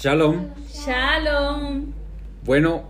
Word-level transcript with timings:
Shalom. 0.00 0.54
Shalom. 0.72 1.92
Bueno, 2.44 2.88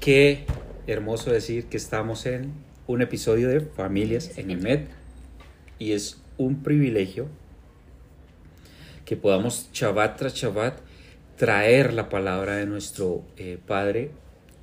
qué 0.00 0.46
hermoso 0.88 1.30
decir 1.30 1.66
que 1.66 1.76
estamos 1.76 2.26
en 2.26 2.54
un 2.88 3.02
episodio 3.02 3.48
de 3.48 3.60
Familias 3.60 4.36
en 4.36 4.50
IMED 4.50 4.80
y 5.78 5.92
es 5.92 6.20
un 6.38 6.64
privilegio 6.64 7.28
que 9.04 9.16
podamos 9.16 9.68
Shabbat 9.72 10.18
tras 10.18 10.34
Shabbat 10.34 10.80
traer 11.36 11.92
la 11.94 12.08
palabra 12.08 12.56
de 12.56 12.66
nuestro 12.66 13.22
eh, 13.36 13.60
Padre 13.64 14.10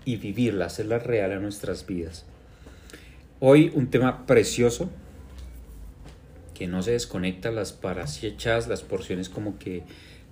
y 0.04 0.18
vivirla, 0.18 0.66
hacerla 0.66 1.00
real 1.00 1.32
a 1.32 1.40
nuestras 1.40 1.86
vidas. 1.86 2.26
Hoy 3.40 3.72
un 3.74 3.90
tema 3.90 4.26
precioso 4.26 4.90
que 6.54 6.68
no 6.68 6.84
se 6.84 6.92
desconecta 6.92 7.50
las 7.50 7.72
parasiechas, 7.72 8.68
las 8.68 8.82
porciones 8.82 9.30
como 9.30 9.58
que 9.58 9.84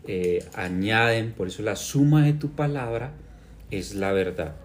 eh, 0.08 0.46
añaden, 0.54 1.34
por 1.34 1.48
eso 1.48 1.64
la 1.64 1.76
suma 1.76 2.26
de 2.26 2.34
tu 2.34 2.52
palabra 2.52 3.12
es 3.72 3.96
la 3.96 4.12
verdad. 4.14 4.56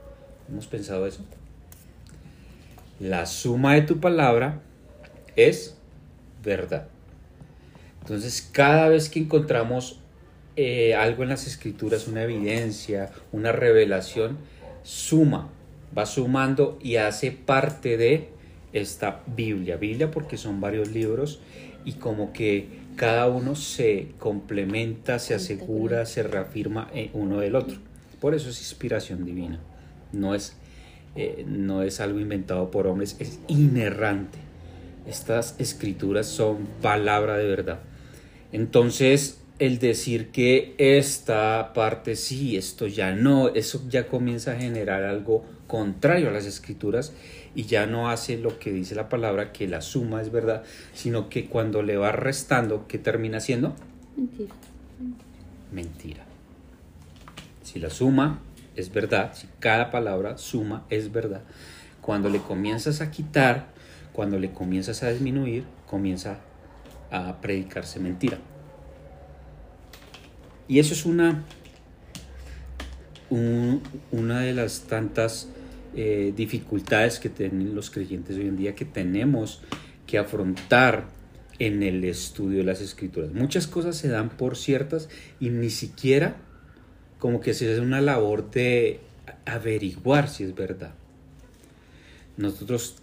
¿Hemos 0.49 0.67
pensado 0.67 1.07
eso? 1.07 1.25
La 3.01 3.27
suma 3.27 3.75
de 3.75 3.83
tu 3.83 3.99
palabra 4.01 4.61
es 5.35 5.77
verdad. 6.45 6.87
Entonces, 8.01 8.49
cada 8.53 8.89
vez 8.89 9.09
que 9.09 9.21
encontramos 9.21 10.01
eh, 10.57 10.95
algo 10.95 11.23
en 11.23 11.31
las 11.31 11.47
escrituras, 11.47 12.07
una 12.09 12.25
evidencia, 12.25 13.11
una 13.33 13.53
revelación, 13.53 14.39
suma, 14.83 15.49
va 15.97 16.07
sumando 16.07 16.79
y 16.83 16.97
hace 16.97 17.31
parte 17.33 17.97
de 17.97 18.29
esta 18.73 19.23
Biblia. 19.27 19.77
Biblia 19.77 20.11
porque 20.11 20.37
son 20.37 20.61
varios 20.61 20.89
libros 20.91 21.41
y 21.85 21.95
como 21.95 22.33
que 22.33 22.82
cada 22.97 23.29
uno 23.29 23.55
se 23.55 24.09
complementa, 24.19 25.19
se 25.19 25.35
asegura, 25.35 26.07
se 26.07 26.23
reafirma 26.23 26.91
uno 27.13 27.41
del 27.41 27.57
otro. 27.57 27.79
Por 28.21 28.35
eso 28.35 28.51
es 28.51 28.59
inspiración 28.59 29.25
divina. 29.25 29.61
No 30.13 30.35
es, 30.35 30.57
eh, 31.17 31.45
no 31.47 31.83
es 31.83 32.01
algo 32.01 32.21
inventado 32.21 32.71
por 32.71 32.87
hombres, 32.87 33.17
es 33.19 33.41
inerrante. 33.49 34.39
Estas 35.07 35.57
escrituras 35.59 36.27
son 36.27 36.69
palabra 36.81 37.37
de 37.37 37.49
verdad. 37.49 37.81
Entonces, 38.53 39.41
el 39.59 39.79
decir 39.79 40.29
que 40.31 40.75
esta 40.79 41.73
parte 41.75 42.17
sí, 42.17 42.57
esto 42.57 42.87
ya 42.87 43.13
no, 43.13 43.49
eso 43.49 43.83
ya 43.89 44.07
comienza 44.07 44.53
a 44.53 44.57
generar 44.57 45.05
algo 45.05 45.45
contrario 45.67 46.29
a 46.29 46.33
las 46.33 46.47
escrituras 46.47 47.13
y 47.55 47.65
ya 47.65 47.87
no 47.87 48.11
hace 48.11 48.39
lo 48.39 48.59
que 48.59 48.73
dice 48.73 48.95
la 48.95 49.09
palabra, 49.09 49.53
que 49.53 49.69
la 49.69 49.81
suma 49.81 50.23
es 50.23 50.33
verdad, 50.33 50.63
sino 50.95 51.29
que 51.29 51.47
cuando 51.47 51.83
le 51.83 51.97
va 51.97 52.13
restando, 52.13 52.87
¿qué 52.89 52.99
termina 52.99 53.41
siendo? 53.41 53.75
Mentira. 54.17 54.55
Mentira. 55.73 56.25
Si 57.63 57.79
la 57.79 57.91
suma 57.91 58.41
es 58.77 58.93
verdad, 58.93 59.33
si 59.35 59.49
cada 59.61 59.91
palabra 59.91 60.39
suma 60.39 60.85
es 60.91 61.13
verdad, 61.13 61.43
cuando 62.01 62.29
le 62.29 62.41
comienzas 62.41 63.01
a 63.01 63.11
quitar, 63.11 63.69
cuando 64.13 64.39
le 64.39 64.53
comienzas 64.53 65.03
a 65.03 65.11
disminuir, 65.11 65.65
comienza 65.87 66.39
a 67.11 67.41
predicarse 67.41 68.01
mentira. 68.01 68.39
Y 70.69 70.79
eso 70.79 70.95
es 70.95 71.05
una, 71.05 71.45
una 73.31 74.41
de 74.41 74.55
las 74.55 74.83
tantas 74.83 75.49
eh, 75.95 76.33
dificultades 76.35 77.19
que 77.19 77.29
tienen 77.29 77.75
los 77.75 77.91
creyentes 77.91 78.37
hoy 78.37 78.49
en 78.49 78.57
día 78.57 78.75
que 78.75 78.87
tenemos 78.87 79.61
que 80.07 80.17
afrontar 80.17 81.05
en 81.59 81.83
el 81.83 82.03
estudio 82.05 82.59
de 82.59 82.65
las 82.65 82.81
escrituras. 82.81 83.33
Muchas 83.33 83.67
cosas 83.67 83.97
se 83.97 84.09
dan 84.09 84.31
por 84.31 84.57
ciertas 84.57 85.11
y 85.39 85.51
ni 85.51 85.69
siquiera 85.69 86.37
como 87.19 87.41
que 87.41 87.53
se 87.53 87.71
hace 87.71 87.81
una 87.81 88.01
labor 88.01 88.51
de 88.51 89.01
averiguar 89.45 90.29
si 90.29 90.45
es 90.45 90.55
verdad. 90.55 90.95
Nosotros, 92.39 92.97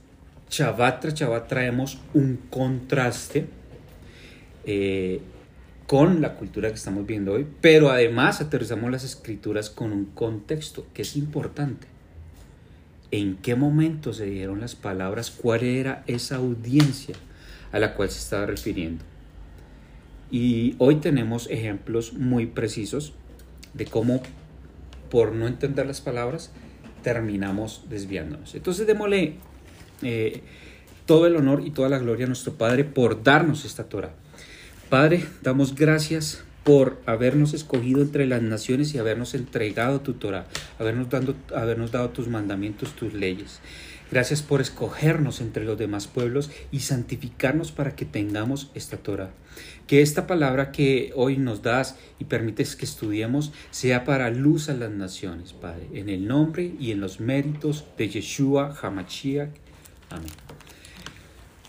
chavat 0.50 1.00
tras 1.00 1.48
traemos 1.48 2.00
un 2.16 2.38
contraste 2.50 3.46
eh, 4.66 5.22
con 5.86 6.22
la 6.22 6.36
cultura 6.36 6.70
que 6.70 6.76
estamos 6.76 7.06
viendo 7.06 7.34
hoy, 7.34 7.48
pero 7.62 7.92
además 7.92 8.42
aterrizamos 8.42 8.90
las 8.90 9.04
escrituras 9.04 9.70
con 9.70 9.92
un 9.92 10.06
contexto 10.06 10.88
que 10.94 11.04
es 11.04 11.16
importante 11.16 11.99
en 13.12 13.38
qué 13.38 13.56
momento 13.56 14.14
se 14.14 14.26
dieron 14.26 14.62
las 14.62 14.76
palabras, 14.76 15.32
cuál 15.32 15.64
era 15.64 16.04
esa 16.08 16.36
audiencia 16.38 17.16
a 17.72 17.80
la 17.80 17.96
cual 17.96 18.10
se 18.10 18.20
estaba 18.20 18.46
refiriendo. 18.46 19.04
Y 20.32 20.76
hoy 20.78 20.96
tenemos 20.98 21.50
ejemplos 21.50 22.14
muy 22.14 22.46
precisos 22.46 23.14
de 23.74 23.86
cómo 23.86 24.22
por 25.10 25.34
no 25.34 25.48
entender 25.48 25.88
las 25.88 26.02
palabras 26.02 26.52
terminamos 27.02 27.86
desviándonos. 27.90 28.54
Entonces 28.54 28.86
démosle 28.86 29.36
eh, 30.04 30.44
todo 31.06 31.26
el 31.26 31.36
honor 31.36 31.64
y 31.66 31.72
toda 31.72 31.90
la 31.90 31.98
gloria 31.98 32.26
a 32.26 32.28
nuestro 32.28 32.54
Padre 32.54 32.84
por 32.84 33.24
darnos 33.24 33.66
esta 33.66 33.86
Torah. 33.86 34.14
Padre, 34.90 35.26
damos 35.42 35.74
gracias 35.74 36.44
por 36.64 37.02
habernos 37.06 37.54
escogido 37.54 38.02
entre 38.02 38.26
las 38.28 38.42
naciones 38.42 38.94
y 38.94 39.00
habernos 39.00 39.34
entregado 39.34 40.02
tu 40.02 40.14
Torah, 40.14 40.48
habernos, 40.78 41.10
dando, 41.10 41.36
habernos 41.56 41.92
dado 41.92 42.10
tus 42.10 42.28
mandamientos, 42.28 42.96
tus 42.96 43.14
leyes. 43.14 43.60
Gracias 44.12 44.42
por 44.42 44.60
escogernos 44.60 45.40
entre 45.40 45.66
los 45.66 45.78
demás 45.78 46.08
pueblos 46.08 46.50
y 46.72 46.80
santificarnos 46.80 47.72
para 47.72 47.96
que 47.96 48.06
tengamos 48.06 48.72
esta 48.74 48.98
Torah. 48.98 49.32
Que 49.86 50.02
esta 50.02 50.26
palabra 50.26 50.72
que 50.72 51.12
hoy 51.16 51.38
nos 51.38 51.62
das 51.62 51.96
y 52.18 52.26
permites 52.26 52.76
que 52.76 52.86
estudiemos 52.86 53.52
sea 53.70 54.06
para 54.06 54.32
luz 54.32 54.70
a 54.70 54.74
las 54.74 54.92
naciones, 54.92 55.54
Padre, 55.54 55.88
en 55.94 56.10
el 56.10 56.28
nombre 56.28 56.74
y 56.80 56.92
en 56.92 57.02
los 57.02 57.20
méritos 57.20 57.86
de 57.98 58.10
Yeshua 58.10 58.76
Hamashiach. 58.82 59.52
Amén. 60.10 60.49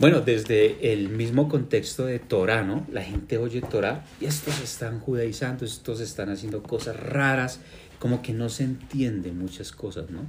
Bueno, 0.00 0.22
desde 0.22 0.94
el 0.94 1.10
mismo 1.10 1.50
contexto 1.50 2.06
de 2.06 2.18
Torah, 2.18 2.62
¿no? 2.62 2.86
La 2.90 3.02
gente 3.02 3.36
oye 3.36 3.60
Torah 3.60 4.02
y 4.18 4.24
estos 4.24 4.58
están 4.62 4.98
judaizando, 4.98 5.66
estos 5.66 6.00
están 6.00 6.30
haciendo 6.30 6.62
cosas 6.62 6.96
raras, 6.98 7.60
como 7.98 8.22
que 8.22 8.32
no 8.32 8.48
se 8.48 8.64
entiende 8.64 9.30
muchas 9.30 9.72
cosas, 9.72 10.08
¿no? 10.08 10.20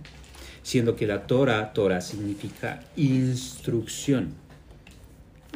Siendo 0.62 0.98
que 0.98 1.08
la 1.08 1.26
Torah, 1.26 1.72
Torah 1.72 2.02
significa 2.02 2.82
instrucción, 2.98 4.34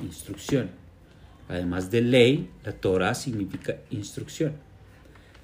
instrucción. 0.02 0.70
Además 1.50 1.92
de 1.92 2.02
ley, 2.02 2.50
la 2.64 2.72
Torah 2.72 3.16
significa 3.16 3.80
instrucción. 3.92 4.54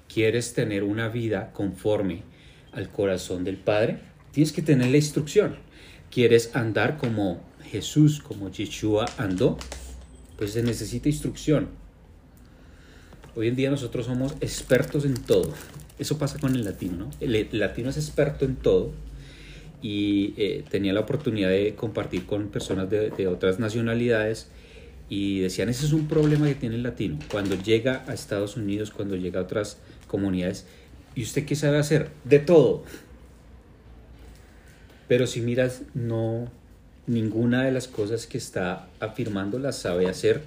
¿Quieres 0.08 0.54
tener 0.54 0.82
una 0.82 1.08
vida 1.08 1.52
conforme 1.52 2.22
al 2.72 2.88
corazón 2.88 3.44
del 3.44 3.58
Padre? 3.58 3.98
Tienes 4.30 4.50
que 4.50 4.62
tener 4.62 4.88
la 4.90 4.96
instrucción. 4.96 5.56
¿Quieres 6.10 6.56
andar 6.56 6.96
como 6.96 7.51
Jesús 7.72 8.20
como 8.20 8.50
Yeshua 8.50 9.06
andó, 9.16 9.56
pues 10.36 10.52
se 10.52 10.62
necesita 10.62 11.08
instrucción. 11.08 11.68
Hoy 13.34 13.48
en 13.48 13.56
día 13.56 13.70
nosotros 13.70 14.04
somos 14.04 14.34
expertos 14.42 15.06
en 15.06 15.14
todo. 15.14 15.54
Eso 15.98 16.18
pasa 16.18 16.38
con 16.38 16.54
el 16.54 16.66
latino, 16.66 16.96
¿no? 16.96 17.10
El, 17.20 17.48
latino 17.52 17.88
es 17.88 17.96
experto 17.96 18.44
en 18.44 18.56
todo 18.56 18.90
y 19.80 20.34
eh, 20.36 20.64
tenía 20.70 20.92
la 20.92 21.00
oportunidad 21.00 21.48
de 21.48 21.74
compartir 21.74 22.26
con 22.26 22.48
personas 22.48 22.90
de, 22.90 23.08
de, 23.08 23.26
otras 23.26 23.58
nacionalidades 23.58 24.48
y 25.08 25.40
decían, 25.40 25.70
ese 25.70 25.86
es 25.86 25.94
un 25.94 26.08
problema 26.08 26.48
que 26.48 26.54
tiene 26.54 26.74
el 26.74 26.82
latino. 26.82 27.18
Cuando 27.30 27.54
llega 27.54 28.04
a 28.06 28.12
Estados 28.12 28.58
Unidos, 28.58 28.90
cuando 28.90 29.16
llega 29.16 29.40
a 29.40 29.44
otras 29.44 29.78
comunidades, 30.08 30.66
¿y 31.14 31.22
usted 31.22 31.46
qué 31.46 31.56
sabe 31.56 31.78
hacer? 31.78 32.10
De 32.24 32.38
todo. 32.38 32.84
Pero 35.08 35.26
si 35.26 35.40
miras, 35.40 35.82
no, 35.94 36.50
ninguna 37.06 37.64
de 37.64 37.72
las 37.72 37.88
cosas 37.88 38.26
que 38.26 38.38
está 38.38 38.88
afirmando 39.00 39.58
las 39.58 39.76
sabe 39.76 40.08
hacer 40.08 40.42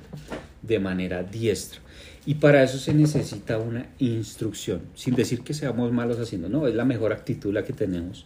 de 0.61 0.79
manera 0.79 1.23
diestra. 1.23 1.79
Y 2.25 2.35
para 2.35 2.63
eso 2.63 2.79
se 2.79 2.93
necesita 2.93 3.59
una 3.59 3.87
instrucción, 3.99 4.81
sin 4.95 5.15
decir 5.15 5.41
que 5.41 5.53
seamos 5.53 5.91
malos 5.91 6.19
haciendo, 6.19 6.49
no, 6.49 6.67
es 6.67 6.73
la 6.73 6.85
mejor 6.85 7.13
actitud 7.13 7.53
la 7.53 7.63
que 7.63 7.73
tenemos. 7.73 8.25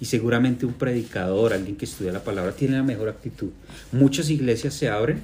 Y 0.00 0.06
seguramente 0.06 0.66
un 0.66 0.74
predicador, 0.74 1.52
alguien 1.52 1.76
que 1.76 1.84
estudia 1.84 2.12
la 2.12 2.24
palabra, 2.24 2.52
tiene 2.52 2.76
la 2.76 2.82
mejor 2.82 3.08
actitud. 3.08 3.50
Muchas 3.92 4.30
iglesias 4.30 4.74
se 4.74 4.88
abren 4.88 5.20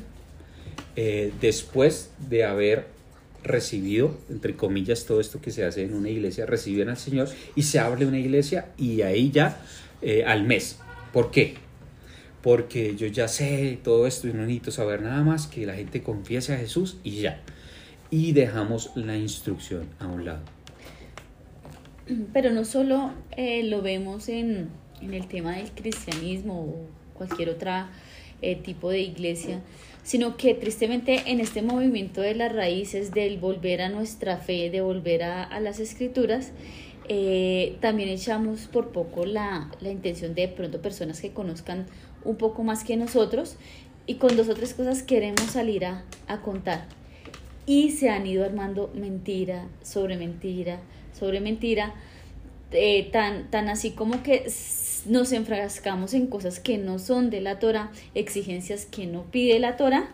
eh, 0.94 1.32
después 1.40 2.10
de 2.28 2.44
haber 2.44 2.86
recibido, 3.42 4.16
entre 4.30 4.54
comillas, 4.54 5.04
todo 5.04 5.20
esto 5.20 5.40
que 5.40 5.50
se 5.50 5.64
hace 5.64 5.82
en 5.82 5.94
una 5.94 6.08
iglesia, 6.08 6.46
reciben 6.46 6.88
al 6.88 6.96
Señor 6.96 7.28
y 7.56 7.64
se 7.64 7.80
abre 7.80 8.06
una 8.06 8.18
iglesia 8.18 8.68
y 8.78 9.02
ahí 9.02 9.30
ya 9.32 9.60
eh, 10.00 10.24
al 10.24 10.44
mes. 10.44 10.78
¿Por 11.12 11.30
qué? 11.30 11.56
Porque 12.42 12.96
yo 12.96 13.06
ya 13.06 13.28
sé 13.28 13.78
todo 13.82 14.06
esto 14.06 14.26
y 14.28 14.32
no 14.32 14.40
necesito 14.42 14.72
saber 14.72 15.00
nada 15.02 15.22
más 15.22 15.46
que 15.46 15.64
la 15.64 15.74
gente 15.74 16.02
confiese 16.02 16.52
a 16.52 16.58
Jesús 16.58 16.98
y 17.04 17.20
ya. 17.20 17.40
Y 18.10 18.32
dejamos 18.32 18.90
la 18.96 19.16
instrucción 19.16 19.88
a 20.00 20.06
un 20.08 20.24
lado. 20.24 20.42
Pero 22.32 22.50
no 22.50 22.64
solo 22.64 23.12
eh, 23.36 23.62
lo 23.62 23.80
vemos 23.80 24.28
en, 24.28 24.68
el 25.00 25.26
tema 25.28 25.56
del 25.56 25.70
cristianismo 25.70 26.60
o 26.60 26.86
cualquier 27.14 27.48
otro 27.50 27.70
eh, 28.42 28.56
tipo 28.56 28.90
de 28.90 29.00
iglesia, 29.00 29.60
sino 30.02 30.36
que 30.36 30.54
tristemente 30.54 31.22
en 31.26 31.38
este 31.40 31.62
movimiento 31.62 32.20
de 32.20 32.34
las 32.34 32.52
raíces, 32.52 33.12
del 33.12 33.38
volver 33.38 33.82
a 33.82 33.88
nuestra 33.88 34.36
fe, 34.38 34.68
de 34.70 34.80
volver 34.80 35.22
a, 35.22 35.60
las 35.60 35.78
escrituras, 35.78 36.52
eh, 37.08 37.76
también 37.80 38.08
echamos 38.08 38.62
por 38.62 38.90
poco 38.90 39.26
la, 39.26 39.70
la 39.80 39.90
intención 39.90 40.34
de 40.34 40.48
pronto 40.48 40.82
personas 40.82 41.20
que 41.20 41.30
conozcan 41.30 41.86
un 42.24 42.36
poco 42.36 42.62
más 42.62 42.84
que 42.84 42.96
nosotros 42.96 43.56
y 44.06 44.14
con 44.14 44.36
dos 44.36 44.48
o 44.48 44.54
tres 44.54 44.74
cosas 44.74 45.02
queremos 45.02 45.42
salir 45.50 45.84
a, 45.84 46.04
a 46.26 46.40
contar. 46.40 46.86
Y 47.66 47.90
se 47.90 48.10
han 48.10 48.26
ido 48.26 48.44
armando 48.44 48.90
mentira 48.94 49.68
sobre 49.82 50.16
mentira 50.16 50.80
sobre 51.22 51.40
mentira, 51.40 51.94
eh, 52.72 53.08
tan, 53.12 53.50
tan 53.50 53.68
así 53.68 53.92
como 53.92 54.22
que 54.22 54.50
nos 55.06 55.32
enfrascamos 55.32 56.14
en 56.14 56.26
cosas 56.26 56.58
que 56.58 56.78
no 56.78 56.98
son 56.98 57.30
de 57.30 57.40
la 57.40 57.58
Torah, 57.58 57.92
exigencias 58.14 58.86
que 58.86 59.06
no 59.06 59.24
pide 59.30 59.58
la 59.60 59.76
Torah, 59.76 60.10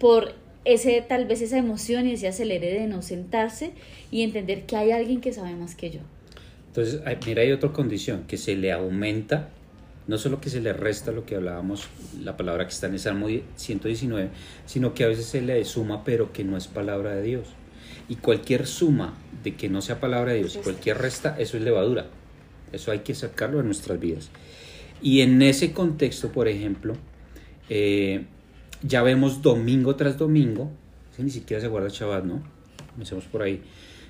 por 0.00 0.34
ese 0.64 1.04
tal 1.06 1.26
vez 1.26 1.40
esa 1.40 1.56
emoción 1.56 2.08
y 2.08 2.14
ese 2.14 2.26
acelere 2.26 2.72
de 2.72 2.86
no 2.86 3.02
sentarse 3.02 3.70
y 4.10 4.22
entender 4.22 4.66
que 4.66 4.76
hay 4.76 4.90
alguien 4.90 5.20
que 5.20 5.32
sabe 5.32 5.54
más 5.54 5.74
que 5.74 5.90
yo. 5.90 6.00
Entonces, 6.68 7.00
mira, 7.26 7.42
hay 7.42 7.52
otra 7.52 7.72
condición, 7.72 8.24
que 8.26 8.36
se 8.36 8.56
le 8.56 8.72
aumenta 8.72 9.50
no 10.06 10.18
solo 10.18 10.40
que 10.40 10.50
se 10.50 10.60
le 10.60 10.72
resta 10.72 11.12
lo 11.12 11.24
que 11.24 11.36
hablábamos, 11.36 11.88
la 12.22 12.36
palabra 12.36 12.66
que 12.66 12.72
está 12.72 12.86
en 12.86 12.94
el 12.94 13.00
Salmo 13.00 13.28
119, 13.56 14.30
sino 14.66 14.94
que 14.94 15.04
a 15.04 15.08
veces 15.08 15.26
se 15.26 15.40
le 15.40 15.64
suma, 15.64 16.04
pero 16.04 16.32
que 16.32 16.44
no 16.44 16.56
es 16.56 16.66
palabra 16.66 17.14
de 17.14 17.22
Dios. 17.22 17.48
Y 18.08 18.16
cualquier 18.16 18.66
suma 18.66 19.14
de 19.44 19.54
que 19.54 19.68
no 19.68 19.82
sea 19.82 20.00
palabra 20.00 20.32
de 20.32 20.38
Dios, 20.38 20.58
cualquier 20.62 20.98
resta, 20.98 21.36
eso 21.38 21.56
es 21.56 21.62
levadura. 21.62 22.06
Eso 22.72 22.90
hay 22.90 23.00
que 23.00 23.14
sacarlo 23.14 23.58
de 23.58 23.64
nuestras 23.64 24.00
vidas. 24.00 24.30
Y 25.02 25.20
en 25.20 25.40
ese 25.42 25.72
contexto, 25.72 26.32
por 26.32 26.48
ejemplo, 26.48 26.96
eh, 27.68 28.24
ya 28.82 29.02
vemos 29.02 29.42
domingo 29.42 29.96
tras 29.96 30.18
domingo, 30.18 30.70
ni 31.18 31.30
siquiera 31.30 31.60
se 31.60 31.68
guarda 31.68 31.88
Shabbat, 31.88 32.24
¿no? 32.24 32.42
Comencemos 32.92 33.24
por 33.24 33.42
ahí. 33.42 33.62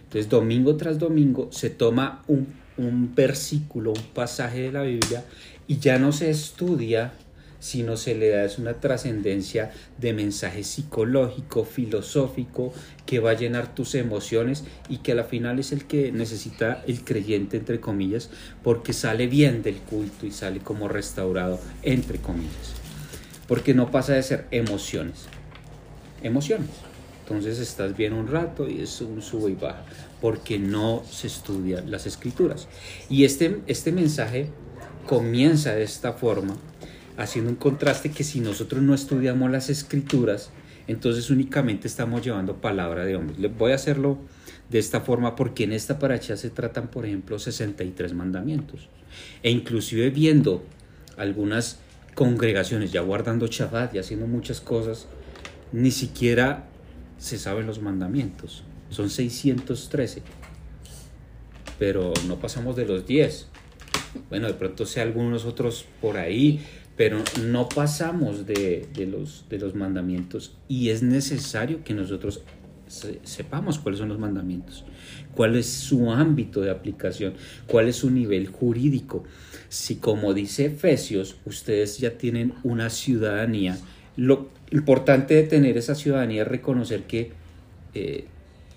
Entonces, 0.04 0.28
domingo 0.28 0.76
tras 0.76 0.98
domingo 0.98 1.48
se 1.52 1.70
toma 1.70 2.22
un, 2.26 2.48
un 2.76 3.14
versículo, 3.14 3.92
un 3.92 4.02
pasaje 4.14 4.62
de 4.62 4.72
la 4.72 4.82
Biblia 4.82 5.24
y 5.70 5.78
ya 5.78 6.00
no 6.00 6.10
se 6.10 6.30
estudia, 6.30 7.12
sino 7.60 7.96
se 7.96 8.16
le 8.16 8.30
da 8.30 8.44
es 8.44 8.58
una 8.58 8.80
trascendencia 8.80 9.70
de 9.98 10.12
mensaje 10.12 10.64
psicológico, 10.64 11.64
filosófico, 11.64 12.72
que 13.06 13.20
va 13.20 13.30
a 13.30 13.34
llenar 13.34 13.72
tus 13.72 13.94
emociones 13.94 14.64
y 14.88 14.96
que 14.96 15.12
a 15.12 15.14
la 15.14 15.22
final 15.22 15.60
es 15.60 15.70
el 15.70 15.84
que 15.84 16.10
necesita 16.10 16.82
el 16.88 17.04
creyente, 17.04 17.56
entre 17.56 17.78
comillas, 17.78 18.30
porque 18.64 18.92
sale 18.92 19.28
bien 19.28 19.62
del 19.62 19.76
culto 19.76 20.26
y 20.26 20.32
sale 20.32 20.58
como 20.58 20.88
restaurado, 20.88 21.60
entre 21.84 22.18
comillas. 22.18 22.74
Porque 23.46 23.72
no 23.72 23.92
pasa 23.92 24.14
de 24.14 24.24
ser 24.24 24.48
emociones, 24.50 25.26
emociones. 26.20 26.70
Entonces 27.22 27.60
estás 27.60 27.96
bien 27.96 28.12
un 28.12 28.26
rato 28.26 28.68
y 28.68 28.80
es 28.80 29.00
un 29.02 29.22
sube 29.22 29.52
y 29.52 29.54
baja, 29.54 29.84
porque 30.20 30.58
no 30.58 31.04
se 31.08 31.28
estudia 31.28 31.80
las 31.82 32.06
escrituras. 32.06 32.66
Y 33.08 33.24
este, 33.24 33.60
este 33.68 33.92
mensaje 33.92 34.48
comienza 35.10 35.74
de 35.74 35.82
esta 35.82 36.12
forma, 36.12 36.56
haciendo 37.16 37.50
un 37.50 37.56
contraste 37.56 38.12
que 38.12 38.22
si 38.22 38.38
nosotros 38.38 38.80
no 38.80 38.94
estudiamos 38.94 39.50
las 39.50 39.68
escrituras, 39.68 40.52
entonces 40.86 41.30
únicamente 41.30 41.88
estamos 41.88 42.22
llevando 42.24 42.60
palabra 42.60 43.04
de 43.04 43.16
hombres. 43.16 43.38
Voy 43.58 43.72
a 43.72 43.74
hacerlo 43.74 44.18
de 44.68 44.78
esta 44.78 45.00
forma 45.00 45.34
porque 45.34 45.64
en 45.64 45.72
esta 45.72 45.98
paracha 45.98 46.36
se 46.36 46.48
tratan, 46.48 46.92
por 46.92 47.06
ejemplo, 47.06 47.40
63 47.40 48.14
mandamientos. 48.14 48.88
E 49.42 49.50
inclusive 49.50 50.10
viendo 50.10 50.62
algunas 51.16 51.80
congregaciones 52.14 52.92
ya 52.92 53.00
guardando 53.00 53.48
Shabbat 53.48 53.96
y 53.96 53.98
haciendo 53.98 54.28
muchas 54.28 54.60
cosas, 54.60 55.08
ni 55.72 55.90
siquiera 55.90 56.68
se 57.18 57.36
saben 57.36 57.66
los 57.66 57.82
mandamientos. 57.82 58.62
Son 58.90 59.10
613. 59.10 60.22
Pero 61.80 62.12
no 62.28 62.36
pasamos 62.38 62.76
de 62.76 62.86
los 62.86 63.08
10 63.08 63.48
bueno, 64.28 64.46
de 64.46 64.54
pronto 64.54 64.86
sea 64.86 65.02
algunos 65.02 65.44
otros 65.44 65.86
por 66.00 66.16
ahí, 66.16 66.60
pero 66.96 67.18
no 67.42 67.68
pasamos 67.68 68.46
de, 68.46 68.88
los, 69.10 69.74
mandamientos 69.74 70.54
y 70.68 70.90
es 70.90 71.02
necesario 71.02 71.82
que 71.82 71.94
nosotros 71.94 72.42
sepamos 72.88 73.78
cuáles 73.78 74.00
son 74.00 74.08
los 74.08 74.18
mandamientos, 74.18 74.84
cuál 75.34 75.56
es 75.56 75.66
su 75.66 76.10
ámbito 76.10 76.60
de 76.60 76.70
aplicación, 76.70 77.34
cuál 77.66 77.88
es 77.88 77.96
su 77.96 78.10
nivel 78.10 78.48
jurídico. 78.48 79.24
Si 79.68 79.96
como 79.96 80.34
dice 80.34 80.66
Efesios, 80.66 81.36
ustedes 81.46 81.98
ya 81.98 82.18
tienen 82.18 82.52
una 82.64 82.90
ciudadanía, 82.90 83.78
lo 84.16 84.50
importante 84.72 85.34
de 85.34 85.44
tener 85.44 85.78
esa 85.78 85.94
ciudadanía 85.94 86.42
es 86.42 86.48
reconocer 86.48 87.04
que 87.04 87.30
eh, 87.94 88.26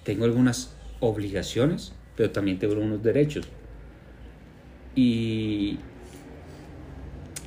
tengo 0.04 0.26
algunas 0.26 0.74
obligaciones, 1.00 1.94
pero 2.16 2.32
también 2.32 2.60
tengo 2.60 2.76
unos 2.76 3.04
derechos. 3.04 3.48
Y, 4.96 5.80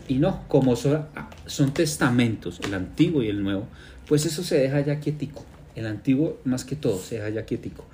y 0.08 0.14
no, 0.14 0.44
como 0.48 0.76
son, 0.76 1.06
son 1.46 1.72
testamentos, 1.72 2.60
el 2.60 2.74
antiguo 2.74 3.22
y 3.22 3.28
el 3.28 3.42
nuevo, 3.42 3.66
pues 4.06 4.26
eso 4.26 4.42
se 4.42 4.58
deja 4.58 4.80
ya 4.80 5.00
quietico. 5.00 5.44
El 5.74 5.86
antiguo, 5.86 6.38
más 6.44 6.64
que 6.64 6.76
todo, 6.76 6.98
se 6.98 7.16
deja 7.16 7.28
ya 7.30 7.44
quietico. 7.44 7.84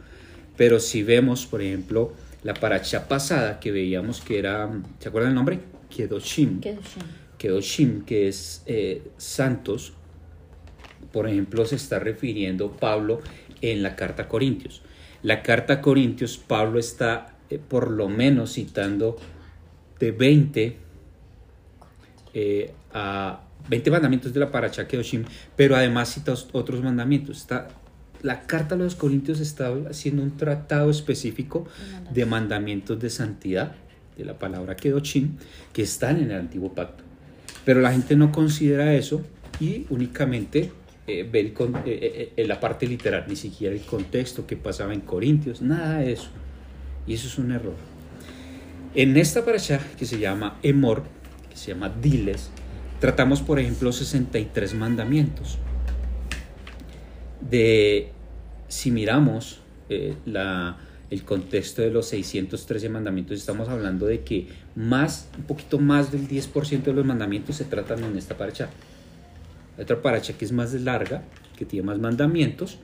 Pero 0.56 0.78
si 0.78 1.02
vemos, 1.02 1.46
por 1.46 1.62
ejemplo, 1.62 2.12
la 2.42 2.54
paracha 2.54 3.08
pasada 3.08 3.60
que 3.60 3.72
veíamos 3.72 4.20
que 4.20 4.38
era, 4.38 4.70
¿se 4.98 5.08
acuerdan 5.08 5.30
el 5.30 5.34
nombre? 5.34 5.60
Kedoshim. 5.94 6.60
Kedoshim. 6.60 7.02
Kedoshim, 7.38 8.04
que 8.04 8.28
es 8.28 8.62
eh, 8.66 9.02
santos. 9.16 9.94
Por 11.12 11.28
ejemplo, 11.28 11.64
se 11.64 11.76
está 11.76 11.98
refiriendo 11.98 12.72
Pablo 12.72 13.20
en 13.60 13.82
la 13.82 13.96
carta 13.96 14.24
a 14.24 14.28
Corintios. 14.28 14.82
La 15.22 15.42
carta 15.42 15.74
a 15.74 15.80
Corintios, 15.80 16.36
Pablo 16.36 16.78
está 16.78 17.36
eh, 17.48 17.58
por 17.58 17.90
lo 17.90 18.08
menos 18.08 18.54
citando 18.54 19.16
de 20.02 20.10
20 20.10 20.76
eh, 22.34 22.72
a 22.92 23.40
20 23.68 23.90
mandamientos 23.92 24.34
de 24.34 24.40
la 24.40 24.50
Paracha 24.50 24.88
Kedoshim, 24.88 25.24
pero 25.54 25.76
además 25.76 26.12
cita 26.12 26.34
otros 26.50 26.82
mandamientos. 26.82 27.38
Está, 27.38 27.68
la 28.22 28.42
carta 28.42 28.74
a 28.74 28.78
los 28.78 28.96
Corintios 28.96 29.38
está 29.38 29.72
haciendo 29.88 30.24
un 30.24 30.36
tratado 30.36 30.90
específico 30.90 31.68
de 32.12 32.26
mandamientos 32.26 32.98
de 32.98 33.10
santidad, 33.10 33.76
de 34.18 34.24
la 34.24 34.36
palabra 34.36 34.74
Kedoshim, 34.74 35.36
que 35.72 35.82
están 35.82 36.16
en 36.16 36.32
el 36.32 36.38
antiguo 36.40 36.74
pacto. 36.74 37.04
Pero 37.64 37.80
la 37.80 37.92
gente 37.92 38.16
no 38.16 38.32
considera 38.32 38.94
eso 38.94 39.22
y 39.60 39.86
únicamente 39.88 40.72
eh, 41.06 41.28
ve 41.30 41.54
eh, 41.86 42.44
la 42.44 42.58
parte 42.58 42.88
literal, 42.88 43.26
ni 43.28 43.36
siquiera 43.36 43.72
el 43.72 43.82
contexto 43.82 44.48
que 44.48 44.56
pasaba 44.56 44.92
en 44.92 45.02
Corintios, 45.02 45.62
nada 45.62 45.98
de 45.98 46.14
eso. 46.14 46.30
Y 47.06 47.14
eso 47.14 47.28
es 47.28 47.38
un 47.38 47.52
error. 47.52 47.91
En 48.94 49.16
esta 49.16 49.42
parasha 49.42 49.80
que 49.98 50.04
se 50.04 50.18
llama 50.18 50.58
Emor, 50.62 51.04
que 51.48 51.56
se 51.56 51.72
llama 51.72 51.88
Diles, 51.88 52.50
tratamos 53.00 53.40
por 53.40 53.58
ejemplo 53.58 53.90
63 53.90 54.74
mandamientos. 54.74 55.58
De, 57.40 58.10
si 58.68 58.90
miramos 58.90 59.60
eh, 59.88 60.14
la, 60.26 60.76
el 61.08 61.24
contexto 61.24 61.80
de 61.80 61.90
los 61.90 62.06
613 62.08 62.90
mandamientos, 62.90 63.38
estamos 63.38 63.70
hablando 63.70 64.04
de 64.04 64.20
que 64.20 64.48
más, 64.76 65.30
un 65.38 65.44
poquito 65.44 65.78
más 65.78 66.12
del 66.12 66.28
10% 66.28 66.82
de 66.82 66.92
los 66.92 67.06
mandamientos 67.06 67.56
se 67.56 67.64
tratan 67.64 68.04
en 68.04 68.18
esta 68.18 68.36
paracha. 68.36 68.68
otra 69.78 70.02
paracha 70.02 70.34
que 70.34 70.44
es 70.44 70.52
más 70.52 70.74
larga, 70.74 71.22
que 71.56 71.64
tiene 71.64 71.86
más 71.86 71.98
mandamientos, 71.98 72.78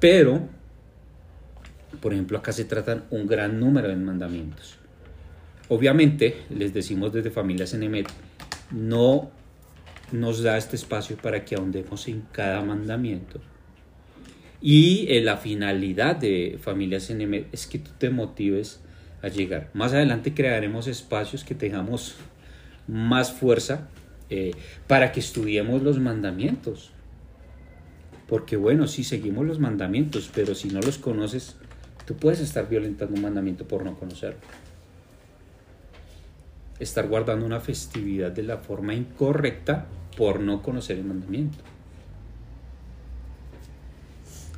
pero, 0.00 0.48
por 2.00 2.12
ejemplo, 2.12 2.36
acá 2.36 2.50
se 2.50 2.64
tratan 2.64 3.04
un 3.10 3.28
gran 3.28 3.60
número 3.60 3.86
de 3.86 3.94
mandamientos. 3.94 4.79
Obviamente, 5.70 6.36
les 6.50 6.74
decimos 6.74 7.12
desde 7.12 7.30
Familias 7.30 7.72
Enemet, 7.74 8.08
no 8.72 9.30
nos 10.10 10.42
da 10.42 10.58
este 10.58 10.74
espacio 10.74 11.16
para 11.16 11.44
que 11.44 11.54
ahondemos 11.54 12.08
en 12.08 12.22
cada 12.32 12.60
mandamiento. 12.60 13.40
Y 14.60 15.06
eh, 15.08 15.20
la 15.20 15.36
finalidad 15.36 16.16
de 16.16 16.58
Familias 16.60 17.08
Enemet 17.08 17.46
es 17.52 17.68
que 17.68 17.78
tú 17.78 17.92
te 17.98 18.10
motives 18.10 18.80
a 19.22 19.28
llegar. 19.28 19.70
Más 19.72 19.92
adelante 19.92 20.34
crearemos 20.34 20.88
espacios 20.88 21.44
que 21.44 21.54
tengamos 21.54 22.16
más 22.88 23.30
fuerza 23.30 23.86
eh, 24.28 24.50
para 24.88 25.12
que 25.12 25.20
estudiemos 25.20 25.84
los 25.84 26.00
mandamientos. 26.00 26.90
Porque 28.26 28.56
bueno, 28.56 28.88
si 28.88 29.04
seguimos 29.04 29.46
los 29.46 29.60
mandamientos, 29.60 30.32
pero 30.34 30.56
si 30.56 30.66
no 30.66 30.80
los 30.80 30.98
conoces, 30.98 31.54
tú 32.06 32.16
puedes 32.16 32.40
estar 32.40 32.68
violentando 32.68 33.14
un 33.14 33.22
mandamiento 33.22 33.68
por 33.68 33.84
no 33.84 33.96
conocerlo 33.96 34.40
estar 36.80 37.06
guardando 37.06 37.46
una 37.46 37.60
festividad 37.60 38.32
de 38.32 38.42
la 38.42 38.58
forma 38.58 38.94
incorrecta 38.94 39.86
por 40.16 40.40
no 40.40 40.62
conocer 40.62 40.98
el 40.98 41.04
mandamiento. 41.04 41.58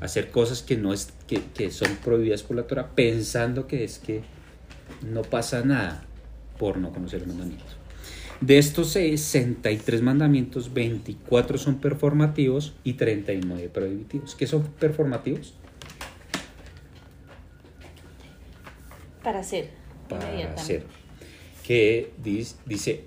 Hacer 0.00 0.30
cosas 0.30 0.62
que, 0.62 0.76
no 0.76 0.92
es, 0.92 1.12
que, 1.26 1.70
son 1.70 1.96
prohibidas 1.96 2.42
por 2.42 2.56
la 2.56 2.64
Torah 2.64 2.90
pensando 2.94 3.66
que 3.66 3.84
es 3.84 3.98
que 3.98 4.22
no 5.02 5.22
pasa 5.22 5.62
nada 5.64 6.04
por 6.58 6.78
no 6.78 6.92
conocer 6.92 7.22
el 7.22 7.28
mandamiento. 7.28 7.64
De 8.40 8.58
estos 8.58 8.90
63 8.90 10.02
mandamientos, 10.02 10.74
24 10.74 11.58
son 11.58 11.78
performativos 11.78 12.74
y 12.82 12.94
39 12.94 13.68
prohibitivos. 13.68 14.34
¿Qué 14.34 14.48
son 14.48 14.64
performativos? 14.80 15.54
Para 19.22 19.38
hacer. 19.38 19.70
Para 20.08 20.26
hacer. 20.54 20.84
Que 21.66 22.12
dice, 22.23 23.04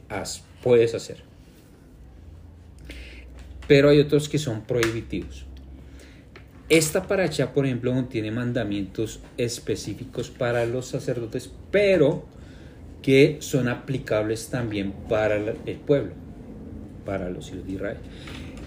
puedes 0.62 0.96
hacer. 0.96 1.18
Pero 3.68 3.90
hay 3.90 4.00
otros 4.00 4.30
que 4.30 4.38
son 4.38 4.62
prohibitivos. 4.62 5.46
Esta 6.70 7.08
paracha, 7.08 7.54
por 7.54 7.66
ejemplo, 7.66 7.94
no 7.94 8.06
tiene 8.06 8.32
mandamientos 8.32 9.20
específicos 9.38 10.32
para 10.32 10.66
los 10.66 10.88
sacerdotes, 10.88 11.52
pero 11.70 12.26
que 13.04 13.38
son 13.40 13.68
aplicables 13.68 14.50
también 14.50 14.92
para 15.08 15.36
el 15.36 15.76
pueblo, 15.78 16.14
para 17.06 17.30
los 17.30 17.50
hijos 17.50 17.68
de 17.68 17.74
Israel. 17.74 17.98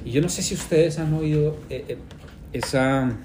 Y 0.04 0.12
yo 0.12 0.22
no 0.22 0.28
sé 0.28 0.42
si 0.42 0.54
ustedes 0.54 1.00
han 1.00 1.12
oído 1.12 1.58
eh, 1.70 1.84
eh, 1.88 1.96
esa, 2.52 3.18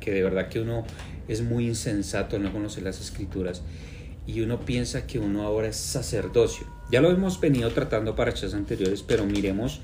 que 0.00 0.10
de 0.10 0.24
verdad 0.24 0.48
que 0.48 0.58
uno 0.58 0.84
es 1.28 1.42
muy 1.42 1.68
insensato, 1.68 2.40
no 2.40 2.52
conoce 2.52 2.80
las 2.80 3.00
escrituras, 3.00 3.62
y 4.30 4.42
uno 4.42 4.60
piensa 4.60 5.06
que 5.06 5.18
uno 5.18 5.42
ahora 5.42 5.68
es 5.68 5.76
sacerdocio. 5.76 6.66
Ya 6.90 7.00
lo 7.00 7.10
hemos 7.10 7.40
venido 7.40 7.70
tratando 7.70 8.14
para 8.14 8.30
hechas 8.30 8.54
anteriores, 8.54 9.02
pero 9.02 9.26
miremos 9.26 9.80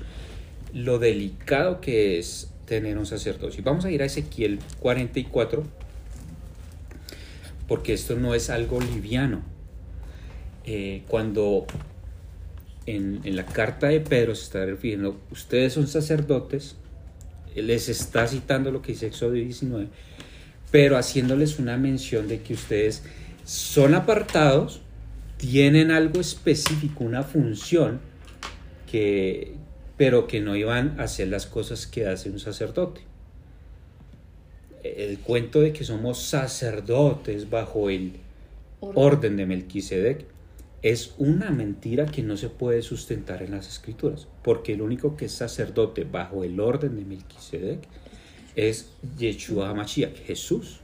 lo 0.73 0.99
delicado 0.99 1.81
que 1.81 2.17
es 2.17 2.49
tener 2.65 2.97
un 2.97 3.05
sacerdocio. 3.05 3.63
Vamos 3.63 3.83
a 3.85 3.91
ir 3.91 4.01
a 4.01 4.05
Ezequiel 4.05 4.59
44, 4.79 5.63
porque 7.67 7.93
esto 7.93 8.15
no 8.15 8.35
es 8.35 8.49
algo 8.49 8.79
liviano. 8.79 9.41
Eh, 10.65 11.03
cuando 11.07 11.65
en, 12.85 13.21
la 13.35 13.45
carta 13.45 13.87
de 13.87 13.99
Pedro 13.99 14.33
se 14.33 14.43
está 14.43 14.65
refiriendo, 14.65 15.19
ustedes 15.29 15.73
son 15.73 15.87
sacerdotes, 15.87 16.75
les 17.53 17.89
está 17.89 18.27
citando 18.27 18.71
lo 18.71 18.81
que 18.81 18.93
dice 18.93 19.07
Éxodo 19.07 19.31
19, 19.31 19.87
pero 20.71 20.97
haciéndoles 20.97 21.59
una 21.59 21.77
mención 21.77 22.27
de 22.27 22.41
que 22.41 22.53
ustedes 22.53 23.03
son 23.47 23.93
apartados, 23.93 24.81
tienen 25.37 25.89
algo 25.89 26.19
específico, 26.19 27.05
una 27.05 27.23
función, 27.23 28.01
que, 28.91 29.53
pero 29.95 30.27
que 30.27 30.41
no 30.41 30.57
iban 30.57 30.99
a 30.99 31.03
hacer 31.03 31.29
las 31.29 31.45
cosas 31.45 31.87
que 31.87 32.07
hace 32.07 32.29
un 32.29 32.39
sacerdote. 32.39 32.99
El 34.83 35.19
cuento 35.19 35.61
de 35.61 35.71
que 35.71 35.85
somos 35.85 36.21
sacerdotes 36.21 37.49
bajo 37.49 37.89
el 37.89 38.17
orden 38.81 39.37
de 39.37 39.45
Melquisedec 39.45 40.25
es 40.81 41.13
una 41.17 41.49
mentira 41.49 42.05
que 42.05 42.23
no 42.23 42.35
se 42.35 42.49
puede 42.49 42.81
sustentar 42.81 43.41
en 43.43 43.51
las 43.51 43.69
escrituras, 43.69 44.27
porque 44.43 44.73
el 44.73 44.81
único 44.81 45.15
que 45.15 45.25
es 45.25 45.31
sacerdote 45.31 46.03
bajo 46.03 46.43
el 46.43 46.59
orden 46.59 46.97
de 46.97 47.05
Melquisedec 47.05 47.79
es 48.57 48.89
Yeshua 49.17 49.69
HaMashiach, 49.69 50.17
Jesús. 50.25 50.81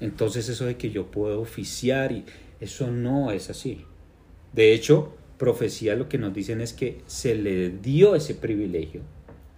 Entonces 0.00 0.48
eso 0.48 0.66
de 0.66 0.76
que 0.76 0.90
yo 0.90 1.06
puedo 1.10 1.40
oficiar 1.40 2.12
y 2.12 2.24
eso 2.60 2.90
no 2.90 3.30
es 3.30 3.50
así. 3.50 3.84
De 4.52 4.72
hecho, 4.72 5.14
profecía 5.38 5.94
lo 5.94 6.08
que 6.08 6.18
nos 6.18 6.34
dicen 6.34 6.60
es 6.60 6.72
que 6.72 7.00
se 7.06 7.34
le 7.34 7.70
dio 7.70 8.14
ese 8.14 8.34
privilegio. 8.34 9.02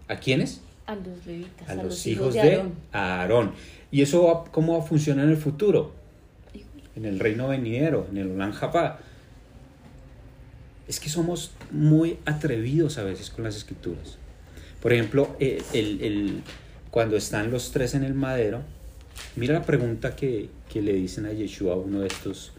¿A 0.08 0.16
quiénes? 0.16 0.60
A 0.86 0.94
los 0.94 1.26
levitas, 1.26 1.68
a, 1.68 1.74
los, 1.74 2.06
hijos, 2.06 2.34
de, 2.34 2.62
Aarón. 2.92 3.52
¿Y 3.90 4.02
eso 4.02 4.44
cómo 4.50 4.78
va 4.78 4.84
a 4.84 4.86
funcionar 4.86 5.26
en 5.26 5.32
el 5.32 5.36
futuro? 5.36 5.98
en 6.98 7.04
el 7.04 7.20
reino 7.20 7.48
venidero, 7.48 8.06
en 8.10 8.18
el 8.18 8.30
Olan 8.32 8.52
Es 10.88 10.98
que 10.98 11.08
somos 11.08 11.52
muy 11.70 12.18
atrevidos 12.24 12.98
a 12.98 13.04
veces 13.04 13.30
con 13.30 13.44
las 13.44 13.56
escrituras. 13.56 14.18
Por 14.82 14.92
ejemplo, 14.92 15.36
eh, 15.38 15.62
el, 15.72 16.42
cuando 16.90 17.16
están 17.16 17.50
los 17.50 17.70
tres 17.70 17.94
en 17.94 18.02
el 18.02 18.14
madero, 18.14 18.62
mira 19.36 19.54
la 19.54 19.62
pregunta 19.62 20.14
que, 20.16 20.48
le 20.74 20.92
dicen 20.92 21.26
a 21.26 21.32
Yeshua, 21.32 21.76
uno 21.76 22.00
de 22.00 22.06
estos 22.06 22.52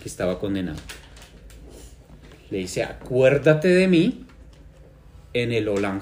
que 0.00 0.08
estaba 0.08 0.38
condenado. 0.38 0.78
Le 2.50 2.58
dice, 2.58 2.82
acuérdate 2.82 3.68
de 3.68 3.88
mí 3.88 4.26
en 5.32 5.52
el 5.52 5.68
Olan 5.68 6.00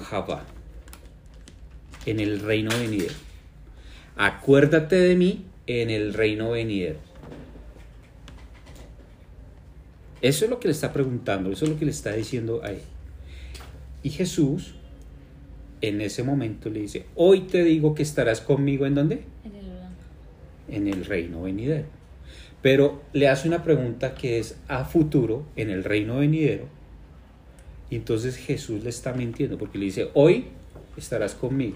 en 2.05 2.19
el 2.19 2.39
reino 2.39 2.71
venidero. 2.77 3.13
Acuérdate 4.17 4.97
de 4.97 5.15
mí 5.15 5.45
en 5.67 5.89
el 5.89 6.13
reino 6.13 6.51
venidero. 6.51 6.99
Eso 10.21 10.45
es 10.45 10.51
lo 10.51 10.59
que 10.59 10.67
le 10.67 10.73
está 10.73 10.93
preguntando, 10.93 11.51
eso 11.51 11.65
es 11.65 11.71
lo 11.71 11.79
que 11.79 11.85
le 11.85 11.91
está 11.91 12.13
diciendo 12.13 12.61
a 12.63 12.71
él. 12.71 12.81
Y 14.03 14.09
Jesús 14.09 14.75
en 15.81 15.99
ese 16.01 16.23
momento 16.23 16.69
le 16.69 16.81
dice, 16.81 17.05
hoy 17.15 17.41
te 17.41 17.63
digo 17.63 17.95
que 17.95 18.03
estarás 18.03 18.39
conmigo 18.39 18.85
en 18.85 18.95
dónde? 18.95 19.23
En 20.71 20.87
el, 20.87 21.05
reino 21.05 21.43
venidero. 21.43 21.85
Pero 22.61 23.01
le 23.13 23.27
hace 23.27 23.47
una 23.47 23.63
pregunta 23.63 24.15
que 24.15 24.39
es 24.39 24.57
a 24.67 24.85
futuro, 24.85 25.45
en 25.55 25.69
el 25.69 25.83
reino 25.83 26.17
venidero. 26.17 26.65
Y 27.89 27.97
entonces 27.97 28.37
Jesús 28.37 28.83
le 28.83 28.89
está 28.89 29.13
mintiendo 29.13 29.57
porque 29.57 29.77
le 29.77 29.85
dice, 29.85 30.09
hoy 30.13 30.45
estarás 30.97 31.33
conmigo. 31.33 31.75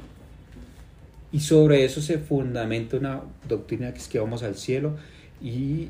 Y 1.32 1.42
sobre 1.42 1.84
eso 1.84 2.02
se 2.02 2.18
fundamenta 2.18 2.98
una 2.98 3.22
doctrina 3.48 3.92
que 3.92 4.00
es 4.00 4.08
que 4.08 4.20
vamos 4.20 4.44
al 4.44 4.56
cielo 4.56 4.96
y 5.42 5.90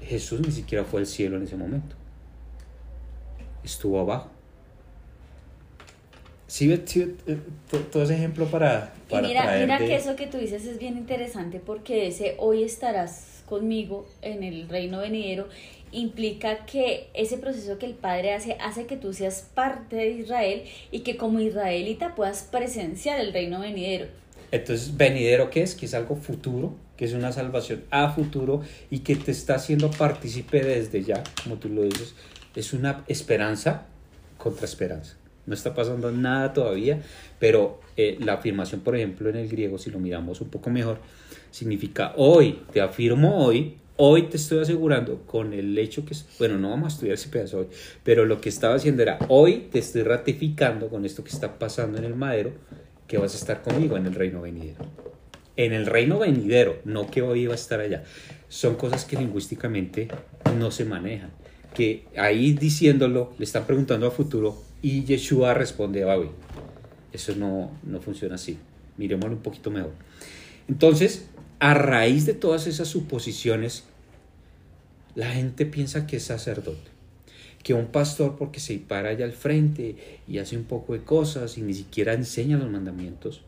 Jesús 0.00 0.40
ni 0.40 0.52
siquiera 0.52 0.84
fue 0.84 1.00
al 1.00 1.06
cielo 1.06 1.36
en 1.36 1.42
ese 1.42 1.56
momento. 1.56 1.96
Estuvo 3.64 3.98
abajo. 3.98 4.30
Sí, 6.54 6.72
eh, 6.72 7.38
todo 7.90 8.04
ese 8.04 8.14
ejemplo 8.14 8.46
para... 8.46 8.94
para 9.10 9.26
mira, 9.26 9.56
mira 9.58 9.76
que 9.78 9.96
eso 9.96 10.14
que 10.14 10.28
tú 10.28 10.38
dices 10.38 10.64
es 10.66 10.78
bien 10.78 10.96
interesante 10.96 11.58
porque 11.58 12.06
ese 12.06 12.36
hoy 12.38 12.62
estarás 12.62 13.42
conmigo 13.44 14.06
en 14.22 14.44
el 14.44 14.68
reino 14.68 15.00
venidero 15.00 15.48
implica 15.90 16.64
que 16.64 17.08
ese 17.12 17.38
proceso 17.38 17.76
que 17.78 17.86
el 17.86 17.94
Padre 17.94 18.34
hace 18.34 18.56
hace 18.60 18.86
que 18.86 18.96
tú 18.96 19.12
seas 19.12 19.50
parte 19.52 19.96
de 19.96 20.10
Israel 20.10 20.62
y 20.92 21.00
que 21.00 21.16
como 21.16 21.40
israelita 21.40 22.14
puedas 22.14 22.44
presenciar 22.44 23.18
el 23.18 23.32
reino 23.32 23.58
venidero. 23.58 24.06
Entonces, 24.52 24.96
venidero, 24.96 25.50
¿qué 25.50 25.62
es? 25.62 25.74
Que 25.74 25.86
es 25.86 25.94
algo 25.94 26.14
futuro, 26.14 26.76
que 26.96 27.04
es 27.04 27.14
una 27.14 27.32
salvación 27.32 27.82
a 27.90 28.12
futuro 28.12 28.62
y 28.92 29.00
que 29.00 29.16
te 29.16 29.32
está 29.32 29.56
haciendo 29.56 29.90
partícipe 29.90 30.62
desde 30.62 31.02
ya, 31.02 31.24
como 31.42 31.56
tú 31.56 31.68
lo 31.68 31.82
dices. 31.82 32.14
Es 32.54 32.72
una 32.72 33.02
esperanza 33.08 33.88
contra 34.38 34.66
esperanza. 34.66 35.16
No 35.46 35.54
está 35.54 35.74
pasando 35.74 36.10
nada 36.10 36.52
todavía, 36.52 37.02
pero 37.38 37.80
eh, 37.96 38.16
la 38.20 38.34
afirmación, 38.34 38.80
por 38.80 38.96
ejemplo, 38.96 39.28
en 39.28 39.36
el 39.36 39.48
griego, 39.48 39.78
si 39.78 39.90
lo 39.90 39.98
miramos 39.98 40.40
un 40.40 40.48
poco 40.48 40.70
mejor, 40.70 40.98
significa 41.50 42.12
hoy, 42.16 42.60
te 42.72 42.80
afirmo 42.80 43.44
hoy, 43.44 43.76
hoy 43.96 44.22
te 44.22 44.36
estoy 44.36 44.60
asegurando 44.60 45.22
con 45.26 45.52
el 45.52 45.76
hecho 45.78 46.04
que, 46.04 46.16
bueno, 46.38 46.58
no 46.58 46.70
vamos 46.70 46.92
a 46.92 46.94
estudiar 46.94 47.14
ese 47.14 47.28
pedazo 47.28 47.58
hoy, 47.58 47.66
pero 48.02 48.24
lo 48.24 48.40
que 48.40 48.48
estaba 48.48 48.74
haciendo 48.74 49.02
era, 49.02 49.18
hoy 49.28 49.68
te 49.70 49.78
estoy 49.78 50.02
ratificando 50.02 50.88
con 50.88 51.04
esto 51.04 51.22
que 51.22 51.30
está 51.30 51.58
pasando 51.58 51.98
en 51.98 52.04
el 52.04 52.14
madero, 52.14 52.52
que 53.06 53.18
vas 53.18 53.34
a 53.34 53.36
estar 53.36 53.62
conmigo 53.62 53.96
en 53.96 54.06
el 54.06 54.14
reino 54.14 54.40
venidero. 54.40 54.84
En 55.56 55.72
el 55.72 55.86
reino 55.86 56.18
venidero, 56.18 56.78
no 56.84 57.08
que 57.10 57.22
hoy 57.22 57.42
iba 57.42 57.52
a 57.52 57.56
estar 57.56 57.78
allá. 57.78 58.02
Son 58.48 58.74
cosas 58.74 59.04
que 59.04 59.16
lingüísticamente 59.16 60.08
no 60.58 60.72
se 60.72 60.84
manejan. 60.84 61.30
Que 61.74 62.06
ahí 62.16 62.54
diciéndolo, 62.54 63.32
le 63.38 63.44
están 63.44 63.64
preguntando 63.66 64.08
a 64.08 64.10
futuro 64.10 64.63
y 64.84 65.02
Yeshua 65.04 65.54
responde 65.54 66.02
a 66.02 66.14
hoy. 66.14 66.28
Eso 67.10 67.34
no, 67.36 67.70
no 67.84 68.02
funciona 68.02 68.34
así. 68.34 68.58
Miremoslo 68.98 69.36
un 69.36 69.42
poquito 69.42 69.70
mejor. 69.70 69.92
Entonces, 70.68 71.24
a 71.58 71.72
raíz 71.72 72.26
de 72.26 72.34
todas 72.34 72.66
esas 72.66 72.88
suposiciones, 72.88 73.84
la 75.14 75.30
gente 75.30 75.64
piensa 75.64 76.06
que 76.06 76.18
es 76.18 76.24
sacerdote 76.24 76.92
que 77.62 77.72
un 77.72 77.86
pastor 77.86 78.36
porque 78.36 78.60
se 78.60 78.76
para 78.76 79.08
allá 79.08 79.24
al 79.24 79.32
frente 79.32 79.96
y 80.28 80.36
hace 80.36 80.54
un 80.54 80.64
poco 80.64 80.92
de 80.92 81.02
cosas 81.02 81.56
y 81.56 81.62
ni 81.62 81.72
siquiera 81.72 82.12
enseña 82.12 82.58
los 82.58 82.70
mandamientos, 82.70 83.40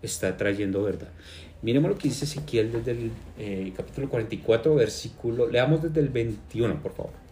está 0.00 0.38
trayendo 0.38 0.82
verdad. 0.82 1.10
Miremos 1.60 1.90
lo 1.90 1.98
que 1.98 2.08
dice 2.08 2.24
Ezequiel 2.24 2.72
desde 2.72 2.92
el 2.92 3.10
eh, 3.38 3.74
capítulo 3.76 4.08
44, 4.08 4.74
versículo, 4.74 5.50
leamos 5.50 5.82
desde 5.82 6.00
el 6.00 6.08
21, 6.08 6.82
por 6.82 6.94
favor. 6.94 7.27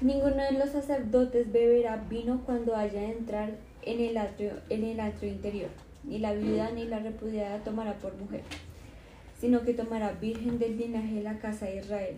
Ninguno 0.00 0.42
de 0.42 0.52
los 0.52 0.70
sacerdotes 0.70 1.50
beberá 1.50 1.96
vino 2.08 2.42
cuando 2.46 2.76
haya 2.76 3.00
de 3.00 3.12
entrar 3.12 3.50
en 3.82 4.00
el 4.00 4.16
atrio, 4.16 4.52
en 4.68 4.84
el 4.84 5.00
atrio 5.00 5.30
interior, 5.30 5.70
ni 6.04 6.18
la 6.18 6.32
viuda 6.32 6.70
ni 6.70 6.84
la 6.84 7.00
repudiada 7.00 7.58
tomará 7.64 7.94
por 7.98 8.14
mujer 8.16 8.42
sino 9.40 9.62
que 9.62 9.74
tomará 9.74 10.12
virgen 10.12 10.58
del 10.58 10.76
linaje 10.76 11.14
de 11.14 11.22
la 11.22 11.38
casa 11.38 11.66
de 11.66 11.78
Israel, 11.78 12.16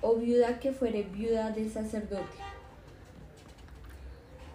o 0.00 0.16
viuda 0.16 0.60
que 0.60 0.72
fuere 0.72 1.02
viuda 1.02 1.50
del 1.50 1.70
sacerdote, 1.70 2.22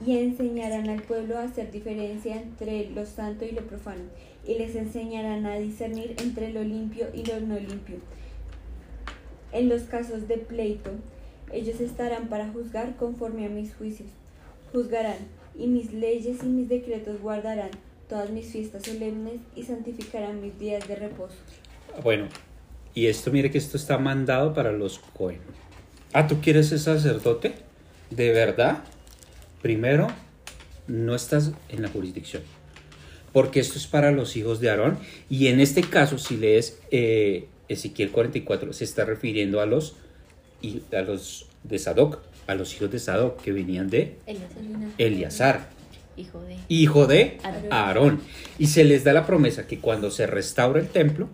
y 0.06 0.18
enseñarán 0.18 0.90
al 0.90 1.02
pueblo 1.02 1.38
a 1.38 1.44
hacer 1.44 1.72
diferencia 1.72 2.36
entre 2.36 2.90
lo 2.92 3.06
santo 3.06 3.46
y 3.46 3.52
lo 3.52 3.62
profano, 3.64 4.04
y 4.46 4.56
les 4.56 4.76
enseñarán 4.76 5.46
a 5.46 5.56
discernir 5.56 6.16
entre 6.22 6.54
lo 6.54 6.64
limpio 6.64 7.08
y 7.14 7.26
lo 7.26 7.40
no 7.42 7.60
limpio. 7.60 7.98
En 9.52 9.70
los 9.70 9.84
casos 9.84 10.28
de 10.28 10.38
pleito, 10.38 10.92
ellos 11.52 11.80
estarán 11.80 12.28
para 12.28 12.50
juzgar 12.50 12.96
conforme 12.98 13.46
a 13.46 13.50
mis 13.50 13.74
juicios. 13.74 14.10
Juzgarán, 14.74 15.18
y 15.58 15.68
mis 15.68 15.94
leyes 15.94 16.44
y 16.44 16.48
mis 16.48 16.70
decretos 16.70 17.22
guardarán 17.22 17.72
todas 18.08 18.30
mis 18.30 18.48
fiestas 18.48 18.84
solemnes 18.84 19.40
y 19.56 19.64
santificarán 19.64 20.42
mis 20.42 20.58
días 20.60 20.88
de 20.88 20.96
reposo. 20.96 21.36
Bueno, 22.04 22.28
y 22.94 23.08
esto, 23.08 23.32
mire 23.32 23.52
que 23.52 23.58
esto 23.58 23.78
está 23.78 23.98
mandado 23.98 24.54
para 24.54 24.72
los 24.72 25.00
Cohen. 25.00 25.40
Ah, 26.14 26.28
¿tú 26.28 26.40
quieres 26.42 26.70
ser 26.70 26.80
sacerdote? 26.80 27.54
¿De 28.10 28.32
verdad? 28.32 28.84
Primero, 29.62 30.08
no 30.88 31.16
estás 31.16 31.52
en 31.70 31.82
la 31.82 31.90
jurisdicción. 31.90 32.44
Porque 33.34 33.60
esto 33.60 33.78
es 33.78 33.88
para 33.88 34.12
los 34.12 34.36
hijos 34.38 34.60
de 34.62 34.70
Aarón. 34.70 34.98
Y 35.30 35.48
en 35.48 35.60
este 35.60 35.82
caso, 35.82 36.18
si 36.18 36.38
lees 36.38 36.80
eh, 36.92 37.48
Ezequiel 37.70 38.12
44, 38.12 38.74
se 38.74 38.84
está 38.84 39.06
refiriendo 39.06 39.62
a 39.62 39.66
los, 39.66 39.96
a 40.94 41.02
los 41.02 41.48
de 41.64 41.80
Sadoc, 41.80 42.20
a 42.48 42.56
los 42.56 42.74
hijos 42.76 42.92
de 42.92 43.00
Sadoc 43.00 43.42
que 43.42 43.52
venían 43.52 43.90
de 43.90 44.16
Eleazar, 44.98 45.70
hijo 46.16 46.42
de, 46.42 46.58
hijo 46.70 47.08
de 47.08 47.38
Aarón. 47.70 48.22
Y 48.58 48.68
se 48.68 48.84
les 48.84 49.04
da 49.04 49.14
la 49.14 49.26
promesa 49.26 49.68
que 49.68 49.80
cuando 49.80 50.12
se 50.12 50.28
restaure 50.28 50.80
el 50.80 50.88
templo, 50.88 51.30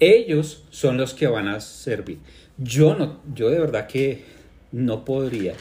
ellos 0.00 0.64
son 0.70 0.96
los 0.96 1.14
que 1.14 1.26
van 1.26 1.48
a 1.48 1.60
servir. 1.60 2.18
Yo 2.58 2.94
no, 2.94 3.20
yo 3.34 3.50
de 3.50 3.58
verdad 3.58 3.86
que 3.86 4.24
no 4.72 5.04
podría 5.04 5.54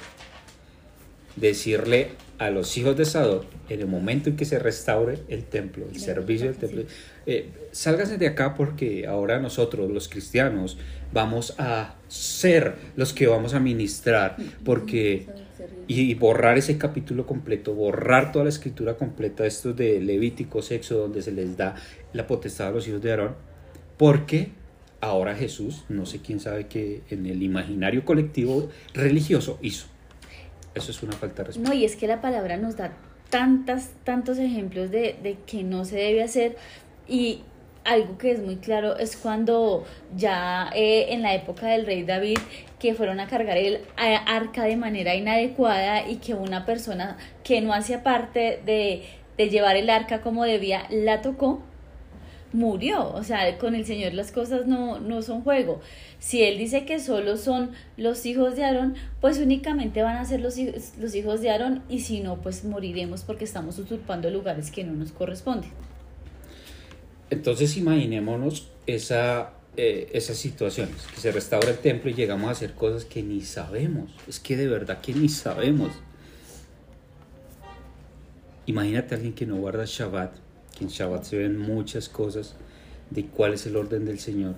decirle 1.35 2.09
a 2.37 2.49
los 2.49 2.75
hijos 2.77 2.97
de 2.97 3.05
Sadoc 3.05 3.45
en 3.69 3.81
el 3.81 3.87
momento 3.87 4.29
en 4.29 4.35
que 4.35 4.45
se 4.45 4.57
restaure 4.57 5.19
el 5.27 5.43
templo, 5.43 5.85
el 5.91 5.99
servicio 5.99 6.47
del 6.47 6.57
templo, 6.57 6.83
eh, 7.25 7.49
sálganse 7.71 8.17
de 8.17 8.27
acá 8.27 8.55
porque 8.55 9.05
ahora 9.07 9.39
nosotros, 9.39 9.89
los 9.91 10.07
cristianos, 10.07 10.77
vamos 11.13 11.55
a 11.57 11.95
ser 12.07 12.75
los 12.95 13.13
que 13.13 13.27
vamos 13.27 13.53
a 13.53 13.59
ministrar, 13.59 14.37
porque 14.63 15.27
y 15.87 16.13
borrar 16.15 16.57
ese 16.57 16.77
capítulo 16.77 17.25
completo, 17.25 17.73
borrar 17.73 18.31
toda 18.31 18.45
la 18.45 18.49
escritura 18.49 18.95
completa, 18.95 19.45
estos 19.45 19.75
de 19.75 19.99
Levítico, 19.99 20.61
Sexo, 20.61 20.97
donde 20.97 21.21
se 21.21 21.31
les 21.31 21.57
da 21.57 21.75
la 22.13 22.27
potestad 22.27 22.69
a 22.69 22.71
los 22.71 22.87
hijos 22.87 23.01
de 23.01 23.11
Aarón, 23.11 23.35
porque 23.97 24.51
ahora 25.01 25.35
Jesús, 25.35 25.83
no 25.89 26.05
sé 26.05 26.19
quién 26.19 26.39
sabe 26.39 26.67
que 26.67 27.01
en 27.09 27.25
el 27.25 27.43
imaginario 27.43 28.05
colectivo 28.05 28.69
religioso 28.93 29.59
hizo. 29.61 29.87
Eso 30.73 30.91
es 30.91 31.03
una 31.03 31.13
falta 31.13 31.43
de 31.43 31.47
respeto. 31.47 31.69
No, 31.69 31.75
y 31.75 31.83
es 31.83 31.95
que 31.95 32.07
la 32.07 32.21
palabra 32.21 32.57
nos 32.57 32.77
da 32.77 32.93
tantas, 33.29 33.91
tantos 34.03 34.37
ejemplos 34.37 34.91
de 34.91 35.37
que 35.45 35.63
no 35.63 35.83
se 35.83 35.97
debe 35.97 36.23
hacer 36.23 36.55
y 37.11 37.41
algo 37.83 38.17
que 38.17 38.31
es 38.31 38.39
muy 38.39 38.55
claro 38.55 38.97
es 38.97 39.17
cuando 39.17 39.85
ya 40.15 40.69
eh, 40.73 41.07
en 41.09 41.21
la 41.21 41.35
época 41.35 41.67
del 41.67 41.85
rey 41.85 42.03
David 42.03 42.37
que 42.79 42.93
fueron 42.93 43.19
a 43.19 43.27
cargar 43.27 43.57
el 43.57 43.81
arca 43.97 44.63
de 44.63 44.77
manera 44.77 45.13
inadecuada 45.13 46.07
y 46.07 46.17
que 46.17 46.33
una 46.33 46.65
persona 46.65 47.17
que 47.43 47.59
no 47.59 47.73
hacía 47.73 48.01
parte 48.01 48.61
de, 48.65 49.03
de 49.37 49.49
llevar 49.49 49.75
el 49.75 49.89
arca 49.89 50.21
como 50.21 50.45
debía 50.45 50.83
la 50.89 51.21
tocó 51.21 51.61
murió. 52.53 53.13
O 53.13 53.23
sea, 53.23 53.57
con 53.57 53.75
el 53.75 53.85
Señor 53.85 54.13
las 54.13 54.31
cosas 54.31 54.67
no, 54.67 54.99
no 54.99 55.21
son 55.21 55.41
juego. 55.41 55.81
Si 56.19 56.43
Él 56.43 56.57
dice 56.57 56.85
que 56.85 56.99
solo 56.99 57.35
son 57.35 57.71
los 57.97 58.25
hijos 58.25 58.55
de 58.55 58.63
Aarón, 58.63 58.95
pues 59.19 59.37
únicamente 59.39 60.01
van 60.01 60.17
a 60.17 60.25
ser 60.25 60.39
los, 60.39 60.55
los 60.57 61.15
hijos 61.15 61.41
de 61.41 61.51
Aarón 61.51 61.83
y 61.89 61.99
si 61.99 62.21
no, 62.21 62.37
pues 62.41 62.63
moriremos 62.63 63.23
porque 63.23 63.43
estamos 63.43 63.77
usurpando 63.79 64.29
lugares 64.29 64.71
que 64.71 64.83
no 64.83 64.93
nos 64.93 65.11
corresponden. 65.11 65.71
Entonces 67.31 67.77
imaginémonos 67.77 68.67
esa, 68.85 69.53
eh, 69.77 70.09
esas 70.13 70.37
situaciones, 70.37 70.95
que 71.15 71.21
se 71.21 71.31
restaura 71.31 71.69
el 71.69 71.77
templo 71.77 72.11
y 72.11 72.13
llegamos 72.13 72.49
a 72.49 72.51
hacer 72.51 72.73
cosas 72.73 73.05
que 73.05 73.23
ni 73.23 73.41
sabemos. 73.41 74.11
Es 74.27 74.39
que 74.39 74.57
de 74.57 74.67
verdad 74.67 74.99
que 75.01 75.13
ni 75.13 75.29
sabemos. 75.29 75.91
Imagínate 78.65 79.15
a 79.15 79.17
alguien 79.17 79.33
que 79.33 79.45
no 79.45 79.55
guarda 79.55 79.85
Shabbat, 79.85 80.33
que 80.77 80.83
en 80.83 80.89
Shabbat 80.89 81.23
se 81.23 81.37
ven 81.37 81.57
muchas 81.57 82.09
cosas 82.09 82.55
de 83.09 83.25
cuál 83.25 83.53
es 83.53 83.65
el 83.65 83.77
orden 83.77 84.05
del 84.05 84.19
Señor. 84.19 84.55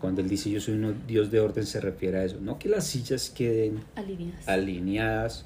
Cuando 0.00 0.20
Él 0.20 0.28
dice 0.28 0.50
yo 0.50 0.60
soy 0.60 0.74
un 0.74 1.06
Dios 1.06 1.30
de 1.30 1.40
orden 1.40 1.64
se 1.64 1.80
refiere 1.80 2.18
a 2.18 2.24
eso. 2.24 2.38
No 2.40 2.58
que 2.58 2.68
las 2.68 2.86
sillas 2.86 3.30
queden 3.30 3.84
Alineadas. 3.94 4.48
alineadas. 4.48 5.44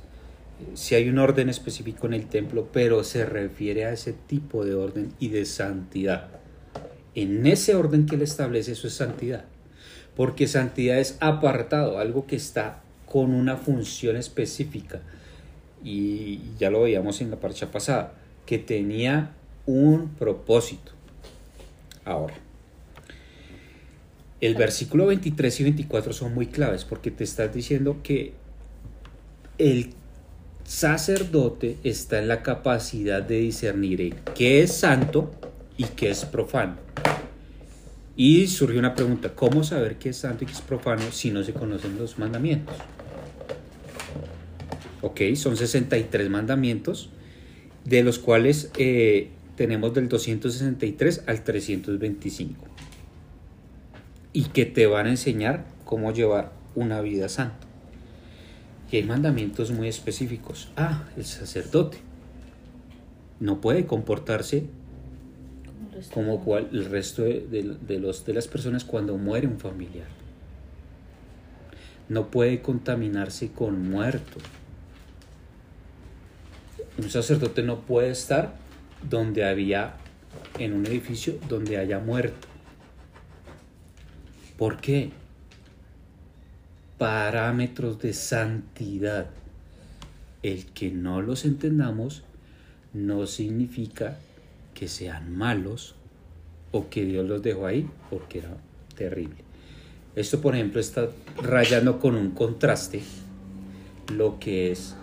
Si 0.75 0.95
hay 0.95 1.09
un 1.09 1.19
orden 1.19 1.49
específico 1.49 2.07
en 2.07 2.15
el 2.15 2.27
templo, 2.27 2.69
pero 2.73 3.05
se 3.05 3.25
refiere 3.25 3.85
a 3.85 3.93
ese 3.93 4.13
tipo 4.13 4.65
de 4.65 4.75
orden 4.75 5.13
y 5.19 5.29
de 5.29 5.45
santidad. 5.45 6.29
En 7.15 7.47
ese 7.47 7.75
orden 7.75 8.07
que 8.07 8.17
él 8.17 8.23
establece, 8.23 8.73
eso 8.73 8.87
es 8.87 8.95
santidad. 8.95 9.45
Porque 10.17 10.47
santidad 10.47 10.99
es 10.99 11.17
apartado, 11.21 11.99
algo 11.99 12.27
que 12.27 12.37
está 12.37 12.83
con 13.07 13.35
una 13.35 13.57
función 13.57 14.17
específica. 14.17 15.01
Y 15.85 16.41
ya 16.59 16.71
lo 16.71 16.83
veíamos 16.83 17.21
en 17.21 17.31
la 17.31 17.41
parcha 17.41 17.71
pasada, 17.71 18.15
que 18.47 18.59
tenía 18.59 19.33
un 19.67 20.09
propósito. 20.11 20.93
Ahora, 22.05 22.35
el 24.41 24.55
versículo 24.57 25.07
23 25.07 25.61
y 25.61 25.63
24 25.63 26.13
son 26.13 26.35
muy 26.35 26.47
claves 26.47 26.85
porque 26.85 27.11
te 27.11 27.23
estás 27.23 27.55
diciendo 27.55 27.99
que 28.03 28.33
el 29.59 29.95
sacerdote 30.73 31.77
está 31.85 32.19
en 32.19 32.29
la 32.29 32.43
capacidad 32.43 33.23
de 33.23 33.41
discernir 33.41 34.15
qué 34.35 34.63
es 34.63 34.73
santo 34.73 35.31
y 35.77 35.85
qué 35.85 36.11
es 36.11 36.25
profano. 36.25 36.77
Y 38.17 38.47
surgió 38.47 38.79
una 38.79 38.95
pregunta, 38.95 39.35
¿cómo 39.35 39.65
saber 39.65 39.97
qué 39.97 40.09
es 40.09 40.17
santo 40.17 40.45
y 40.45 40.47
qué 40.47 40.55
es 40.55 40.63
profano 40.63 41.03
si 41.13 41.31
no 41.31 41.43
se 41.43 41.53
conocen 41.53 41.99
los 41.99 42.19
mandamientos? 42.19 42.75
Ok, 45.03 45.21
son 45.35 45.59
63 45.59 46.31
mandamientos, 46.31 47.11
de 47.85 48.03
los 48.03 48.19
cuales 48.19 48.71
eh, 48.79 49.29
tenemos 49.57 49.93
del 49.93 50.09
263 50.09 51.25
al 51.27 51.45
325. 51.45 52.65
Y 54.33 54.45
que 54.45 54.65
te 54.65 54.87
van 54.87 55.05
a 55.05 55.11
enseñar 55.11 55.67
cómo 55.85 56.15
llevar 56.15 56.53
una 56.75 57.03
vida 57.03 57.29
santa. 57.29 57.72
Y 58.93 58.97
hay 58.99 59.03
mandamientos 59.05 59.71
muy 59.73 59.89
específicos. 59.89 60.69
Ah, 60.77 61.05
el 61.17 61.25
sacerdote 61.25 61.99
no 63.41 63.61
puede 63.61 63.87
comportarse 63.87 64.67
Como 66.13 66.45
cual 66.45 66.69
el 66.73 66.85
resto 66.87 67.23
de, 67.23 67.41
de- 67.41 67.77
de 67.81 67.99
los, 67.99 68.25
de 68.27 68.35
las 68.35 68.49
personas 68.49 68.85
cuando 68.85 69.17
muere 69.17 69.47
un 69.47 69.59
familiar. 69.59 70.07
No 72.09 72.27
puede 72.31 72.61
contaminarse 72.61 73.51
con 73.53 73.89
muerto. 73.89 74.39
Un 76.99 77.09
sacerdote 77.09 77.63
no 77.63 77.81
puede 77.81 78.11
estar 78.11 78.55
donde 79.09 79.45
había, 79.45 79.95
en 80.59 80.75
un 80.75 80.87
edificio 80.87 81.35
donde 81.49 81.79
haya 81.79 81.99
muerto. 81.99 82.49
¿Por 84.59 84.79
qué? 84.81 85.13
Parámetros 87.03 87.99
de 87.99 88.13
santidad. 88.13 89.27
El 90.45 90.67
que 90.67 90.93
no 90.93 91.21
los 91.21 91.45
entendamos 91.45 92.23
no 92.93 93.27
significa 93.27 94.19
que 94.73 94.87
sean 94.87 95.37
malos 95.37 95.97
o 96.71 96.89
que 96.91 97.05
Dios 97.05 97.29
los 97.29 97.43
dejó 97.43 97.67
ahí 97.67 97.91
porque 98.09 98.39
era 98.39 98.57
terrible. 98.95 99.35
Esto, 100.15 100.41
por 100.41 100.55
ejemplo, 100.55 100.79
está 100.79 101.09
rayando 101.43 101.99
con 101.99 102.15
un 102.15 102.31
contraste 102.31 103.03
lo 104.17 104.39
que 104.39 104.71
es 104.71 104.95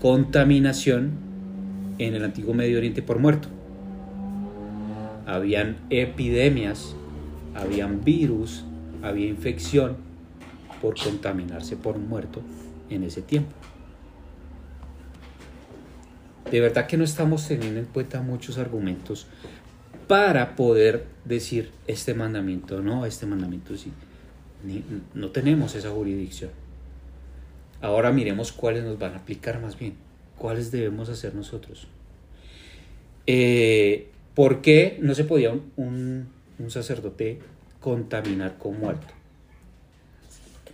contaminación 0.00 1.10
en 1.98 2.14
el 2.14 2.22
antiguo 2.22 2.54
Medio 2.54 2.78
Oriente 2.78 3.02
por 3.02 3.18
muerto. 3.18 3.48
Habían 5.26 5.78
epidemias, 5.90 6.94
habían 7.56 8.04
virus, 8.04 8.64
había 9.02 9.26
infección 9.26 10.08
por 10.80 10.98
contaminarse 11.00 11.76
por 11.76 11.98
muerto 11.98 12.40
en 12.88 13.02
ese 13.04 13.22
tiempo. 13.22 13.52
De 16.50 16.60
verdad 16.60 16.86
que 16.86 16.96
no 16.96 17.04
estamos 17.04 17.46
teniendo 17.46 17.78
en 17.80 17.86
cuenta 17.86 18.22
muchos 18.22 18.58
argumentos 18.58 19.26
para 20.08 20.56
poder 20.56 21.06
decir 21.24 21.70
este 21.86 22.14
mandamiento 22.14 22.80
no, 22.82 23.06
este 23.06 23.26
mandamiento 23.26 23.76
sí. 23.76 23.92
No 25.14 25.28
tenemos 25.28 25.74
esa 25.76 25.90
jurisdicción. 25.90 26.50
Ahora 27.80 28.10
miremos 28.12 28.52
cuáles 28.52 28.84
nos 28.84 28.98
van 28.98 29.14
a 29.14 29.18
aplicar 29.18 29.60
más 29.60 29.78
bien, 29.78 29.94
cuáles 30.36 30.70
debemos 30.70 31.08
hacer 31.08 31.34
nosotros. 31.34 31.86
Eh, 33.26 34.10
¿Por 34.34 34.60
qué 34.60 34.98
no 35.00 35.14
se 35.14 35.24
podía 35.24 35.52
un, 35.52 35.70
un- 35.76 36.28
un 36.58 36.70
sacerdote 36.70 37.38
contaminar 37.80 38.58
con 38.58 38.78
muerto? 38.78 39.14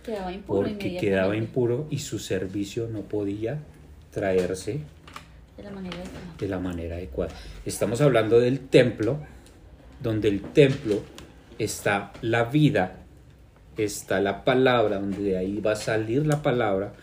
Quedaba 0.07 0.31
impuro 0.31 0.61
Porque 0.61 0.97
quedaba 0.97 1.35
impuro 1.35 1.87
y 1.89 1.99
su 1.99 2.17
servicio 2.17 2.87
no 2.87 3.01
podía 3.01 3.59
traerse 4.09 4.79
De 5.57 5.63
la 5.63 5.69
manera 5.71 5.97
adecuada. 5.97 6.35
de 6.39 6.47
la 6.47 6.59
manera 6.59 6.95
adecuada. 6.95 7.33
Estamos 7.65 7.99
hablando 7.99 8.39
del 8.39 8.61
templo, 8.61 9.19
donde 10.01 10.29
el 10.29 10.41
templo 10.41 11.01
está 11.59 12.13
la 12.21 12.45
vida, 12.45 12.99
está 13.75 14.21
la 14.21 14.45
palabra, 14.45 14.97
donde 14.97 15.21
de 15.21 15.37
ahí 15.37 15.59
va 15.59 15.73
a 15.73 15.75
salir 15.75 16.25
la 16.25 16.41
palabra, 16.41 16.93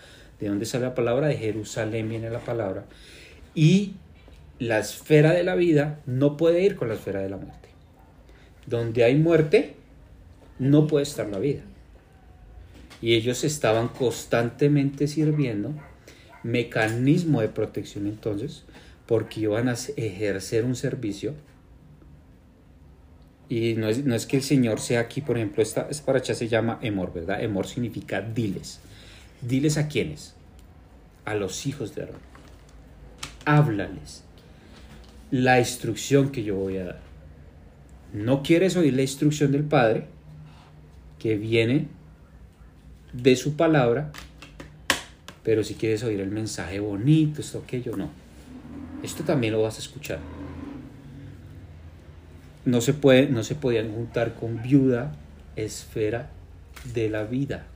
de 0.41 0.49
donde 0.49 0.65
sale 0.65 0.87
la 0.87 0.95
palabra, 0.95 1.27
de 1.27 1.37
Jerusalén 1.37 2.09
viene 2.09 2.31
la 2.31 2.41
palabra, 2.41 2.87
y 3.55 3.97
la 4.59 4.79
esfera 4.79 5.33
de 5.33 5.45
la 5.45 5.57
vida 5.57 6.01
no 6.07 6.39
puede 6.39 6.63
ir 6.63 6.77
con 6.77 6.89
la 6.89 6.95
esfera 6.95 7.21
de 7.21 7.29
la 7.29 7.37
muerte. 7.37 7.69
Donde 8.67 9.05
hay 9.05 9.15
muerte, 9.17 9.75
no 10.59 10.87
puede 10.87 11.03
estar 11.03 11.27
la 11.29 11.39
vida. 11.39 11.65
Y 13.05 13.17
ellos 13.17 13.45
estaban 13.45 13.89
constantemente 13.89 15.09
sirviendo 15.09 15.75
mecanismo 16.43 17.43
de 17.43 17.49
protección 17.49 18.07
entonces, 18.07 18.65
porque 19.05 19.41
iban 19.41 19.69
a 19.69 19.75
ejercer 19.75 20.65
un 20.65 20.75
servicio. 20.75 21.35
Y 23.51 23.75
no 23.75 23.91
es, 23.91 24.07
no 24.07 24.15
es 24.15 24.25
que 24.25 24.39
el 24.39 24.43
Señor 24.43 24.81
sea 24.81 25.01
aquí, 25.01 25.21
por 25.21 25.37
ejemplo, 25.37 25.63
esta, 25.63 25.87
esta 25.91 26.07
paracha 26.07 26.35
se 26.35 26.49
llama 26.49 26.79
Emor, 26.81 27.13
¿verdad? 27.13 27.43
Emor 27.45 27.67
significa 27.67 28.23
diles. 28.23 28.81
Diles 29.43 29.77
a 29.77 29.87
quiénes? 29.87 30.33
A 31.27 31.35
los 31.35 31.67
hijos 31.67 31.95
de 31.95 32.05
Aarón. 32.05 32.21
Háblales 33.45 34.23
la 35.31 35.59
instrucción 35.59 36.31
que 36.31 36.43
yo 36.43 36.57
voy 36.57 36.79
a 36.79 36.85
dar. 36.85 37.01
No 38.15 38.43
quieres 38.43 38.77
oír 38.77 38.95
la 38.95 39.03
instrucción 39.03 39.53
del 39.53 39.65
Padre, 39.65 40.07
que 41.19 41.37
viene 41.37 41.89
de 43.15 43.37
su 43.37 43.57
palabra, 43.57 44.11
pero 45.43 45.63
si 45.63 45.75
quieres 45.75 46.03
oír 46.03 46.21
el 46.21 46.31
mensaje 46.31 46.81
bonito, 46.81 47.41
esto, 47.41 47.63
aquello, 47.65 47.97
no. 47.97 48.11
Esto 49.03 49.25
también 49.25 49.53
lo 49.53 49.63
vas 49.63 49.77
a 49.77 49.81
escuchar. 49.81 50.19
No 52.65 52.81
se, 52.81 52.95
puede, 52.95 53.29
no 53.29 53.45
se 53.45 53.55
podían 53.55 53.93
juntar 53.93 54.35
con 54.35 54.63
viuda, 54.63 55.15
esfera 55.55 56.31
de 56.95 57.11
la 57.11 57.25
vida, 57.25 57.67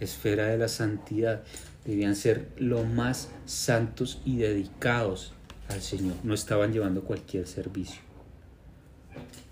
esfera 0.00 0.46
de 0.46 0.58
la 0.58 0.68
santidad. 0.68 1.42
Debían 1.84 2.16
ser 2.16 2.48
lo 2.58 2.84
más 2.84 3.30
santos 3.46 4.20
y 4.24 4.38
dedicados 4.38 5.32
al 5.68 5.80
Señor. 5.80 6.16
No 6.24 6.34
estaban 6.34 6.72
llevando 6.72 7.02
cualquier 7.02 7.46
servicio. 7.46 8.00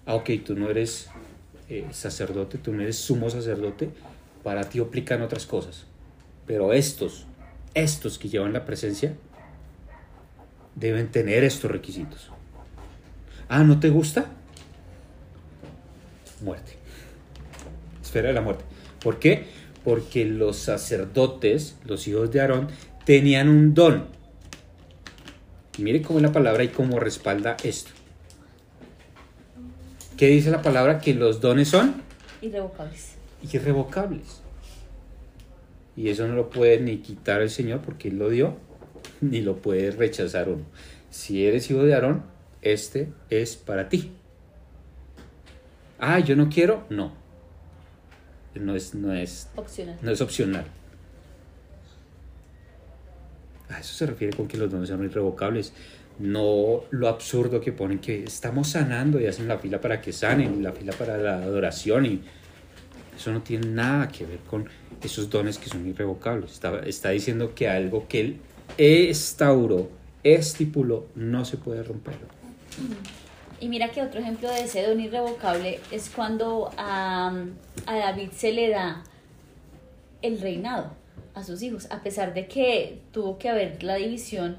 Ah, 0.04 0.16
ok, 0.16 0.30
tú 0.44 0.56
no 0.56 0.68
eres 0.68 1.08
eh, 1.68 1.86
sacerdote, 1.92 2.58
tú 2.58 2.72
no 2.72 2.82
eres 2.82 2.96
sumo 2.96 3.30
sacerdote, 3.30 3.90
para 4.48 4.64
ti 4.64 4.80
aplican 4.80 5.20
otras 5.20 5.44
cosas. 5.44 5.84
Pero 6.46 6.72
estos, 6.72 7.26
estos 7.74 8.18
que 8.18 8.30
llevan 8.30 8.54
la 8.54 8.64
presencia, 8.64 9.14
deben 10.74 11.10
tener 11.10 11.44
estos 11.44 11.70
requisitos. 11.70 12.30
Ah, 13.50 13.62
¿no 13.62 13.78
te 13.78 13.90
gusta? 13.90 14.24
Muerte. 16.40 16.78
Esfera 18.00 18.28
de 18.28 18.32
la 18.32 18.40
muerte. 18.40 18.64
¿Por 19.02 19.18
qué? 19.18 19.44
Porque 19.84 20.24
los 20.24 20.56
sacerdotes, 20.56 21.76
los 21.84 22.08
hijos 22.08 22.32
de 22.32 22.40
Aarón, 22.40 22.68
tenían 23.04 23.50
un 23.50 23.74
don. 23.74 24.06
Mire 25.76 26.00
cómo 26.00 26.20
es 26.20 26.22
la 26.22 26.32
palabra 26.32 26.64
y 26.64 26.68
cómo 26.68 26.98
respalda 26.98 27.58
esto. 27.62 27.90
¿Qué 30.16 30.28
dice 30.28 30.50
la 30.50 30.62
palabra? 30.62 31.00
Que 31.00 31.12
los 31.12 31.42
dones 31.42 31.68
son 31.68 31.96
Irrevocables. 32.40 33.17
Irrevocables. 33.52 34.42
Y 35.96 36.10
eso 36.10 36.28
no 36.28 36.34
lo 36.34 36.48
puede 36.50 36.80
ni 36.80 36.98
quitar 36.98 37.42
el 37.42 37.50
Señor 37.50 37.80
porque 37.80 38.08
Él 38.08 38.18
lo 38.18 38.30
dio, 38.30 38.56
ni 39.20 39.40
lo 39.40 39.56
puede 39.56 39.90
rechazar 39.90 40.48
uno. 40.48 40.64
Si 41.10 41.44
eres 41.46 41.70
hijo 41.70 41.82
de 41.82 41.94
Aarón, 41.94 42.22
este 42.62 43.08
es 43.30 43.56
para 43.56 43.88
ti. 43.88 44.12
Ah, 45.98 46.20
yo 46.20 46.36
no 46.36 46.48
quiero, 46.48 46.84
no. 46.90 47.12
No 48.54 48.74
es, 48.74 48.94
no 48.94 49.12
es, 49.14 49.48
Opcional. 49.56 49.98
no 50.02 50.10
es 50.10 50.20
opcional. 50.20 50.64
A 53.68 53.80
eso 53.80 53.94
se 53.94 54.06
refiere 54.06 54.36
con 54.36 54.48
que 54.48 54.56
los 54.56 54.70
dones 54.70 54.88
son 54.88 55.04
irrevocables. 55.04 55.72
No 56.18 56.82
lo 56.90 57.08
absurdo 57.08 57.60
que 57.60 57.72
ponen 57.72 57.98
que 58.00 58.24
estamos 58.24 58.70
sanando 58.70 59.20
y 59.20 59.26
hacen 59.26 59.46
la 59.46 59.58
fila 59.58 59.80
para 59.80 60.00
que 60.00 60.12
sanen, 60.12 60.62
la 60.62 60.72
fila 60.72 60.92
para 60.92 61.16
la 61.18 61.34
adoración 61.42 62.06
y 62.06 62.22
eso 63.18 63.32
no 63.32 63.42
tiene 63.42 63.66
nada 63.66 64.08
que 64.08 64.24
ver 64.24 64.38
con 64.48 64.68
esos 65.02 65.28
dones 65.28 65.58
que 65.58 65.68
son 65.68 65.86
irrevocables. 65.86 66.52
Está, 66.52 66.78
está 66.80 67.10
diciendo 67.10 67.52
que 67.54 67.68
algo 67.68 68.06
que 68.08 68.20
él 68.20 68.40
instauró, 68.78 69.90
estipuló, 70.22 71.06
no 71.16 71.44
se 71.44 71.56
puede 71.56 71.82
romper. 71.82 72.14
Y 73.60 73.68
mira 73.68 73.90
que 73.90 74.02
otro 74.02 74.20
ejemplo 74.20 74.48
de 74.48 74.62
ese 74.62 74.86
don 74.86 75.00
irrevocable 75.00 75.80
es 75.90 76.10
cuando 76.10 76.70
a, 76.76 77.44
David 77.86 78.30
se 78.30 78.52
le 78.52 78.70
da 78.70 79.02
el 80.22 80.40
reinado 80.40 80.92
a 81.34 81.42
sus 81.42 81.60
hijos, 81.62 81.88
a 81.90 82.02
pesar 82.04 82.34
de 82.34 82.46
que 82.46 83.00
tuvo 83.12 83.38
que 83.38 83.48
haber 83.48 83.82
la 83.82 83.96
división 83.96 84.58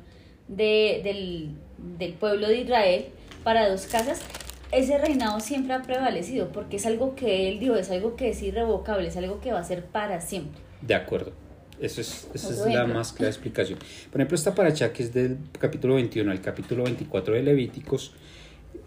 de, 0.50 1.00
del, 1.04 1.52
del 1.98 2.13
pueblo 2.13 2.50
de 2.50 2.62
Israel 2.62 3.06
para 3.43 3.69
dos 3.69 3.86
casas, 3.86 4.22
ese 4.71 4.97
reinado 4.97 5.39
siempre 5.39 5.73
ha 5.73 5.82
prevalecido, 5.82 6.51
porque 6.51 6.77
es 6.77 6.86
algo 6.86 7.15
que 7.15 7.49
él 7.49 7.60
dijo, 7.60 7.75
es 7.75 7.89
algo 7.89 8.15
que 8.15 8.29
es 8.29 8.41
irrevocable, 8.41 9.08
es 9.08 9.17
algo 9.17 9.39
que 9.41 9.51
va 9.51 9.60
a 9.60 9.63
ser 9.63 9.86
para 9.86 10.21
siempre. 10.21 10.62
De 10.82 10.95
acuerdo. 10.95 11.32
Eso 11.79 12.01
es, 12.01 12.27
esa 12.34 12.49
es 12.49 12.73
la 12.73 12.86
más 12.86 13.13
clara 13.13 13.32
explicación. 13.32 13.79
Por 14.12 14.19
ejemplo, 14.19 14.36
esta 14.36 14.53
paracha 14.53 14.91
que 14.91 15.03
es 15.03 15.13
del 15.13 15.38
capítulo 15.58 15.95
21 15.95 16.29
al 16.29 16.41
capítulo 16.41 16.84
24 16.84 17.36
de 17.36 17.43
Levíticos, 17.43 18.13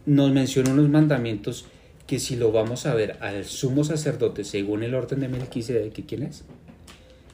nos 0.04 0.30
menciona 0.32 0.72
unos 0.72 0.88
mandamientos 0.90 1.66
que 2.06 2.18
si 2.18 2.36
lo 2.36 2.52
vamos 2.52 2.84
a 2.86 2.94
ver 2.94 3.16
al 3.20 3.44
sumo 3.44 3.84
sacerdote 3.84 4.44
según 4.44 4.82
el 4.82 4.94
orden 4.94 5.20
de 5.20 5.28
Melquisedec, 5.28 6.04
¿quién 6.06 6.24
es? 6.24 6.44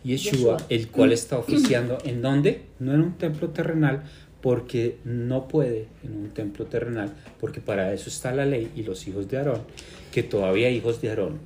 Yeshua, 0.04 0.32
Yeshua. 0.32 0.56
el 0.68 0.88
cual 0.88 1.12
está 1.12 1.38
oficiando 1.38 1.98
en 2.04 2.22
dónde? 2.22 2.62
No 2.78 2.94
en 2.94 3.02
un 3.02 3.18
templo 3.18 3.48
terrenal, 3.48 4.04
porque 4.40 4.98
no 5.05 5.48
puede 5.48 5.88
en 6.05 6.16
un 6.16 6.31
templo 6.31 6.66
terrenal, 6.66 7.12
porque 7.40 7.61
para 7.61 7.92
eso 7.92 8.09
está 8.09 8.33
la 8.33 8.46
ley 8.46 8.70
y 8.77 8.83
los 8.83 9.07
hijos 9.09 9.29
de 9.29 9.38
Aarón, 9.38 9.62
que 10.12 10.22
todavía 10.22 10.68
hay 10.68 10.77
hijos 10.77 11.01
de 11.01 11.11
Aarón. 11.11 11.38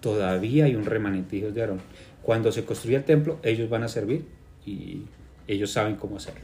Todavía 0.00 0.64
hay 0.66 0.76
un 0.76 0.84
remanente 0.84 1.32
de 1.32 1.36
hijos 1.38 1.54
de 1.54 1.60
Aarón. 1.62 1.80
Cuando 2.22 2.50
se 2.50 2.64
construya 2.64 2.98
el 2.98 3.04
templo, 3.04 3.38
ellos 3.42 3.68
van 3.70 3.84
a 3.84 3.88
servir 3.88 4.24
y 4.64 5.02
ellos 5.46 5.70
saben 5.70 5.96
cómo 5.96 6.16
hacerlo. 6.16 6.40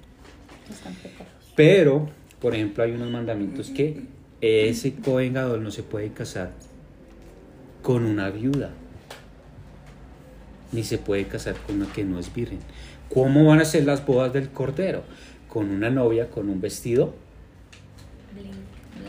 Pero, 1.56 2.08
por 2.40 2.54
ejemplo, 2.54 2.84
hay 2.84 2.92
unos 2.92 3.10
mandamientos 3.10 3.70
que 3.70 4.02
ese 4.40 4.94
Cohen 4.94 5.34
Gadol 5.34 5.62
no 5.62 5.70
se 5.70 5.82
puede 5.82 6.12
casar 6.12 6.52
con 7.82 8.04
una 8.04 8.30
viuda, 8.30 8.70
ni 10.70 10.84
se 10.84 10.98
puede 10.98 11.26
casar 11.26 11.56
con 11.66 11.76
una 11.76 11.92
que 11.92 12.04
no 12.04 12.18
es 12.18 12.32
virgen. 12.32 12.60
¿Cómo 13.12 13.44
van 13.44 13.60
a 13.60 13.64
ser 13.64 13.84
las 13.84 14.04
bodas 14.06 14.32
del 14.32 14.50
Cordero? 14.50 15.02
Con 15.48 15.70
una 15.70 15.90
novia 15.90 16.30
con 16.30 16.48
un 16.48 16.60
vestido 16.60 17.14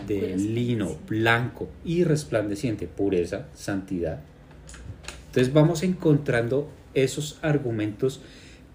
De 0.07 0.35
lino 0.35 0.97
blanco 1.07 1.69
y 1.85 2.03
resplandeciente, 2.03 2.87
pureza, 2.87 3.47
santidad. 3.53 4.19
Entonces 5.27 5.53
vamos 5.53 5.83
encontrando 5.83 6.69
esos 6.93 7.39
argumentos 7.41 8.21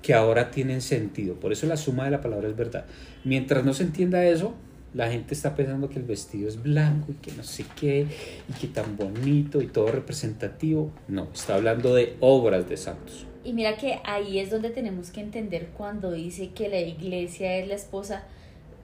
que 0.03 0.15
ahora 0.15 0.51
tienen 0.51 0.81
sentido. 0.81 1.35
Por 1.35 1.53
eso 1.53 1.67
la 1.67 1.77
suma 1.77 2.07
de 2.07 2.13
la 2.13 2.21
palabra 2.21 2.49
es 2.49 2.57
verdad. 2.57 2.87
Mientras 3.25 3.65
no 3.65 3.75
se 3.75 3.83
entienda 3.83 4.25
eso, 4.25 4.55
la 4.95 5.11
gente 5.11 5.35
está 5.35 5.55
pensando 5.55 5.91
que 5.91 5.99
el 5.99 6.05
vestido 6.05 6.49
es 6.49 6.63
blanco 6.63 7.13
y 7.13 7.15
que 7.17 7.33
no 7.33 7.43
sé 7.43 7.67
qué, 7.79 8.07
y 8.49 8.53
que 8.59 8.69
tan 8.69 8.97
bonito 8.97 9.61
y 9.61 9.67
todo 9.67 9.93
representativo. 9.93 10.91
No, 11.09 11.29
está 11.35 11.57
hablando 11.57 11.95
de 11.95 12.17
obras 12.21 12.69
de 12.69 12.77
santos. 12.79 13.28
Y 13.49 13.55
mira 13.55 13.79
que 13.79 14.01
ahí 14.05 14.41
es 14.41 14.51
donde 14.51 14.69
tenemos 14.69 15.11
que 15.11 15.23
entender 15.23 15.69
cuando 15.75 16.13
dice 16.13 16.51
que 16.51 16.69
la 16.69 16.81
iglesia 16.81 17.57
es 17.57 17.67
la 17.67 17.77
esposa, 17.77 18.25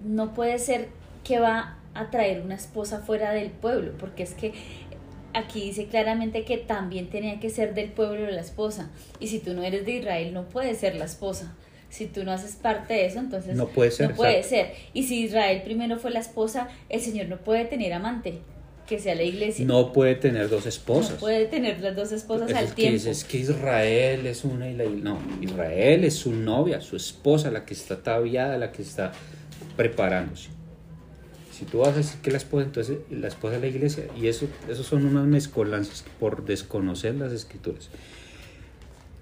no 0.02 0.32
puede 0.32 0.58
ser 0.58 0.88
que 1.22 1.38
va 1.38 1.76
a 1.92 2.10
traer 2.10 2.40
una 2.40 2.54
esposa 2.54 3.00
fuera 3.00 3.32
del 3.34 3.50
pueblo, 3.50 3.92
porque 3.98 4.22
es 4.22 4.32
que 4.32 4.54
aquí 5.34 5.60
dice 5.60 5.84
claramente 5.88 6.46
que 6.46 6.56
también 6.56 7.10
tenía 7.10 7.40
que 7.40 7.50
ser 7.50 7.74
del 7.74 7.90
pueblo 7.90 8.30
la 8.30 8.40
esposa. 8.40 8.88
Y 9.20 9.28
si 9.28 9.38
tú 9.38 9.52
no 9.52 9.62
eres 9.62 9.84
de 9.84 9.96
Israel, 9.96 10.32
no 10.32 10.44
puedes 10.44 10.78
ser 10.78 10.94
la 10.94 11.04
esposa. 11.04 11.54
Si 11.90 12.06
tú 12.06 12.24
no 12.24 12.32
haces 12.32 12.56
parte 12.56 12.94
de 12.94 13.04
eso, 13.04 13.18
entonces 13.18 13.56
No 13.56 13.68
puede 13.68 13.90
ser, 13.90 14.12
No 14.12 14.16
puede 14.16 14.42
ser. 14.44 14.72
Y 14.94 15.02
si 15.02 15.24
Israel 15.24 15.60
primero 15.62 15.98
fue 15.98 16.10
la 16.10 16.20
esposa, 16.20 16.68
el 16.88 17.02
Señor 17.02 17.28
no 17.28 17.36
puede 17.36 17.66
tener 17.66 17.92
amante, 17.92 18.40
que 18.86 18.98
sea 18.98 19.14
la 19.14 19.22
iglesia. 19.22 19.64
No 19.66 19.92
puede 19.92 20.14
tener 20.14 20.48
dos 20.48 20.66
esposas. 20.66 21.12
No 21.12 21.18
puede 21.18 21.46
tener 21.46 21.80
las 21.80 21.96
dos 21.96 22.12
esposas 22.12 22.50
Eso 22.50 22.58
al 22.58 22.64
es 22.64 22.70
que 22.70 22.76
tiempo. 22.76 22.94
dice, 22.94 23.10
es 23.10 23.24
que 23.24 23.38
Israel 23.38 24.26
es 24.26 24.44
una 24.44 24.70
y 24.70 24.74
la 24.74 24.84
no, 24.84 25.18
Israel 25.40 26.04
es 26.04 26.14
su 26.14 26.32
novia, 26.32 26.80
su 26.80 26.96
esposa, 26.96 27.50
la 27.50 27.64
que 27.64 27.74
está 27.74 27.94
ataviada, 27.94 28.58
la 28.58 28.72
que 28.72 28.82
está 28.82 29.12
preparándose. 29.76 30.48
Si 31.52 31.64
tú 31.64 31.78
vas 31.78 31.90
a 31.90 31.98
decir 31.98 32.20
que 32.20 32.30
la 32.30 32.38
esposa, 32.38 32.64
entonces 32.64 32.98
la 33.10 33.28
esposa 33.28 33.54
de 33.54 33.60
la 33.60 33.66
iglesia, 33.68 34.04
y 34.20 34.26
eso, 34.26 34.48
eso 34.68 34.82
son 34.82 35.06
unas 35.06 35.24
mezcolanzas 35.24 36.04
por 36.18 36.44
desconocer 36.44 37.14
las 37.14 37.32
escrituras. 37.32 37.90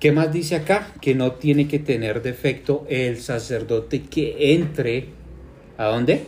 ¿Qué 0.01 0.11
más 0.11 0.33
dice 0.33 0.57
acá? 0.57 0.92
Que 1.01 1.14
no 1.14 1.33
tiene 1.33 1.68
que 1.68 1.79
tener 1.79 2.22
defecto 2.22 2.87
el 2.88 3.20
sacerdote 3.20 4.03
que 4.03 4.55
entre. 4.55 5.11
¿A 5.79 5.85
dónde? 5.85 6.22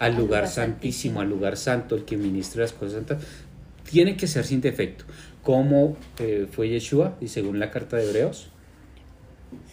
Al 0.00 0.16
lugar, 0.16 0.48
santísimo, 0.48 1.20
al 1.20 1.28
lugar 1.28 1.56
santo, 1.56 1.94
el 1.94 2.04
que 2.04 2.16
ministra 2.16 2.62
las 2.62 2.72
cosas 2.72 2.94
santas. 2.94 3.22
Tiene 3.88 4.16
que 4.16 4.26
ser 4.26 4.44
sin 4.44 4.60
defecto. 4.60 5.04
¿Cómo 5.42 5.96
eh, 6.18 6.48
fue 6.50 6.68
Yeshua? 6.68 7.16
Y 7.20 7.28
según 7.28 7.60
la 7.60 7.70
carta 7.70 7.96
de 7.96 8.08
Hebreos. 8.08 8.50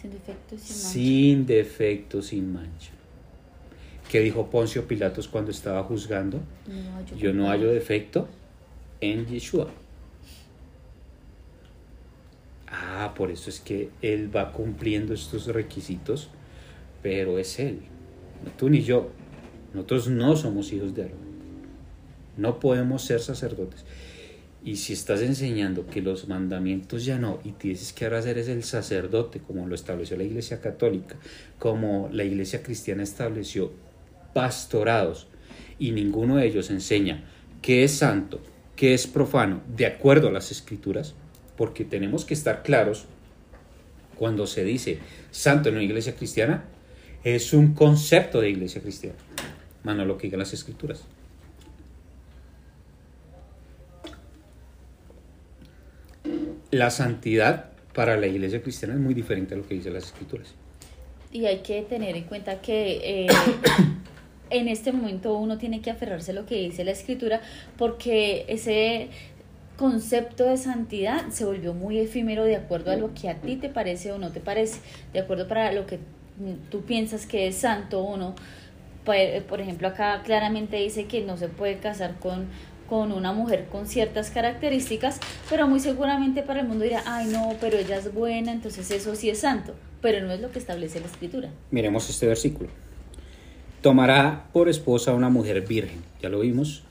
Sin 0.00 0.10
defecto, 0.10 0.56
sin 0.56 0.76
mancha. 0.76 0.88
Sin 0.88 1.46
defecto, 1.46 2.22
sin 2.22 2.52
mancha. 2.52 2.90
¿Qué 4.10 4.20
dijo 4.20 4.48
Poncio 4.48 4.86
Pilatos 4.86 5.28
cuando 5.28 5.50
estaba 5.50 5.82
juzgando? 5.82 6.40
No 6.66 6.94
hallo 6.96 7.16
Yo 7.16 7.32
no 7.34 7.48
hallo 7.48 7.70
defecto 7.70 8.28
en 9.00 9.26
Yeshua. 9.26 9.70
Ah, 12.70 13.12
por 13.16 13.30
eso 13.30 13.50
es 13.50 13.60
que 13.60 13.90
él 14.02 14.34
va 14.34 14.52
cumpliendo 14.52 15.14
estos 15.14 15.46
requisitos, 15.46 16.28
pero 17.02 17.38
es 17.38 17.58
él, 17.58 17.80
no 18.44 18.50
tú 18.52 18.68
ni 18.68 18.82
yo. 18.82 19.10
Nosotros 19.74 20.08
no 20.08 20.36
somos 20.36 20.72
hijos 20.72 20.94
de 20.94 21.02
Aarón. 21.02 21.18
No 22.36 22.60
podemos 22.60 23.02
ser 23.02 23.20
sacerdotes. 23.20 23.84
Y 24.64 24.76
si 24.76 24.92
estás 24.92 25.22
enseñando 25.22 25.86
que 25.86 26.02
los 26.02 26.28
mandamientos 26.28 27.04
ya 27.04 27.18
no, 27.18 27.38
y 27.44 27.54
dices 27.60 27.92
que 27.92 28.04
ahora 28.04 28.18
eres 28.18 28.48
el 28.48 28.64
sacerdote, 28.64 29.40
como 29.40 29.66
lo 29.66 29.74
estableció 29.74 30.16
la 30.16 30.24
Iglesia 30.24 30.60
Católica, 30.60 31.16
como 31.58 32.08
la 32.12 32.24
Iglesia 32.24 32.62
Cristiana 32.62 33.02
estableció 33.02 33.72
pastorados, 34.34 35.28
y 35.78 35.92
ninguno 35.92 36.36
de 36.36 36.46
ellos 36.46 36.70
enseña 36.70 37.24
qué 37.62 37.84
es 37.84 37.92
santo, 37.92 38.40
qué 38.74 38.94
es 38.94 39.06
profano, 39.06 39.60
de 39.76 39.86
acuerdo 39.86 40.28
a 40.28 40.32
las 40.32 40.50
escrituras, 40.50 41.14
porque 41.56 41.84
tenemos 41.84 42.24
que 42.24 42.34
estar 42.34 42.62
claros 42.62 43.06
cuando 44.16 44.46
se 44.46 44.64
dice 44.64 44.98
santo 45.30 45.68
en 45.68 45.76
una 45.76 45.84
iglesia 45.84 46.16
cristiana, 46.16 46.64
es 47.22 47.52
un 47.52 47.74
concepto 47.74 48.40
de 48.40 48.50
iglesia 48.50 48.80
cristiana, 48.80 49.16
más 49.88 49.96
no 49.96 50.04
lo 50.04 50.18
que 50.18 50.26
digan 50.26 50.40
las 50.40 50.52
escrituras. 50.52 51.02
La 56.70 56.90
santidad 56.90 57.70
para 57.94 58.16
la 58.18 58.26
iglesia 58.26 58.60
cristiana 58.62 58.94
es 58.94 59.00
muy 59.00 59.14
diferente 59.14 59.54
a 59.54 59.56
lo 59.56 59.66
que 59.66 59.74
dicen 59.74 59.94
las 59.94 60.04
escrituras. 60.04 60.54
Y 61.32 61.46
hay 61.46 61.58
que 61.58 61.82
tener 61.82 62.16
en 62.16 62.24
cuenta 62.24 62.60
que 62.60 63.00
eh, 63.02 63.26
en 64.50 64.68
este 64.68 64.92
momento 64.92 65.36
uno 65.36 65.56
tiene 65.56 65.80
que 65.80 65.90
aferrarse 65.90 66.32
a 66.32 66.34
lo 66.34 66.44
que 66.44 66.56
dice 66.56 66.84
la 66.84 66.90
escritura 66.90 67.40
porque 67.78 68.44
ese 68.48 69.08
concepto 69.76 70.44
de 70.44 70.56
santidad 70.56 71.28
se 71.30 71.44
volvió 71.44 71.72
muy 71.72 71.98
efímero 71.98 72.44
de 72.44 72.56
acuerdo 72.56 72.90
a 72.90 72.96
lo 72.96 73.14
que 73.14 73.30
a 73.30 73.36
ti 73.36 73.56
te 73.56 73.68
parece 73.68 74.12
o 74.12 74.18
no 74.18 74.32
te 74.32 74.40
parece, 74.40 74.80
de 75.12 75.20
acuerdo 75.20 75.48
para 75.48 75.72
lo 75.72 75.86
que 75.86 75.98
tú 76.70 76.82
piensas 76.82 77.26
que 77.26 77.46
es 77.46 77.56
santo 77.56 78.00
o 78.02 78.16
no. 78.16 78.34
Por 79.08 79.16
por 79.44 79.62
ejemplo, 79.62 79.88
acá 79.88 80.20
claramente 80.22 80.76
dice 80.76 81.06
que 81.06 81.22
no 81.22 81.38
se 81.38 81.48
puede 81.48 81.78
casar 81.78 82.18
con, 82.18 82.44
con 82.90 83.10
una 83.10 83.32
mujer 83.32 83.64
con 83.72 83.86
ciertas 83.86 84.30
características, 84.30 85.18
pero 85.48 85.66
muy 85.66 85.80
seguramente 85.80 86.42
para 86.42 86.60
el 86.60 86.68
mundo 86.68 86.84
dirá, 86.84 87.02
ay 87.06 87.28
no, 87.28 87.54
pero 87.58 87.78
ella 87.78 87.96
es 87.96 88.12
buena, 88.12 88.52
entonces 88.52 88.90
eso 88.90 89.14
sí 89.14 89.30
es 89.30 89.38
santo, 89.38 89.72
pero 90.02 90.26
no 90.26 90.30
es 90.34 90.42
lo 90.42 90.50
que 90.50 90.58
establece 90.58 91.00
la 91.00 91.06
escritura. 91.06 91.48
Miremos 91.70 92.10
este 92.10 92.26
versículo. 92.26 92.68
Tomará 93.80 94.44
por 94.52 94.68
esposa 94.68 95.12
a 95.12 95.14
una 95.14 95.30
mujer 95.30 95.62
virgen, 95.62 96.02
ya 96.20 96.28
lo 96.28 96.40
vimos, 96.40 96.82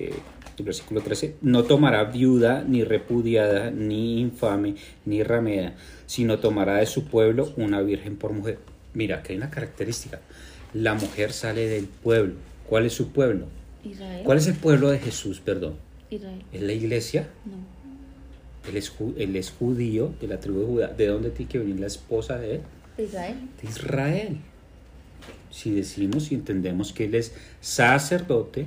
eh, 0.00 0.12
el 0.58 0.64
versículo 0.64 1.02
13. 1.02 1.36
No 1.40 1.62
tomará 1.62 2.02
viuda, 2.02 2.64
ni 2.66 2.82
repudiada, 2.82 3.70
ni 3.70 4.20
infame, 4.20 4.74
ni 5.04 5.22
ramera, 5.22 5.74
sino 6.06 6.40
tomará 6.40 6.78
de 6.78 6.86
su 6.86 7.04
pueblo 7.04 7.52
una 7.56 7.80
virgen 7.80 8.16
por 8.16 8.32
mujer. 8.32 8.58
Mira, 8.92 9.22
que 9.22 9.34
hay 9.34 9.36
una 9.36 9.50
característica. 9.50 10.18
La 10.72 10.94
mujer 10.94 11.32
sale 11.32 11.66
del 11.68 11.86
pueblo. 11.86 12.34
¿Cuál 12.68 12.86
es 12.86 12.92
su 12.92 13.10
pueblo? 13.10 13.46
Israel. 13.84 14.22
¿Cuál 14.24 14.38
es 14.38 14.46
el 14.46 14.54
pueblo 14.54 14.90
de 14.90 14.98
Jesús, 14.98 15.40
perdón? 15.40 15.74
Israel. 16.10 16.42
¿Es 16.52 16.62
la 16.62 16.72
iglesia? 16.72 17.28
No. 17.44 17.80
Él 18.68 18.76
es, 18.76 18.92
él 19.16 19.36
es 19.36 19.50
judío, 19.50 20.14
de 20.20 20.28
la 20.28 20.38
tribu 20.38 20.60
de 20.60 20.66
Judá. 20.66 20.88
¿De 20.88 21.06
dónde 21.06 21.30
tiene 21.30 21.50
que 21.50 21.58
venir 21.58 21.80
la 21.80 21.86
esposa 21.86 22.38
de 22.38 22.56
él? 22.56 22.60
De 22.96 23.04
Israel. 23.04 23.36
de 23.60 23.68
Israel. 23.68 24.36
Si 25.50 25.72
decimos 25.72 26.30
y 26.30 26.34
entendemos 26.34 26.92
que 26.92 27.06
él 27.06 27.14
es 27.14 27.32
sacerdote 27.60 28.66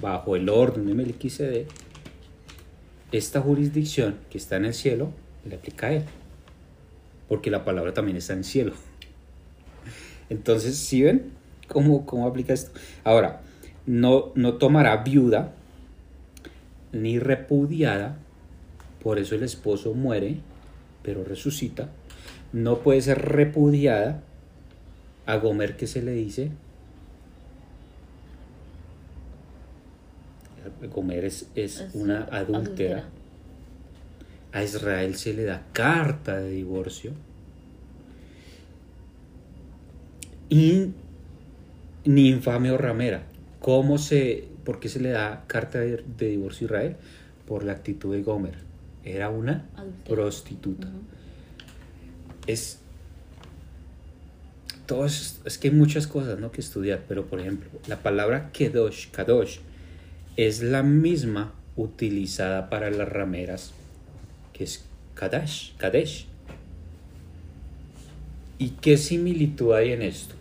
bajo 0.00 0.36
el 0.36 0.48
orden 0.48 0.86
de 0.86 0.94
Melquisedec, 0.94 1.66
esta 3.10 3.40
jurisdicción 3.40 4.16
que 4.30 4.38
está 4.38 4.56
en 4.56 4.66
el 4.66 4.74
cielo 4.74 5.12
le 5.44 5.56
aplica 5.56 5.88
a 5.88 5.92
él, 5.94 6.04
porque 7.28 7.50
la 7.50 7.64
palabra 7.64 7.92
también 7.92 8.16
está 8.16 8.34
en 8.34 8.40
el 8.40 8.44
cielo. 8.44 8.72
Entonces, 10.28 10.76
¿sí 10.76 11.02
ven 11.02 11.32
cómo, 11.70 12.04
cómo 12.04 12.26
aplica 12.26 12.52
esto? 12.52 12.72
Ahora, 13.04 13.40
no, 13.86 14.32
no 14.34 14.54
tomará 14.54 14.96
viuda 14.98 15.52
ni 16.92 17.18
repudiada, 17.18 18.18
por 19.02 19.18
eso 19.18 19.34
el 19.34 19.42
esposo 19.42 19.94
muere, 19.94 20.40
pero 21.02 21.24
resucita. 21.24 21.88
No 22.52 22.78
puede 22.80 23.00
ser 23.00 23.18
repudiada. 23.22 24.22
A 25.26 25.36
Gomer, 25.36 25.76
¿qué 25.76 25.86
se 25.86 26.02
le 26.02 26.12
dice? 26.12 26.50
Gomer 30.92 31.24
es, 31.24 31.48
es 31.54 31.80
Es 31.80 31.94
una 31.94 32.24
adúltera. 32.24 32.98
adúltera. 32.98 33.04
A 34.52 34.64
Israel 34.64 35.14
se 35.14 35.32
le 35.34 35.44
da 35.44 35.62
carta 35.72 36.38
de 36.38 36.50
divorcio. 36.50 37.12
Y 40.48 40.88
ni 42.04 42.28
infame 42.28 42.70
o 42.70 42.78
ramera. 42.78 43.22
¿Cómo 43.60 43.98
se, 43.98 44.48
¿Por 44.64 44.80
qué 44.80 44.88
se 44.88 45.00
le 45.00 45.10
da 45.10 45.44
carta 45.46 45.80
de, 45.80 46.02
de 46.18 46.28
divorcio 46.28 46.64
a 46.64 46.68
Israel? 46.68 46.96
Por 47.46 47.64
la 47.64 47.72
actitud 47.72 48.14
de 48.14 48.22
Gomer. 48.22 48.54
Era 49.04 49.30
una 49.30 49.66
prostituta. 50.08 50.88
Es. 52.46 52.78
Todo 54.86 55.06
es, 55.06 55.40
es 55.44 55.58
que 55.58 55.68
hay 55.68 55.74
muchas 55.74 56.06
cosas 56.06 56.38
¿no? 56.40 56.50
que 56.50 56.60
estudiar, 56.60 57.04
pero 57.06 57.26
por 57.26 57.40
ejemplo, 57.40 57.68
la 57.86 58.02
palabra 58.02 58.50
Kedosh, 58.52 59.10
Kadosh, 59.10 59.58
es 60.36 60.62
la 60.62 60.82
misma 60.82 61.54
utilizada 61.76 62.68
para 62.70 62.90
las 62.90 63.08
rameras, 63.08 63.72
que 64.52 64.64
es 64.64 64.84
Kadash, 65.14 65.76
Kadesh. 65.76 66.26
¿Y 68.58 68.70
qué 68.70 68.96
similitud 68.96 69.72
hay 69.72 69.92
en 69.92 70.02
esto? 70.02 70.34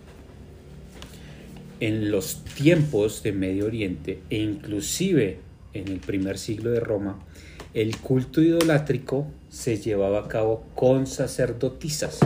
En 1.80 2.12
los 2.12 2.44
tiempos 2.44 3.24
de 3.24 3.32
Medio 3.32 3.66
Oriente 3.66 4.22
e 4.30 4.38
inclusive 4.38 5.40
en 5.74 5.88
el 5.88 6.00
primer 6.00 6.38
siglo 6.38 6.72
de 6.72 6.80
Roma, 6.80 7.20
el 7.74 7.98
culto 7.98 8.42
idolátrico 8.42 9.28
se 9.50 9.78
llevaba 9.78 10.20
a 10.20 10.28
cabo 10.28 10.66
con 10.76 11.08
sacerdotisas, 11.08 12.20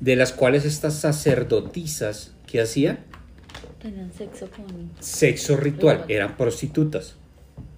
de 0.00 0.16
las 0.16 0.32
cuales 0.32 0.64
estas 0.64 0.94
sacerdotisas, 0.94 2.32
¿qué 2.46 2.60
hacían? 2.60 3.00
Tenían 3.80 4.12
sexo 4.12 4.48
con. 4.50 4.90
Sexo 5.00 5.56
ritual, 5.56 5.96
Ritual. 5.96 6.10
eran 6.10 6.36
prostitutas. 6.36 7.16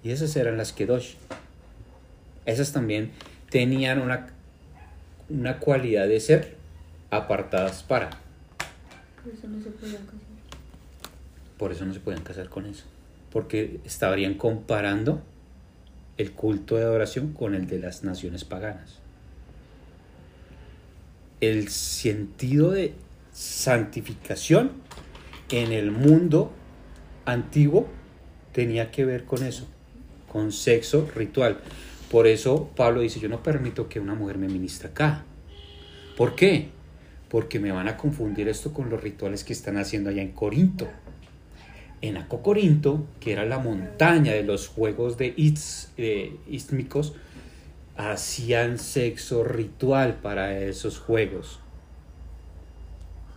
Y 0.03 0.11
esas 0.11 0.35
eran 0.35 0.57
las 0.57 0.71
Kedosh. 0.71 1.15
Esas 2.45 2.71
también 2.71 3.11
tenían 3.49 3.99
una, 3.99 4.27
una 5.29 5.57
cualidad 5.59 6.07
de 6.07 6.19
ser 6.19 6.55
apartadas 7.09 7.81
para. 7.81 8.11
Por 9.23 9.33
eso 9.33 9.47
no 9.47 9.63
se 9.63 9.71
podían 9.71 10.05
casar. 10.05 10.24
Por 11.57 11.71
eso 11.71 11.85
no 11.85 11.93
se 11.93 11.99
podían 11.99 12.23
casar 12.23 12.49
con 12.49 12.65
eso. 12.65 12.85
Porque 13.31 13.79
estarían 13.85 14.35
comparando 14.35 15.21
el 16.17 16.31
culto 16.31 16.75
de 16.75 16.83
adoración 16.83 17.33
con 17.33 17.55
el 17.55 17.67
de 17.67 17.79
las 17.79 18.03
naciones 18.03 18.43
paganas. 18.45 18.99
El 21.41 21.67
sentido 21.69 22.71
de 22.71 22.93
santificación 23.33 24.71
en 25.49 25.73
el 25.73 25.91
mundo 25.91 26.51
antiguo 27.25 27.87
tenía 28.53 28.91
que 28.91 29.03
ver 29.03 29.25
con 29.25 29.43
eso, 29.43 29.67
con 30.31 30.51
sexo 30.51 31.09
ritual. 31.13 31.59
Por 32.09 32.27
eso 32.27 32.71
Pablo 32.75 33.01
dice, 33.01 33.19
yo 33.19 33.27
no 33.27 33.43
permito 33.43 33.89
que 33.89 33.99
una 33.99 34.15
mujer 34.15 34.37
me 34.37 34.47
ministre 34.47 34.89
acá. 34.89 35.25
¿Por 36.15 36.35
qué? 36.35 36.69
Porque 37.29 37.59
me 37.59 37.71
van 37.71 37.89
a 37.89 37.97
confundir 37.97 38.47
esto 38.47 38.73
con 38.73 38.89
los 38.89 39.03
rituales 39.03 39.43
que 39.43 39.51
están 39.51 39.77
haciendo 39.77 40.09
allá 40.09 40.21
en 40.21 40.31
Corinto. 40.31 40.87
En 42.01 42.17
Acocorinto, 42.17 43.05
que 43.19 43.31
era 43.31 43.45
la 43.45 43.57
montaña 43.59 44.33
de 44.33 44.43
los 44.43 44.67
juegos 44.67 45.17
de 45.17 45.33
eh, 45.97 46.35
istmicos, 46.47 47.13
hacían 47.95 48.77
sexo 48.77 49.43
ritual 49.43 50.15
para 50.15 50.59
esos 50.59 50.99
juegos. 50.99 51.59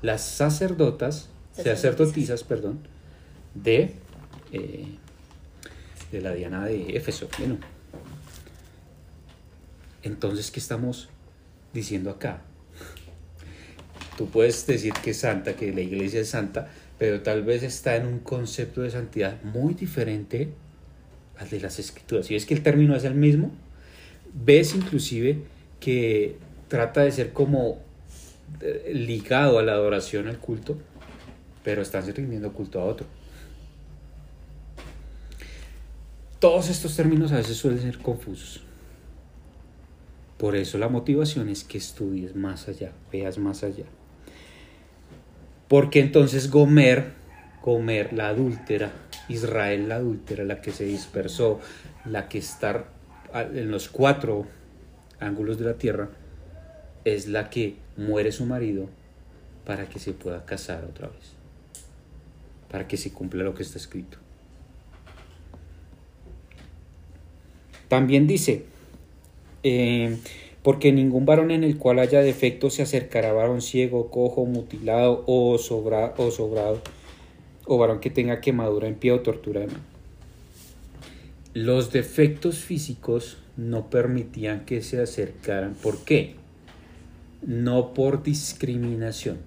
Las 0.02 0.22
sacerdotas, 0.22 1.30
Sacerdotisas. 1.52 1.80
sacerdotisas, 1.80 2.44
perdón, 2.44 2.80
de, 3.54 3.94
eh, 4.52 4.86
de 6.12 6.20
la 6.20 6.32
Diana 6.32 6.64
de 6.64 6.96
Éfeso. 6.96 7.28
Bueno, 7.38 7.58
entonces, 10.02 10.50
¿qué 10.50 10.60
estamos 10.60 11.08
diciendo 11.72 12.10
acá. 12.10 12.42
Tú 14.16 14.28
puedes 14.28 14.66
decir 14.66 14.92
que 14.94 15.10
es 15.10 15.18
santa, 15.18 15.54
que 15.54 15.72
la 15.72 15.80
iglesia 15.80 16.20
es 16.20 16.30
santa, 16.30 16.68
pero 16.98 17.22
tal 17.22 17.44
vez 17.44 17.62
está 17.62 17.96
en 17.96 18.06
un 18.06 18.18
concepto 18.18 18.82
de 18.82 18.90
santidad 18.90 19.42
muy 19.42 19.74
diferente 19.74 20.48
al 21.38 21.48
de 21.48 21.60
las 21.60 21.78
escrituras. 21.78 22.26
Si 22.26 22.34
es 22.34 22.44
que 22.44 22.54
el 22.54 22.62
término 22.62 22.96
es 22.96 23.04
el 23.04 23.14
mismo, 23.14 23.52
ves 24.34 24.74
inclusive 24.74 25.38
que 25.80 26.36
trata 26.66 27.02
de 27.02 27.12
ser 27.12 27.32
como 27.32 27.78
eh, 28.60 28.90
ligado 28.92 29.58
a 29.58 29.62
la 29.62 29.72
adoración, 29.72 30.26
al 30.26 30.38
culto, 30.38 30.76
pero 31.62 31.82
están 31.82 32.06
rindiendo 32.12 32.52
culto 32.52 32.80
a 32.80 32.84
otro. 32.84 33.06
Todos 36.40 36.68
estos 36.68 36.96
términos 36.96 37.32
a 37.32 37.36
veces 37.36 37.56
suelen 37.56 37.80
ser 37.80 37.98
confusos. 37.98 38.62
Por 40.36 40.54
eso 40.54 40.78
la 40.78 40.88
motivación 40.88 41.48
es 41.48 41.64
que 41.64 41.78
estudies 41.78 42.36
más 42.36 42.68
allá, 42.68 42.92
veas 43.12 43.38
más 43.38 43.64
allá. 43.64 43.86
Porque 45.68 46.00
entonces 46.00 46.50
Gomer, 46.50 47.12
Gomer, 47.62 48.12
la 48.12 48.28
adúltera, 48.28 48.92
Israel 49.28 49.88
la 49.88 49.96
adúltera, 49.96 50.44
la 50.44 50.60
que 50.60 50.72
se 50.72 50.84
dispersó, 50.84 51.60
la 52.04 52.28
que 52.28 52.38
está 52.38 52.86
en 53.34 53.70
los 53.70 53.88
cuatro 53.88 54.46
ángulos 55.20 55.58
de 55.58 55.66
la 55.66 55.74
tierra, 55.74 56.08
es 57.04 57.28
la 57.28 57.50
que 57.50 57.76
muere 57.96 58.32
su 58.32 58.46
marido 58.46 58.88
para 59.66 59.88
que 59.88 59.98
se 59.98 60.12
pueda 60.12 60.46
casar 60.46 60.84
otra 60.84 61.08
vez, 61.08 61.32
para 62.70 62.88
que 62.88 62.96
se 62.96 63.12
cumpla 63.12 63.44
lo 63.44 63.54
que 63.54 63.62
está 63.62 63.76
escrito. 63.78 64.18
También 67.88 68.26
dice, 68.26 68.64
eh, 69.62 70.18
porque 70.68 70.92
ningún 70.92 71.24
varón 71.24 71.50
en 71.50 71.64
el 71.64 71.78
cual 71.78 71.98
haya 71.98 72.20
defecto 72.20 72.68
se 72.68 72.82
acercará 72.82 73.30
a 73.30 73.32
varón 73.32 73.62
ciego, 73.62 74.10
cojo, 74.10 74.44
mutilado 74.44 75.24
o, 75.26 75.56
sobra, 75.56 76.12
o 76.18 76.30
sobrado, 76.30 76.82
o 77.64 77.78
varón 77.78 78.00
que 78.00 78.10
tenga 78.10 78.42
quemadura 78.42 78.86
en 78.86 78.94
pie 78.94 79.12
o 79.12 79.20
tortura 79.20 79.60
mano. 79.60 79.78
Los 81.54 81.90
defectos 81.90 82.58
físicos 82.58 83.38
no 83.56 83.88
permitían 83.88 84.66
que 84.66 84.82
se 84.82 85.00
acercaran. 85.00 85.72
¿Por 85.72 86.04
qué? 86.04 86.34
No 87.40 87.94
por 87.94 88.22
discriminación. 88.22 89.38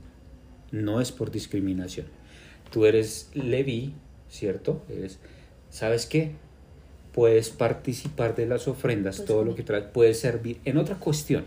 No 0.72 1.02
es 1.02 1.12
por 1.12 1.30
discriminación. 1.30 2.08
Tú 2.72 2.88
eres 2.88 3.30
Levi, 3.36 3.94
¿cierto? 4.28 4.82
Eres, 4.90 5.20
¿Sabes 5.70 6.08
qué? 6.08 6.32
Puedes 7.14 7.50
participar 7.50 8.36
de 8.36 8.46
las 8.46 8.68
ofrendas, 8.68 9.18
pues 9.18 9.28
todo 9.28 9.44
lo 9.44 9.56
que 9.56 9.64
traes, 9.64 9.86
puedes 9.86 10.20
servir 10.20 10.60
en 10.66 10.78
otra 10.78 10.96
cuestión. 10.96 11.46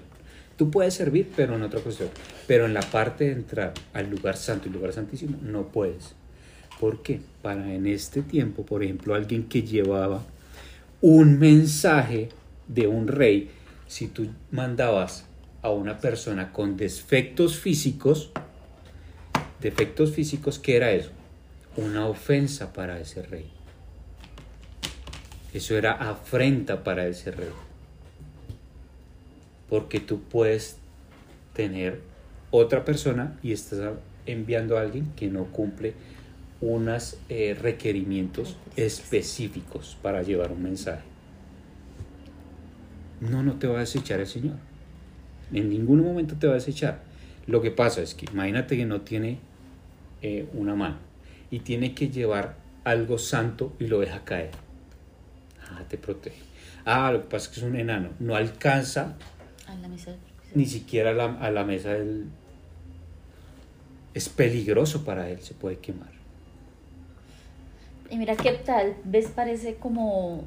Tú 0.57 0.71
puedes 0.71 0.95
servir, 0.95 1.33
pero 1.35 1.57
en 1.57 1.63
otra 1.63 1.81
cuestión. 1.81 2.11
Pero 2.47 2.67
en 2.67 2.75
la 2.75 2.83
parte 2.83 3.25
de 3.25 3.33
entrar 3.33 3.75
al 3.93 4.11
lugar 4.11 4.37
santo 4.37 4.69
y 4.69 4.73
lugar 4.73 4.93
santísimo, 4.93 5.37
no 5.43 5.69
puedes. 5.69 6.15
¿Por 6.79 7.03
qué? 7.03 7.21
Para 7.43 7.73
en 7.73 7.87
este 7.87 8.23
tiempo, 8.23 8.65
por 8.65 8.83
ejemplo, 8.85 9.15
alguien 9.15 9.45
que 9.49 9.63
llevaba 9.63 10.23
un 11.01 11.39
mensaje 11.39 12.29
de 12.69 12.87
un 12.87 13.09
rey, 13.09 13.51
si 13.87 14.07
tú 14.07 14.29
mandabas 14.51 15.27
a 15.63 15.71
una 15.71 15.99
persona 15.99 16.53
con 16.53 16.77
defectos 16.77 17.59
físicos, 17.59 18.31
defectos 19.61 20.13
físicos, 20.13 20.59
¿qué 20.59 20.77
era 20.77 20.93
eso? 20.93 21.11
Una 21.77 22.07
ofensa 22.07 22.73
para 22.73 23.01
ese 23.01 23.23
rey. 23.23 23.54
Eso 25.55 25.79
era 25.79 25.93
afrenta 25.93 26.83
para 26.83 27.07
ese 27.07 27.31
rey. 27.31 27.49
Porque 29.71 30.01
tú 30.01 30.21
puedes 30.21 30.77
tener 31.55 32.01
otra 32.51 32.85
persona 32.85 33.39
y 33.43 33.53
estás 33.53 33.95
enviando 34.27 34.77
a 34.77 34.83
alguien 34.83 35.13
que 35.15 35.29
no 35.29 35.45
cumple 35.45 35.95
unos 36.61 37.19
eh, 37.29 37.57
requerimientos 37.61 38.57
específicos 38.77 39.97
para 40.03 40.23
llevar 40.23 40.51
un 40.51 40.63
mensaje. 40.63 41.03
No, 43.21 43.43
no 43.43 43.55
te 43.55 43.69
va 43.69 43.77
a 43.77 43.81
desechar 43.81 44.21
el 44.21 44.27
Señor. 44.27 44.57
En 45.53 45.69
ningún 45.69 46.03
momento 46.03 46.35
te 46.37 46.49
va 46.49 46.55
a 46.55 46.57
desechar. 46.57 47.03
Lo 47.47 47.63
que 47.63 47.71
pasa 47.71 48.03
es 48.03 48.15
que 48.15 48.27
imagínate 48.33 48.77
que 48.77 48.87
no 48.87 49.03
tiene 49.03 49.39
eh, 50.21 50.49
una 50.53 50.75
mano 50.75 50.97
y 51.51 51.61
tiene 51.61 51.95
que 51.95 52.09
llevar 52.09 52.57
algo 52.83 53.19
santo 53.19 53.73
y 53.79 53.87
lo 53.87 54.01
deja 54.01 54.25
caer. 54.25 54.64
Ah, 55.71 55.83
te 55.89 55.99
protege. 55.99 56.43
Ah, 56.85 57.11
lo 57.13 57.23
que 57.23 57.29
pasa 57.29 57.47
es 57.47 57.55
que 57.55 57.61
es 57.61 57.67
un 57.67 57.77
enano. 57.77 58.11
No 58.19 58.37
alcanza 58.37 59.17
ni 60.55 60.67
siquiera 60.67 61.11
a 61.11 61.15
la, 61.15 61.25
a 61.35 61.51
la 61.51 61.65
mesa 61.65 61.95
del... 61.95 62.27
Es 64.13 64.29
peligroso 64.29 65.05
para 65.05 65.29
él, 65.29 65.41
se 65.41 65.55
puede 65.55 65.79
quemar. 65.79 66.13
Y 68.11 68.17
mira 68.17 68.37
qué 68.37 68.53
tal 68.53 68.95
vez 69.05 69.29
parece 69.35 69.75
como 69.77 70.45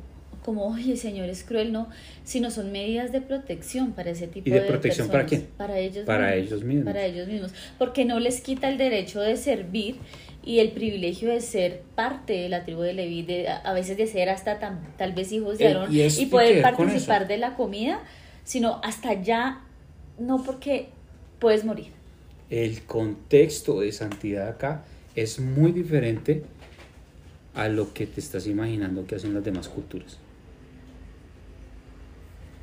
como, 0.48 0.66
oye, 0.66 0.96
señor, 0.96 1.28
es 1.28 1.44
cruel, 1.44 1.74
no, 1.74 1.90
sino 2.24 2.52
son 2.52 2.72
medidas 2.72 3.12
de 3.12 3.20
protección 3.20 3.92
para 3.92 4.12
ese 4.12 4.28
tipo 4.28 4.50
de 4.50 4.56
¿Y 4.56 4.60
de, 4.62 4.66
protección 4.66 5.10
para 5.10 5.26
quién? 5.26 5.46
Para 5.58 5.78
ellos 5.78 6.06
para 6.06 6.28
mismos. 6.28 6.48
ellos 6.48 6.64
mismos. 6.64 6.86
Para 6.86 7.06
ellos 7.06 7.28
mismos. 7.28 7.54
Porque 7.78 8.06
no 8.06 8.22
les 8.22 8.40
quita 8.40 8.70
el 8.70 8.78
derecho 8.78 9.20
de 9.20 9.36
servir 9.36 9.98
y 10.48 10.60
el 10.62 10.72
privilegio 10.72 11.30
de 11.30 11.42
ser 11.42 11.82
parte 11.94 12.32
de 12.32 12.48
la 12.48 12.64
tribu 12.64 12.80
de 12.80 12.94
Leví, 12.94 13.22
de, 13.22 13.50
a 13.50 13.74
veces 13.74 13.98
de 13.98 14.08
ser 14.08 14.30
hasta 14.30 14.58
tal 14.98 15.12
vez 15.12 15.34
hijos 15.34 15.58
de 15.58 15.68
Aarón 15.68 15.90
y, 15.92 16.26
poder 16.28 16.62
participar 16.62 17.28
de 17.28 17.38
la 17.38 17.56
comida, 17.56 18.02
sino 18.46 18.80
hasta 18.82 19.14
ya, 19.22 19.66
no 20.18 20.42
porque 20.46 20.88
puedes 21.40 21.66
morir. 21.66 21.88
El 22.50 22.84
contexto 22.84 23.82
de 23.82 23.92
santidad 23.92 24.48
acá 24.48 24.86
es 25.16 25.38
muy 25.38 25.74
diferente 25.74 26.44
a 27.54 27.68
lo 27.68 27.94
que 27.94 28.08
te 28.08 28.22
estás 28.22 28.48
imaginando 28.48 29.06
que 29.06 29.16
hacen 29.16 29.34
las 29.34 29.44
demás 29.44 29.68
culturas. 29.68 30.18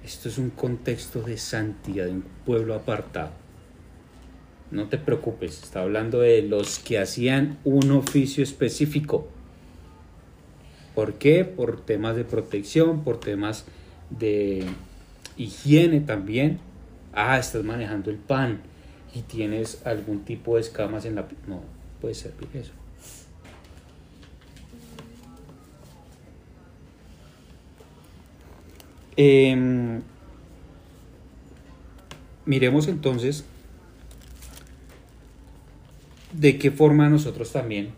Esto 0.02 0.30
es 0.30 0.38
un 0.38 0.48
contexto 0.48 1.20
de 1.20 1.36
santidad, 1.36 2.06
de 2.06 2.12
un 2.12 2.24
pueblo 2.46 2.74
apartado 2.74 3.43
no 4.70 4.88
te 4.88 4.98
preocupes, 4.98 5.62
está 5.62 5.82
hablando 5.82 6.20
de 6.20 6.42
los 6.42 6.78
que 6.78 6.98
hacían 6.98 7.58
un 7.64 7.90
oficio 7.92 8.42
específico. 8.42 9.28
¿Por 10.94 11.14
qué? 11.14 11.44
Por 11.44 11.80
temas 11.80 12.16
de 12.16 12.24
protección, 12.24 13.02
por 13.02 13.20
temas 13.20 13.64
de 14.10 14.64
higiene 15.36 16.00
también. 16.00 16.58
Ah, 17.12 17.38
estás 17.38 17.64
manejando 17.64 18.10
el 18.10 18.16
pan 18.16 18.60
y 19.14 19.22
tienes 19.22 19.84
algún 19.86 20.24
tipo 20.24 20.56
de 20.56 20.62
escamas 20.62 21.04
en 21.04 21.16
la... 21.16 21.26
No, 21.46 21.62
puede 22.00 22.14
servir 22.14 22.48
eso. 22.54 22.72
Em, 29.16 30.02
miremos 32.46 32.88
entonces 32.88 33.44
de 36.38 36.58
qué 36.58 36.70
forma 36.70 37.08
nosotros 37.08 37.52
también, 37.52 37.90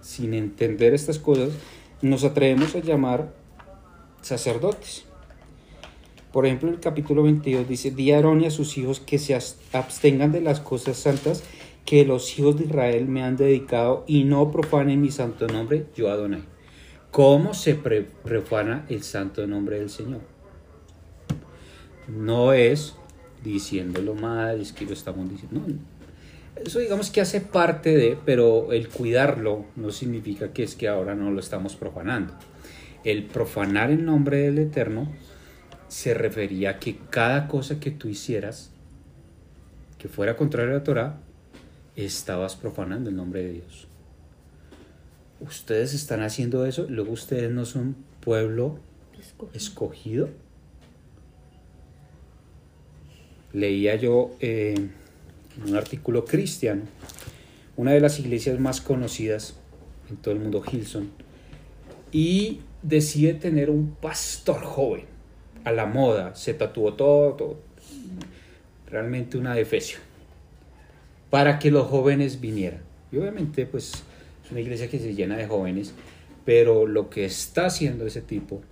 sin 0.00 0.34
entender 0.34 0.94
estas 0.94 1.18
cosas, 1.18 1.50
nos 2.02 2.24
atrevemos 2.24 2.74
a 2.74 2.80
llamar 2.80 3.32
sacerdotes. 4.22 5.04
Por 6.32 6.46
ejemplo, 6.46 6.70
el 6.70 6.80
capítulo 6.80 7.22
22 7.22 7.68
dice, 7.68 7.90
di 7.90 8.12
a 8.12 8.16
Aarón 8.16 8.42
y 8.42 8.46
a 8.46 8.50
sus 8.50 8.76
hijos 8.78 9.00
que 9.00 9.18
se 9.18 9.38
abstengan 9.72 10.32
de 10.32 10.40
las 10.40 10.60
cosas 10.60 10.96
santas 10.98 11.42
que 11.84 12.04
los 12.04 12.38
hijos 12.38 12.58
de 12.58 12.66
Israel 12.66 13.06
me 13.06 13.22
han 13.22 13.36
dedicado 13.36 14.04
y 14.06 14.24
no 14.24 14.50
profanen 14.50 15.00
mi 15.00 15.10
santo 15.10 15.46
nombre, 15.46 15.86
yo 15.96 16.10
Adonai. 16.10 16.42
¿Cómo 17.10 17.54
se 17.54 17.74
profana 17.74 18.84
el 18.90 19.02
santo 19.02 19.46
nombre 19.46 19.78
del 19.78 19.88
Señor? 19.88 20.20
No 22.06 22.52
es 22.52 22.94
diciéndolo 23.42 24.14
mal, 24.14 24.60
es 24.60 24.74
que 24.74 24.84
lo 24.84 24.92
estamos 24.92 25.30
diciendo. 25.30 25.62
No, 25.66 25.74
eso 26.64 26.78
digamos 26.78 27.10
que 27.10 27.20
hace 27.20 27.40
parte 27.40 27.96
de, 27.96 28.18
pero 28.24 28.72
el 28.72 28.88
cuidarlo 28.88 29.66
no 29.76 29.90
significa 29.90 30.52
que 30.52 30.62
es 30.62 30.74
que 30.74 30.88
ahora 30.88 31.14
no 31.14 31.30
lo 31.30 31.40
estamos 31.40 31.76
profanando. 31.76 32.34
El 33.04 33.24
profanar 33.24 33.90
el 33.90 34.04
nombre 34.04 34.38
del 34.38 34.58
Eterno 34.58 35.12
se 35.88 36.14
refería 36.14 36.70
a 36.70 36.78
que 36.78 36.98
cada 37.10 37.48
cosa 37.48 37.80
que 37.80 37.90
tú 37.90 38.08
hicieras 38.08 38.72
que 39.98 40.08
fuera 40.08 40.36
contrario 40.36 40.70
a 40.70 40.74
la 40.74 40.84
Torah, 40.84 41.18
estabas 41.96 42.54
profanando 42.54 43.10
el 43.10 43.16
nombre 43.16 43.42
de 43.42 43.52
Dios. 43.54 43.88
Ustedes 45.40 45.92
están 45.92 46.22
haciendo 46.22 46.64
eso, 46.66 46.86
luego 46.88 47.12
ustedes 47.12 47.50
no 47.50 47.64
son 47.64 47.96
pueblo 48.20 48.78
escogido. 49.52 50.28
Leía 53.52 53.96
yo 53.96 54.30
eh, 54.40 54.88
un 55.66 55.76
artículo 55.76 56.24
cristiano, 56.24 56.82
una 57.76 57.92
de 57.92 58.00
las 58.00 58.18
iglesias 58.18 58.58
más 58.58 58.80
conocidas 58.80 59.54
en 60.10 60.16
todo 60.16 60.34
el 60.34 60.40
mundo, 60.40 60.62
Hilson, 60.70 61.10
y 62.12 62.60
decide 62.82 63.34
tener 63.34 63.70
un 63.70 63.94
pastor 64.00 64.62
joven, 64.62 65.04
a 65.64 65.72
la 65.72 65.86
moda, 65.86 66.34
se 66.34 66.54
tatuó 66.54 66.94
todo, 66.94 67.32
todo. 67.34 67.56
realmente 68.86 69.36
una 69.36 69.54
defecio, 69.54 69.98
para 71.30 71.58
que 71.58 71.70
los 71.70 71.86
jóvenes 71.88 72.40
vinieran. 72.40 72.80
Y 73.12 73.18
obviamente 73.18 73.66
pues 73.66 73.92
es 74.44 74.50
una 74.50 74.60
iglesia 74.60 74.88
que 74.88 74.98
se 74.98 75.14
llena 75.14 75.36
de 75.36 75.46
jóvenes, 75.46 75.92
pero 76.44 76.86
lo 76.86 77.10
que 77.10 77.26
está 77.26 77.66
haciendo 77.66 78.06
ese 78.06 78.22
tipo 78.22 78.62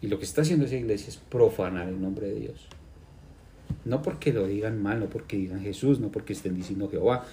y 0.00 0.08
lo 0.08 0.18
que 0.18 0.24
está 0.24 0.40
haciendo 0.40 0.64
esa 0.64 0.76
iglesia 0.76 1.08
es 1.08 1.16
profanar 1.16 1.88
el 1.88 2.00
nombre 2.00 2.28
de 2.28 2.40
Dios. 2.40 2.66
No 3.84 4.02
porque 4.02 4.32
lo 4.32 4.46
digan 4.46 4.82
mal, 4.82 5.00
no 5.00 5.06
porque 5.06 5.36
digan 5.36 5.60
Jesús, 5.60 6.00
no 6.00 6.10
porque 6.10 6.32
estén 6.32 6.54
diciendo 6.54 6.88
Jehová, 6.90 7.24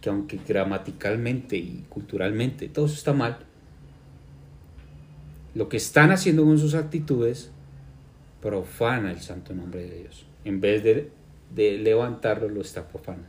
que 0.00 0.08
aunque 0.08 0.38
gramaticalmente 0.46 1.56
y 1.56 1.84
culturalmente 1.88 2.68
todo 2.68 2.86
eso 2.86 2.94
está 2.94 3.12
mal, 3.12 3.38
lo 5.54 5.68
que 5.68 5.78
están 5.78 6.10
haciendo 6.10 6.44
con 6.44 6.58
sus 6.58 6.74
actitudes 6.74 7.50
profana 8.42 9.10
el 9.10 9.20
santo 9.20 9.54
nombre 9.54 9.88
de 9.88 9.98
Dios. 10.02 10.26
En 10.44 10.60
vez 10.60 10.84
de, 10.84 11.10
de 11.54 11.78
levantarlo, 11.78 12.48
lo 12.48 12.60
está 12.60 12.86
profanando. 12.86 13.26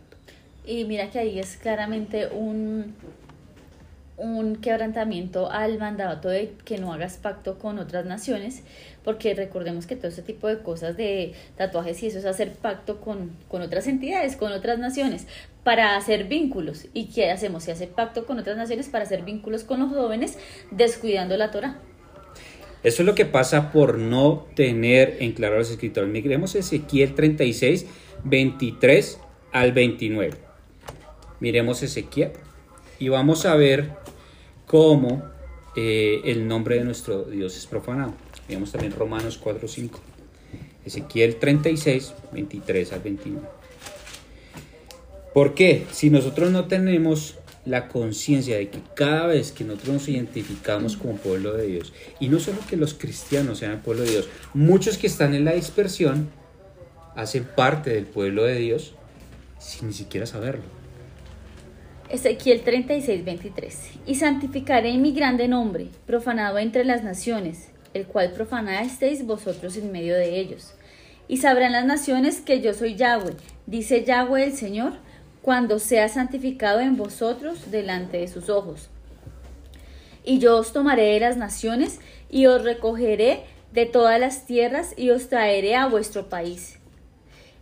Y 0.66 0.84
mira 0.84 1.10
que 1.10 1.20
ahí 1.20 1.40
es 1.40 1.56
claramente 1.56 2.28
un, 2.28 2.94
un 4.18 4.56
quebrantamiento 4.56 5.52
al 5.52 5.78
mandato 5.78 6.28
de 6.28 6.54
que 6.66 6.80
no 6.80 6.92
hagas 6.92 7.18
pacto 7.18 7.60
con 7.60 7.78
otras 7.78 8.06
naciones, 8.06 8.64
porque 9.04 9.36
recordemos 9.36 9.86
que 9.86 9.96
todo 9.96 10.08
ese 10.08 10.24
tipo 10.24 10.48
de 10.48 10.60
cosas 10.60 10.98
de 10.98 11.34
tatuajes 11.56 12.02
y 12.02 12.08
eso 12.08 12.18
es 12.18 12.26
hacer 12.26 12.54
pacto 12.54 13.00
con, 13.00 13.32
con 13.48 13.62
otras 13.62 13.88
entidades, 13.88 14.36
con 14.36 14.52
otras 14.52 14.80
naciones, 14.80 15.28
para 15.64 15.96
hacer 15.96 16.26
vínculos. 16.26 16.88
¿Y 16.94 17.06
qué 17.06 17.30
hacemos? 17.30 17.64
Se 17.64 17.72
hace 17.72 17.86
pacto 17.86 18.26
con 18.26 18.40
otras 18.40 18.58
naciones 18.58 18.90
para 18.90 19.04
hacer 19.04 19.22
vínculos 19.24 19.64
con 19.64 19.80
los 19.82 19.90
jóvenes, 19.92 20.38
descuidando 20.72 21.38
la 21.38 21.52
Torah. 21.52 21.80
Eso 22.84 23.02
es 23.04 23.06
lo 23.06 23.16
que 23.16 23.26
pasa 23.26 23.72
por 23.72 23.98
no 23.98 24.48
tener 24.56 25.18
en 25.20 25.34
claro 25.34 25.58
los 25.58 25.70
escritores. 25.70 26.10
Miremos 26.10 26.56
Ezequiel 26.56 27.14
36, 27.16 27.86
23 28.24 29.20
al 29.52 29.74
29. 29.74 30.38
Miremos 31.40 31.84
Ezequiel 31.84 32.32
y 33.00 33.10
vamos 33.10 33.46
a 33.46 33.56
ver 33.56 33.92
cómo 34.68 35.24
eh, 35.76 36.22
el 36.26 36.48
nombre 36.48 36.76
de 36.76 36.84
nuestro 36.84 37.24
Dios 37.24 37.58
es 37.58 37.66
profanado. 37.66 38.14
Veamos 38.48 38.72
también 38.72 38.94
Romanos 38.94 39.40
4, 39.42 39.68
5. 39.68 40.00
Ezequiel 40.86 41.38
36, 41.38 42.14
23 42.32 42.94
al 42.94 43.00
29. 43.02 43.48
¿Por 45.34 45.54
qué? 45.54 45.86
Si 45.92 46.10
nosotros 46.10 46.52
no 46.52 46.66
tenemos 46.66 47.36
la 47.66 47.90
conciencia 47.90 48.58
de 48.58 48.70
que 48.70 48.80
cada 48.96 49.28
vez 49.28 49.52
que 49.52 49.66
nosotros 49.66 49.94
nos 49.94 50.08
identificamos 50.08 50.96
como 50.96 51.18
pueblo 51.18 51.54
de 51.54 51.68
Dios, 51.68 51.94
y 52.20 52.30
no 52.30 52.40
solo 52.40 52.60
que 52.70 52.78
los 52.78 52.94
cristianos 52.94 53.60
sean 53.60 53.74
el 53.74 53.80
pueblo 53.80 54.04
de 54.04 54.12
Dios, 54.12 54.30
muchos 54.54 54.98
que 54.98 55.08
están 55.08 55.34
en 55.34 55.44
la 55.44 55.54
dispersión 55.54 56.30
hacen 57.16 57.44
parte 57.44 57.90
del 57.90 58.06
pueblo 58.06 58.44
de 58.44 58.56
Dios 58.56 58.94
sin 59.60 59.90
ni 59.90 59.94
siquiera 59.94 60.26
saberlo. 60.26 60.77
Ezequiel 62.10 62.62
36, 62.62 63.26
23. 63.26 63.92
Y 64.06 64.16
santificaré 64.16 64.98
mi 64.98 65.12
grande 65.12 65.50
nombre, 65.50 65.90
profanado 66.06 66.58
entre 66.58 66.86
las 66.86 67.04
naciones, 67.04 67.68
el 67.94 68.06
cual 68.08 68.32
profanasteis 68.32 69.26
vosotros 69.26 69.76
en 69.76 69.92
medio 69.92 70.16
de 70.16 70.40
ellos. 70.40 70.74
Y 71.28 71.38
sabrán 71.38 71.74
las 71.74 71.86
naciones 71.86 72.40
que 72.40 72.62
yo 72.62 72.74
soy 72.74 72.96
Yahweh, 72.96 73.36
dice 73.66 74.06
Yahweh 74.06 74.46
el 74.46 74.54
Señor, 74.54 74.94
cuando 75.42 75.80
sea 75.80 76.08
santificado 76.08 76.80
en 76.80 76.96
vosotros 76.96 77.72
delante 77.72 78.20
de 78.20 78.30
sus 78.30 78.50
ojos. 78.50 78.88
Y 80.24 80.40
yo 80.40 80.56
os 80.58 80.72
tomaré 80.72 81.08
de 81.08 81.20
las 81.20 81.36
naciones 81.36 82.00
y 82.30 82.46
os 82.46 82.64
recogeré 82.64 83.44
de 83.74 83.86
todas 83.86 84.18
las 84.18 84.46
tierras 84.46 84.94
y 84.96 85.10
os 85.10 85.28
traeré 85.28 85.76
a 85.76 85.88
vuestro 85.88 86.30
país. 86.30 86.80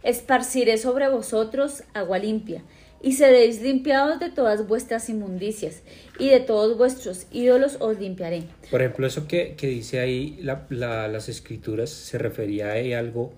Esparciré 0.03 0.77
sobre 0.77 1.09
vosotros 1.09 1.83
agua 1.95 2.19
limpia 2.19 2.61
y 3.05 3.11
seréis 3.11 3.61
limpiados 3.61 4.19
de 4.19 4.31
todas 4.31 4.67
vuestras 4.67 5.09
inmundicias, 5.09 5.83
y 6.17 6.29
de 6.29 6.39
todos 6.39 6.75
vuestros 6.75 7.27
ídolos 7.31 7.77
os 7.79 7.99
limpiaré. 7.99 8.45
Por 8.71 8.81
ejemplo, 8.81 9.05
eso 9.05 9.27
que, 9.27 9.53
que 9.55 9.67
dice 9.67 9.99
ahí 9.99 10.39
la, 10.41 10.65
la, 10.71 11.07
las 11.07 11.29
escrituras 11.29 11.91
se 11.91 12.17
refería 12.17 12.71
a 12.71 12.99
algo, 12.99 13.31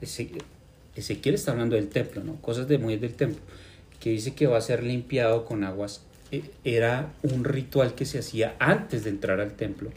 Ezequiel 0.00 1.34
está 1.36 1.52
hablando 1.52 1.76
del 1.76 1.88
templo, 1.88 2.24
¿no? 2.24 2.42
Cosas 2.42 2.66
de 2.66 2.78
muy 2.78 2.96
del 2.96 3.14
templo, 3.14 3.40
que 4.00 4.10
dice 4.10 4.34
que 4.34 4.48
va 4.48 4.58
a 4.58 4.60
ser 4.60 4.82
limpiado 4.82 5.44
con 5.44 5.62
aguas. 5.62 6.02
E, 6.32 6.42
era 6.64 7.12
un 7.22 7.44
ritual 7.44 7.94
que 7.94 8.06
se 8.06 8.18
hacía 8.18 8.56
antes 8.58 9.04
de 9.04 9.10
entrar 9.10 9.38
al 9.38 9.52
templo. 9.52 9.90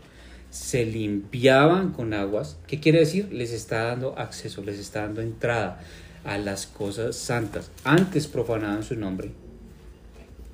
Se 0.52 0.86
limpiaban 0.86 1.94
con 1.94 2.14
aguas. 2.14 2.58
¿Qué 2.68 2.80
quiere 2.80 3.00
decir? 3.00 3.34
Les 3.34 3.52
está 3.52 3.86
dando 3.86 4.20
acceso, 4.20 4.62
les 4.62 4.78
está 4.78 5.02
dando 5.02 5.22
entrada 5.22 5.82
a 6.26 6.38
las 6.38 6.68
cosas 6.68 7.16
santas. 7.16 7.72
Antes 7.84 8.28
profanaban 8.28 8.84
su 8.84 8.96
nombre, 8.96 9.32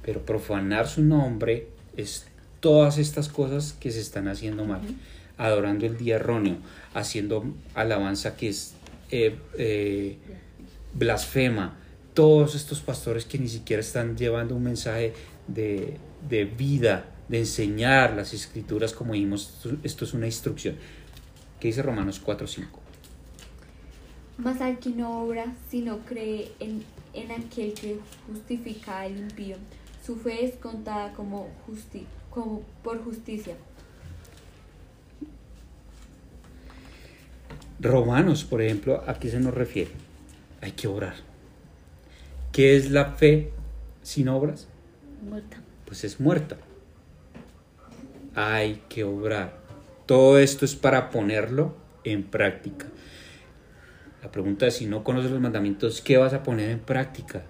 pero 0.04 0.26
profanar 0.26 0.88
su 0.88 1.02
nombre 1.02 1.68
es 1.96 2.26
todas 2.60 2.98
estas 2.98 3.30
cosas 3.30 3.74
que 3.80 3.92
se 3.92 4.02
están 4.02 4.28
haciendo 4.28 4.66
mal. 4.66 4.82
Adorando 5.38 5.88
el 5.88 5.98
día 5.98 6.16
erróneo, 6.16 6.58
haciendo 6.94 7.44
alabanza 7.74 8.36
que 8.36 8.50
es 8.50 8.74
eh, 9.10 9.38
eh, 9.58 10.18
blasfema. 10.94 11.78
Todos 12.14 12.54
estos 12.54 12.82
pastores 12.82 13.26
que 13.26 13.40
ni 13.40 13.48
siquiera 13.48 13.80
están 13.80 14.18
llevando 14.18 14.56
un 14.56 14.64
mensaje 14.64 15.14
de, 15.48 15.98
de 16.30 16.46
vida, 16.46 17.06
de 17.28 17.40
enseñar 17.40 18.14
las 18.14 18.34
escrituras, 18.34 18.92
como 18.94 19.14
dijimos, 19.14 19.66
esto 19.84 20.06
es 20.06 20.14
una 20.14 20.28
instrucción. 20.28 20.76
¿Qué 21.60 21.70
dice 21.70 21.82
Romanos 21.82 22.22
4.5? 22.24 22.81
Mas 24.44 24.60
al 24.60 24.80
que 24.80 24.90
no 24.90 25.22
obra, 25.22 25.46
sino 25.70 26.00
cree 26.00 26.52
en, 26.60 26.84
en 27.14 27.32
aquel 27.32 27.74
que 27.74 28.00
justifica 28.28 29.02
al 29.02 29.18
impío, 29.18 29.58
su 30.04 30.16
fe 30.16 30.46
es 30.46 30.56
contada 30.56 31.14
como, 31.14 31.50
justi 31.68 32.08
como 32.32 32.64
por 32.84 33.04
justicia. 33.04 33.56
Romanos, 37.80 38.44
por 38.44 38.62
ejemplo, 38.62 39.04
¿a 39.06 39.16
qué 39.20 39.30
se 39.30 39.40
nos 39.40 39.54
refiere? 39.54 39.92
Hay 40.62 40.72
que 40.72 40.88
orar. 40.88 41.16
¿Qué 42.52 42.76
es 42.76 42.92
la 42.92 43.14
fe 43.14 43.52
sin 44.02 44.28
obras? 44.28 44.68
Muerta. 45.28 45.58
Pues 45.86 46.04
es 46.04 46.20
muerta. 46.20 46.58
Hay 48.36 48.82
que 48.90 49.04
obrar. 49.04 49.60
Todo 50.06 50.38
esto 50.38 50.66
es 50.66 50.76
para 50.76 51.10
ponerlo 51.10 51.76
en 52.04 52.24
práctica. 52.24 52.88
La 54.22 54.32
pregunta 54.32 54.68
es, 54.68 54.76
si 54.76 54.86
no 54.86 55.04
conoces 55.04 55.32
los 55.32 55.42
mandamientos, 55.42 56.02
¿qué 56.02 56.18
vas 56.18 56.34
a 56.34 56.44
poner 56.44 56.70
en 56.70 56.80
práctica? 56.80 57.44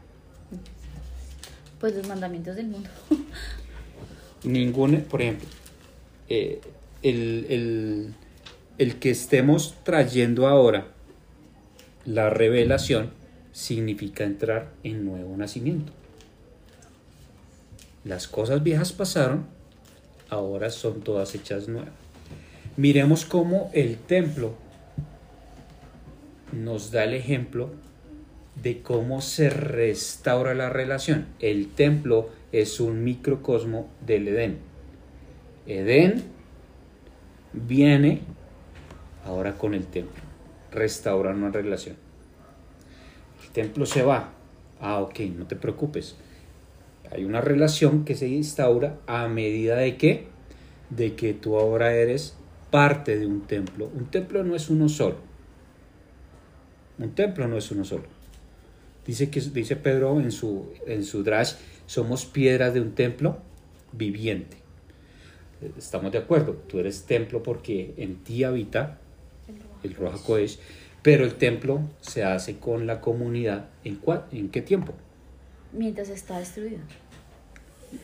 Pues 1.80 1.96
los 1.96 2.08
mandamientos 2.08 2.56
del 2.56 2.68
mundo. 2.68 2.90
Ningún, 4.44 5.02
por 5.02 5.22
ejemplo, 5.22 5.48
eh, 6.30 6.62
el, 7.04 7.46
el, 7.50 8.14
el 8.78 9.00
que 9.00 9.10
estemos 9.10 9.76
trayendo 9.84 10.48
ahora 10.48 10.88
la 12.06 12.30
revelación 12.30 13.12
significa 13.52 14.24
entrar 14.24 14.72
en 14.84 15.06
nuevo 15.06 15.36
nacimiento. 15.38 15.92
Las 18.04 18.28
cosas 18.28 18.64
viejas 18.64 18.92
pasaron, 18.92 19.46
ahora 20.30 20.70
son 20.72 21.02
todas 21.02 21.36
hechas 21.36 21.68
nuevas. 21.68 21.94
Miremos 22.78 23.26
cómo 23.26 23.70
el 23.74 23.98
templo 23.98 24.56
nos 26.52 26.92
da 26.92 27.04
el 27.04 27.14
ejemplo 27.14 27.70
de 28.62 28.82
cómo 28.82 29.22
se 29.22 29.50
restaura 29.50 30.54
la 30.54 30.70
relación. 30.70 31.28
El 31.40 31.70
templo 31.70 32.30
es 32.52 32.80
un 32.80 33.04
microcosmo 33.04 33.90
del 34.06 34.28
Edén. 34.28 34.60
Edén 35.68 36.24
viene 37.54 38.22
ahora 39.26 39.58
con 39.58 39.74
el 39.74 39.86
templo, 39.86 40.22
restaura 40.72 41.32
una 41.32 41.50
relación. 41.50 41.96
El 43.44 43.50
templo 43.52 43.86
se 43.86 44.04
va. 44.04 44.34
Ah, 44.80 45.00
ok, 45.00 45.20
no 45.38 45.46
te 45.46 45.56
preocupes. 45.56 46.16
Hay 47.12 47.26
una 47.26 47.42
relación 47.42 48.06
que 48.06 48.16
se 48.16 48.28
instaura 48.28 48.98
a 49.06 49.28
medida 49.28 49.76
de 49.78 49.98
que, 49.98 50.28
de 50.90 51.14
que 51.16 51.34
tú 51.34 51.58
ahora 51.58 51.94
eres 51.94 52.36
parte 52.70 53.18
de 53.18 53.28
un 53.28 53.42
templo. 53.42 53.90
Un 53.94 54.06
templo 54.06 54.44
no 54.44 54.56
es 54.56 54.70
uno 54.70 54.88
solo 54.88 55.31
un 57.02 57.12
templo 57.16 57.48
no 57.48 57.58
es 57.58 57.72
uno 57.72 57.84
solo. 57.84 58.04
Dice, 59.06 59.30
que, 59.30 59.42
dice 59.42 59.76
Pedro 59.76 60.20
en 60.20 60.32
su, 60.32 60.72
en 60.86 61.04
su 61.04 61.24
drash, 61.24 61.54
somos 61.88 62.26
piedras 62.26 62.74
de 62.74 62.82
un 62.82 62.94
templo 62.94 63.40
viviente. 63.92 64.58
Estamos 65.78 66.12
de 66.12 66.20
acuerdo, 66.20 66.54
tú 66.54 66.80
eres 66.80 67.04
templo 67.04 67.44
porque 67.44 67.94
en 67.98 68.24
ti 68.24 68.44
habita 68.44 69.00
el 69.84 69.96
Roja 69.96 70.18
Kodesh, 70.24 70.60
pero 71.02 71.26
el 71.26 71.36
templo 71.36 71.82
se 72.02 72.24
hace 72.24 72.58
con 72.58 72.86
la 72.88 73.02
comunidad 73.02 73.70
¿en, 73.84 74.00
en 74.32 74.50
qué 74.50 74.62
tiempo? 74.62 74.94
Mientras 75.74 76.10
está 76.10 76.40
destruido. 76.40 76.80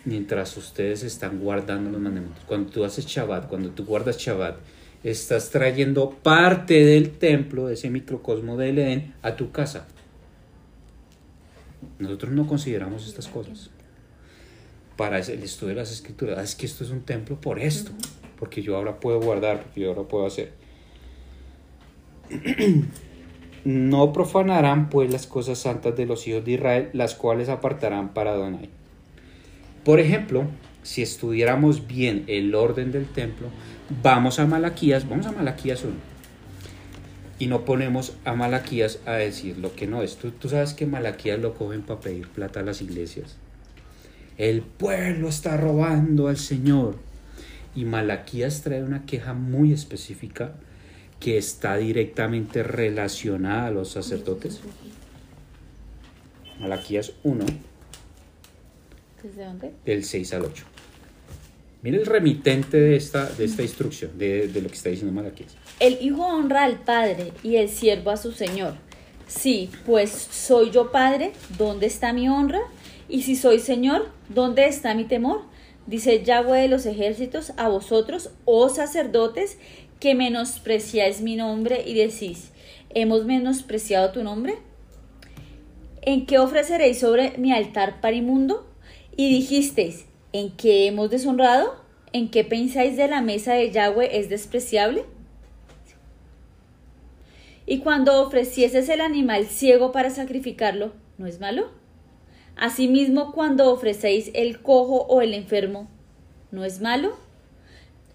Mientras 0.05 0.57
ustedes 0.57 1.03
están 1.03 1.39
guardando 1.39 1.89
los 1.91 2.01
mandamientos. 2.01 2.43
Cuando 2.45 2.69
tú 2.69 2.83
haces 2.83 3.05
Shabbat, 3.05 3.47
cuando 3.47 3.69
tú 3.69 3.85
guardas 3.85 4.17
Shabbat, 4.17 4.57
estás 5.11 5.49
trayendo 5.49 6.11
parte 6.11 6.83
del 6.85 7.11
templo, 7.11 7.67
de 7.67 7.75
ese 7.75 7.89
microcosmo 7.89 8.57
del 8.57 8.79
Edén, 8.79 9.13
a 9.21 9.35
tu 9.35 9.51
casa. 9.51 9.87
Nosotros 11.99 12.31
no 12.31 12.47
consideramos 12.47 13.07
estas 13.07 13.27
cosas 13.27 13.69
para 14.97 15.19
el 15.19 15.43
estudio 15.43 15.69
de 15.69 15.81
las 15.81 15.91
escrituras. 15.91 16.37
Ah, 16.39 16.43
es 16.43 16.55
que 16.55 16.65
esto 16.65 16.83
es 16.83 16.89
un 16.89 17.01
templo 17.01 17.39
por 17.39 17.59
esto, 17.59 17.91
porque 18.39 18.61
yo 18.61 18.75
ahora 18.75 18.99
puedo 18.99 19.21
guardar, 19.21 19.63
porque 19.63 19.81
yo 19.81 19.89
ahora 19.89 20.03
puedo 20.03 20.25
hacer. 20.25 20.51
no 23.63 24.13
profanarán 24.13 24.89
pues 24.89 25.11
las 25.11 25.27
cosas 25.27 25.59
santas 25.59 25.95
de 25.95 26.05
los 26.05 26.27
hijos 26.27 26.43
de 26.43 26.53
Israel, 26.53 26.89
las 26.93 27.15
cuales 27.15 27.49
apartarán 27.49 28.13
para 28.13 28.31
Adonai. 28.31 28.69
Por 29.83 29.99
ejemplo, 29.99 30.45
si 30.87 31.01
estudiáramos 31.01 31.85
bien 31.85 32.23
el 32.27 32.55
orden 32.55 32.93
del 32.93 33.07
templo, 33.07 33.49
vamos 34.01 34.39
a 34.39 34.45
Malaquías, 34.45 35.09
vamos 35.09 35.25
a 35.25 35.33
Malaquías 35.33 35.83
1. 35.83 35.93
Y 37.39 37.47
no 37.47 37.65
ponemos 37.65 38.13
a 38.23 38.35
Malaquías 38.35 38.99
a 39.05 39.11
decir 39.11 39.57
lo 39.57 39.75
que 39.75 39.85
no 39.85 40.01
es. 40.01 40.15
Tú, 40.15 40.31
tú 40.31 40.47
sabes 40.47 40.73
que 40.73 40.85
Malaquías 40.85 41.41
lo 41.41 41.55
cogen 41.55 41.81
para 41.81 41.99
pedir 41.99 42.29
plata 42.29 42.61
a 42.61 42.63
las 42.63 42.81
iglesias. 42.81 43.35
El 44.37 44.61
pueblo 44.61 45.27
está 45.27 45.57
robando 45.57 46.29
al 46.29 46.37
Señor. 46.37 46.95
Y 47.75 47.83
Malaquías 47.83 48.61
trae 48.61 48.81
una 48.81 49.05
queja 49.05 49.33
muy 49.33 49.73
específica 49.73 50.53
que 51.19 51.37
está 51.37 51.75
directamente 51.75 52.63
relacionada 52.63 53.67
a 53.67 53.71
los 53.71 53.89
sacerdotes. 53.89 54.61
Malaquías 56.61 57.11
1. 57.25 57.45
¿Desde 59.21 59.43
dónde? 59.43 59.73
Del 59.83 60.05
6 60.05 60.33
al 60.33 60.45
8. 60.45 60.76
Mira 61.83 61.97
el 61.97 62.05
remitente 62.05 62.77
de 62.77 62.95
esta, 62.95 63.29
de 63.29 63.45
esta 63.45 63.61
instrucción, 63.61 64.17
de, 64.17 64.47
de 64.47 64.61
lo 64.61 64.67
que 64.67 64.75
está 64.75 64.89
diciendo 64.89 65.13
Malaquías. 65.13 65.55
El 65.79 65.97
hijo 66.01 66.25
honra 66.25 66.63
al 66.63 66.79
padre 66.79 67.33
y 67.43 67.57
el 67.57 67.69
siervo 67.69 68.09
a 68.09 68.17
su 68.17 68.31
señor. 68.31 68.75
Sí, 69.27 69.69
pues 69.85 70.09
soy 70.09 70.71
yo 70.71 70.91
padre, 70.91 71.33
¿dónde 71.57 71.85
está 71.85 72.13
mi 72.13 72.29
honra? 72.29 72.61
Y 73.09 73.23
si 73.23 73.35
soy 73.35 73.59
señor, 73.59 74.09
¿dónde 74.29 74.65
está 74.65 74.95
mi 74.95 75.05
temor? 75.05 75.41
Dice 75.85 76.23
Yahweh 76.23 76.63
de 76.63 76.67
los 76.67 76.85
ejércitos 76.85 77.53
a 77.57 77.69
vosotros, 77.69 78.31
oh 78.45 78.69
sacerdotes, 78.69 79.57
que 79.99 80.15
menospreciáis 80.15 81.21
mi 81.21 81.35
nombre 81.35 81.83
y 81.85 81.93
decís, 81.93 82.51
¿hemos 82.89 83.25
menospreciado 83.25 84.11
tu 84.11 84.23
nombre? 84.23 84.55
¿En 86.01 86.25
qué 86.25 86.39
ofreceréis 86.39 86.99
sobre 86.99 87.37
mi 87.37 87.51
altar 87.53 88.01
parimundo? 88.01 88.67
Y 89.15 89.29
dijisteis, 89.29 90.05
¿en 90.33 90.51
qué 90.51 90.87
hemos 90.87 91.09
deshonrado? 91.09 91.75
¿En 92.13 92.29
qué 92.29 92.43
pensáis 92.43 92.97
de 92.97 93.07
la 93.07 93.21
mesa 93.21 93.53
de 93.53 93.71
Yahweh 93.71 94.17
es 94.19 94.29
despreciable? 94.29 95.03
Y 97.65 97.79
cuando 97.79 98.21
ofrecieses 98.21 98.87
el 98.89 99.01
animal 99.01 99.45
ciego 99.45 99.91
para 99.91 100.09
sacrificarlo, 100.09 100.93
¿no 101.17 101.27
es 101.27 101.39
malo? 101.39 101.69
Asimismo, 102.55 103.33
cuando 103.33 103.71
ofrecéis 103.71 104.31
el 104.33 104.61
cojo 104.61 105.03
o 105.03 105.21
el 105.21 105.33
enfermo, 105.33 105.89
¿no 106.51 106.63
es 106.63 106.79
malo? 106.79 107.17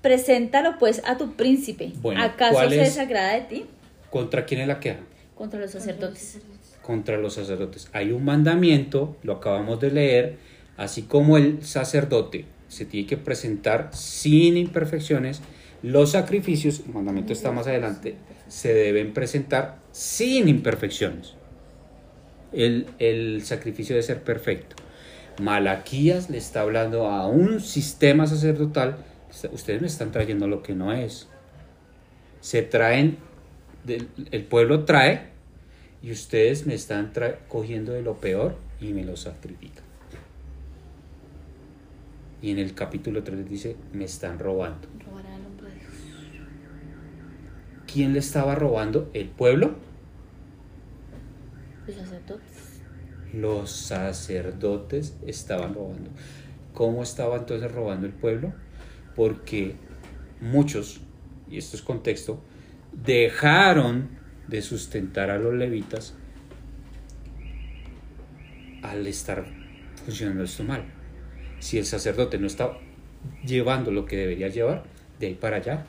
Preséntalo 0.00 0.78
pues 0.78 1.02
a 1.04 1.16
tu 1.16 1.34
príncipe. 1.34 1.92
Bueno, 2.00 2.22
¿Acaso 2.22 2.54
¿cuál 2.54 2.70
se 2.70 2.82
es? 2.82 2.94
desagrada 2.94 3.34
de 3.34 3.40
ti? 3.42 3.66
¿Contra 4.10 4.46
quién 4.46 4.62
es 4.62 4.68
la 4.68 4.80
queja? 4.80 5.00
Contra 5.34 5.60
los 5.60 5.70
sacerdotes. 5.70 6.40
Contra 6.82 7.18
los 7.18 7.34
sacerdotes. 7.34 7.88
Hay 7.92 8.10
un 8.10 8.24
mandamiento, 8.24 9.16
lo 9.22 9.34
acabamos 9.34 9.78
de 9.80 9.90
leer, 9.90 10.38
así 10.82 11.02
como 11.02 11.36
el 11.36 11.64
sacerdote 11.64 12.46
se 12.68 12.84
tiene 12.84 13.06
que 13.06 13.16
presentar 13.16 13.90
sin 13.92 14.56
imperfecciones, 14.56 15.40
los 15.82 16.12
sacrificios, 16.12 16.82
el 16.86 16.92
mandamiento 16.92 17.32
está 17.32 17.52
más 17.52 17.66
adelante, 17.66 18.16
se 18.48 18.72
deben 18.72 19.12
presentar 19.12 19.78
sin 19.92 20.48
imperfecciones. 20.48 21.34
El, 22.52 22.86
el 22.98 23.42
sacrificio 23.44 23.94
debe 23.94 24.02
ser 24.02 24.22
perfecto. 24.22 24.76
Malaquías 25.40 26.30
le 26.30 26.38
está 26.38 26.62
hablando 26.62 27.06
a 27.06 27.26
un 27.26 27.60
sistema 27.60 28.26
sacerdotal. 28.26 28.96
Ustedes 29.52 29.80
me 29.80 29.86
están 29.86 30.12
trayendo 30.12 30.46
lo 30.46 30.62
que 30.62 30.74
no 30.74 30.92
es. 30.92 31.28
Se 32.40 32.62
traen, 32.62 33.18
el 34.30 34.44
pueblo 34.44 34.84
trae 34.84 35.28
y 36.02 36.10
ustedes 36.10 36.66
me 36.66 36.74
están 36.74 37.12
cogiendo 37.48 37.92
de 37.92 38.02
lo 38.02 38.14
peor 38.18 38.56
y 38.80 38.92
me 38.92 39.04
lo 39.04 39.16
sacrifican. 39.16 39.81
Y 42.42 42.50
en 42.50 42.58
el 42.58 42.74
capítulo 42.74 43.22
3 43.22 43.48
dice, 43.48 43.76
me 43.92 44.04
están 44.04 44.40
robando. 44.40 44.88
Robará 45.06 45.36
al 45.36 45.46
hombre 45.46 45.68
de 45.68 45.76
Dios. 45.76 45.86
¿Quién 47.86 48.12
le 48.12 48.18
estaba 48.18 48.56
robando? 48.56 49.08
¿El 49.14 49.28
pueblo? 49.28 49.76
Los 51.86 51.96
sacerdotes. 51.96 52.82
Los 53.32 53.70
sacerdotes 53.70 55.16
estaban 55.24 55.72
robando. 55.72 56.10
¿Cómo 56.74 57.04
estaba 57.04 57.36
entonces 57.36 57.70
robando 57.70 58.06
el 58.06 58.12
pueblo? 58.12 58.52
Porque 59.14 59.76
muchos, 60.40 61.00
y 61.48 61.58
esto 61.58 61.76
es 61.76 61.82
contexto, 61.82 62.42
dejaron 62.92 64.08
de 64.48 64.62
sustentar 64.62 65.30
a 65.30 65.38
los 65.38 65.54
levitas 65.54 66.14
al 68.82 69.06
estar 69.06 69.46
funcionando 70.04 70.42
esto 70.42 70.64
mal. 70.64 71.01
Si 71.62 71.78
el 71.78 71.86
sacerdote 71.86 72.38
no 72.38 72.48
está 72.48 72.72
llevando 73.46 73.92
lo 73.92 74.04
que 74.04 74.16
debería 74.16 74.48
llevar, 74.48 74.82
de 75.20 75.28
ahí 75.28 75.34
para 75.34 75.58
allá, 75.58 75.84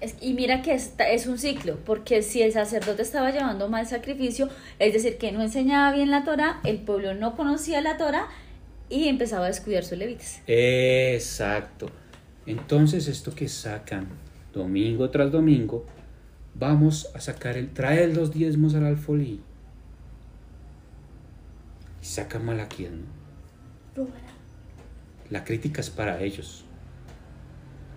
Es- 0.00 0.16
y 0.20 0.34
mira 0.34 0.62
que 0.62 0.74
esta- 0.74 1.08
es 1.10 1.26
un 1.26 1.38
ciclo, 1.38 1.76
porque 1.84 2.22
si 2.22 2.40
el 2.42 2.52
sacerdote 2.52 3.02
estaba 3.02 3.30
llevando 3.32 3.68
mal 3.68 3.84
sacrificio, 3.86 4.48
es 4.78 4.92
decir, 4.92 5.16
que 5.18 5.32
no 5.32 5.42
enseñaba 5.42 5.92
bien 5.92 6.10
la 6.10 6.22
Torah, 6.24 6.60
el 6.64 6.78
pueblo 6.78 7.14
no 7.14 7.34
conocía 7.34 7.80
la 7.80 7.96
Torah 7.96 8.28
y 8.88 9.08
empezaba 9.08 9.46
a 9.46 9.48
descuidar 9.48 9.82
sus 9.82 9.98
levitas. 9.98 10.40
Exacto. 10.46 11.88
Entonces 12.46 13.08
esto 13.08 13.34
que 13.34 13.48
sacan 13.48 14.06
domingo 14.52 15.10
tras 15.10 15.32
domingo, 15.32 15.84
vamos 16.54 17.08
a 17.14 17.20
sacar 17.20 17.56
el, 17.56 17.70
trae 17.72 18.06
los 18.06 18.30
diezmos 18.32 18.74
al 18.76 18.84
alfolí. 18.86 19.40
Y 22.02 22.04
sacan 22.04 22.44
Malaquías, 22.44 22.92
¿no? 22.92 24.04
La 25.30 25.44
crítica 25.44 25.80
es 25.80 25.90
para 25.90 26.22
ellos. 26.22 26.64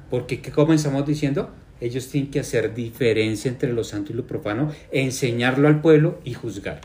Porque 0.10 0.42
¿qué 0.42 0.52
comenzamos 0.52 1.06
diciendo? 1.06 1.52
Ellos 1.80 2.08
tienen 2.08 2.32
que 2.32 2.40
hacer 2.40 2.74
diferencia 2.74 3.50
entre 3.50 3.74
lo 3.74 3.84
santo 3.84 4.12
y 4.12 4.16
lo 4.16 4.26
profano, 4.26 4.72
enseñarlo 4.92 5.68
al 5.68 5.82
pueblo 5.82 6.20
y 6.24 6.34
juzgar. 6.34 6.82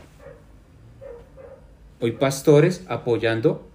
Hoy 1.99 2.11
pastores 2.11 2.83
apoyando 2.87 3.67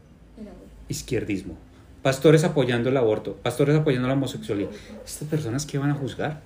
izquierdismo. 0.88 1.56
Pastores 2.02 2.44
apoyando 2.44 2.90
el 2.90 2.96
aborto, 2.96 3.34
pastores 3.36 3.76
apoyando 3.76 4.06
la 4.06 4.14
homosexualidad. 4.14 4.70
¿Estas 5.04 5.28
personas 5.28 5.66
qué 5.66 5.78
van 5.78 5.90
a 5.90 5.94
juzgar? 5.94 6.40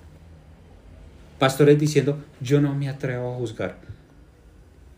Pastores 1.37 1.77
diciendo, 1.77 2.17
yo 2.41 2.59
no 2.59 2.73
me 2.73 2.89
atrevo 2.89 3.33
a 3.33 3.37
juzgar. 3.37 3.77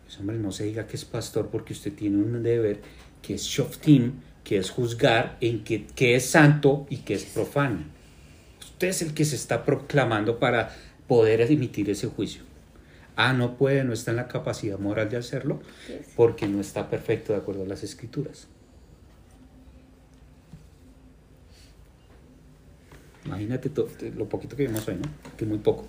Pues 0.04 0.18
hombre, 0.18 0.38
no 0.38 0.52
se 0.52 0.64
diga 0.64 0.86
que 0.86 0.96
es 0.96 1.04
pastor 1.04 1.48
porque 1.48 1.72
usted 1.72 1.92
tiene 1.92 2.16
un 2.16 2.42
deber 2.42 2.80
que 3.20 3.34
es 3.34 3.42
shoftim, 3.42 4.12
que 4.46 4.58
es 4.58 4.70
juzgar 4.70 5.36
en 5.40 5.64
que, 5.64 5.86
que 5.86 6.14
es 6.14 6.30
santo 6.30 6.86
y 6.88 6.98
que 6.98 7.14
es 7.14 7.24
profano. 7.24 7.80
Usted 8.60 8.86
es 8.86 9.02
el 9.02 9.12
que 9.12 9.24
se 9.24 9.34
está 9.34 9.64
proclamando 9.64 10.38
para 10.38 10.72
poder 11.08 11.40
emitir 11.40 11.90
ese 11.90 12.06
juicio. 12.06 12.42
Ah, 13.16 13.32
no 13.32 13.56
puede, 13.56 13.82
no 13.82 13.92
está 13.92 14.12
en 14.12 14.18
la 14.18 14.28
capacidad 14.28 14.78
moral 14.78 15.10
de 15.10 15.16
hacerlo 15.16 15.60
porque 16.14 16.46
no 16.46 16.60
está 16.60 16.88
perfecto 16.88 17.32
de 17.32 17.40
acuerdo 17.40 17.64
a 17.64 17.66
las 17.66 17.82
escrituras. 17.82 18.46
Imagínate 23.24 23.68
todo, 23.68 23.88
lo 24.16 24.28
poquito 24.28 24.54
que 24.54 24.68
vimos 24.68 24.86
hoy, 24.86 24.94
¿no? 24.94 25.10
Que 25.36 25.44
muy 25.44 25.58
poco. 25.58 25.86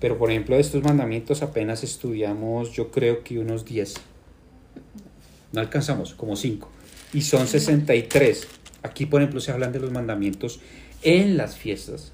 Pero 0.00 0.16
por 0.16 0.30
ejemplo, 0.30 0.54
de 0.54 0.62
estos 0.62 0.82
mandamientos 0.82 1.42
apenas 1.42 1.84
estudiamos, 1.84 2.72
yo 2.72 2.90
creo 2.90 3.22
que 3.22 3.38
unos 3.38 3.66
10. 3.66 3.96
No 5.52 5.60
alcanzamos, 5.60 6.14
como 6.14 6.36
5. 6.36 6.70
Y 7.12 7.22
son 7.22 7.46
63. 7.46 8.46
Aquí, 8.82 9.06
por 9.06 9.20
ejemplo, 9.20 9.40
se 9.40 9.52
hablan 9.52 9.72
de 9.72 9.80
los 9.80 9.90
mandamientos 9.90 10.60
en 11.02 11.36
las 11.36 11.56
fiestas. 11.56 12.12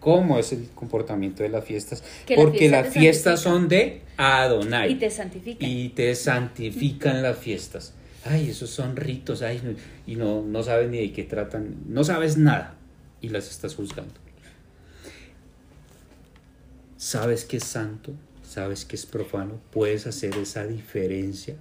¿Cómo 0.00 0.38
es 0.38 0.52
el 0.52 0.68
comportamiento 0.74 1.44
de 1.44 1.48
las 1.48 1.64
fiestas? 1.64 2.02
Que 2.26 2.34
Porque 2.34 2.68
las 2.68 2.88
fiestas 2.88 3.40
son 3.40 3.68
de 3.68 4.02
Adonai. 4.16 4.92
Y 4.92 4.94
te 4.96 5.10
santifican. 5.10 5.68
Y 5.68 5.88
te 5.90 6.14
santifican 6.16 7.22
las 7.22 7.38
fiestas. 7.38 7.94
Ay, 8.24 8.50
esos 8.50 8.70
son 8.70 8.96
ritos, 8.96 9.42
ay, 9.42 9.60
y 10.06 10.14
no, 10.14 10.42
no 10.42 10.62
sabes 10.62 10.88
ni 10.88 10.98
de 10.98 11.12
qué 11.12 11.24
tratan, 11.24 11.76
no 11.88 12.04
sabes 12.04 12.36
nada 12.36 12.76
y 13.20 13.30
las 13.30 13.50
estás 13.50 13.74
juzgando. 13.74 14.14
Sabes 16.96 17.44
que 17.44 17.56
es 17.56 17.64
santo, 17.64 18.12
sabes 18.44 18.84
que 18.84 18.94
es 18.94 19.06
profano, 19.06 19.60
puedes 19.72 20.06
hacer 20.06 20.36
esa 20.36 20.64
diferencia. 20.66 21.56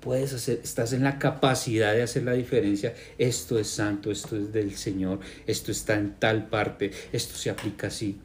Puedes 0.00 0.32
hacer, 0.32 0.60
estás 0.62 0.92
en 0.92 1.02
la 1.02 1.18
capacidad 1.18 1.92
de 1.92 2.02
hacer 2.02 2.22
la 2.22 2.32
diferencia. 2.32 2.94
Esto 3.18 3.58
es 3.58 3.68
santo, 3.68 4.12
esto 4.12 4.36
es 4.36 4.52
del 4.52 4.76
Señor, 4.76 5.18
esto 5.46 5.72
está 5.72 5.94
en 5.94 6.14
tal 6.14 6.48
parte, 6.48 6.92
esto 7.12 7.34
se 7.34 7.50
aplica 7.50 7.88
así. 7.88 8.20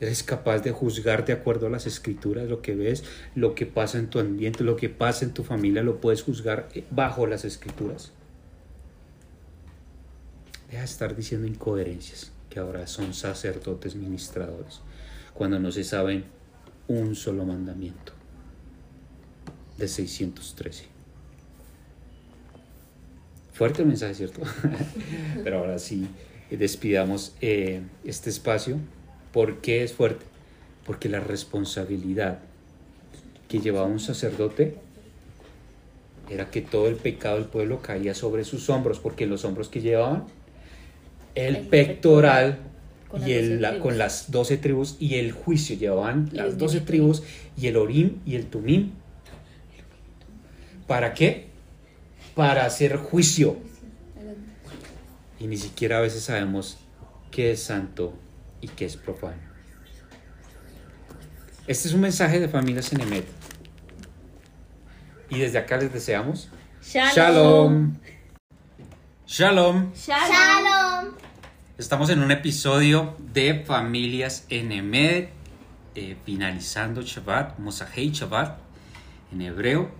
Eres 0.00 0.22
capaz 0.22 0.58
de 0.58 0.72
juzgar 0.72 1.24
de 1.24 1.32
acuerdo 1.32 1.68
a 1.68 1.70
las 1.70 1.86
escrituras, 1.86 2.48
lo 2.48 2.60
que 2.60 2.74
ves, 2.74 3.04
lo 3.34 3.54
que 3.54 3.64
pasa 3.64 3.98
en 3.98 4.10
tu 4.10 4.18
ambiente, 4.18 4.62
lo 4.62 4.76
que 4.76 4.90
pasa 4.90 5.24
en 5.24 5.32
tu 5.32 5.42
familia, 5.42 5.82
lo 5.82 6.00
puedes 6.00 6.22
juzgar 6.22 6.68
bajo 6.90 7.26
las 7.26 7.46
escrituras. 7.46 8.12
Deja 10.68 10.80
de 10.80 10.84
estar 10.84 11.16
diciendo 11.16 11.46
incoherencias, 11.46 12.30
que 12.50 12.58
ahora 12.58 12.86
son 12.86 13.14
sacerdotes 13.14 13.94
ministradores, 13.94 14.80
cuando 15.32 15.58
no 15.58 15.72
se 15.72 15.84
saben 15.84 16.24
un 16.88 17.14
solo 17.14 17.46
mandamiento 17.46 18.23
de 19.78 19.88
613. 19.88 20.84
Fuerte 23.52 23.82
el 23.82 23.88
mensaje, 23.88 24.14
¿cierto? 24.14 24.40
Pero 25.44 25.58
ahora 25.58 25.78
sí, 25.78 26.08
despidamos 26.50 27.34
eh, 27.40 27.82
este 28.04 28.30
espacio. 28.30 28.78
¿Por 29.32 29.60
qué 29.60 29.84
es 29.84 29.92
fuerte? 29.92 30.24
Porque 30.84 31.08
la 31.08 31.20
responsabilidad 31.20 32.40
que 33.48 33.60
llevaba 33.60 33.86
un 33.86 34.00
sacerdote 34.00 34.76
era 36.30 36.50
que 36.50 36.62
todo 36.62 36.88
el 36.88 36.96
pecado 36.96 37.36
del 37.36 37.44
pueblo 37.44 37.80
caía 37.82 38.14
sobre 38.14 38.44
sus 38.44 38.68
hombros, 38.70 38.98
porque 38.98 39.26
los 39.26 39.44
hombros 39.44 39.68
que 39.68 39.80
llevaban 39.80 40.24
el, 41.34 41.58
pectoral, 41.58 42.58
y 43.24 43.32
el, 43.32 43.64
con 43.80 43.98
las 43.98 44.30
doce 44.30 44.56
tribus 44.56 44.96
y 44.98 45.16
el 45.16 45.32
juicio 45.32 45.76
llevaban 45.76 46.30
las 46.32 46.58
doce 46.58 46.80
tribus 46.80 47.22
y 47.56 47.68
el 47.68 47.76
orim 47.76 48.18
y 48.26 48.34
el 48.34 48.46
tumim. 48.46 48.90
¿Para 50.86 51.14
qué? 51.14 51.48
Para 52.34 52.66
hacer 52.66 52.96
juicio. 52.96 53.58
Y 55.38 55.46
ni 55.46 55.56
siquiera 55.56 55.98
a 55.98 56.00
veces 56.00 56.24
sabemos 56.24 56.78
qué 57.30 57.52
es 57.52 57.62
santo 57.62 58.14
y 58.60 58.68
qué 58.68 58.84
es 58.84 58.96
profano. 58.96 59.42
Este 61.66 61.88
es 61.88 61.94
un 61.94 62.00
mensaje 62.00 62.40
de 62.40 62.48
familias 62.48 62.92
en 62.92 63.00
Emet. 63.00 63.26
Y 65.30 65.38
desde 65.38 65.58
acá 65.58 65.76
les 65.78 65.92
deseamos 65.92 66.50
Shalom. 66.82 67.96
Shalom. 69.26 69.92
Shalom. 69.94 71.14
Estamos 71.78 72.10
en 72.10 72.20
un 72.20 72.30
episodio 72.30 73.16
de 73.32 73.64
Familias 73.64 74.44
en 74.50 74.70
Emed, 74.70 75.28
eh, 75.94 76.16
finalizando 76.24 77.02
Shabbat, 77.02 77.58
Mosahei 77.58 78.10
Shabbat 78.10 78.58
en 79.32 79.40
hebreo, 79.40 79.90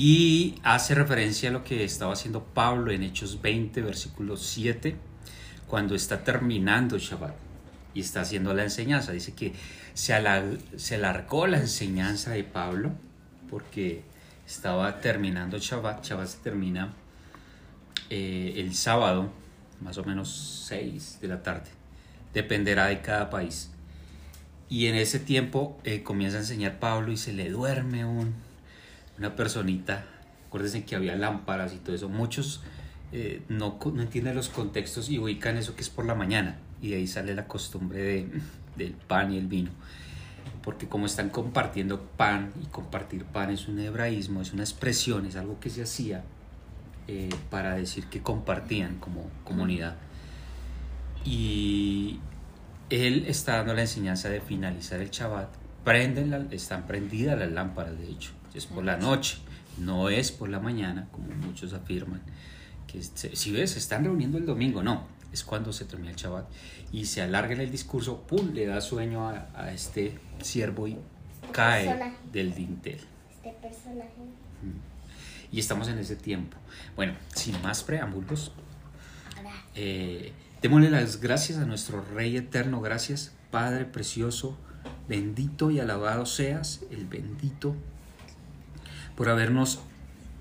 y 0.00 0.54
hace 0.62 0.94
referencia 0.94 1.48
a 1.48 1.52
lo 1.52 1.64
que 1.64 1.82
estaba 1.82 2.12
haciendo 2.12 2.44
Pablo 2.44 2.92
en 2.92 3.02
Hechos 3.02 3.42
20, 3.42 3.82
versículo 3.82 4.36
7, 4.36 4.94
cuando 5.66 5.96
está 5.96 6.22
terminando 6.22 6.98
Shabbat 6.98 7.34
y 7.94 8.02
está 8.02 8.20
haciendo 8.20 8.54
la 8.54 8.62
enseñanza. 8.62 9.10
Dice 9.10 9.34
que 9.34 9.54
se, 9.94 10.14
alargó 10.14 11.48
la 11.48 11.58
enseñanza 11.58 12.30
de 12.30 12.44
Pablo 12.44 12.92
porque 13.50 14.04
estaba 14.46 15.00
terminando 15.00 15.58
Shabbat. 15.58 16.04
Shabbat 16.04 16.28
se 16.28 16.38
termina 16.44 16.94
eh, 18.08 18.54
el 18.58 18.76
sábado 18.76 19.32
más 19.80 19.98
o 19.98 20.04
menos 20.04 20.64
6 20.68 21.18
de 21.22 21.26
la 21.26 21.42
tarde. 21.42 21.70
Dependerá 22.32 22.86
de 22.86 23.00
cada 23.00 23.30
país. 23.30 23.72
Y 24.68 24.86
en 24.86 24.94
ese 24.94 25.18
tiempo 25.18 25.76
eh, 25.82 26.04
comienza 26.04 26.36
a 26.36 26.40
enseñar 26.42 26.78
Pablo 26.78 27.10
y 27.10 27.16
se 27.16 27.32
le 27.32 27.50
duerme 27.50 28.04
un, 28.04 28.46
una 29.18 29.36
personita. 29.36 30.04
Acuérdense 30.46 30.84
que 30.84 30.96
había 30.96 31.16
lámparas 31.16 31.74
y 31.74 31.76
todo 31.76 31.94
eso. 31.94 32.08
Muchos 32.08 32.62
eh, 33.12 33.42
no, 33.48 33.78
entienden 33.98 34.34
los 34.34 34.48
contextos 34.48 35.08
y 35.08 35.18
ubican 35.18 35.56
eso 35.56 35.74
que 35.74 35.82
es 35.82 35.90
por 35.90 36.04
la 36.04 36.14
mañana. 36.14 36.58
Y 36.80 36.90
de 36.90 36.96
ahí 36.96 37.06
sale 37.06 37.34
la 37.34 37.46
costumbre 37.46 38.02
de, 38.02 38.28
del 38.76 38.92
pan 38.92 39.32
y 39.32 39.38
el 39.38 39.46
vino. 39.46 39.70
Porque 40.62 40.88
como 40.88 41.06
están 41.06 41.30
compartiendo 41.30 42.02
pan 42.02 42.52
y 42.62 42.66
compartir 42.66 43.24
pan 43.24 43.50
es 43.50 43.68
un 43.68 43.78
hebraísmo, 43.78 44.42
es 44.42 44.52
una 44.52 44.62
expresión, 44.62 45.26
es 45.26 45.36
algo 45.36 45.58
que 45.60 45.70
se 45.70 45.82
hacía 45.82 46.24
eh, 47.06 47.30
para 47.50 47.74
decir 47.74 48.06
que 48.06 48.20
compartían 48.20 48.98
como 48.98 49.30
comunidad. 49.44 49.96
Y 51.24 52.20
él 52.90 53.24
está 53.26 53.56
dando 53.56 53.74
la 53.74 53.82
enseñanza 53.82 54.28
de 54.28 54.40
finalizar 54.40 55.00
el 55.00 55.10
Shabbat. 55.10 55.48
Prenden 55.84 56.30
la, 56.30 56.46
están 56.50 56.86
prendidas 56.86 57.38
las 57.38 57.50
lámparas, 57.50 57.98
de 57.98 58.10
hecho. 58.10 58.32
Es 58.58 58.66
por 58.66 58.84
la 58.84 58.96
noche, 58.96 59.38
no 59.78 60.08
es 60.08 60.32
por 60.32 60.48
la 60.48 60.58
mañana, 60.58 61.06
como 61.12 61.28
muchos 61.28 61.72
afirman. 61.72 62.20
Que 62.88 63.00
si 63.02 63.52
ves, 63.52 63.70
se 63.70 63.78
están 63.78 64.02
reuniendo 64.02 64.36
el 64.36 64.46
domingo, 64.46 64.82
no, 64.82 65.06
es 65.32 65.44
cuando 65.44 65.72
se 65.72 65.84
termina 65.84 66.10
el 66.10 66.16
Shabbat. 66.16 66.48
Y 66.90 67.04
se 67.04 67.22
alarga 67.22 67.54
en 67.54 67.60
el 67.60 67.70
discurso, 67.70 68.22
¡pum! 68.22 68.52
le 68.52 68.66
da 68.66 68.80
sueño 68.80 69.28
a, 69.28 69.70
este 69.72 70.18
siervo 70.42 70.88
y 70.88 70.96
cae 71.52 72.16
del 72.32 72.52
dintel. 72.52 72.98
Este 73.30 73.50
personaje. 73.62 74.10
Y 75.52 75.60
estamos 75.60 75.86
en 75.86 75.98
ese 75.98 76.16
tiempo. 76.16 76.56
Bueno, 76.96 77.14
sin 77.34 77.62
más 77.62 77.84
preámbulos, 77.84 78.50
eh, 79.76 80.32
démosle 80.60 80.90
las 80.90 81.20
gracias 81.20 81.58
a 81.58 81.64
nuestro 81.64 82.04
Rey 82.12 82.36
eterno. 82.36 82.80
Gracias, 82.80 83.32
Padre 83.52 83.84
precioso, 83.84 84.58
bendito 85.08 85.70
y 85.70 85.78
alabado 85.78 86.26
seas, 86.26 86.80
el 86.90 87.06
bendito, 87.06 87.76
por 89.18 89.30
habernos 89.30 89.80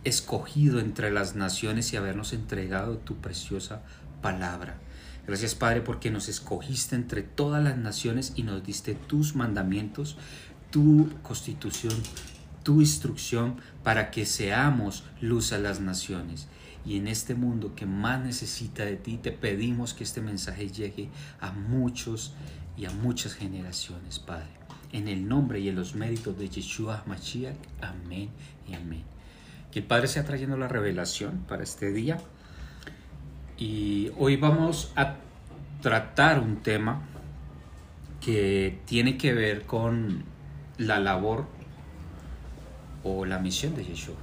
escogido 0.03 0.79
entre 0.79 1.09
las 1.09 1.35
naciones 1.35 1.91
y 1.91 1.97
habernos 1.97 2.31
entregado 2.31 2.99
tu 2.99 3.15
preciosa 3.15 3.81
palabra. 4.21 4.77
Gracias 5.25 5.55
Padre 5.55 5.81
porque 5.81 6.11
nos 6.11 6.29
escogiste 6.29 6.95
entre 6.95 7.23
todas 7.23 7.63
las 7.63 7.75
naciones 7.75 8.33
y 8.35 8.43
nos 8.43 8.63
diste 8.63 8.93
tus 8.93 9.35
mandamientos, 9.35 10.15
tu 10.69 11.09
constitución, 11.23 11.95
tu 12.61 12.79
instrucción 12.79 13.55
para 13.83 14.11
que 14.11 14.27
seamos 14.27 15.05
luz 15.21 15.53
a 15.53 15.57
las 15.57 15.81
naciones. 15.81 16.47
Y 16.85 16.97
en 16.97 17.07
este 17.07 17.33
mundo 17.33 17.73
que 17.73 17.87
más 17.87 18.23
necesita 18.23 18.85
de 18.85 18.97
ti, 18.97 19.17
te 19.17 19.31
pedimos 19.31 19.95
que 19.95 20.03
este 20.03 20.21
mensaje 20.21 20.69
llegue 20.69 21.09
a 21.41 21.51
muchos 21.51 22.35
y 22.77 22.85
a 22.85 22.91
muchas 22.91 23.33
generaciones, 23.33 24.19
Padre. 24.19 24.66
En 24.91 25.07
el 25.07 25.27
nombre 25.27 25.59
y 25.59 25.69
en 25.69 25.75
los 25.75 25.95
méritos 25.95 26.37
de 26.37 26.49
Yeshua 26.49 27.03
Mashiach. 27.05 27.57
Amén 27.81 28.29
y 28.67 28.73
amén. 28.73 29.03
Que 29.71 29.79
el 29.79 29.85
Padre 29.85 30.07
sea 30.07 30.23
trayendo 30.23 30.57
la 30.57 30.67
revelación 30.67 31.45
para 31.47 31.63
este 31.63 31.91
día. 31.91 32.17
Y 33.57 34.11
hoy 34.17 34.37
vamos 34.37 34.93
a 34.95 35.15
tratar 35.81 36.39
un 36.39 36.57
tema 36.57 37.01
que 38.21 38.79
tiene 38.85 39.17
que 39.17 39.33
ver 39.33 39.65
con 39.65 40.23
la 40.77 40.99
labor 40.99 41.45
o 43.03 43.25
la 43.25 43.39
misión 43.39 43.75
de 43.75 43.85
Yeshua. 43.85 44.15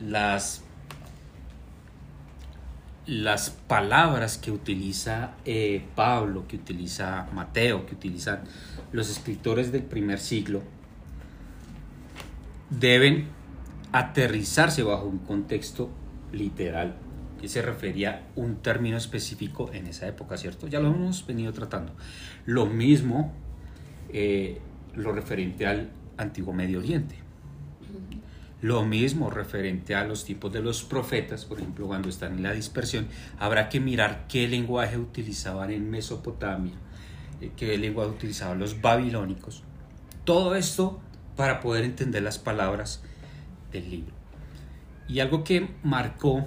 Las, 0.00 0.64
las 3.06 3.50
palabras 3.50 4.36
que 4.36 4.50
utiliza 4.50 5.34
eh, 5.44 5.84
Pablo, 5.94 6.46
que 6.48 6.56
utiliza 6.56 7.28
Mateo, 7.32 7.86
que 7.86 7.94
utilizan 7.94 8.40
los 8.92 9.10
escritores 9.10 9.70
del 9.70 9.84
primer 9.84 10.18
siglo, 10.18 10.62
deben 12.70 13.28
aterrizarse 13.92 14.82
bajo 14.82 15.06
un 15.06 15.18
contexto 15.18 15.90
literal 16.32 16.96
que 17.40 17.48
se 17.48 17.62
refería 17.62 18.10
a 18.10 18.40
un 18.40 18.56
término 18.56 18.96
específico 18.96 19.70
en 19.72 19.86
esa 19.86 20.08
época, 20.08 20.36
¿cierto? 20.36 20.66
Ya 20.66 20.80
lo 20.80 20.88
hemos 20.88 21.26
venido 21.26 21.52
tratando. 21.52 21.92
Lo 22.44 22.66
mismo 22.66 23.32
eh, 24.08 24.60
lo 24.94 25.12
referente 25.12 25.66
al 25.66 25.90
antiguo 26.16 26.52
Medio 26.52 26.78
Oriente. 26.78 27.25
Lo 28.62 28.84
mismo 28.84 29.30
referente 29.30 29.94
a 29.94 30.04
los 30.04 30.24
tipos 30.24 30.52
de 30.52 30.62
los 30.62 30.82
profetas, 30.82 31.44
por 31.44 31.58
ejemplo, 31.58 31.86
cuando 31.86 32.08
están 32.08 32.34
en 32.34 32.42
la 32.42 32.52
dispersión, 32.52 33.06
habrá 33.38 33.68
que 33.68 33.80
mirar 33.80 34.26
qué 34.28 34.48
lenguaje 34.48 34.96
utilizaban 34.96 35.70
en 35.70 35.90
Mesopotamia, 35.90 36.74
eh, 37.40 37.50
qué 37.56 37.76
lenguaje 37.76 38.10
utilizaban 38.10 38.58
los 38.58 38.80
babilónicos. 38.80 39.62
Todo 40.24 40.54
esto 40.54 41.00
para 41.36 41.60
poder 41.60 41.84
entender 41.84 42.22
las 42.22 42.38
palabras 42.38 43.02
del 43.72 43.90
libro. 43.90 44.14
Y 45.06 45.20
algo 45.20 45.44
que 45.44 45.68
marcó 45.82 46.46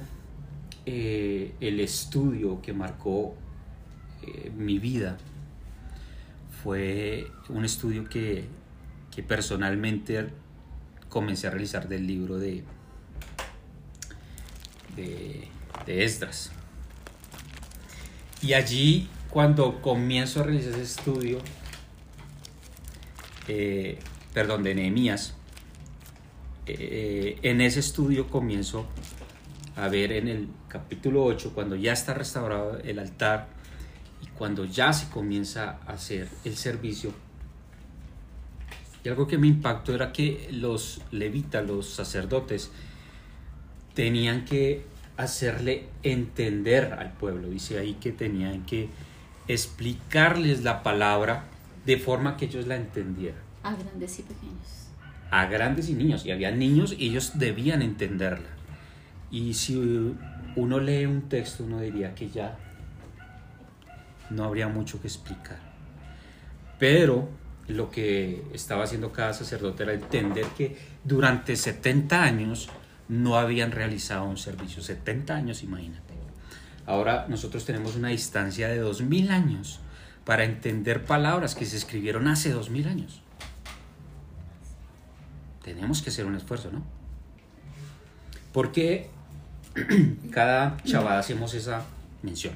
eh, 0.85 1.53
el 1.59 1.79
estudio, 1.79 2.61
que 2.61 2.73
marcó 2.73 3.35
eh, 4.23 4.51
mi 4.57 4.79
vida, 4.79 5.17
fue 6.63 7.27
un 7.49 7.63
estudio 7.63 8.03
que 8.09 8.47
que 9.11 9.23
personalmente 9.23 10.29
comencé 11.09 11.47
a 11.47 11.49
realizar 11.49 11.89
del 11.89 12.07
libro 12.07 12.37
de, 12.37 12.63
de, 14.95 15.47
Esdras. 15.87 16.51
Y 18.41 18.53
allí, 18.53 19.09
cuando 19.31 19.81
comienzo 19.81 20.41
a 20.41 20.43
realizar 20.43 20.73
ese 20.73 20.83
estudio, 20.83 21.39
eh, 23.47 23.97
perdón, 24.33 24.63
de 24.63 24.75
Nehemías, 24.75 25.33
eh, 26.67 27.39
en 27.41 27.61
ese 27.61 27.79
estudio 27.79 28.29
comienzo 28.29 28.85
a 29.75 29.87
ver 29.87 30.11
en 30.11 30.27
el 30.27 30.49
capítulo 30.67 31.23
8, 31.23 31.53
cuando 31.55 31.75
ya 31.75 31.93
está 31.93 32.13
restaurado 32.13 32.77
el 32.83 32.99
altar 32.99 33.47
y 34.21 34.27
cuando 34.27 34.65
ya 34.65 34.93
se 34.93 35.09
comienza 35.09 35.79
a 35.87 35.93
hacer 35.93 36.29
el 36.43 36.55
servicio, 36.55 37.13
y 39.03 39.09
algo 39.09 39.27
que 39.27 39.37
me 39.37 39.47
impactó 39.47 39.93
era 39.93 40.11
que 40.11 40.49
los 40.51 41.01
levitas, 41.11 41.65
los 41.65 41.89
sacerdotes, 41.89 42.71
tenían 43.93 44.45
que 44.45 44.83
hacerle 45.17 45.87
entender 46.03 46.93
al 46.93 47.13
pueblo. 47.13 47.49
Dice 47.49 47.79
ahí 47.79 47.95
que 47.95 48.11
tenían 48.11 48.65
que 48.65 48.89
explicarles 49.47 50.63
la 50.63 50.83
palabra 50.83 51.45
de 51.85 51.97
forma 51.97 52.37
que 52.37 52.45
ellos 52.45 52.67
la 52.67 52.75
entendieran. 52.75 53.41
A 53.63 53.73
grandes 53.75 54.19
y 54.19 54.23
pequeños. 54.23 54.89
A 55.31 55.45
grandes 55.45 55.89
y 55.89 55.93
niños. 55.93 56.25
Y 56.25 56.31
había 56.31 56.51
niños 56.51 56.95
y 56.97 57.09
ellos 57.09 57.37
debían 57.39 57.81
entenderla. 57.81 58.49
Y 59.31 59.53
si 59.53 59.75
uno 60.55 60.79
lee 60.79 61.05
un 61.05 61.29
texto, 61.29 61.63
uno 61.63 61.79
diría 61.79 62.15
que 62.15 62.29
ya 62.29 62.57
no 64.29 64.43
habría 64.43 64.67
mucho 64.67 65.01
que 65.01 65.07
explicar. 65.07 65.59
Pero 66.77 67.29
lo 67.69 67.91
que 67.91 68.43
estaba 68.53 68.83
haciendo 68.83 69.11
cada 69.11 69.33
sacerdote 69.33 69.83
era 69.83 69.93
entender 69.93 70.45
que 70.57 70.77
durante 71.03 71.55
70 71.55 72.23
años 72.23 72.69
no 73.07 73.37
habían 73.37 73.71
realizado 73.71 74.25
un 74.25 74.37
servicio. 74.37 74.81
70 74.81 75.35
años, 75.35 75.63
imagínate. 75.63 76.13
Ahora 76.85 77.27
nosotros 77.29 77.65
tenemos 77.65 77.95
una 77.95 78.09
distancia 78.09 78.67
de 78.67 78.79
2000 78.79 79.31
años 79.31 79.79
para 80.25 80.43
entender 80.43 81.05
palabras 81.05 81.53
que 81.53 81.65
se 81.65 81.77
escribieron 81.77 82.27
hace 82.27 82.51
2000 82.51 82.87
años. 82.87 83.21
Tenemos 85.63 86.01
que 86.01 86.09
hacer 86.09 86.25
un 86.25 86.35
esfuerzo, 86.35 86.71
¿no? 86.71 86.83
Porque 88.51 89.09
cada 90.31 90.77
chaval 90.83 91.19
hacemos 91.19 91.53
esa 91.53 91.85
mención. 92.23 92.55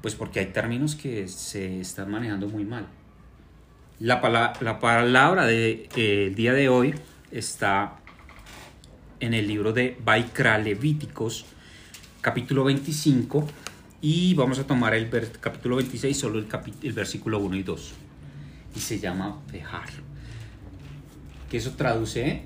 Pues 0.00 0.14
porque 0.14 0.38
hay 0.38 0.46
términos 0.46 0.94
que 0.94 1.26
se 1.26 1.80
están 1.80 2.10
manejando 2.12 2.46
muy 2.46 2.64
mal. 2.64 2.86
La, 4.00 4.20
palabra 4.20 5.44
del 5.44 5.88
de, 5.92 6.32
día 6.36 6.52
de 6.52 6.68
hoy 6.68 6.94
está 7.32 7.96
en 9.18 9.34
el 9.34 9.48
libro 9.48 9.72
de 9.72 9.98
Baikra 10.04 10.56
Levíticos, 10.58 11.46
capítulo 12.20 12.62
25, 12.62 13.44
y 14.00 14.34
vamos 14.34 14.60
a 14.60 14.68
tomar 14.68 14.94
el 14.94 15.10
capítulo 15.40 15.74
26, 15.76 16.16
solo 16.16 16.38
el, 16.38 16.46
el 16.82 16.92
versículo 16.92 17.40
1 17.40 17.56
y 17.56 17.62
2. 17.64 17.92
Y 18.76 18.78
se 18.78 19.00
llama 19.00 19.40
Pejar, 19.50 19.88
que 21.50 21.56
eso 21.56 21.72
traduce 21.72 22.44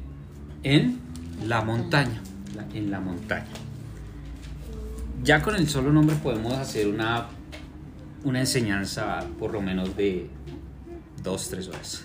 en 0.63 1.01
la 1.45 1.61
montaña, 1.61 2.23
en 2.73 2.91
la 2.91 3.01
montaña. 3.01 3.53
Ya 5.23 5.43
con 5.43 5.55
el 5.57 5.69
solo 5.69 5.93
nombre 5.93 6.17
podemos 6.17 6.55
hacer 6.55 6.89
una, 6.89 7.27
una 8.25 8.41
enseñanza 8.41 9.27
por 9.39 9.53
lo 9.53 9.61
menos 9.61 9.95
de 9.99 10.31
dos, 11.23 11.49
tres 11.49 11.69
horas. 11.69 12.05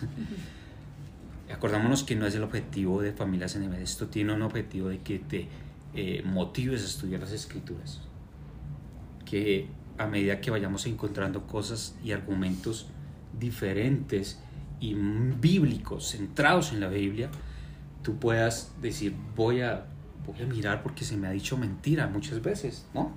Acordémonos 1.52 2.04
que 2.04 2.16
no 2.16 2.26
es 2.26 2.36
el 2.36 2.44
objetivo 2.44 3.02
de 3.02 3.14
Familias 3.14 3.56
en 3.56 3.74
esto 3.74 4.08
tiene 4.08 4.34
un 4.34 4.42
objetivo 4.42 4.90
de 4.90 5.00
que 5.00 5.20
te 5.20 5.48
eh, 5.94 6.22
motives 6.26 6.84
a 6.84 6.86
estudiar 6.86 7.22
las 7.22 7.32
escrituras. 7.32 8.02
Que 9.26 9.70
a 9.98 10.08
medida 10.08 10.42
que 10.42 10.52
vayamos 10.52 10.86
encontrando 10.86 11.48
cosas 11.48 11.96
y 12.04 12.12
argumentos 12.12 12.88
diferentes 13.38 14.40
y 14.80 14.94
bíblicos, 14.94 16.12
centrados 16.12 16.72
en 16.74 16.82
la 16.82 16.88
Biblia, 16.88 17.30
tú 18.04 18.18
puedas 18.18 18.74
decir, 18.82 19.16
voy 19.36 19.62
a, 19.62 19.86
voy 20.26 20.42
a 20.42 20.46
mirar 20.46 20.84
porque 20.84 21.04
se 21.04 21.18
me 21.18 21.28
ha 21.28 21.32
dicho 21.32 21.58
mentira 21.58 22.08
muchas 22.08 22.42
veces, 22.42 22.86
¿no? 22.94 23.12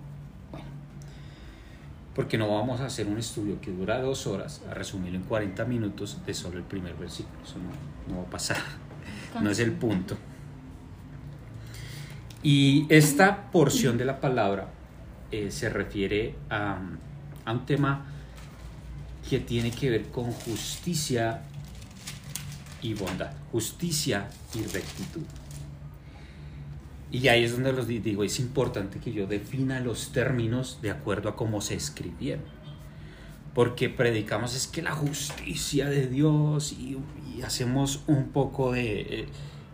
Porque 2.15 2.37
no 2.37 2.49
vamos 2.49 2.81
a 2.81 2.87
hacer 2.87 3.07
un 3.07 3.19
estudio 3.19 3.61
que 3.61 3.71
dura 3.71 4.01
dos 4.01 4.27
horas, 4.27 4.63
a 4.69 4.75
resumirlo 4.75 5.19
en 5.19 5.25
40 5.25 5.65
minutos 5.65 6.19
de 6.27 6.35
solo 6.35 6.59
el 6.59 6.65
primer 6.65 6.95
versículo. 6.95 7.37
Eso 7.45 7.57
no, 8.09 8.17
va 8.17 8.23
a 8.23 8.31
pasar, 8.31 8.59
no 9.41 9.51
es 9.51 9.59
el 9.61 9.73
punto. 9.73 10.17
Y 12.43 12.87
esta 12.89 13.51
porción 13.51 13.99
de 13.99 14.05
la 14.05 14.21
palabra 14.21 14.69
eh, 15.31 15.51
se 15.51 15.69
refiere 15.69 16.35
a, 16.49 16.79
a 17.45 17.53
un 17.53 17.67
tema 17.67 18.07
que 19.29 19.39
tiene 19.39 19.71
que 19.71 19.91
ver 19.91 20.11
con 20.11 20.33
justicia 20.33 21.43
y 22.83 22.95
bondad, 22.95 23.33
justicia 23.53 24.29
y 24.55 24.63
rectitud. 24.63 25.23
Y 27.13 27.27
ahí 27.27 27.43
es 27.43 27.53
donde 27.53 27.73
los 27.73 27.89
digo, 27.89 28.23
es 28.23 28.39
importante 28.39 29.01
que 29.01 29.13
yo 29.13 29.27
defina 29.27 29.81
los 29.81 30.13
términos 30.13 30.79
de 30.81 30.91
acuerdo 30.91 31.29
a 31.29 31.37
cómo 31.37 31.61
se 31.61 31.75
escribieron. 31.75 32.45
Porque 33.53 33.89
predicamos 33.89 34.55
es 34.55 34.69
que 34.69 34.81
la 34.81 34.93
justicia 34.93 35.89
de 35.89 36.07
Dios 36.07 36.73
y, 36.73 36.99
hacemos 37.45 38.03
un 38.07 38.29
poco 38.29 38.73
de 38.73 39.01
eh, 39.01 39.29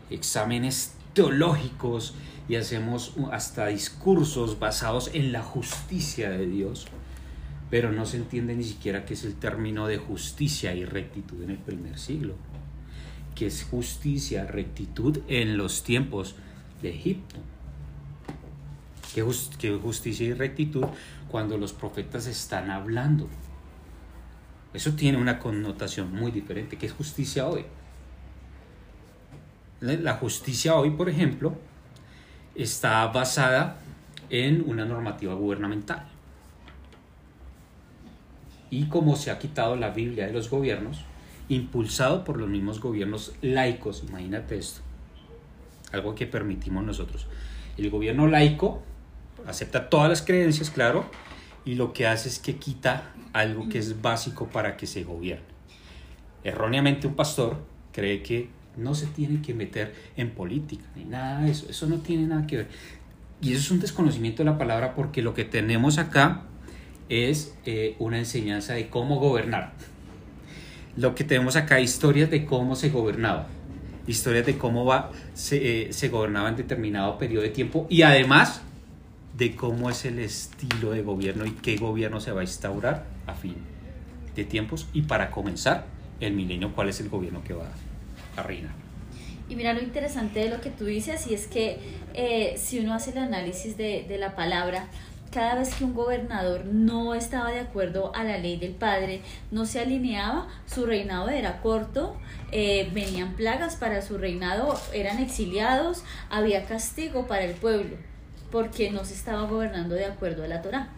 exámenes 0.09 0.95
teológicos 1.15 2.15
y 2.49 2.55
hacemos 2.55 3.15
hasta 3.33 3.67
discursos 3.67 4.61
basados 4.61 5.11
en 5.13 5.33
la 5.33 5.43
justicia 5.43 6.31
de 6.31 6.47
Dios. 6.47 6.87
Pero 7.69 7.93
no 7.93 8.07
se 8.07 8.19
entiende 8.19 8.55
ni 8.55 8.63
siquiera 8.65 9.05
qué 9.05 9.15
es 9.15 9.25
el 9.25 9.35
término 9.35 9.89
de 9.89 9.99
justicia 9.99 10.75
y 10.75 10.85
rectitud 10.85 11.43
en 11.43 11.51
el 11.51 11.59
primer 11.59 11.99
siglo. 11.99 12.35
Que 13.35 13.49
es 13.49 13.65
justicia, 13.65 14.47
rectitud 14.47 15.19
en 15.29 15.59
los 15.59 15.83
tiempos 15.83 16.37
de 16.83 16.91
Egipto. 16.91 17.37
Qué, 19.15 19.23
justicia 19.73 20.27
y 20.27 20.35
rectitud 20.35 20.85
cuando 21.29 21.57
los 21.57 21.73
profetas 21.73 22.27
están 22.27 22.71
hablando. 22.71 23.29
Eso 24.75 24.93
tiene 24.93 25.17
una 25.17 25.39
connotación 25.39 26.15
muy 26.15 26.31
diferente. 26.31 26.77
¿Qué 26.77 26.87
es 26.87 26.93
justicia 26.93 27.47
hoy? 27.47 27.65
La 29.81 30.15
justicia 30.15 30.75
hoy, 30.75 30.91
por 30.91 31.09
ejemplo, 31.09 31.57
está 32.55 33.07
basada 33.07 33.79
en 34.29 34.69
una 34.69 34.85
normativa 34.85 35.35
gubernamental. 35.35 36.09
Y 38.69 38.87
como 38.89 39.17
se 39.17 39.31
ha 39.31 39.39
quitado 39.39 39.77
la 39.77 39.91
Biblia 39.91 40.27
de 40.27 40.33
los 40.33 40.51
gobiernos, 40.51 41.05
impulsado 41.49 42.25
por 42.25 42.37
los 42.39 42.49
mismos 42.49 42.81
gobiernos 42.81 43.35
laicos, 43.41 44.05
imagínate 44.09 44.59
esto, 44.59 44.81
algo 45.97 46.15
que 46.15 46.27
permitimos 46.27 46.85
nosotros. 46.85 47.27
El 47.77 47.91
gobierno 47.91 48.27
laico 48.27 48.83
acepta 49.47 49.89
todas 49.89 50.09
las 50.09 50.23
creencias, 50.23 50.71
claro, 50.71 51.09
y 51.65 51.75
lo 51.75 51.93
que 51.93 52.07
hace 52.07 52.29
es 52.29 52.39
que 52.39 52.57
quita 52.57 53.13
algo 53.33 53.69
que 53.69 53.79
es 53.79 54.01
básico 54.01 54.49
para 54.49 54.77
que 54.77 54.87
se 54.87 55.05
gobierne. 55.05 55.45
Erróneamente 56.45 57.07
un 57.07 57.15
pastor 57.15 57.59
cree 57.93 58.23
que 58.23 58.49
no 58.77 58.95
se 58.95 59.07
tiene 59.07 59.43
que 59.43 59.55
meter 59.55 59.95
en 60.17 60.31
política 60.31 60.85
ni 60.95 61.05
nada 61.05 61.43
de 61.43 61.51
eso, 61.51 61.67
eso 61.69 61.87
no 61.87 61.99
tiene 61.99 62.27
nada 62.27 62.47
que 62.47 62.59
ver. 62.59 62.69
Y 63.41 63.53
eso 63.53 63.61
es 63.61 63.71
un 63.71 63.81
desconocimiento 63.81 64.43
de 64.43 64.51
la 64.51 64.59
palabra 64.59 64.95
porque 64.95 65.23
lo 65.23 65.35
que 65.35 65.45
tenemos 65.45 65.99
acá 65.99 66.45
es 67.09 67.55
eh, 67.65 67.97
una 67.99 68.19
enseñanza 68.19 68.75
de 68.75 68.89
cómo 68.89 69.19
gobernar. 69.19 69.73
Lo 70.97 71.15
que 71.15 71.25
tenemos 71.25 71.57
acá, 71.57 71.81
historias 71.81 72.31
de 72.31 72.47
cómo 72.47 72.75
se 72.75 72.89
gobernaba 72.89 73.49
historias 74.07 74.47
de 74.47 74.59
cómo 74.59 74.85
va, 74.85 75.11
se, 75.35 75.89
eh, 75.89 75.93
se 75.93 76.09
gobernaba 76.09 76.49
en 76.49 76.57
determinado 76.57 77.19
periodo 77.19 77.43
de 77.43 77.51
tiempo 77.51 77.87
y 77.89 78.03
además 78.03 78.63
de 79.37 79.55
cómo 79.55 79.91
es 79.91 80.05
el 80.05 80.19
estilo 80.19 80.93
de 80.93 81.03
gobierno 81.03 81.45
y 81.45 81.51
qué 81.51 81.77
gobierno 81.77 82.21
se 82.21 82.33
va 82.33 82.41
a 82.41 82.45
instaurar 82.45 83.05
a 83.27 83.35
fin 83.35 83.57
de 84.35 84.45
tiempos 84.45 84.87
y 84.93 85.03
para 85.03 85.31
comenzar 85.31 85.87
el 86.21 86.33
milenio 86.33 86.73
cuál 86.75 86.89
es 86.89 87.01
el 87.01 87.09
gobierno 87.09 87.43
que 87.45 87.55
va 87.55 87.69
a 88.37 88.43
reinar. 88.43 88.73
Y 89.49 89.55
mira 89.55 89.75
lo 89.75 89.81
interesante 89.81 90.41
de 90.41 90.51
lo 90.51 90.61
que 90.61 90.71
tú 90.71 90.87
dices 90.87 91.27
y 91.29 91.35
es 91.35 91.47
que 91.47 91.79
eh, 92.15 92.55
si 92.57 92.81
uno 92.81 92.95
hace 92.95 93.11
el 93.13 93.19
análisis 93.19 93.77
de, 93.77 94.05
de 94.09 94.19
la 94.19 94.35
palabra, 94.35 94.89
cada 95.31 95.57
vez 95.57 95.75
que 95.75 95.85
un 95.85 95.95
gobernador 95.95 96.65
no 96.67 97.15
estaba 97.15 97.51
de 97.51 97.61
acuerdo 97.61 98.15
a 98.15 98.25
la 98.25 98.39
ley 98.39 98.57
del 98.57 98.73
padre, 98.73 99.23
no 99.51 99.67
se 99.67 99.81
alineaba, 99.81 100.49
su 100.67 100.87
reinado 100.87 101.29
era 101.29 101.61
corto, 101.61 102.17
eh, 102.53 102.91
venían 102.93 103.35
plagas 103.35 103.77
para 103.77 104.03
su 104.03 104.19
reinado, 104.19 104.81
eran 104.93 105.19
exiliados, 105.19 106.03
había 106.31 106.65
castigo 106.65 107.27
para 107.27 107.45
el 107.45 107.55
pueblo, 107.55 107.97
porque 108.51 108.91
no 108.91 109.05
se 109.05 109.15
estaba 109.15 109.43
gobernando 109.43 109.95
de 109.95 110.07
acuerdo 110.07 110.45
a 110.45 110.49
la 110.49 110.63
Torah. 110.63 110.89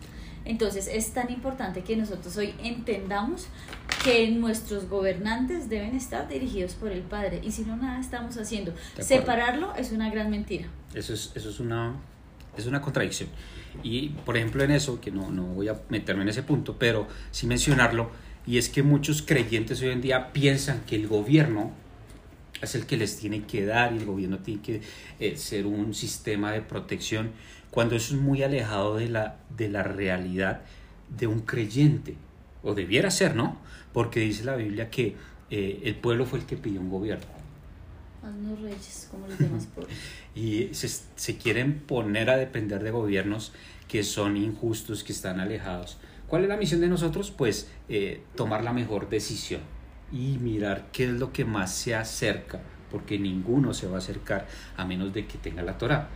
Entonces 0.44 0.88
es 0.90 1.12
tan 1.12 1.30
importante 1.30 1.82
que 1.82 1.94
nosotros 1.96 2.36
hoy 2.38 2.54
entendamos 2.62 3.48
que 4.02 4.30
nuestros 4.30 4.88
gobernantes 4.88 5.68
deben 5.68 5.94
estar 5.94 6.26
dirigidos 6.28 6.72
por 6.72 6.90
el 6.90 7.02
Padre 7.02 7.40
y 7.42 7.52
si 7.52 7.62
no 7.62 7.76
nada 7.76 8.00
estamos 8.00 8.36
haciendo. 8.38 8.72
Separarlo 8.98 9.74
es 9.74 9.92
una 9.92 10.10
gran 10.10 10.30
mentira. 10.30 10.68
Eso 10.94 11.12
es, 11.12 11.32
eso 11.34 11.50
es, 11.50 11.60
una, 11.60 11.96
es 12.56 12.66
una 12.66 12.80
contradicción. 12.80 13.28
Y 13.82 14.10
por 14.24 14.36
ejemplo 14.36 14.62
en 14.64 14.70
eso, 14.70 15.00
que 15.00 15.10
no, 15.10 15.30
no 15.30 15.44
voy 15.44 15.68
a 15.68 15.80
meterme 15.88 16.22
en 16.22 16.28
ese 16.30 16.42
punto, 16.42 16.76
pero 16.78 17.06
sí 17.30 17.46
mencionarlo, 17.46 18.10
y 18.46 18.58
es 18.58 18.68
que 18.68 18.82
muchos 18.82 19.22
creyentes 19.22 19.80
hoy 19.82 19.90
en 19.90 20.00
día 20.00 20.32
piensan 20.32 20.80
que 20.86 20.96
el 20.96 21.06
gobierno 21.06 21.72
es 22.62 22.74
el 22.74 22.86
que 22.86 22.96
les 22.96 23.16
tiene 23.16 23.44
que 23.44 23.64
dar 23.64 23.92
y 23.92 23.98
el 23.98 24.06
gobierno 24.06 24.38
tiene 24.38 24.62
que 24.62 24.80
eh, 25.20 25.36
ser 25.36 25.66
un 25.66 25.94
sistema 25.94 26.52
de 26.52 26.60
protección, 26.60 27.30
cuando 27.70 27.96
eso 27.96 28.14
es 28.14 28.20
muy 28.20 28.42
alejado 28.42 28.96
de 28.96 29.08
la, 29.08 29.36
de 29.56 29.68
la 29.68 29.82
realidad 29.82 30.62
de 31.16 31.26
un 31.26 31.40
creyente, 31.40 32.16
o 32.62 32.74
debiera 32.74 33.10
ser, 33.10 33.36
¿no? 33.36 33.58
Porque 33.92 34.20
dice 34.20 34.44
la 34.44 34.56
Biblia 34.56 34.90
que 34.90 35.16
eh, 35.50 35.80
el 35.84 35.96
pueblo 35.96 36.26
fue 36.26 36.40
el 36.40 36.46
que 36.46 36.56
pidió 36.56 36.80
un 36.80 36.90
gobierno. 36.90 37.26
Haznos 38.22 38.60
reyes 38.60 39.08
como 39.10 39.26
los 39.26 39.38
demás 39.38 39.66
pueblos. 39.66 39.94
Y 40.38 40.72
se, 40.72 40.88
se 40.88 41.36
quieren 41.36 41.80
poner 41.80 42.30
a 42.30 42.36
depender 42.36 42.82
de 42.82 42.90
gobiernos 42.92 43.52
que 43.88 44.04
son 44.04 44.36
injustos, 44.36 45.02
que 45.02 45.12
están 45.12 45.40
alejados. 45.40 45.98
¿Cuál 46.28 46.42
es 46.42 46.48
la 46.48 46.56
misión 46.56 46.80
de 46.80 46.88
nosotros? 46.88 47.30
Pues 47.30 47.70
eh, 47.88 48.22
tomar 48.36 48.62
la 48.62 48.72
mejor 48.72 49.08
decisión 49.08 49.62
y 50.12 50.38
mirar 50.38 50.88
qué 50.92 51.04
es 51.04 51.10
lo 51.10 51.32
que 51.32 51.44
más 51.44 51.74
se 51.74 51.94
acerca, 51.94 52.60
porque 52.90 53.18
ninguno 53.18 53.74
se 53.74 53.86
va 53.86 53.96
a 53.96 53.98
acercar 53.98 54.46
a 54.76 54.84
menos 54.84 55.12
de 55.12 55.26
que 55.26 55.38
tenga 55.38 55.62
la 55.62 55.78
Torah. 55.78 56.08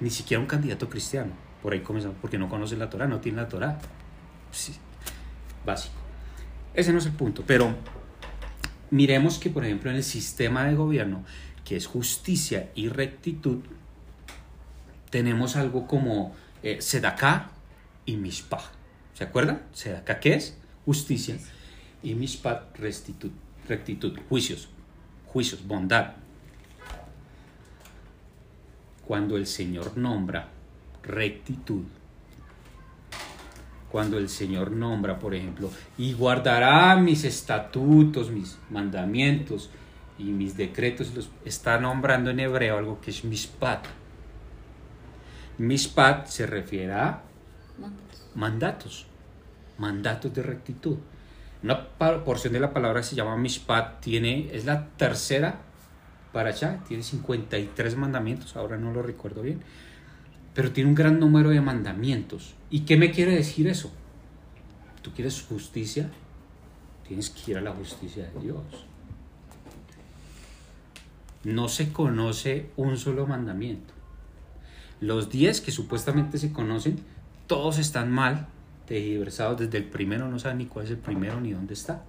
Ni 0.00 0.10
siquiera 0.10 0.40
un 0.40 0.46
candidato 0.46 0.88
cristiano. 0.88 1.32
Por 1.62 1.72
ahí 1.72 1.80
comenzamos, 1.80 2.16
porque 2.20 2.38
no 2.38 2.48
conoce 2.48 2.76
la 2.76 2.88
Torah, 2.88 3.08
no 3.08 3.20
tiene 3.20 3.42
la 3.42 3.48
Torah. 3.48 3.78
Sí, 4.52 4.74
básico. 5.66 5.96
Ese 6.72 6.92
no 6.92 6.98
es 6.98 7.06
el 7.06 7.12
punto, 7.12 7.42
pero 7.44 7.74
miremos 8.90 9.38
que, 9.38 9.50
por 9.50 9.64
ejemplo, 9.64 9.90
en 9.90 9.96
el 9.96 10.04
sistema 10.04 10.64
de 10.64 10.76
gobierno, 10.76 11.24
que 11.68 11.76
es 11.76 11.86
justicia 11.86 12.70
y 12.74 12.88
rectitud, 12.88 13.58
tenemos 15.10 15.54
algo 15.54 15.86
como 15.86 16.34
eh, 16.62 16.80
Sedaká 16.80 17.50
y 18.06 18.16
Mishpah. 18.16 18.72
¿Se 19.12 19.24
acuerdan? 19.24 19.60
Sedaká, 19.74 20.18
¿qué 20.18 20.32
es? 20.32 20.56
Justicia. 20.86 21.36
Y 22.02 22.14
Mishpah, 22.14 22.68
rectitud, 22.74 23.32
rectitud, 23.68 24.18
juicios, 24.30 24.70
juicios, 25.26 25.66
bondad. 25.66 26.14
Cuando 29.06 29.36
el 29.36 29.46
Señor 29.46 29.98
nombra 29.98 30.48
rectitud, 31.02 31.84
cuando 33.90 34.16
el 34.16 34.30
Señor 34.30 34.70
nombra, 34.70 35.18
por 35.18 35.34
ejemplo, 35.34 35.70
y 35.98 36.14
guardará 36.14 36.96
mis 36.96 37.24
estatutos, 37.24 38.30
mis 38.30 38.56
mandamientos 38.70 39.68
y 40.18 40.24
mis 40.24 40.56
decretos, 40.56 41.14
los 41.14 41.30
está 41.44 41.78
nombrando 41.80 42.30
en 42.30 42.40
hebreo 42.40 42.76
algo 42.76 43.00
que 43.00 43.10
es 43.10 43.24
mishpat. 43.24 43.86
Mishpat 45.58 46.26
se 46.26 46.46
refiere 46.46 46.92
a 46.92 47.22
Mandatos. 47.78 48.26
mandatos, 48.34 49.06
mandatos 49.78 50.34
de 50.34 50.42
rectitud. 50.42 50.96
Una 51.62 51.88
porción 52.24 52.52
de 52.52 52.60
la 52.60 52.72
palabra 52.72 53.02
se 53.02 53.16
llama 53.16 53.36
mishpat, 53.36 54.00
tiene, 54.00 54.48
es 54.52 54.64
la 54.64 54.88
tercera 54.90 55.60
para 56.32 56.50
allá, 56.50 56.82
tiene 56.86 57.02
53 57.02 57.96
mandamientos, 57.96 58.56
ahora 58.56 58.76
no 58.76 58.92
lo 58.92 59.02
recuerdo 59.02 59.42
bien, 59.42 59.60
pero 60.54 60.72
tiene 60.72 60.90
un 60.90 60.94
gran 60.94 61.18
número 61.18 61.50
de 61.50 61.60
mandamientos. 61.60 62.54
¿Y 62.70 62.80
qué 62.80 62.96
me 62.96 63.10
quiere 63.10 63.34
decir 63.34 63.66
eso? 63.68 63.92
¿Tú 65.02 65.12
quieres 65.12 65.42
justicia? 65.42 66.10
Tienes 67.06 67.30
que 67.30 67.52
ir 67.52 67.58
a 67.58 67.60
la 67.60 67.72
justicia 67.72 68.24
de 68.24 68.40
Dios. 68.40 68.87
No 71.44 71.68
se 71.68 71.92
conoce 71.92 72.70
un 72.76 72.96
solo 72.96 73.26
mandamiento. 73.26 73.94
Los 75.00 75.30
10 75.30 75.60
que 75.60 75.70
supuestamente 75.70 76.38
se 76.38 76.52
conocen, 76.52 76.98
todos 77.46 77.78
están 77.78 78.10
mal, 78.10 78.48
tergiversados. 78.86 79.58
Desde 79.58 79.78
el 79.78 79.84
primero 79.84 80.28
no 80.28 80.38
saben 80.38 80.58
ni 80.58 80.66
cuál 80.66 80.86
es 80.86 80.90
el 80.90 80.98
primero 80.98 81.40
ni 81.40 81.52
dónde 81.52 81.74
está. 81.74 82.04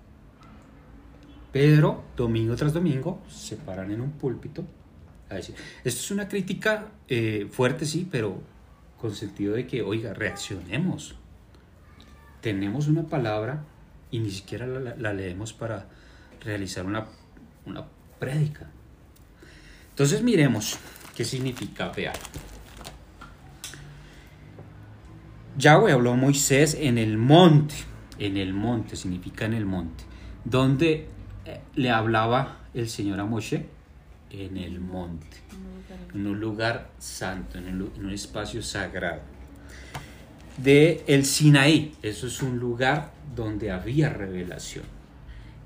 Pero 1.52 2.04
domingo 2.16 2.56
tras 2.56 2.74
domingo 2.74 3.22
se 3.30 3.56
paran 3.58 3.92
en 3.92 4.02
un 4.02 4.12
púlpito 4.12 4.66
a 5.30 5.36
decir. 5.36 5.56
Esto 5.84 6.00
es 6.02 6.12
una 6.12 6.28
crítica 6.28 6.88
eh, 7.08 7.48
fuerte, 7.52 7.86
sí, 7.86 8.08
pero 8.10 8.42
con 9.00 9.16
sentido 9.16 9.56
de 9.56 9.68
que, 9.68 9.82
oiga, 9.82 10.14
reaccionemos. 10.14 11.16
Tenemos 12.42 12.88
una 12.88 13.04
palabra 13.04 13.64
y 14.12 14.20
ni 14.20 14.32
siquiera 14.32 14.66
la 14.66 15.14
leemos 15.14 15.54
para 15.54 15.88
realizar 16.42 16.86
una, 16.86 17.06
una 17.66 17.86
prédica. 18.20 18.72
Entonces 20.00 20.24
miremos 20.24 20.78
qué 21.14 21.26
significa 21.26 21.90
vear. 21.90 22.16
Yahweh 25.58 25.92
habló 25.92 26.14
a 26.14 26.16
Moisés 26.16 26.78
en 26.80 26.98
el 26.98 27.18
monte, 27.18 27.76
en 28.18 28.38
el 28.38 28.54
monte 28.54 28.96
significa 28.96 29.44
en 29.44 29.56
el 29.56 29.66
monte, 29.66 30.06
donde 30.46 31.10
eh, 31.46 31.60
le 31.76 31.90
hablaba 31.92 32.60
el 32.74 32.88
Señor 32.88 33.20
a 33.20 33.26
Moshe 33.26 33.66
en 34.32 34.56
el 34.56 34.80
monte, 34.80 35.36
en 36.16 36.28
un 36.28 36.40
lugar 36.40 36.92
santo, 36.98 37.58
en, 37.58 37.82
un 37.82 38.10
espacio 38.12 38.64
sagrado. 38.64 39.20
De 40.56 41.04
el 41.08 41.26
Sinaí, 41.26 41.94
eso 42.02 42.28
es 42.28 42.42
un 42.42 42.58
lugar 42.58 43.12
donde 43.36 43.70
había 43.70 44.08
revelación. 44.08 44.86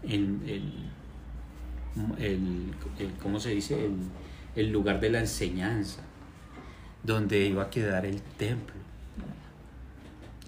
El, 0.02 0.40
el, 0.48 0.74
el- 2.18 2.74
el- 2.98 3.14
¿cómo 3.22 3.40
se 3.40 3.52
dice? 3.52 3.76
El, 3.86 3.92
el 4.56 4.72
lugar 4.72 5.00
de 5.00 5.10
la 5.10 5.20
enseñanza, 5.20 6.02
donde 7.04 7.46
iba 7.46 7.64
a 7.64 7.70
quedar 7.70 8.06
el 8.06 8.22
templo 8.22 8.84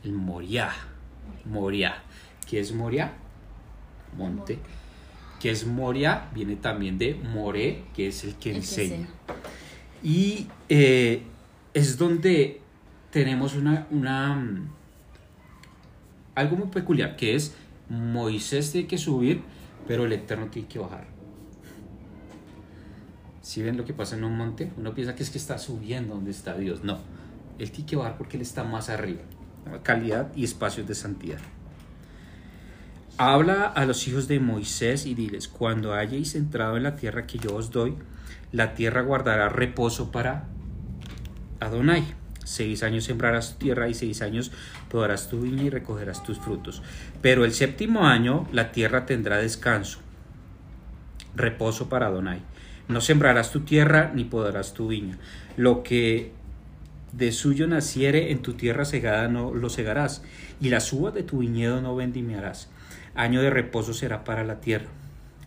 el 0.06 0.14
Moriah. 0.14 0.72
Moriah. 1.45 2.03
¿Qué 2.47 2.60
es 2.60 2.72
Moriah? 2.72 3.12
Monte. 4.18 4.60
¿Qué 5.39 5.51
es 5.51 5.66
Moriah? 5.66 6.30
Viene 6.34 6.56
también 6.56 6.97
de 6.97 7.16
More, 7.16 7.84
que 7.93 8.08
es 8.08 8.24
el 8.24 8.36
que 8.36 8.49
El 8.49 8.56
que 8.56 8.60
enseña. 8.60 9.08
Y 10.03 10.47
eh, 10.70 11.24
es 11.74 11.97
donde 11.97 12.62
tenemos 13.12 13.56
una, 13.56 13.88
una 13.89 14.39
algo 16.36 16.56
muy 16.56 16.68
peculiar, 16.68 17.16
que 17.16 17.36
es 17.36 17.56
Moisés 17.89 18.72
tiene 18.72 18.88
que 18.88 18.97
subir, 18.97 19.41
pero 19.88 20.06
el 20.06 20.14
Eterno 20.14 20.47
tiene 20.47 20.68
que 20.68 20.80
bajar. 20.80 21.08
Si 23.46 23.62
ven 23.62 23.78
lo 23.78 23.86
que 23.86 23.93
pasa 23.93 24.16
en 24.16 24.24
un 24.24 24.36
monte, 24.36 24.72
uno 24.76 24.96
piensa 24.96 25.14
que 25.14 25.22
es 25.22 25.30
que 25.30 25.38
está 25.38 25.60
subiendo 25.60 26.16
donde 26.16 26.32
está 26.32 26.58
Dios. 26.58 26.84
No, 26.84 26.98
él 27.60 27.70
tiene 27.70 27.88
que 27.88 27.96
bajar 27.96 28.18
porque 28.18 28.38
él 28.38 28.41
está 28.41 28.64
más 28.64 28.89
arriba. 28.89 29.22
Calidad 29.84 30.36
y 30.36 30.43
espacios 30.43 30.88
de 30.88 30.96
santidad. 30.96 31.38
Habla 33.20 33.66
a 33.66 33.86
los 33.86 34.08
hijos 34.08 34.28
de 34.28 34.39
Moisés 34.39 35.06
y 35.06 35.14
diles, 35.14 35.48
cuando 35.48 35.93
hayáis 35.93 36.34
entrado 36.34 36.76
en 36.76 36.82
la 36.82 36.96
tierra 36.96 37.28
que 37.28 37.38
yo 37.38 37.54
os 37.56 37.70
doy, 37.70 37.93
la 38.52 38.74
tierra 38.74 39.04
guardará 39.04 39.48
reposo 39.48 40.12
para 40.12 40.48
Adonai. 41.60 42.04
Seis 42.43 42.82
años 42.82 43.04
sembrarás 43.04 43.54
tu 43.54 43.60
tierra 43.60 43.88
y 43.88 43.93
seis 43.93 44.24
años 44.24 44.52
podarás 44.89 45.30
tu 45.30 45.41
viña 45.41 45.62
y 45.62 45.70
recogerás 45.70 46.24
tus 46.24 46.39
frutos. 46.39 46.82
Pero 47.22 47.46
el 47.46 47.54
séptimo 47.54 48.08
año 48.08 48.48
la 48.52 48.72
tierra 48.72 49.06
tendrá 49.06 49.38
descanso, 49.38 50.00
reposo 51.36 51.89
para 51.89 52.08
Adonai. 52.08 52.41
No 52.88 53.01
sembrarás 53.01 53.51
tu 53.51 53.61
tierra 53.61 54.11
ni 54.13 54.25
podarás 54.25 54.73
tu 54.73 54.88
viña. 54.88 55.17
Lo 55.57 55.81
que 55.81 56.31
de 57.13 57.31
suyo 57.31 57.65
naciere 57.65 58.31
en 58.31 58.41
tu 58.41 58.53
tierra 58.53 58.86
segada 58.86 59.27
no 59.27 59.53
lo 59.53 59.69
segarás, 59.69 60.21
y 60.59 60.69
las 60.69 60.91
uvas 60.91 61.13
de 61.13 61.23
tu 61.23 61.39
viñedo 61.39 61.81
no 61.81 61.95
vendimiarás. 61.95 62.69
Año 63.15 63.41
de 63.41 63.49
reposo 63.49 63.93
será 63.93 64.23
para 64.23 64.43
la 64.43 64.59
tierra. 64.59 64.88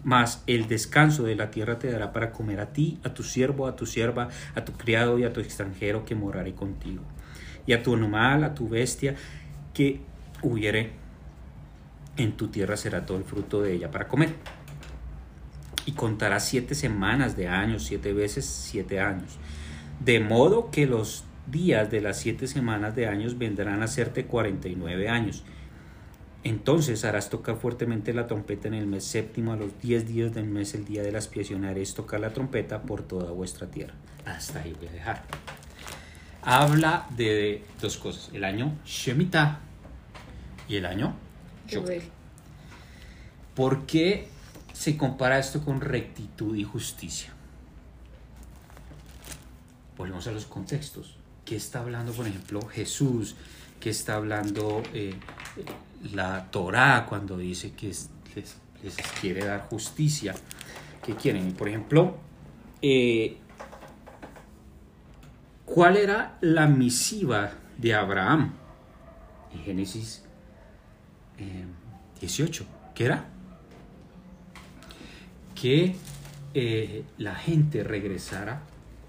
Mas 0.03 0.43
el 0.47 0.69
descanso 0.69 1.25
de 1.25 1.35
la 1.35 1.51
tierra 1.51 1.79
te 1.79 1.91
dará 1.91 2.13
para 2.13 2.33
comer 2.33 2.61
a 2.61 2.73
ti, 2.73 2.99
a 3.05 3.13
tu 3.13 3.23
siervo, 3.23 3.67
a 3.67 3.77
tu 3.77 3.85
sierva, 3.85 4.29
a 4.55 4.65
tu 4.65 4.73
criado 4.73 5.19
y 5.19 5.25
a 5.25 5.33
tu 5.33 5.41
extranjero 5.41 6.05
que 6.05 6.15
moraré 6.15 6.55
contigo. 6.55 7.03
Y 7.67 7.73
a 7.73 7.83
tu 7.83 7.95
animal, 7.95 8.45
a 8.45 8.55
tu 8.55 8.69
bestia 8.69 9.15
que 9.75 10.01
hubiere 10.43 10.93
en 12.17 12.33
tu 12.33 12.49
tierra 12.49 12.77
será 12.77 13.05
todo 13.05 13.19
el 13.19 13.25
fruto 13.25 13.61
de 13.61 13.75
ella 13.75 13.91
para 13.91 14.09
comer. 14.09 14.31
Y 15.89 15.93
contarás 15.93 16.47
siete 16.47 16.75
semanas 16.75 17.35
de 17.35 17.49
años, 17.49 17.85
siete 17.85 18.13
veces 18.13 18.45
siete 18.45 19.01
años. 19.01 19.39
De 20.05 20.21
modo 20.21 20.71
que 20.71 20.87
los 20.87 21.25
días 21.47 21.91
de 21.91 22.03
las 22.03 22.21
siete 22.21 22.47
semanas 22.47 22.95
de 22.95 23.07
años 23.07 23.39
vendrán 23.39 23.83
a 23.83 23.87
serte 23.87 24.27
cuarenta 24.27 24.69
y 24.69 24.77
nueve 24.77 25.09
años. 25.09 25.45
Entonces 26.45 27.07
harás 27.07 27.31
tocar 27.31 27.57
fuertemente 27.57 28.13
la 28.13 28.27
trompeta 28.27 28.69
en 28.69 28.75
el 28.75 28.87
mes 28.87 29.03
séptimo, 29.05 29.55
a 29.55 29.57
los 29.57 29.81
diez 29.81 30.07
días 30.07 30.35
del 30.35 30.45
mes, 30.45 30.75
el 30.75 30.85
día 30.85 31.03
de 31.03 31.11
la 31.11 31.21
expiación, 31.21 31.65
haréis 31.65 31.95
tocar 31.95 32.21
la 32.21 32.35
trompeta 32.35 32.83
por 32.83 33.01
toda 33.01 33.31
vuestra 33.31 33.69
tierra. 33.69 33.95
Hasta 34.27 34.61
ahí 34.61 34.75
voy 34.79 34.89
a 34.89 34.93
dejar. 34.93 35.25
Habla 36.43 37.07
de 37.17 37.65
dos 37.81 37.97
cosas, 37.97 38.29
el 38.35 38.45
año 38.45 38.77
Shemitah 38.85 39.61
y 40.69 40.77
el 40.77 40.85
año. 40.85 41.17
Yovel. 41.67 42.03
¿Por 43.55 43.87
qué 43.87 44.29
se 44.79 44.97
compara 44.97 45.41
esto 45.41 45.65
con 45.65 45.81
rectitud 45.81 46.55
y 46.55 46.63
justicia? 46.63 47.33
Volvemos 49.97 50.25
a 50.29 50.31
los 50.31 50.47
contextos. 50.47 51.17
¿Qué 51.45 51.57
está 51.57 51.81
hablando, 51.81 52.13
por 52.13 52.29
ejemplo, 52.29 52.61
Jesús? 52.69 53.35
¿Qué 53.81 53.91
está 53.91 54.15
hablando 54.15 54.83
eh, 54.95 55.15
la 56.13 56.49
Torá 56.53 57.07
cuando 57.09 57.37
dice 57.37 57.73
que 57.73 57.91
es- 57.91 58.09
les, 58.37 58.57
les 58.85 58.97
quiere 59.21 59.45
dar 59.45 59.63
justicia? 59.69 60.35
¿Qué 61.05 61.17
quieren? 61.17 61.53
Por 61.55 61.69
ejemplo, 61.69 62.17
eh, 62.81 63.37
¿cuál 65.65 65.97
era 65.97 66.39
la 66.41 66.69
misiva 66.69 67.51
de 67.77 67.95
Abraham? 67.95 68.53
En 69.55 69.65
Génesis 69.65 70.23
eh, 71.39 71.65
18. 72.21 72.65
¿Qué 72.95 73.07
era? 73.07 73.25
Que 75.61 75.97
eh, 76.55 77.05
la 77.19 77.35
gente 77.35 77.85
regresara 77.85 78.63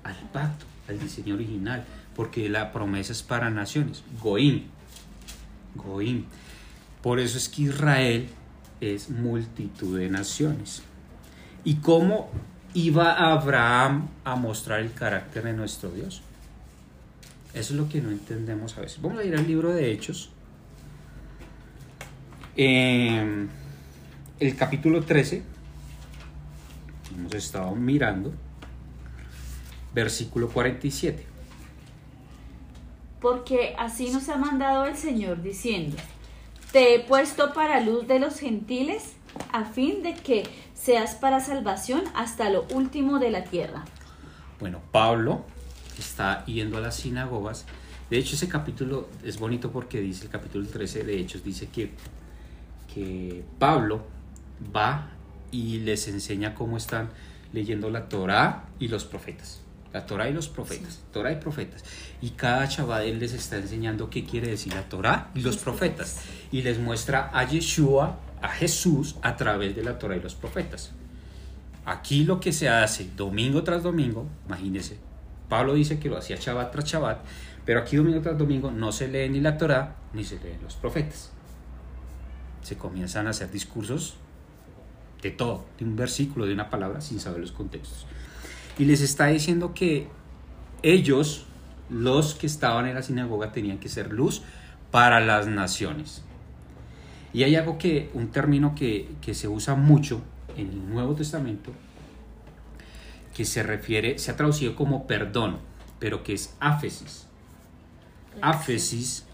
al 0.04 0.16
pacto, 0.32 0.66
al 0.88 1.00
diseño 1.00 1.36
original, 1.36 1.86
porque 2.16 2.50
la 2.50 2.72
promesa 2.72 3.12
es 3.12 3.24
para 3.24 3.50
naciones. 3.50 4.04
Goim. 4.22 4.64
Goim. 5.76 6.26
Por 7.02 7.20
eso 7.20 7.38
es 7.38 7.48
que 7.50 7.64
Israel 7.64 8.28
es 8.82 9.10
multitud 9.10 9.98
de 9.98 10.10
naciones. 10.10 10.84
¿Y 11.64 11.76
cómo 11.76 12.30
iba 12.74 13.32
Abraham 13.32 14.10
a 14.24 14.36
mostrar 14.36 14.80
el 14.80 14.94
carácter 14.94 15.44
de 15.44 15.54
nuestro 15.54 15.90
Dios? 15.92 16.22
Eso 17.54 17.74
es 17.74 17.80
lo 17.80 17.90
que 17.90 18.02
no 18.02 18.12
entendemos 18.12 18.78
a 18.78 18.82
veces. 18.82 19.02
Vamos 19.02 19.20
a 19.20 19.24
ir 19.24 19.36
al 19.36 19.48
libro 19.48 19.72
de 19.72 19.92
Hechos. 19.92 20.30
Eh, 22.56 23.48
el 24.40 24.56
capítulo 24.56 25.04
13. 25.04 25.59
Hemos 27.16 27.34
estado 27.34 27.76
mirando. 27.76 28.34
Versículo 29.94 30.50
47. 30.50 31.26
Porque 33.20 33.76
así 33.78 34.12
nos 34.12 34.30
ha 34.30 34.38
mandado 34.38 34.86
el 34.86 34.96
Señor 34.96 35.42
diciendo, 35.42 35.98
te 36.72 36.96
he 36.96 37.00
puesto 37.00 37.54
para 37.54 37.82
luz 37.82 38.08
de 38.08 38.20
los 38.20 38.40
gentiles, 38.40 39.14
a 39.52 39.66
fin 39.66 40.04
de 40.04 40.14
que 40.14 40.44
seas 40.74 41.16
para 41.16 41.40
salvación 41.40 42.04
hasta 42.16 42.50
lo 42.50 42.66
último 42.72 43.20
de 43.20 43.32
la 43.32 43.44
tierra. 43.44 43.84
Bueno, 44.60 44.82
Pablo 44.92 45.44
está 45.98 46.46
yendo 46.46 46.78
a 46.78 46.82
las 46.82 46.96
sinagogas. 46.96 47.66
De 48.10 48.18
hecho, 48.18 48.36
ese 48.36 48.48
capítulo 48.48 49.10
es 49.24 49.38
bonito 49.38 49.72
porque 49.72 50.00
dice, 50.00 50.26
el 50.26 50.32
capítulo 50.32 50.68
13 50.68 51.04
de 51.04 51.20
Hechos, 51.20 51.44
dice 51.44 51.68
que, 51.68 51.92
que 52.94 53.44
Pablo 53.60 54.02
va 54.76 55.12
y 55.52 55.80
les 55.80 56.08
enseña 56.08 56.56
cómo 56.56 56.78
están 56.78 57.10
leyendo 57.54 57.90
la 57.90 58.10
Torá 58.10 58.66
y 58.80 58.88
los 58.88 59.06
profetas. 59.06 59.62
La 59.94 60.06
Torá 60.06 60.30
y 60.30 60.34
los 60.34 60.50
profetas. 60.50 61.02
Torá 61.12 61.32
y 61.32 61.38
profetas. 61.38 61.84
Y 62.22 62.32
cada 62.32 62.68
chaval 62.68 63.04
él 63.04 63.20
les 63.20 63.34
está 63.34 63.58
enseñando 63.58 64.10
qué 64.10 64.24
quiere 64.24 64.50
decir 64.50 64.74
la 64.74 64.88
Torá 64.88 65.32
y 65.34 65.42
los 65.42 65.58
profetas. 65.58 66.22
Y 66.52 66.62
les 66.62 66.78
muestra 66.78 67.32
a 67.34 67.44
Yeshua, 67.46 68.20
a 68.42 68.50
Jesús, 68.50 69.16
a 69.22 69.36
través 69.36 69.76
de 69.76 69.84
la 69.84 69.98
Torá 69.98 70.16
y 70.16 70.22
los 70.22 70.36
profetas. 70.36 70.92
Aquí 71.86 72.24
lo 72.24 72.40
que 72.40 72.52
se 72.52 72.70
hace 72.70 73.10
domingo 73.16 73.64
tras 73.64 73.82
domingo, 73.82 74.28
imagínense, 74.46 74.98
Pablo 75.48 75.74
dice 75.74 75.98
que 75.98 76.10
lo 76.10 76.18
hacía 76.18 76.38
chabat 76.38 76.72
tras 76.72 76.86
chabat, 76.86 77.20
pero 77.66 77.80
aquí 77.80 77.96
domingo 77.96 78.22
tras 78.22 78.38
domingo 78.38 78.70
no 78.70 78.92
se 78.92 79.08
lee 79.08 79.28
ni 79.30 79.40
la 79.42 79.58
Torá 79.58 79.96
ni 80.14 80.24
se 80.24 80.40
leen 80.40 80.62
los 80.62 80.76
profetas. 80.76 81.32
Se 82.62 82.78
comienzan 82.78 83.26
a 83.26 83.32
hacer 83.32 83.50
discursos 83.50 84.18
de 85.22 85.32
todo, 85.32 85.66
de 85.78 85.86
un 85.86 85.96
versículo, 85.96 86.46
de 86.46 86.54
una 86.54 86.70
palabra, 86.70 87.02
sin 87.02 87.20
saber 87.20 87.42
los 87.42 87.52
contextos. 87.52 88.06
Y 88.78 88.86
les 88.86 89.02
está 89.02 89.28
diciendo 89.28 89.74
que 89.74 90.08
ellos, 90.84 91.46
los 91.90 92.36
que 92.36 92.48
estaban 92.48 92.88
en 92.88 92.96
la 92.96 93.02
sinagoga, 93.02 93.52
tenían 93.52 93.80
que 93.80 93.90
ser 93.90 94.14
luz 94.14 94.42
para 94.92 95.20
las 95.20 95.48
naciones. 95.48 96.24
Y 97.34 97.44
hay 97.44 97.56
algo 97.56 97.78
que, 97.78 98.10
un 98.14 98.30
término 98.30 98.74
que, 98.76 99.10
que 99.22 99.34
se 99.34 99.48
usa 99.48 99.76
mucho 99.76 100.22
en 100.58 100.70
el 100.70 100.90
Nuevo 100.90 101.14
Testamento, 101.16 101.72
que 103.36 103.46
se 103.46 103.64
refiere, 103.64 104.18
se 104.18 104.32
ha 104.32 104.36
traducido 104.36 104.76
como 104.76 105.06
perdón, 105.08 105.58
pero 106.00 106.24
que 106.24 106.34
es 106.34 106.56
áfesis. 106.60 107.28
Áfesis, 108.42 109.26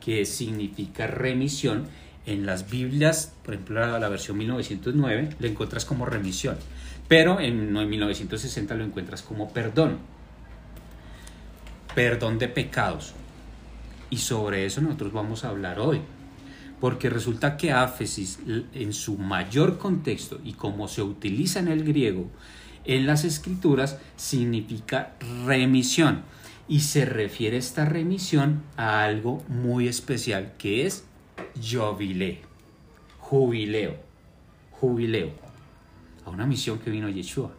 que 0.00 0.24
significa 0.24 1.06
remisión, 1.06 1.88
en 2.26 2.44
las 2.44 2.68
Biblias, 2.68 3.32
por 3.44 3.54
ejemplo 3.54 3.80
la, 3.80 3.98
la 3.98 4.08
versión 4.08 4.36
1909, 4.36 5.30
lo 5.38 5.46
encuentras 5.46 5.84
como 5.84 6.04
remisión, 6.04 6.56
pero 7.08 7.40
en, 7.40 7.72
no, 7.72 7.80
en 7.80 7.88
1960 7.88 8.74
lo 8.74 8.84
encuentras 8.84 9.22
como 9.22 9.52
perdón. 9.52 9.98
Perdón 11.94 12.38
de 12.38 12.48
pecados. 12.48 13.14
Y 14.10 14.18
sobre 14.18 14.66
eso 14.66 14.80
nosotros 14.80 15.12
vamos 15.12 15.44
a 15.44 15.50
hablar 15.50 15.78
hoy. 15.78 16.00
Porque 16.80 17.08
resulta 17.08 17.56
que 17.56 17.72
áfesis, 17.72 18.38
en 18.74 18.92
su 18.92 19.16
mayor 19.16 19.78
contexto 19.78 20.40
y 20.44 20.52
como 20.52 20.88
se 20.88 21.02
utiliza 21.02 21.58
en 21.58 21.68
el 21.68 21.84
griego, 21.84 22.28
en 22.84 23.06
las 23.06 23.24
escrituras, 23.24 23.98
significa 24.16 25.14
remisión. 25.46 26.22
Y 26.68 26.80
se 26.80 27.04
refiere 27.06 27.56
esta 27.56 27.84
remisión 27.84 28.62
a 28.76 29.04
algo 29.04 29.42
muy 29.48 29.88
especial, 29.88 30.52
que 30.58 30.86
es 30.86 31.04
jubileo, 31.60 32.36
jubileo, 33.18 33.96
jubileo, 34.70 35.30
a 36.24 36.30
una 36.30 36.46
misión 36.46 36.78
que 36.78 36.90
vino 36.90 37.08
Yeshua, 37.08 37.52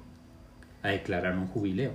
a 0.84 0.90
declarar 0.90 1.38
un 1.38 1.48
jubileo. 1.48 1.94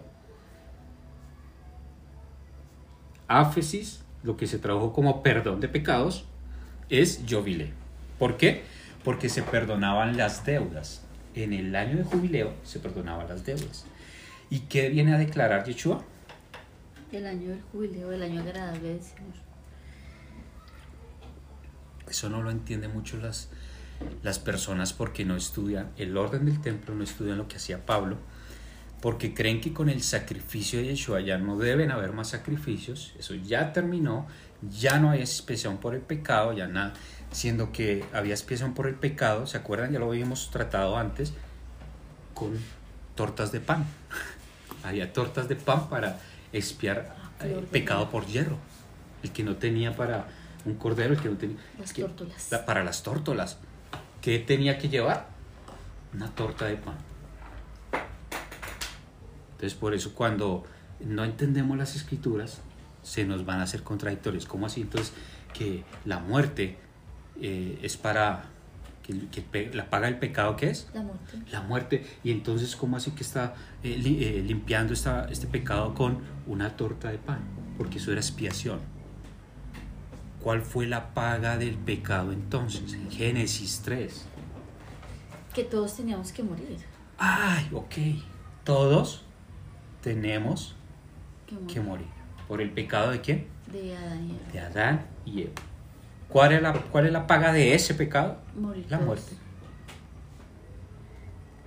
Áfesis, 3.28 4.02
lo 4.22 4.36
que 4.36 4.46
se 4.46 4.58
tradujo 4.58 4.92
como 4.92 5.22
perdón 5.22 5.60
de 5.60 5.68
pecados, 5.68 6.26
es 6.88 7.22
jubileo. 7.28 7.70
¿Por 8.18 8.36
qué? 8.36 8.62
Porque 9.04 9.28
se 9.28 9.42
perdonaban 9.42 10.16
las 10.16 10.44
deudas. 10.44 11.02
En 11.34 11.54
el 11.54 11.74
año 11.74 11.96
de 11.96 12.04
jubileo 12.04 12.52
se 12.62 12.78
perdonaban 12.78 13.26
las 13.28 13.44
deudas. 13.44 13.86
¿Y 14.50 14.60
qué 14.60 14.90
viene 14.90 15.14
a 15.14 15.18
declarar 15.18 15.64
Yeshua? 15.64 16.04
El 17.10 17.26
año 17.26 17.48
del 17.48 17.62
jubileo, 17.72 18.12
el 18.12 18.22
año 18.22 18.42
agradable 18.42 18.88
del 18.88 19.02
Señor. 19.02 19.51
Eso 22.12 22.28
no 22.28 22.42
lo 22.42 22.50
entienden 22.50 22.92
mucho 22.92 23.16
las, 23.16 23.48
las 24.22 24.38
personas 24.38 24.92
porque 24.92 25.24
no 25.24 25.34
estudian 25.34 25.92
el 25.96 26.14
orden 26.18 26.44
del 26.44 26.60
templo, 26.60 26.94
no 26.94 27.02
estudian 27.02 27.38
lo 27.38 27.48
que 27.48 27.56
hacía 27.56 27.86
Pablo, 27.86 28.18
porque 29.00 29.32
creen 29.32 29.62
que 29.62 29.72
con 29.72 29.88
el 29.88 30.02
sacrificio 30.02 30.78
de 30.78 30.88
Yeshua 30.88 31.22
ya 31.22 31.38
no 31.38 31.56
deben 31.56 31.90
haber 31.90 32.12
más 32.12 32.28
sacrificios, 32.28 33.14
eso 33.18 33.34
ya 33.34 33.72
terminó, 33.72 34.26
ya 34.70 34.98
no 34.98 35.08
hay 35.08 35.20
expiación 35.20 35.78
por 35.78 35.94
el 35.94 36.02
pecado, 36.02 36.52
ya 36.52 36.66
nada, 36.66 36.92
siendo 37.30 37.72
que 37.72 38.04
había 38.12 38.34
expiación 38.34 38.74
por 38.74 38.86
el 38.88 38.94
pecado, 38.94 39.46
¿se 39.46 39.56
acuerdan? 39.56 39.90
Ya 39.90 39.98
lo 39.98 40.10
habíamos 40.10 40.50
tratado 40.50 40.98
antes 40.98 41.32
con 42.34 42.58
tortas 43.14 43.52
de 43.52 43.60
pan. 43.60 43.86
había 44.84 45.14
tortas 45.14 45.48
de 45.48 45.56
pan 45.56 45.88
para 45.88 46.20
expiar 46.52 47.16
eh, 47.40 47.66
pecado 47.72 48.10
por 48.10 48.26
hierro. 48.26 48.58
El 49.22 49.30
que 49.30 49.44
no 49.44 49.56
tenía 49.56 49.96
para 49.96 50.26
un 50.64 50.74
cordero, 50.74 51.14
el 51.14 51.20
que 51.20 51.28
no 51.28 51.36
tenía... 51.36 51.56
Las 51.78 51.92
que- 51.92 52.02
tórtolas. 52.02 52.50
la- 52.50 52.64
para 52.66 52.84
las 52.84 53.02
tórtolas. 53.02 53.58
¿Qué 54.20 54.38
tenía 54.38 54.78
que 54.78 54.88
llevar? 54.88 55.28
Una 56.14 56.28
torta 56.30 56.66
de 56.66 56.76
pan. 56.76 56.94
Entonces 59.52 59.78
por 59.78 59.94
eso 59.94 60.14
cuando 60.14 60.64
no 61.00 61.24
entendemos 61.24 61.76
las 61.78 61.96
escrituras, 61.96 62.60
se 63.02 63.24
nos 63.24 63.44
van 63.44 63.60
a 63.60 63.64
hacer 63.64 63.82
contradictorios. 63.82 64.46
¿Cómo 64.46 64.66
así? 64.66 64.82
Entonces 64.82 65.12
que 65.52 65.84
la 66.04 66.18
muerte 66.18 66.78
eh, 67.40 67.78
es 67.82 67.96
para... 67.96 68.44
Que, 69.02 69.70
la 69.74 69.90
paga 69.90 70.06
el 70.06 70.20
pecado 70.20 70.54
que 70.56 70.70
es 70.70 70.86
La 70.94 71.02
muerte. 71.02 71.38
la 71.50 71.60
muerte. 71.62 72.06
Y 72.22 72.30
entonces, 72.30 72.76
¿cómo 72.76 72.96
así 72.96 73.10
que 73.10 73.24
está 73.24 73.54
eh, 73.82 73.96
li- 73.98 74.22
eh, 74.24 74.42
limpiando 74.46 74.92
esta, 74.92 75.26
este 75.28 75.48
pecado 75.48 75.92
con 75.94 76.18
una 76.46 76.76
torta 76.76 77.10
de 77.10 77.18
pan? 77.18 77.40
Porque 77.76 77.98
eso 77.98 78.12
era 78.12 78.20
expiación. 78.20 78.78
¿Cuál 80.42 80.62
fue 80.62 80.86
la 80.86 81.14
paga 81.14 81.56
del 81.56 81.76
pecado 81.76 82.32
entonces? 82.32 82.92
En 82.94 83.10
Génesis 83.10 83.80
3. 83.84 84.26
Que 85.54 85.62
todos 85.64 85.96
teníamos 85.96 86.32
que 86.32 86.42
morir. 86.42 86.78
Ay, 87.18 87.68
ok. 87.72 87.94
Todos 88.64 89.24
tenemos 90.00 90.74
Que 91.46 91.54
morir. 91.54 91.66
que 91.68 91.80
morir. 91.80 92.06
¿Por 92.48 92.60
el 92.60 92.70
pecado 92.70 93.10
de 93.12 93.20
quién? 93.20 93.46
De 93.72 93.96
Adán 93.96 94.26
y 94.28 94.32
Eva. 94.32 94.52
De 94.52 94.60
Adán 94.60 95.06
y 95.24 95.40
Eva. 95.42 95.52
¿Cuál 96.28 96.52
es 96.52 96.62
la, 96.62 96.72
cuál 96.72 97.06
es 97.06 97.12
la 97.12 97.26
paga 97.26 97.52
de 97.52 97.74
ese 97.74 97.94
pecado? 97.94 98.38
Morir 98.56 98.86
La 98.88 98.98
muerte. 98.98 99.34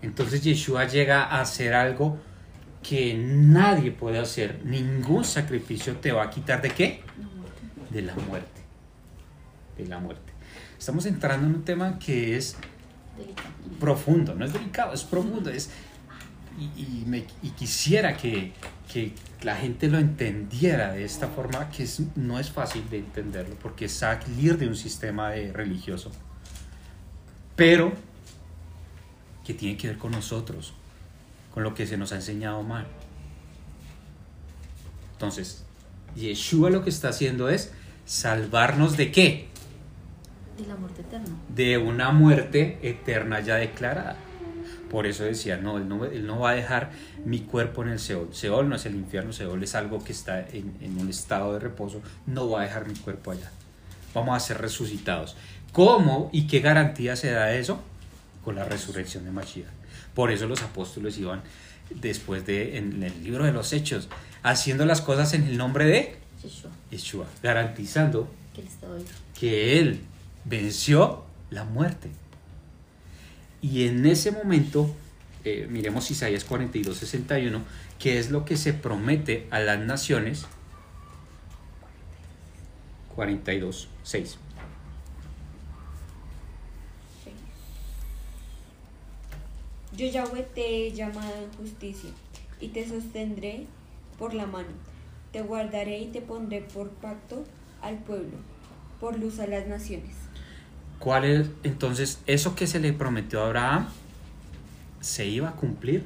Entonces 0.02 0.44
Yeshua 0.44 0.86
llega 0.86 1.24
a 1.24 1.42
hacer 1.42 1.74
algo 1.74 2.18
que 2.84 3.16
nadie 3.16 3.92
puede 3.92 4.20
hacer. 4.20 4.62
Ningún 4.66 5.24
sacrificio 5.24 5.96
te 5.98 6.12
va 6.12 6.24
a 6.24 6.30
quitar 6.30 6.62
de 6.62 6.70
qué? 6.72 7.04
La. 7.18 7.90
De 7.90 8.02
la 8.02 8.16
muerte. 8.16 8.55
De 9.78 9.86
la 9.88 10.00
muerte. 10.00 10.34
Estamos 10.80 11.06
entrando 11.06 11.48
en 11.48 11.56
un 11.56 11.64
tema 11.64 12.00
que 12.00 12.38
es 12.38 12.56
Delicado. 13.18 13.50
profundo, 13.80 14.36
no 14.36 14.46
es 14.46 14.54
delicado, 14.54 14.94
es 14.94 15.04
profundo. 15.04 15.50
Es, 15.50 15.70
y, 16.60 16.64
y 16.82 17.04
me- 17.08 17.26
y 17.44 17.50
quisiera 17.50 18.16
que, 18.16 18.54
que 18.92 19.14
la 19.44 19.56
gente 19.58 19.90
lo 19.90 19.98
entendiera 20.00 20.94
de 20.94 21.04
esta 21.04 21.28
forma, 21.28 21.70
que 21.70 21.84
es- 21.84 22.02
no 22.16 22.40
es 22.40 22.50
fácil 22.52 22.90
de 22.90 23.00
entenderlo, 23.00 23.56
porque 23.62 23.86
es 23.86 23.92
salir 23.94 24.58
de 24.58 24.68
un 24.68 24.76
sistema 24.76 25.32
de- 25.32 25.52
religioso, 25.52 26.12
pero 27.58 27.92
que 29.46 29.54
tiene 29.54 29.78
que 29.78 29.88
ver 29.88 29.98
con 29.98 30.12
nosotros, 30.12 30.74
con 31.54 31.64
lo 31.64 31.74
que 31.74 31.86
se 31.86 31.98
nos 31.98 32.12
ha 32.14 32.16
enseñado 32.16 32.64
mal. 32.64 32.88
Entonces, 35.14 35.64
Yeshua 36.16 36.70
lo 36.70 36.84
que 36.84 36.90
está 36.90 37.10
haciendo 37.10 37.50
es 37.50 37.72
salvarnos 38.06 38.98
de 38.98 39.12
qué? 39.12 39.48
De 40.58 40.66
la 40.68 40.76
muerte 40.76 41.02
eterna. 41.02 41.28
de 41.50 41.78
una 41.78 42.12
muerte 42.12 42.80
eterna 42.82 43.40
ya 43.42 43.56
declarada. 43.56 44.18
Por 44.90 45.08
eso 45.08 45.24
decía, 45.24 45.58
no 45.58 45.78
él, 45.78 45.90
no, 45.90 46.06
él 46.06 46.26
no 46.26 46.40
va 46.40 46.52
a 46.52 46.54
dejar 46.54 46.92
mi 47.26 47.42
cuerpo 47.42 47.84
en 47.84 47.90
el 47.90 48.00
Seol. 48.00 48.30
Seol 48.34 48.70
no 48.70 48.76
es 48.76 48.86
el 48.86 48.96
infierno, 48.96 49.34
Seol 49.34 49.62
es 49.64 49.76
algo 49.76 50.04
que 50.04 50.14
está 50.14 50.40
en, 50.40 50.74
en 50.80 50.98
un 50.98 51.10
estado 51.10 51.54
de 51.54 51.60
reposo. 51.60 52.02
No 52.28 52.50
va 52.50 52.62
a 52.62 52.64
dejar 52.64 52.88
mi 52.88 52.94
cuerpo 52.94 53.32
allá. 53.32 53.52
Vamos 54.14 54.38
a 54.38 54.40
ser 54.40 54.62
resucitados. 54.62 55.36
¿Cómo 55.74 56.30
y 56.32 56.48
qué 56.48 56.62
garantía 56.62 57.16
se 57.18 57.32
da 57.32 57.54
eso? 57.54 57.82
Con 58.46 58.56
la 58.56 58.64
resurrección 58.64 59.26
de 59.26 59.32
Mashiach. 59.32 59.68
Por 60.14 60.32
eso 60.32 60.48
los 60.48 60.62
apóstoles 60.62 61.18
iban 61.18 61.42
después 61.90 62.46
de, 62.46 62.78
en 62.78 63.04
el 63.04 63.24
libro 63.24 63.44
de 63.44 63.52
los 63.52 63.74
Hechos, 63.74 64.08
haciendo 64.44 64.86
las 64.86 65.02
cosas 65.02 65.34
en 65.34 65.44
el 65.44 65.58
nombre 65.58 65.86
de 65.86 66.16
Yeshua, 66.42 66.72
Yeshua, 66.92 67.26
garantizando 67.44 68.30
que 69.38 69.80
él 69.80 70.02
venció 70.46 71.24
la 71.50 71.64
muerte. 71.64 72.10
Y 73.62 73.88
en 73.88 74.06
ese 74.06 74.32
momento, 74.32 74.94
eh, 75.44 75.68
miremos 75.70 76.10
Isaías 76.12 76.46
42, 76.46 76.98
61, 76.98 77.62
que 78.00 78.20
es 78.20 78.30
lo 78.30 78.46
que 78.46 78.58
se 78.58 78.74
promete 78.74 79.48
a 79.52 79.60
las 79.60 79.80
naciones. 79.80 80.46
42, 83.16 83.88
6. 84.04 84.38
Yo 89.98 90.08
Yahweh 90.08 90.44
te 90.54 90.88
he 90.88 90.92
llamado 90.92 91.34
en 91.36 91.54
justicia 91.54 92.10
y 92.60 92.68
te 92.68 92.88
sostendré 92.88 93.66
por 94.20 94.34
la 94.34 94.46
mano. 94.46 94.68
Te 95.32 95.42
guardaré 95.42 96.00
y 96.00 96.08
te 96.08 96.22
pondré 96.22 96.62
por 96.62 96.90
pacto 96.90 97.46
al 97.82 98.00
pueblo, 98.00 98.38
por 99.00 99.18
luz 99.18 99.40
a 99.40 99.48
las 99.48 99.68
naciones. 99.68 100.25
¿Cuál 101.00 101.26
es 101.26 101.48
entonces 101.64 102.20
eso 102.26 102.56
que 102.56 102.68
se 102.68 102.80
le 102.80 102.94
prometió 102.94 103.42
a 103.42 103.46
Abraham? 103.48 103.88
Se 105.02 105.26
iba 105.26 105.50
a 105.50 105.52
cumplir, 105.54 106.04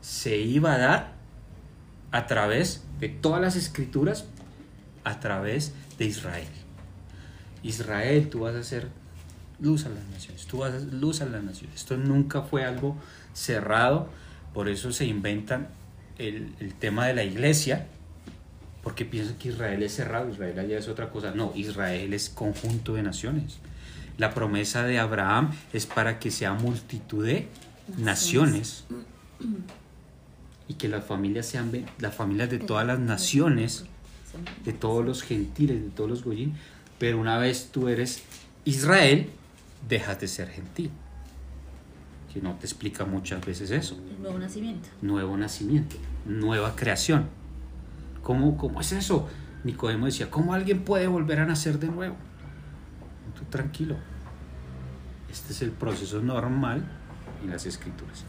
se 0.00 0.38
iba 0.38 0.74
a 0.74 0.78
dar 0.78 1.12
a 2.10 2.26
través 2.26 2.84
de 3.00 3.08
todas 3.08 3.40
las 3.40 3.56
escrituras, 3.56 4.24
a 5.04 5.20
través 5.20 5.72
de 5.98 6.06
Israel. 6.06 6.48
Israel, 7.62 8.28
tú 8.28 8.40
vas 8.40 8.54
a 8.54 8.62
ser 8.62 8.88
luz 9.60 9.86
a 9.86 9.88
las 9.88 10.04
naciones, 10.06 10.46
tú 10.46 10.58
vas 10.58 10.74
a 10.74 10.80
ser 10.80 10.92
luz 10.94 11.20
a 11.20 11.26
las 11.26 11.42
naciones. 11.42 11.76
Esto 11.76 11.96
nunca 11.96 12.42
fue 12.42 12.64
algo 12.64 12.96
cerrado, 13.34 14.08
por 14.54 14.68
eso 14.68 14.92
se 14.92 15.04
inventan 15.04 15.68
el, 16.18 16.54
el 16.60 16.74
tema 16.74 17.06
de 17.06 17.14
la 17.14 17.24
iglesia, 17.24 17.86
porque 18.82 19.04
piensan 19.04 19.36
que 19.36 19.48
Israel 19.48 19.82
es 19.82 19.94
cerrado, 19.94 20.30
Israel 20.30 20.58
allá 20.58 20.78
es 20.78 20.88
otra 20.88 21.10
cosa. 21.10 21.32
No, 21.32 21.52
Israel 21.54 22.14
es 22.14 22.30
conjunto 22.30 22.94
de 22.94 23.02
naciones. 23.02 23.58
La 24.18 24.34
promesa 24.34 24.82
de 24.82 24.98
Abraham 24.98 25.52
es 25.72 25.86
para 25.86 26.18
que 26.18 26.30
sea 26.32 26.52
multitud 26.52 27.24
de 27.24 27.48
naciones 27.96 28.84
y 30.66 30.74
que 30.74 30.88
las 30.88 31.04
familias 31.04 31.46
sean 31.46 31.70
las 31.98 32.14
familias 32.14 32.50
de 32.50 32.58
todas 32.58 32.84
las 32.84 32.98
naciones, 32.98 33.86
de 34.64 34.72
todos 34.72 35.04
los 35.04 35.22
gentiles, 35.22 35.82
de 35.82 35.90
todos 35.90 36.10
los 36.10 36.24
goyim, 36.24 36.52
pero 36.98 37.18
una 37.18 37.38
vez 37.38 37.70
tú 37.72 37.88
eres 37.88 38.24
Israel, 38.64 39.30
dejas 39.88 40.20
de 40.20 40.28
ser 40.28 40.48
gentil. 40.48 40.90
Que 42.32 42.42
no 42.42 42.54
te 42.56 42.66
explica 42.66 43.04
muchas 43.06 43.44
veces 43.46 43.70
eso. 43.70 43.96
Nuevo 44.20 44.38
nacimiento. 44.38 44.88
Nuevo 45.00 45.36
nacimiento, 45.36 45.96
nueva 46.26 46.74
creación. 46.76 47.28
¿Cómo, 48.22 48.58
cómo 48.58 48.80
es 48.80 48.92
eso? 48.92 49.28
Nicodemo 49.64 50.06
decía, 50.06 50.28
¿cómo 50.28 50.54
alguien 50.54 50.84
puede 50.84 51.06
volver 51.06 51.38
a 51.38 51.46
nacer 51.46 51.78
de 51.78 51.86
nuevo? 51.86 52.16
Tranquilo. 53.50 53.96
Este 55.30 55.52
es 55.52 55.62
el 55.62 55.70
proceso 55.70 56.20
normal 56.20 56.84
en 57.42 57.50
las 57.50 57.66
escrituras. 57.66 58.24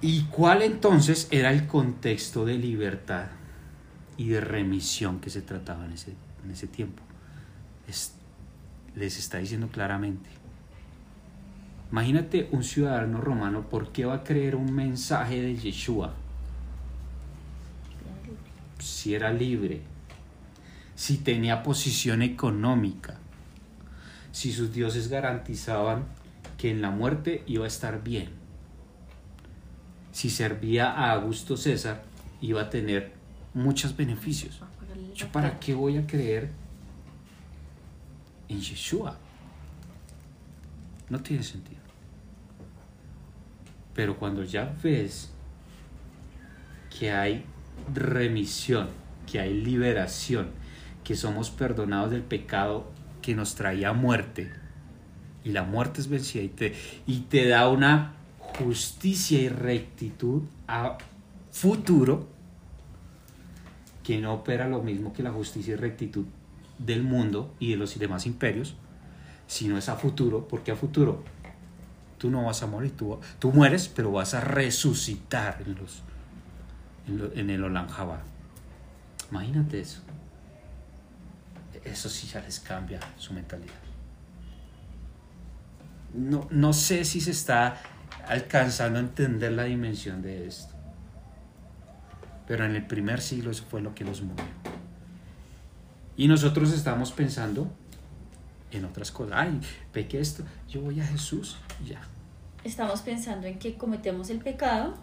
¿Y 0.00 0.24
cuál 0.24 0.62
entonces 0.62 1.26
era 1.30 1.50
el 1.50 1.66
contexto 1.66 2.44
de 2.44 2.54
libertad 2.54 3.26
y 4.16 4.28
de 4.28 4.40
remisión 4.40 5.20
que 5.20 5.30
se 5.30 5.42
trataba 5.42 5.84
en 5.86 5.92
ese, 5.92 6.14
en 6.44 6.50
ese 6.52 6.66
tiempo? 6.68 7.02
Es- 7.88 8.14
les 8.94 9.18
está 9.18 9.38
diciendo 9.38 9.68
claramente. 9.68 10.30
Imagínate 11.90 12.48
un 12.52 12.62
ciudadano 12.62 13.20
romano, 13.20 13.62
¿por 13.68 13.92
qué 13.92 14.04
va 14.04 14.14
a 14.16 14.24
creer 14.24 14.54
un 14.56 14.72
mensaje 14.74 15.40
de 15.40 15.56
Yeshua? 15.56 16.14
Si 18.78 19.14
era 19.14 19.32
libre, 19.32 19.80
si 20.98 21.16
tenía 21.16 21.62
posición 21.62 22.22
económica, 22.22 23.14
si 24.32 24.50
sus 24.52 24.72
dioses 24.72 25.06
garantizaban 25.06 26.06
que 26.56 26.72
en 26.72 26.82
la 26.82 26.90
muerte 26.90 27.44
iba 27.46 27.66
a 27.66 27.68
estar 27.68 28.02
bien, 28.02 28.30
si 30.10 30.28
servía 30.28 30.90
a 30.90 31.12
Augusto 31.12 31.56
César, 31.56 32.02
iba 32.40 32.62
a 32.62 32.68
tener 32.68 33.12
muchos 33.54 33.96
beneficios. 33.96 34.60
¿Yo 35.14 35.28
para 35.28 35.60
qué 35.60 35.72
voy 35.72 35.98
a 35.98 36.04
creer 36.04 36.50
en 38.48 38.60
Yeshua? 38.60 39.16
No 41.10 41.20
tiene 41.20 41.44
sentido. 41.44 41.80
Pero 43.94 44.18
cuando 44.18 44.42
ya 44.42 44.74
ves 44.82 45.30
que 46.98 47.12
hay 47.12 47.44
remisión, 47.94 48.88
que 49.30 49.38
hay 49.38 49.54
liberación, 49.54 50.58
que 51.08 51.16
somos 51.16 51.48
perdonados 51.48 52.10
del 52.10 52.20
pecado 52.20 52.84
que 53.22 53.34
nos 53.34 53.54
traía 53.54 53.94
muerte, 53.94 54.52
y 55.42 55.52
la 55.52 55.62
muerte 55.62 56.02
es 56.02 56.08
vencida 56.08 56.42
y 56.42 56.48
te, 56.48 56.74
y 57.06 57.20
te 57.20 57.48
da 57.48 57.70
una 57.70 58.12
justicia 58.58 59.40
y 59.40 59.48
rectitud 59.48 60.42
a 60.66 60.98
futuro 61.50 62.28
que 64.04 64.18
no 64.18 64.34
opera 64.34 64.68
lo 64.68 64.82
mismo 64.82 65.14
que 65.14 65.22
la 65.22 65.32
justicia 65.32 65.72
y 65.72 65.76
rectitud 65.76 66.26
del 66.76 67.04
mundo 67.04 67.54
y 67.58 67.70
de 67.70 67.78
los 67.78 67.98
demás 67.98 68.26
imperios, 68.26 68.74
sino 69.46 69.78
es 69.78 69.88
a 69.88 69.96
futuro, 69.96 70.46
porque 70.46 70.72
a 70.72 70.76
futuro 70.76 71.24
tú 72.18 72.30
no 72.30 72.44
vas 72.44 72.62
a 72.62 72.66
morir, 72.66 72.94
tú, 72.94 73.18
tú 73.38 73.50
mueres, 73.50 73.88
pero 73.88 74.12
vas 74.12 74.34
a 74.34 74.42
resucitar 74.42 75.62
en, 75.64 75.74
los, 75.74 76.02
en, 77.34 77.48
el 77.48 77.64
Olam. 77.64 77.86
Imagínate 79.30 79.80
eso. 79.80 80.02
Eso 81.90 82.08
sí 82.08 82.26
ya 82.26 82.40
les 82.40 82.60
cambia 82.60 83.00
su 83.16 83.32
mentalidad. 83.32 83.74
No, 86.14 86.46
no 86.50 86.72
sé 86.72 87.04
si 87.04 87.20
se 87.20 87.30
está 87.30 87.80
alcanzando 88.26 88.98
a 88.98 89.02
entender 89.02 89.52
la 89.52 89.64
dimensión 89.64 90.22
de 90.22 90.46
esto. 90.46 90.74
Pero 92.46 92.64
en 92.64 92.74
el 92.76 92.86
primer 92.86 93.20
siglo 93.20 93.50
eso 93.50 93.64
fue 93.68 93.80
lo 93.80 93.94
que 93.94 94.04
los 94.04 94.22
movió. 94.22 94.44
Y 96.16 96.28
nosotros 96.28 96.72
estamos 96.72 97.12
pensando 97.12 97.70
en 98.70 98.84
otras 98.84 99.10
cosas. 99.10 99.34
Ay, 99.36 99.60
pequé 99.92 100.20
esto, 100.20 100.44
yo 100.68 100.80
voy 100.80 101.00
a 101.00 101.06
Jesús 101.06 101.58
y 101.84 101.90
ya. 101.90 102.00
Estamos 102.64 103.02
pensando 103.02 103.46
en 103.46 103.58
que 103.58 103.76
cometemos 103.76 104.30
el 104.30 104.38
pecado 104.38 104.94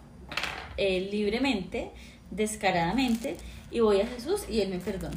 eh, 0.76 1.08
libremente, 1.10 1.90
descaradamente, 2.30 3.36
y 3.70 3.80
voy 3.80 4.00
a 4.00 4.06
Jesús 4.06 4.42
y 4.48 4.60
Él 4.60 4.70
me 4.70 4.78
perdona. 4.78 5.16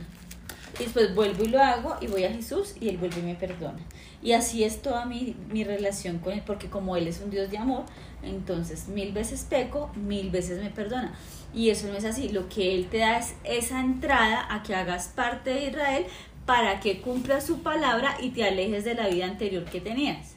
Y 0.78 0.84
después 0.84 1.16
vuelvo 1.16 1.44
y 1.44 1.48
lo 1.48 1.62
hago 1.62 1.96
y 2.02 2.08
voy 2.08 2.24
a 2.24 2.32
Jesús 2.32 2.76
y 2.80 2.90
Él 2.90 2.98
vuelve 2.98 3.20
y 3.20 3.24
me 3.24 3.36
perdona. 3.36 3.80
Y 4.22 4.34
así 4.34 4.64
es 4.64 4.82
toda 4.82 5.06
mi, 5.06 5.36
mi 5.50 5.64
relación 5.64 6.20
con 6.20 6.34
Él, 6.34 6.44
porque 6.46 6.70
como 6.70 6.96
Él 6.98 7.08
es 7.08 7.22
un 7.22 7.30
Dios 7.30 7.50
de 7.50 7.58
amor, 7.58 7.86
entonces 8.22 8.88
mil 8.88 9.12
veces 9.14 9.46
peco, 9.50 9.91
mil 9.96 10.30
veces 10.30 10.62
me 10.62 10.70
perdona. 10.70 11.14
Y 11.54 11.70
eso 11.70 11.88
no 11.88 11.96
es 11.96 12.06
así. 12.06 12.30
Lo 12.30 12.50
que 12.50 12.76
Él 12.76 12.88
te 12.90 13.00
da 13.00 13.18
es 13.18 13.34
esa 13.44 13.80
entrada 13.80 14.54
a 14.54 14.62
que 14.64 14.76
hagas 14.76 15.08
parte 15.08 15.52
de 15.52 15.68
Israel 15.68 16.06
para 16.46 16.80
que 16.80 17.02
cumplas 17.02 17.46
su 17.46 17.62
palabra 17.62 18.18
y 18.22 18.30
te 18.30 18.44
alejes 18.44 18.84
de 18.84 18.96
la 18.96 19.08
vida 19.08 19.26
anterior 19.26 19.66
que 19.66 19.82
tenías. 19.82 20.36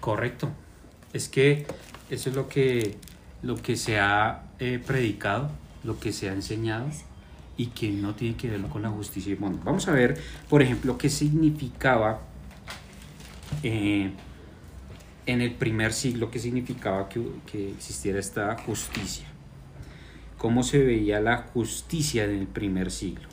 Correcto. 0.00 0.48
Es 1.12 1.28
que 1.28 1.66
eso 2.10 2.30
es 2.30 2.36
lo 2.36 2.48
que, 2.48 2.96
lo 3.42 3.56
que 3.56 3.76
se 3.76 3.98
ha 3.98 4.44
eh, 4.58 4.80
predicado, 4.84 5.50
lo 5.84 5.98
que 5.98 6.12
se 6.12 6.28
ha 6.28 6.32
enseñado 6.32 6.86
y 7.58 7.66
que 7.66 7.90
no 7.90 8.14
tiene 8.14 8.36
que 8.36 8.48
ver 8.48 8.62
con 8.62 8.80
la 8.80 8.88
justicia. 8.88 9.36
Bueno, 9.38 9.60
vamos 9.62 9.86
a 9.88 9.92
ver, 9.92 10.18
por 10.48 10.62
ejemplo, 10.62 10.96
qué 10.96 11.10
significaba 11.10 12.22
eh, 13.62 14.10
en 15.26 15.40
el 15.42 15.52
primer 15.52 15.92
siglo, 15.92 16.30
qué 16.30 16.38
significaba 16.38 17.10
que, 17.10 17.20
que 17.50 17.72
existiera 17.72 18.18
esta 18.18 18.56
justicia. 18.56 19.26
¿Cómo 20.38 20.62
se 20.62 20.78
veía 20.78 21.20
la 21.20 21.36
justicia 21.52 22.24
en 22.24 22.30
el 22.30 22.46
primer 22.46 22.90
siglo? 22.90 23.28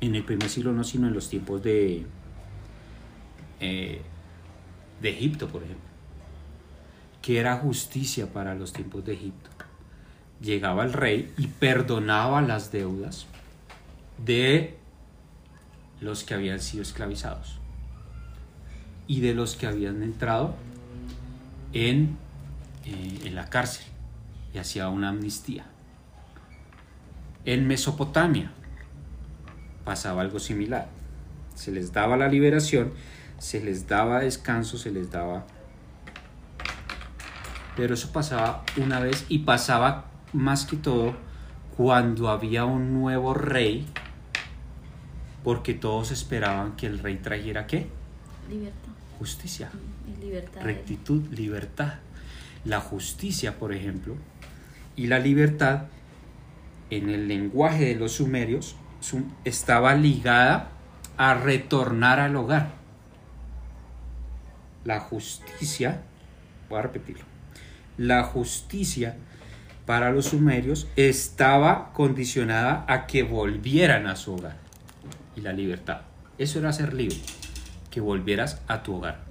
En 0.00 0.14
el 0.14 0.22
primer 0.22 0.48
siglo 0.48 0.72
no, 0.72 0.84
sino 0.84 1.08
en 1.08 1.14
los 1.14 1.28
tiempos 1.28 1.62
de... 1.62 2.04
eh, 3.60 4.02
de 5.00 5.10
Egipto, 5.10 5.48
por 5.48 5.62
ejemplo, 5.62 5.88
que 7.20 7.38
era 7.38 7.56
justicia 7.56 8.32
para 8.32 8.54
los 8.54 8.72
tiempos 8.72 9.04
de 9.04 9.14
Egipto. 9.14 9.50
Llegaba 10.40 10.84
el 10.84 10.92
rey 10.92 11.32
y 11.38 11.46
perdonaba 11.46 12.42
las 12.42 12.72
deudas 12.72 13.26
de 14.24 14.76
los 16.00 16.24
que 16.24 16.34
habían 16.34 16.60
sido 16.60 16.82
esclavizados 16.82 17.58
y 19.06 19.20
de 19.20 19.34
los 19.34 19.56
que 19.56 19.66
habían 19.66 20.02
entrado 20.02 20.54
en, 21.72 22.16
eh, 22.84 23.20
en 23.24 23.34
la 23.34 23.48
cárcel 23.48 23.86
y 24.52 24.58
hacía 24.58 24.88
una 24.88 25.10
amnistía. 25.10 25.64
En 27.44 27.66
Mesopotamia 27.66 28.52
pasaba 29.84 30.22
algo 30.22 30.38
similar. 30.38 30.88
Se 31.54 31.70
les 31.70 31.92
daba 31.92 32.16
la 32.16 32.28
liberación, 32.28 32.92
se 33.38 33.62
les 33.62 33.86
daba 33.86 34.20
descanso, 34.20 34.78
se 34.78 34.90
les 34.90 35.10
daba... 35.10 35.46
Pero 37.76 37.94
eso 37.94 38.12
pasaba 38.12 38.64
una 38.76 39.00
vez 39.00 39.26
y 39.28 39.40
pasaba 39.40 40.06
más 40.34 40.66
que 40.66 40.76
todo 40.76 41.14
cuando 41.76 42.28
había 42.28 42.64
un 42.66 42.92
nuevo 42.92 43.32
rey, 43.34 43.86
porque 45.42 45.74
todos 45.74 46.10
esperaban 46.10 46.76
que 46.76 46.86
el 46.86 46.98
rey 46.98 47.16
trajera 47.16 47.66
qué? 47.66 47.86
Libertad. 48.50 48.90
Justicia, 49.18 49.70
Y 50.06 50.20
libertad. 50.22 50.60
rectitud, 50.62 51.22
libertad. 51.32 51.94
La 52.64 52.80
justicia, 52.80 53.58
por 53.58 53.72
ejemplo, 53.72 54.14
y 54.96 55.06
la 55.06 55.18
libertad 55.18 55.84
en 56.90 57.10
el 57.10 57.28
lenguaje 57.28 57.84
de 57.86 57.94
los 57.96 58.12
sumerios 58.12 58.76
sum- 59.00 59.30
estaba 59.44 59.94
ligada 59.94 60.68
a 61.16 61.34
retornar 61.34 62.20
al 62.20 62.36
hogar. 62.36 62.72
La 64.84 65.00
justicia, 65.00 66.02
voy 66.68 66.78
a 66.78 66.82
repetirlo, 66.82 67.24
la 67.96 68.22
justicia 68.24 69.16
para 69.86 70.10
los 70.10 70.26
sumerios 70.26 70.86
estaba 70.96 71.92
condicionada 71.92 72.84
a 72.88 73.06
que 73.06 73.22
volvieran 73.22 74.06
a 74.06 74.16
su 74.16 74.34
hogar. 74.34 74.56
Y 75.36 75.40
la 75.40 75.52
libertad, 75.52 76.02
eso 76.38 76.58
era 76.58 76.72
ser 76.72 76.94
libre, 76.94 77.18
que 77.90 78.00
volvieras 78.00 78.60
a 78.66 78.82
tu 78.82 78.96
hogar. 78.96 79.24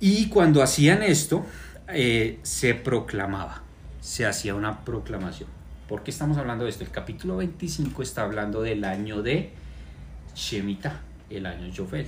Y 0.00 0.28
cuando 0.28 0.62
hacían 0.62 1.02
esto, 1.02 1.46
eh, 1.88 2.40
se 2.42 2.74
proclamaba, 2.74 3.62
se 4.00 4.26
hacía 4.26 4.54
una 4.54 4.84
proclamación. 4.84 5.48
¿Por 5.88 6.02
qué 6.02 6.10
estamos 6.10 6.38
hablando 6.38 6.64
de 6.64 6.70
esto? 6.70 6.82
El 6.82 6.90
capítulo 6.90 7.36
25 7.36 8.02
está 8.02 8.22
hablando 8.22 8.62
del 8.62 8.82
año 8.84 9.22
de 9.22 9.52
Shemitah, 10.34 11.00
el 11.30 11.46
año 11.46 11.68
Yovel. 11.68 12.06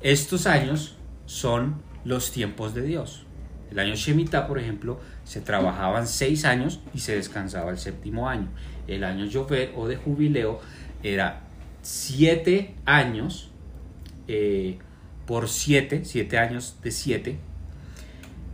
Estos 0.00 0.46
años 0.46 0.96
son 1.26 1.76
los 2.04 2.32
tiempos 2.32 2.74
de 2.74 2.82
Dios. 2.82 3.23
El 3.74 3.80
año 3.80 3.96
Shemitah, 3.96 4.46
por 4.46 4.60
ejemplo, 4.60 5.00
se 5.24 5.40
trabajaban 5.40 6.06
seis 6.06 6.44
años 6.44 6.78
y 6.94 7.00
se 7.00 7.16
descansaba 7.16 7.72
el 7.72 7.78
séptimo 7.78 8.28
año. 8.28 8.46
El 8.86 9.02
año 9.02 9.24
Yovel 9.24 9.72
o 9.74 9.88
de 9.88 9.96
jubileo 9.96 10.60
era 11.02 11.40
siete 11.82 12.76
años 12.84 13.50
eh, 14.28 14.78
por 15.26 15.48
siete, 15.48 16.04
siete 16.04 16.38
años 16.38 16.76
de 16.84 16.92
siete, 16.92 17.38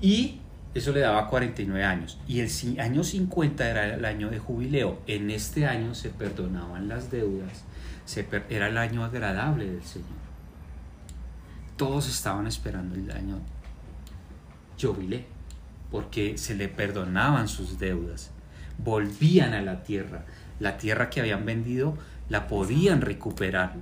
y 0.01 0.41
eso 0.75 0.91
le 0.93 1.01
daba 1.01 1.29
49 1.29 1.85
años. 1.85 2.19
Y 2.27 2.41
el 2.41 2.81
año 2.81 3.05
50 3.05 3.69
era 3.69 3.95
el 3.95 4.05
año 4.07 4.31
de 4.31 4.39
jubileo. 4.39 5.01
En 5.07 5.31
este 5.31 5.67
año 5.67 5.95
se 5.95 6.09
perdonaban 6.09 6.89
las 6.89 7.11
deudas, 7.11 7.65
era 8.49 8.69
el 8.69 8.79
año 8.79 9.05
agradable 9.05 9.71
del 9.71 9.83
Señor. 9.83 10.09
Todos 11.77 12.09
estaban 12.09 12.47
esperando 12.47 12.95
el 12.95 13.11
año 13.11 13.41
jubilé, 14.81 15.25
porque 15.91 16.39
se 16.39 16.55
le 16.55 16.69
perdonaban 16.69 17.49
sus 17.49 17.79
deudas, 17.79 18.31
volvían 18.79 19.55
a 19.55 19.63
la 19.63 19.83
tierra, 19.83 20.25
la 20.59 20.77
tierra 20.77 21.11
que 21.11 21.21
habían 21.21 21.45
vendido 21.45 21.97
la 22.29 22.47
podían 22.47 23.01
recuperar. 23.01 23.75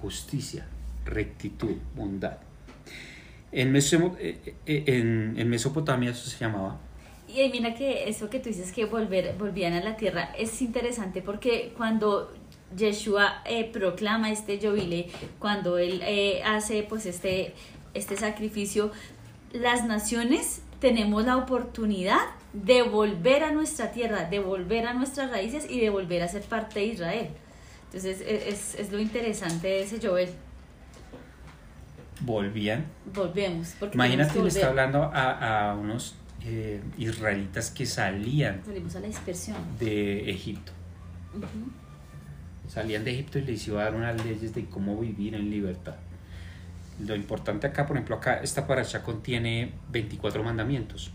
Justicia, 0.00 0.66
rectitud, 1.04 1.76
bondad. 1.94 2.38
En, 3.52 3.76
eh, 3.76 4.56
eh, 4.66 4.84
en 5.36 5.48
Mesopotamia 5.50 6.10
eso 6.10 6.28
se 6.28 6.38
llamaba 6.38 6.80
Y 7.28 7.50
mira 7.50 7.74
que 7.74 8.08
eso 8.08 8.30
que 8.30 8.40
tú 8.40 8.48
dices 8.48 8.72
que 8.72 8.86
volver, 8.86 9.36
volvían 9.38 9.74
a 9.74 9.80
la 9.80 9.94
tierra 9.94 10.32
es 10.38 10.62
interesante 10.62 11.20
porque 11.20 11.74
cuando 11.76 12.32
Yeshua 12.76 13.42
eh, 13.44 13.64
proclama 13.64 14.30
este 14.30 14.58
jubile, 14.58 15.08
cuando 15.38 15.78
él 15.78 16.00
eh, 16.04 16.42
hace 16.44 16.82
pues 16.82 17.06
este, 17.06 17.54
este 17.94 18.16
sacrificio, 18.16 18.90
las 19.52 19.84
naciones 19.84 20.62
tenemos 20.80 21.24
la 21.24 21.36
oportunidad 21.36 22.20
de 22.52 22.82
volver 22.82 23.44
a 23.44 23.52
nuestra 23.52 23.92
tierra, 23.92 24.24
de 24.28 24.40
volver 24.40 24.86
a 24.86 24.94
nuestras 24.94 25.30
raíces 25.30 25.66
y 25.70 25.80
de 25.80 25.90
volver 25.90 26.22
a 26.22 26.28
ser 26.28 26.42
parte 26.42 26.80
de 26.80 26.86
Israel. 26.86 27.28
Entonces 27.86 28.20
es, 28.26 28.46
es, 28.46 28.74
es 28.80 28.92
lo 28.92 28.98
interesante 28.98 29.68
de 29.68 29.82
ese 29.82 30.00
Joel. 30.06 30.30
volvían. 32.20 32.84
Volvemos. 33.14 33.74
Porque 33.78 33.96
Imagínate, 33.96 34.40
le 34.40 34.48
está 34.48 34.68
hablando 34.68 35.02
a, 35.02 35.70
a 35.70 35.74
unos 35.74 36.14
eh, 36.44 36.80
israelitas 36.98 37.70
que 37.70 37.86
salían 37.86 38.62
Salimos 38.64 38.96
a 38.96 39.00
la 39.00 39.06
dispersión. 39.06 39.56
de 39.78 40.30
Egipto. 40.30 40.72
Salían 42.68 43.04
de 43.04 43.12
Egipto 43.12 43.38
y 43.38 43.42
les 43.42 43.66
iba 43.68 43.80
a 43.82 43.84
dar 43.84 43.94
unas 43.94 44.24
leyes 44.24 44.54
de 44.54 44.64
cómo 44.66 44.98
vivir 44.98 45.34
en 45.34 45.50
libertad. 45.50 45.94
Lo 47.06 47.16
importante 47.16 47.66
acá, 47.66 47.86
por 47.86 47.96
ejemplo, 47.96 48.16
acá 48.16 48.36
esta 48.36 48.66
paracha 48.66 49.02
contiene 49.02 49.72
24 49.90 50.42
mandamientos. 50.44 51.10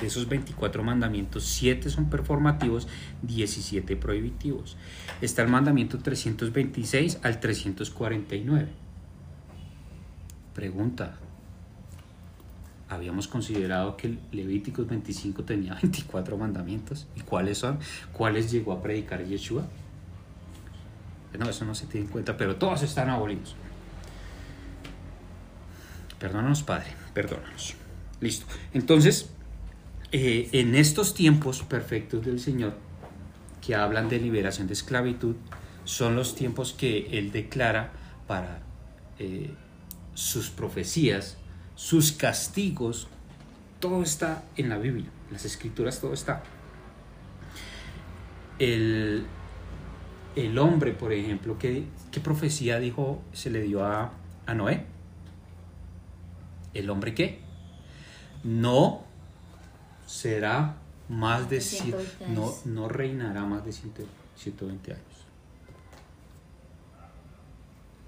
De 0.00 0.06
esos 0.06 0.28
24 0.28 0.82
mandamientos, 0.82 1.44
7 1.44 1.90
son 1.90 2.10
performativos, 2.10 2.88
17 3.22 3.96
prohibitivos. 3.96 4.76
Está 5.20 5.42
el 5.42 5.48
mandamiento 5.48 5.98
326 5.98 7.20
al 7.22 7.40
349. 7.40 8.68
Pregunta. 10.54 11.16
Habíamos 12.88 13.28
considerado 13.28 13.96
que 13.96 14.18
Levíticos 14.32 14.88
25 14.88 15.44
tenía 15.44 15.74
24 15.82 16.36
mandamientos. 16.36 17.06
¿Y 17.14 17.20
cuáles 17.20 17.58
son? 17.58 17.78
¿Cuáles 18.12 18.50
llegó 18.50 18.72
a 18.72 18.82
predicar 18.82 19.24
Yeshua? 19.24 19.66
No, 21.38 21.48
eso 21.48 21.64
no 21.64 21.76
se 21.76 21.86
tiene 21.86 22.06
en 22.06 22.12
cuenta, 22.12 22.36
pero 22.36 22.56
todos 22.56 22.82
están 22.82 23.08
abolidos. 23.08 23.54
Perdónanos, 26.20 26.62
Padre, 26.62 26.88
perdónanos. 27.14 27.74
Listo. 28.20 28.44
Entonces, 28.74 29.30
eh, 30.12 30.50
en 30.52 30.74
estos 30.74 31.14
tiempos 31.14 31.62
perfectos 31.62 32.24
del 32.24 32.38
Señor, 32.38 32.74
que 33.62 33.74
hablan 33.74 34.10
de 34.10 34.18
liberación 34.18 34.66
de 34.66 34.74
esclavitud, 34.74 35.34
son 35.84 36.16
los 36.16 36.34
tiempos 36.34 36.74
que 36.74 37.18
Él 37.18 37.32
declara 37.32 37.92
para 38.26 38.60
eh, 39.18 39.50
sus 40.12 40.50
profecías, 40.50 41.38
sus 41.74 42.12
castigos, 42.12 43.08
todo 43.80 44.02
está 44.02 44.44
en 44.56 44.68
la 44.68 44.76
Biblia, 44.76 45.08
en 45.28 45.32
las 45.32 45.46
escrituras 45.46 46.02
todo 46.02 46.12
está. 46.12 46.42
El, 48.58 49.24
el 50.36 50.58
hombre, 50.58 50.92
por 50.92 51.14
ejemplo, 51.14 51.56
¿qué, 51.58 51.84
qué 52.12 52.20
profecía 52.20 52.78
dijo, 52.78 53.22
se 53.32 53.48
le 53.48 53.62
dio 53.62 53.86
a, 53.86 54.12
a 54.44 54.54
Noé? 54.54 54.84
¿El 56.74 56.88
hombre 56.90 57.14
qué? 57.14 57.40
No 58.44 59.02
será 60.06 60.76
más 61.08 61.48
de 61.50 61.56
De 61.56 61.62
cien- 61.62 61.82
120 61.96 62.28
no, 62.28 62.52
no 62.64 62.88
reinará 62.88 63.44
más 63.44 63.64
de 63.64 63.72
100 63.72 63.92
120 64.36 64.92
años. 64.92 65.04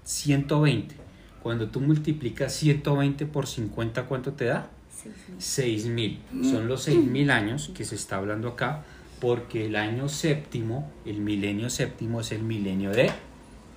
120. 0.03 0.95
Cuando 1.41 1.69
tú 1.69 1.81
multiplicas 1.81 2.53
120 2.53 3.25
por 3.25 3.47
50, 3.47 4.03
¿cuánto 4.05 4.33
te 4.33 4.45
da? 4.45 4.69
Sí, 4.89 5.09
sí. 5.25 5.33
6000. 5.39 6.21
Son 6.43 6.67
los 6.67 6.83
6000 6.83 7.31
años 7.31 7.71
que 7.75 7.83
se 7.85 7.95
está 7.95 8.17
hablando 8.17 8.47
acá, 8.49 8.83
porque 9.19 9.65
el 9.65 9.75
año 9.75 10.07
séptimo, 10.09 10.89
el 11.05 11.19
milenio 11.19 11.69
séptimo 11.69 12.21
es 12.21 12.31
el 12.31 12.43
milenio 12.43 12.91
de 12.91 13.11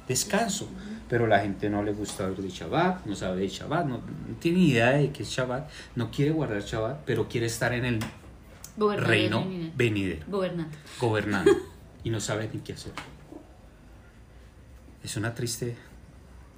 descanso. 0.09 0.69
Pero 1.09 1.27
la 1.27 1.41
gente 1.41 1.71
no 1.71 1.83
le 1.83 1.93
gusta 1.93 2.25
hablar 2.25 2.43
de 2.43 2.49
Shabbat, 2.49 3.07
no 3.07 3.15
sabe 3.15 3.43
de 3.43 3.49
Shabbat, 3.49 3.87
no, 3.87 3.99
no 3.99 4.37
tiene 4.41 4.61
idea 4.61 4.91
de 4.91 5.13
qué 5.13 5.23
es 5.23 5.29
Shabbat, 5.29 5.71
no 5.95 6.11
quiere 6.11 6.33
guardar 6.33 6.63
Shabbat, 6.63 7.05
pero 7.05 7.29
quiere 7.29 7.47
estar 7.47 7.73
en 7.73 7.85
el 7.85 8.01
Gobernador 8.77 9.09
reino 9.09 9.47
venidero, 9.75 10.27
Gobernante. 10.29 10.77
gobernando, 11.01 11.53
y 12.05 12.11
no 12.11 12.21
sabe 12.21 12.51
ni 12.53 12.61
qué 12.61 12.73
hacer. 12.75 12.93
Es 15.03 15.17
una 15.17 15.35
triste 15.35 15.77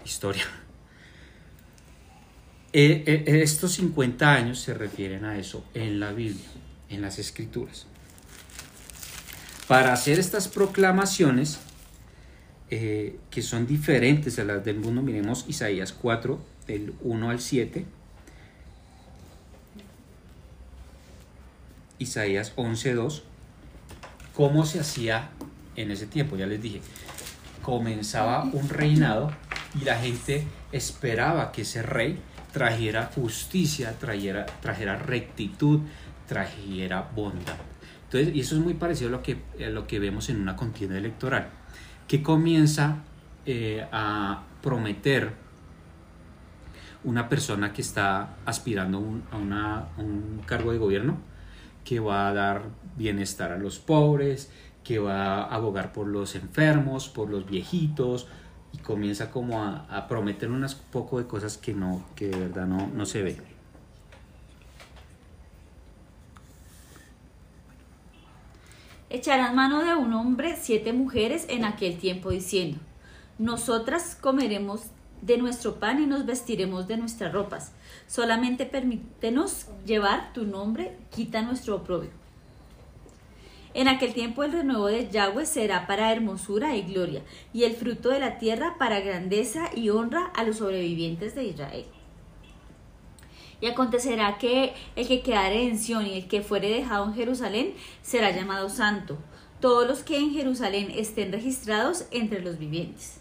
historia. 0.05 0.45
Eh, 2.73 3.05
eh, 3.07 3.41
estos 3.43 3.73
50 3.73 4.31
años 4.31 4.59
se 4.59 4.75
refieren 4.75 5.25
a 5.25 5.39
eso 5.39 5.65
en 5.75 6.01
la 6.01 6.12
Biblia, 6.12 6.49
en 6.89 7.03
las 7.03 7.19
escrituras. 7.19 7.87
Para 9.66 9.93
hacer 9.93 10.19
estas 10.19 10.49
proclamaciones, 10.49 11.61
eh, 12.70 13.19
que 13.31 13.43
son 13.43 13.66
diferentes 13.66 14.39
a 14.39 14.45
las 14.45 14.65
del 14.65 14.78
mundo, 14.78 15.03
miremos 15.03 15.45
Isaías 15.49 15.93
4, 15.93 16.39
del 16.66 16.95
1 17.03 17.31
al 17.31 17.40
7, 17.40 17.85
Isaías 21.99 22.53
11, 22.57 22.95
2, 22.95 23.23
¿Cómo 24.39 24.65
se 24.65 24.78
hacía 24.78 25.31
en 25.74 25.90
ese 25.90 26.07
tiempo? 26.07 26.36
Ya 26.36 26.47
les 26.47 26.62
dije, 26.62 26.81
comenzaba 27.61 28.45
un 28.45 28.69
reinado 28.69 29.32
y 29.74 29.85
la 29.85 29.99
gente 29.99 30.45
esperaba 30.70 31.51
que 31.51 31.62
ese 31.62 31.82
rey 31.82 32.20
trajera 32.53 33.11
justicia, 33.12 33.99
trajera, 33.99 34.47
trajera 34.62 34.95
rectitud, 34.95 35.81
trajera 36.28 37.11
bondad. 37.16 37.57
Entonces, 38.05 38.32
y 38.32 38.39
eso 38.39 38.55
es 38.55 38.61
muy 38.61 38.74
parecido 38.74 39.09
a 39.09 39.11
lo 39.11 39.24
que, 39.24 39.39
a 39.61 39.70
lo 39.70 39.89
que 39.89 39.99
vemos 39.99 40.28
en 40.28 40.40
una 40.40 40.55
contienda 40.55 40.97
electoral, 40.97 41.49
que 42.09 42.22
comienza 42.22 42.97
eh, 43.47 43.86
a 43.93 44.43
prometer 44.62 45.32
una 47.05 47.28
persona 47.28 47.72
que 47.72 47.82
está 47.82 48.36
aspirando 48.44 48.98
a, 49.30 49.89
un 49.98 50.43
cargo 50.47 50.72
de 50.72 50.78
gobierno, 50.78 51.18
que 51.85 52.01
va 52.01 52.28
a 52.28 52.35
dar 52.35 52.62
bienestar 52.97 53.52
a 53.52 53.59
los 53.59 53.78
pobres, 53.78 54.51
que 54.82 54.98
va 54.98 55.43
a 55.43 55.55
abogar 55.55 55.93
por 55.93 56.06
los 56.09 56.35
enfermos, 56.35 57.09
por 57.09 57.30
los 57.30 57.48
viejitos, 57.48 58.26
y 58.72 58.78
comienza 58.78 59.30
como 59.30 59.62
a, 59.62 59.86
a 59.89 60.09
prometer 60.09 60.51
unas 60.51 60.74
poco 60.74 61.18
de 61.18 61.26
cosas 61.26 61.56
que 61.56 61.72
no, 61.72 62.05
que 62.16 62.28
de 62.28 62.39
verdad 62.39 62.66
no, 62.66 62.89
no 62.89 63.06
se 63.06 63.22
ve. 63.22 63.57
Echarán 69.10 69.55
mano 69.55 69.82
de 69.82 69.94
un 69.94 70.12
hombre 70.12 70.56
siete 70.60 70.93
mujeres 70.93 71.47
en 71.48 71.64
aquel 71.64 71.97
tiempo 71.97 72.30
diciendo, 72.30 72.78
nosotras 73.39 74.18
comeremos 74.20 74.82
de 75.22 75.39
nuestro 75.39 75.76
pan 75.76 76.02
y 76.02 76.06
nos 76.06 76.26
vestiremos 76.26 76.86
de 76.89 76.98
nuestras 76.98 77.32
ropas. 77.32 77.72
Solamente 78.06 78.66
permítenos 78.66 79.66
llevar 79.86 80.35
tu 80.35 80.44
nombre, 80.44 80.97
quita 81.10 81.40
nuestro 81.40 81.76
oprobio. 81.76 82.10
En 83.72 83.89
aquel 83.89 84.12
tiempo 84.12 84.44
el 84.44 84.52
renuevo 84.52 84.86
de 84.86 85.09
Yahweh 85.09 85.47
será 85.47 85.86
para 85.86 86.12
hermosura 86.12 86.76
y 86.76 86.82
gloria, 86.82 87.22
y 87.55 87.64
el 87.64 87.74
fruto 87.74 88.10
de 88.10 88.20
la 88.20 88.39
tierra 88.39 88.76
para 88.78 89.01
grandeza 89.01 89.70
y 89.74 89.89
honra 89.89 90.26
a 90.35 90.43
los 90.43 90.56
sobrevivientes 90.56 91.35
de 91.35 91.44
Israel. 91.44 91.86
Y 93.60 93.66
acontecerá 93.66 94.39
que 94.39 94.72
el 94.94 95.09
que 95.09 95.20
quedare 95.20 95.66
en 95.66 95.78
Sión 95.78 96.06
y 96.06 96.14
el 96.14 96.28
que 96.28 96.43
fuere 96.43 96.70
dejado 96.70 97.06
en 97.06 97.14
Jerusalén 97.14 97.74
será 98.02 98.30
llamado 98.30 98.68
santo, 98.68 99.18
todos 99.60 99.86
los 99.86 100.05
que 100.05 100.16
en 100.16 100.32
Jerusalén 100.32 100.93
estén 100.94 101.32
registrados 101.32 102.06
entre 102.10 102.40
los 102.40 102.59
vivientes. 102.59 103.20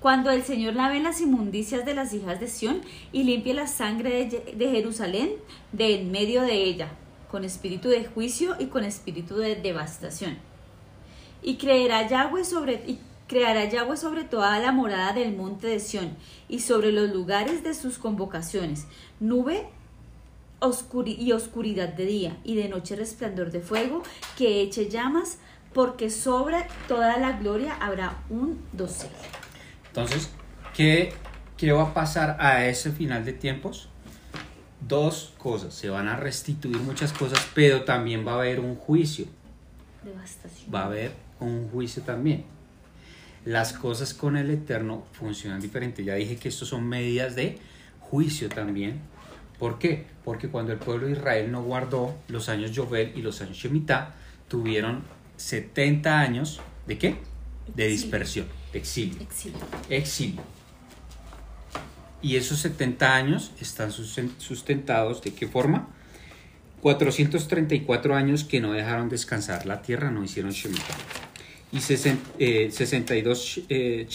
Cuando 0.00 0.30
el 0.30 0.44
Señor 0.44 0.74
lave 0.74 1.00
las 1.00 1.20
inmundicias 1.20 1.84
de 1.84 1.94
las 1.94 2.14
hijas 2.14 2.38
de 2.38 2.46
Sión 2.46 2.82
y 3.10 3.24
limpie 3.24 3.52
la 3.52 3.66
sangre 3.66 4.26
de, 4.26 4.70
Jerusalén 4.70 5.30
de 5.72 6.00
en 6.00 6.12
medio 6.12 6.42
de 6.42 6.54
ella, 6.54 6.90
con 7.30 7.44
espíritu 7.44 7.88
de 7.88 8.04
juicio 8.04 8.54
y 8.60 8.66
con 8.66 8.84
espíritu 8.84 9.36
de 9.36 9.56
devastación. 9.56 10.38
Y 11.42 11.56
creerá 11.56 12.06
Yahweh 12.06 12.44
sobre 12.44 12.98
creará 13.28 13.66
Yahweh 13.68 13.96
sobre 13.96 14.24
toda 14.24 14.58
la 14.58 14.72
morada 14.72 15.12
del 15.12 15.36
monte 15.36 15.66
de 15.68 15.78
Sión 15.80 16.16
y 16.48 16.60
sobre 16.60 16.90
los 16.92 17.10
lugares 17.10 17.62
de 17.62 17.74
sus 17.74 17.98
convocaciones, 17.98 18.86
nube 19.20 19.68
oscuri- 20.60 21.16
y 21.18 21.32
oscuridad 21.32 21.88
de 21.90 22.06
día 22.06 22.36
y 22.42 22.56
de 22.56 22.68
noche 22.68 22.96
resplandor 22.96 23.50
de 23.52 23.60
fuego 23.60 24.02
que 24.36 24.62
eche 24.62 24.88
llamas, 24.88 25.38
porque 25.72 26.10
sobre 26.10 26.66
toda 26.88 27.18
la 27.18 27.32
gloria 27.32 27.74
habrá 27.74 28.18
un 28.30 28.58
dosel. 28.72 29.10
Entonces, 29.88 30.30
¿qué, 30.74 31.12
¿qué 31.56 31.70
va 31.72 31.82
a 31.82 31.94
pasar 31.94 32.36
a 32.40 32.66
ese 32.66 32.90
final 32.90 33.24
de 33.24 33.34
tiempos? 33.34 33.88
Dos 34.80 35.34
cosas, 35.38 35.74
se 35.74 35.90
van 35.90 36.08
a 36.08 36.16
restituir 36.16 36.78
muchas 36.78 37.12
cosas, 37.12 37.46
pero 37.54 37.84
también 37.84 38.26
va 38.26 38.32
a 38.32 38.36
haber 38.36 38.58
un 38.60 38.74
juicio, 38.76 39.26
Devastación. 40.02 40.74
va 40.74 40.82
a 40.82 40.86
haber 40.86 41.12
un 41.40 41.68
juicio 41.70 42.02
también. 42.02 42.44
Las 43.48 43.72
cosas 43.72 44.12
con 44.12 44.36
el 44.36 44.50
Eterno 44.50 45.06
funcionan 45.12 45.58
diferente. 45.62 46.04
Ya 46.04 46.16
dije 46.16 46.36
que 46.36 46.50
estos 46.50 46.68
son 46.68 46.86
medidas 46.86 47.34
de 47.34 47.58
juicio 47.98 48.50
también. 48.50 49.00
¿Por 49.58 49.78
qué? 49.78 50.04
Porque 50.22 50.48
cuando 50.48 50.72
el 50.72 50.78
pueblo 50.78 51.06
de 51.06 51.12
Israel 51.12 51.50
no 51.50 51.62
guardó 51.62 52.14
los 52.28 52.50
años 52.50 52.72
Jovel 52.76 53.12
y 53.16 53.22
los 53.22 53.40
años 53.40 53.56
Shemitah, 53.56 54.14
tuvieron 54.48 55.02
70 55.38 56.20
años 56.20 56.60
de 56.86 56.98
qué? 56.98 57.16
De 57.74 57.86
dispersión, 57.86 58.46
de 58.74 58.80
exilio 58.80 59.22
Exilio. 59.22 59.58
exilio. 59.88 60.42
Y 62.20 62.36
esos 62.36 62.58
70 62.58 63.14
años 63.16 63.52
están 63.62 63.92
susten- 63.92 64.36
sustentados 64.36 65.22
de 65.22 65.32
qué 65.32 65.48
forma? 65.48 65.88
434 66.82 68.14
años 68.14 68.44
que 68.44 68.60
no 68.60 68.72
dejaron 68.72 69.08
descansar 69.08 69.64
la 69.64 69.80
tierra, 69.80 70.10
no 70.10 70.22
hicieron 70.22 70.50
Shemitah. 70.52 71.27
Y 71.72 71.78
sesen- 71.78 72.20
eh, 72.38 72.70
62 72.70 73.60
eh, 73.68 74.06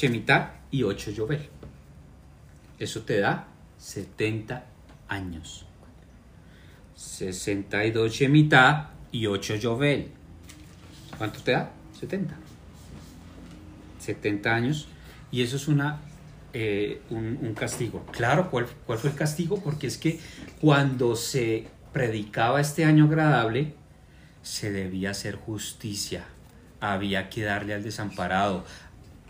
y 0.71 0.83
8 0.83 1.11
Yovel. 1.11 1.49
Eso 2.79 3.01
te 3.01 3.19
da 3.19 3.47
70 3.77 4.65
años. 5.07 5.65
62 6.95 8.11
Shemitah 8.11 8.91
y 9.11 9.27
8 9.27 9.55
Yovel. 9.55 10.07
¿Cuánto 11.17 11.41
te 11.41 11.51
da? 11.51 11.71
70. 11.99 12.35
70 13.99 14.53
años 14.55 14.87
y 15.31 15.41
eso 15.43 15.55
es 15.55 15.67
una 15.67 15.99
eh, 16.53 17.01
un, 17.09 17.39
un 17.41 17.53
castigo. 17.53 18.05
Claro, 18.11 18.49
¿cuál, 18.51 18.67
¿cuál 18.85 18.99
fue 18.99 19.09
el 19.11 19.15
castigo? 19.15 19.59
Porque 19.61 19.87
es 19.87 19.97
que 19.97 20.19
cuando 20.61 21.15
se 21.15 21.67
predicaba 21.93 22.61
este 22.61 22.85
año 22.85 23.05
agradable, 23.05 23.73
se 24.43 24.71
debía 24.71 25.11
hacer 25.11 25.35
justicia, 25.35 26.25
había 26.91 27.29
que 27.29 27.43
darle 27.43 27.73
al 27.73 27.83
desamparado, 27.83 28.65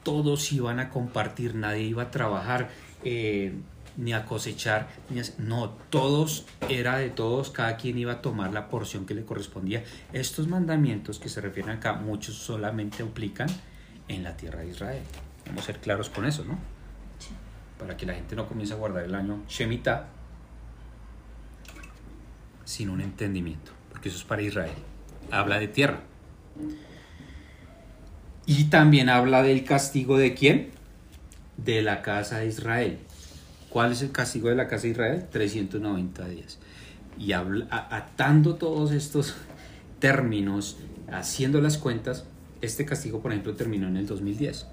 todos 0.03 0.51
iban 0.51 0.79
a 0.79 0.89
compartir, 0.89 1.53
nadie 1.55 1.83
iba 1.83 2.03
a 2.03 2.11
trabajar 2.11 2.69
eh, 3.03 3.53
ni 3.95 4.11
a 4.13 4.25
cosechar, 4.25 4.87
ni 5.09 5.19
a- 5.19 5.23
no, 5.37 5.69
todos 5.91 6.45
era 6.67 6.97
de 6.97 7.09
todos, 7.11 7.51
cada 7.51 7.77
quien 7.77 7.97
iba 7.99 8.13
a 8.13 8.21
tomar 8.21 8.51
la 8.53 8.69
porción 8.69 9.05
que 9.05 9.13
le 9.13 9.23
correspondía. 9.23 9.83
Estos 10.13 10.47
mandamientos 10.47 11.19
que 11.19 11.29
se 11.29 11.41
refieren 11.41 11.71
acá, 11.77 11.93
muchos 11.93 12.35
solamente 12.35 13.03
aplican 13.03 13.47
en 14.07 14.23
la 14.23 14.35
tierra 14.35 14.61
de 14.61 14.69
Israel. 14.69 15.03
Vamos 15.45 15.63
a 15.63 15.65
ser 15.67 15.79
claros 15.79 16.09
con 16.09 16.25
eso, 16.25 16.43
¿no? 16.43 16.57
Para 17.77 17.95
que 17.95 18.05
la 18.07 18.13
gente 18.15 18.35
no 18.35 18.47
comience 18.47 18.73
a 18.73 18.77
guardar 18.77 19.03
el 19.03 19.13
año 19.13 19.43
Shemitah 19.47 20.07
sin 22.65 22.89
un 22.89 23.01
entendimiento, 23.01 23.71
porque 23.91 24.09
eso 24.09 24.17
es 24.17 24.23
para 24.23 24.41
Israel. 24.41 24.73
Habla 25.31 25.59
de 25.59 25.67
tierra. 25.67 25.99
Y 28.45 28.65
también 28.65 29.09
habla 29.09 29.41
del 29.43 29.63
castigo 29.63 30.17
de 30.17 30.33
quién? 30.33 30.69
De 31.57 31.81
la 31.81 32.01
casa 32.01 32.39
de 32.39 32.47
Israel. 32.47 32.99
¿Cuál 33.69 33.93
es 33.93 34.01
el 34.01 34.11
castigo 34.11 34.49
de 34.49 34.55
la 34.55 34.67
casa 34.67 34.83
de 34.83 34.89
Israel? 34.89 35.25
390 35.31 36.27
días. 36.27 36.59
Y 37.17 37.31
habla- 37.31 37.67
atando 37.89 38.55
todos 38.55 38.91
estos 38.91 39.35
términos, 39.99 40.77
haciendo 41.11 41.61
las 41.61 41.77
cuentas, 41.77 42.25
este 42.61 42.85
castigo, 42.85 43.21
por 43.21 43.31
ejemplo, 43.31 43.55
terminó 43.55 43.87
en 43.87 43.97
el 43.97 44.05
2010. 44.07 44.67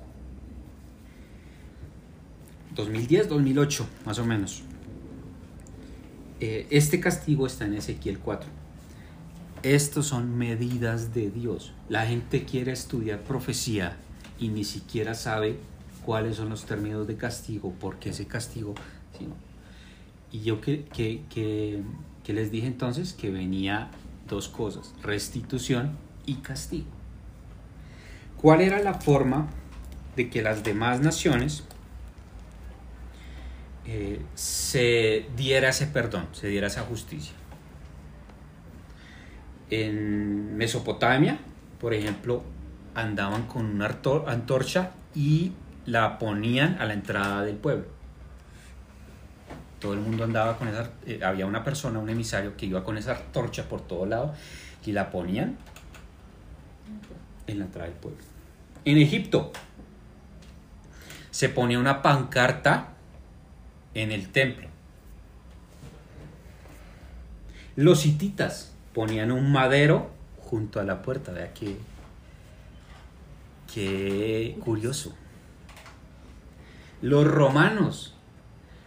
2010, 2.74 3.28
2008, 3.28 3.86
más 4.06 4.18
o 4.18 4.24
menos. 4.24 4.62
Eh, 6.40 6.66
este 6.70 7.01
castigo 7.01 7.47
está 7.47 7.66
en 7.66 7.74
Ezequiel 7.74 8.18
4. 8.18 8.48
Estos 9.62 10.07
son 10.07 10.39
medidas 10.39 11.12
de 11.12 11.31
Dios. 11.31 11.73
La 11.89 12.07
gente 12.07 12.45
quiere 12.45 12.73
estudiar 12.73 13.20
profecía 13.20 13.97
y 14.39 14.49
ni 14.49 14.65
siquiera 14.65 15.15
sabe 15.15 15.59
cuáles 16.05 16.37
son 16.37 16.49
los 16.49 16.65
términos 16.65 17.07
de 17.07 17.16
castigo, 17.16 17.74
porque 17.81 18.11
ese 18.11 18.27
castigo... 18.27 18.74
Y 20.32 20.43
yo 20.43 20.61
que 20.61 20.82
les 22.27 22.51
dije 22.51 22.66
entonces 22.66 23.12
que 23.12 23.31
venía 23.31 23.91
dos 24.28 24.49
cosas, 24.49 24.95
restitución 25.03 25.99
y 26.24 26.37
castigo. 26.37 26.87
¿Cuál 28.41 28.62
era 28.62 28.78
la 28.78 28.95
forma 28.95 29.49
de 30.16 30.31
que 30.31 30.41
las 30.41 30.65
demás 30.65 31.01
naciones 31.01 31.65
eh, 33.85 34.23
se 34.35 35.27
diera 35.37 35.69
ese 35.69 35.87
perdón, 35.87 36.28
se 36.32 36.49
diera 36.49 36.69
esa 36.69 36.82
justicia? 36.82 37.35
En 39.70 40.56
Mesopotamia, 40.56 41.38
por 41.80 41.94
ejemplo, 41.94 42.42
andaban 42.94 43.47
con 43.47 43.64
una 43.64 43.88
antorcha 44.26 44.90
y 45.14 45.52
la 45.86 46.18
ponían 46.18 46.76
a 46.80 46.86
la 46.86 46.94
entrada 46.94 47.44
del 47.44 47.56
pueblo. 47.56 47.86
Todo 49.78 49.94
el 49.94 50.01
mundo 50.01 50.24
andaba 50.24 50.59
con 50.59 50.68
esa, 50.68 50.90
eh, 51.06 51.20
había 51.24 51.47
una 51.47 51.64
persona, 51.64 51.98
un 51.98 52.10
emisario 52.10 52.56
que 52.56 52.66
iba 52.66 52.84
con 52.84 52.98
esa 52.98 53.16
antorcha 53.16 53.68
por 53.68 53.80
todo 53.80 54.05
lado 54.06 54.34
y 54.84 54.92
la 54.92 55.10
ponían 55.10 55.56
en 57.47 57.59
la 57.59 57.64
entrada 57.64 57.88
del 57.88 57.97
pueblo. 57.97 58.22
En 58.84 58.98
Egipto 58.98 59.52
se 61.30 61.48
ponía 61.48 61.78
una 61.78 62.02
pancarta 62.02 62.88
en 63.94 64.12
el 64.12 64.28
templo. 64.30 64.68
Los 67.76 68.05
hititas 68.05 68.69
ponían 68.95 69.31
un 69.33 69.51
madero 69.53 70.11
junto 70.39 70.81
a 70.81 70.85
la 70.85 71.03
puerta. 71.03 71.33
Vea 71.33 71.53
que, 71.55 71.77
qué 73.73 74.57
curioso. 74.65 75.15
Los 77.03 77.27
romanos, 77.27 78.15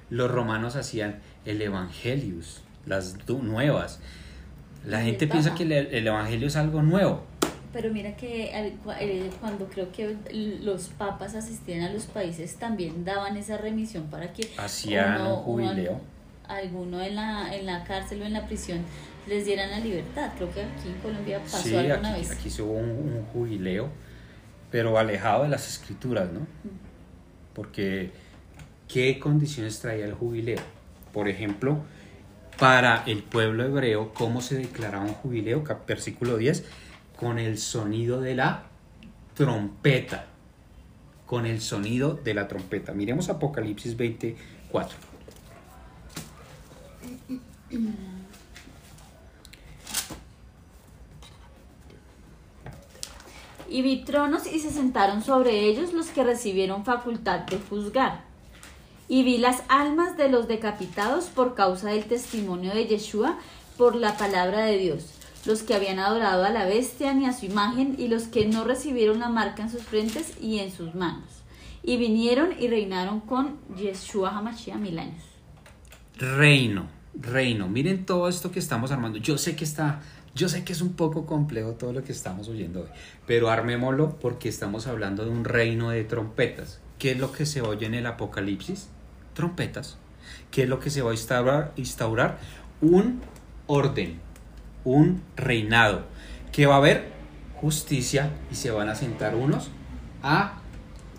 los 0.10 0.30
romanos 0.30 0.76
hacían 0.76 1.20
el 1.46 1.62
Evangelius, 1.62 2.62
las 2.86 3.18
nuevas. 3.28 4.00
La 4.86 5.02
gente 5.02 5.28
piensa 5.28 5.56
que 5.56 5.64
el, 5.64 5.72
el 5.72 6.08
Evangelio 6.08 6.48
es 6.48 6.56
algo 6.56 6.82
nuevo. 6.82 7.24
Pero 7.72 7.92
mira 7.92 8.16
que 8.16 8.52
eh, 9.00 9.30
cuando 9.42 9.66
creo 9.68 9.92
que 9.92 10.16
los 10.62 10.90
papas 10.90 11.34
asistían 11.34 11.82
a 11.82 11.92
los 11.92 12.04
países 12.04 12.58
también 12.58 13.04
daban 13.04 13.36
esa 13.36 13.58
remisión 13.58 14.04
para 14.12 14.32
que 14.32 14.48
Hacían 14.58 15.22
uno- 15.22 15.38
un 15.38 15.44
jubileo. 15.44 15.92
uno- 15.94 16.02
alguno 16.48 17.02
en 17.02 17.16
la, 17.16 17.56
en 17.56 17.66
la 17.66 17.84
cárcel 17.86 18.22
o 18.22 18.26
en 18.26 18.34
la 18.34 18.46
prisión 18.46 18.80
les 19.28 19.46
dieran 19.46 19.72
la 19.72 19.80
libertad. 19.80 20.32
Creo 20.36 20.52
que 20.54 20.62
aquí 20.64 20.90
en 20.90 21.00
Colombia 21.02 21.40
pasó 21.40 21.58
Sí, 21.64 21.76
alguna 21.76 22.12
aquí, 22.12 22.22
vez. 22.22 22.32
aquí 22.32 22.50
se 22.50 22.62
hubo 22.62 22.74
un, 22.74 22.90
un 22.90 23.26
jubileo, 23.34 23.90
pero 24.72 24.98
alejado 24.98 25.44
de 25.44 25.50
las 25.50 25.68
escrituras, 25.68 26.32
¿no? 26.32 26.42
Porque, 27.54 28.12
¿qué 28.88 29.20
condiciones 29.20 29.80
traía 29.80 30.06
el 30.06 30.14
jubileo? 30.14 30.62
Por 31.14 31.28
ejemplo, 31.30 31.84
para 32.60 33.04
el 33.06 33.24
pueblo 33.24 33.64
hebreo, 33.64 34.14
¿cómo 34.14 34.42
se 34.42 34.56
declaraba 34.58 35.06
un 35.06 35.14
jubileo? 35.14 35.64
Versículo 35.88 36.38
10, 36.38 36.66
con 37.16 37.40
el 37.40 37.58
sonido 37.58 38.20
de 38.22 38.36
la 38.36 38.64
trompeta. 39.36 40.26
Con 41.26 41.46
el 41.46 41.62
sonido 41.62 42.14
de 42.16 42.34
la 42.34 42.48
trompeta. 42.48 42.94
Miremos 42.94 43.30
Apocalipsis 43.30 43.96
24. 43.98 44.98
Y 53.70 53.82
vi 53.82 54.04
tronos 54.04 54.46
y 54.46 54.60
se 54.60 54.72
sentaron 54.72 55.24
sobre 55.24 55.68
ellos 55.68 55.94
los 55.94 56.08
que 56.08 56.24
recibieron 56.24 56.86
facultad 56.86 57.42
de 57.42 57.58
juzgar. 57.58 58.24
Y 59.08 59.24
vi 59.24 59.38
las 59.38 59.64
almas 59.68 60.18
de 60.18 60.30
los 60.30 60.48
decapitados 60.48 61.26
por 61.26 61.56
causa 61.56 61.90
del 61.90 62.06
testimonio 62.06 62.74
de 62.74 62.88
Yeshua 62.88 63.38
por 63.78 63.96
la 63.96 64.18
palabra 64.18 64.66
de 64.66 64.78
Dios, 64.78 65.14
los 65.46 65.64
que 65.64 65.74
habían 65.74 66.00
adorado 66.00 66.46
a 66.46 66.50
la 66.50 66.66
bestia 66.66 67.14
ni 67.14 67.26
a 67.26 67.34
su 67.34 67.46
imagen 67.46 67.96
y 67.98 68.08
los 68.08 68.24
que 68.24 68.48
no 68.48 68.64
recibieron 68.64 69.20
la 69.20 69.30
marca 69.30 69.64
en 69.64 69.72
sus 69.72 69.84
frentes 69.84 70.34
y 70.42 70.60
en 70.60 70.72
sus 70.72 70.96
manos. 70.96 71.30
Y 71.84 71.98
vinieron 71.98 72.52
y 72.60 72.68
reinaron 72.68 73.20
con 73.20 73.58
Yeshua 73.76 74.38
Hamashiach 74.38 74.78
mil 74.78 74.98
años. 75.00 75.24
Reino, 76.18 76.88
reino. 77.14 77.68
Miren 77.68 78.06
todo 78.06 78.30
esto 78.30 78.52
que 78.52 78.60
estamos 78.60 78.92
armando. 78.92 79.18
Yo 79.18 79.38
sé 79.38 79.56
que 79.56 79.66
está, 79.66 80.02
yo 80.36 80.50
sé 80.50 80.64
que 80.64 80.74
es 80.74 80.82
un 80.82 80.94
poco 80.94 81.26
complejo 81.26 81.74
todo 81.74 81.94
lo 81.94 82.04
que 82.04 82.12
estamos 82.12 82.48
oyendo 82.48 82.82
hoy, 82.82 82.88
pero 83.28 83.50
armémoslo 83.50 84.18
porque 84.20 84.50
estamos 84.50 84.88
hablando 84.88 85.26
de 85.26 85.32
un 85.32 85.46
reino 85.46 85.90
de 85.90 86.04
trompetas. 86.04 86.80
¿Qué 86.98 87.12
es 87.12 87.20
lo 87.20 87.32
que 87.32 87.46
se 87.46 87.62
oye 87.62 87.86
en 87.86 87.94
el 87.94 88.06
Apocalipsis? 88.06 88.90
Trompetas. 89.34 89.98
¿Qué 90.52 90.64
es 90.64 90.70
lo 90.70 90.80
que 90.80 90.90
se 90.90 91.02
va 91.02 91.12
a 91.12 91.14
instaurar? 91.14 91.74
instaurar? 91.76 92.40
Un 92.82 93.22
orden, 93.68 94.20
un 94.84 95.22
reinado, 95.36 96.06
que 96.52 96.66
va 96.66 96.76
a 96.76 96.78
haber 96.78 97.12
justicia 97.56 98.32
y 98.52 98.56
se 98.56 98.72
van 98.72 98.90
a 98.90 98.96
sentar 98.96 99.36
unos 99.36 99.70
a 100.22 100.60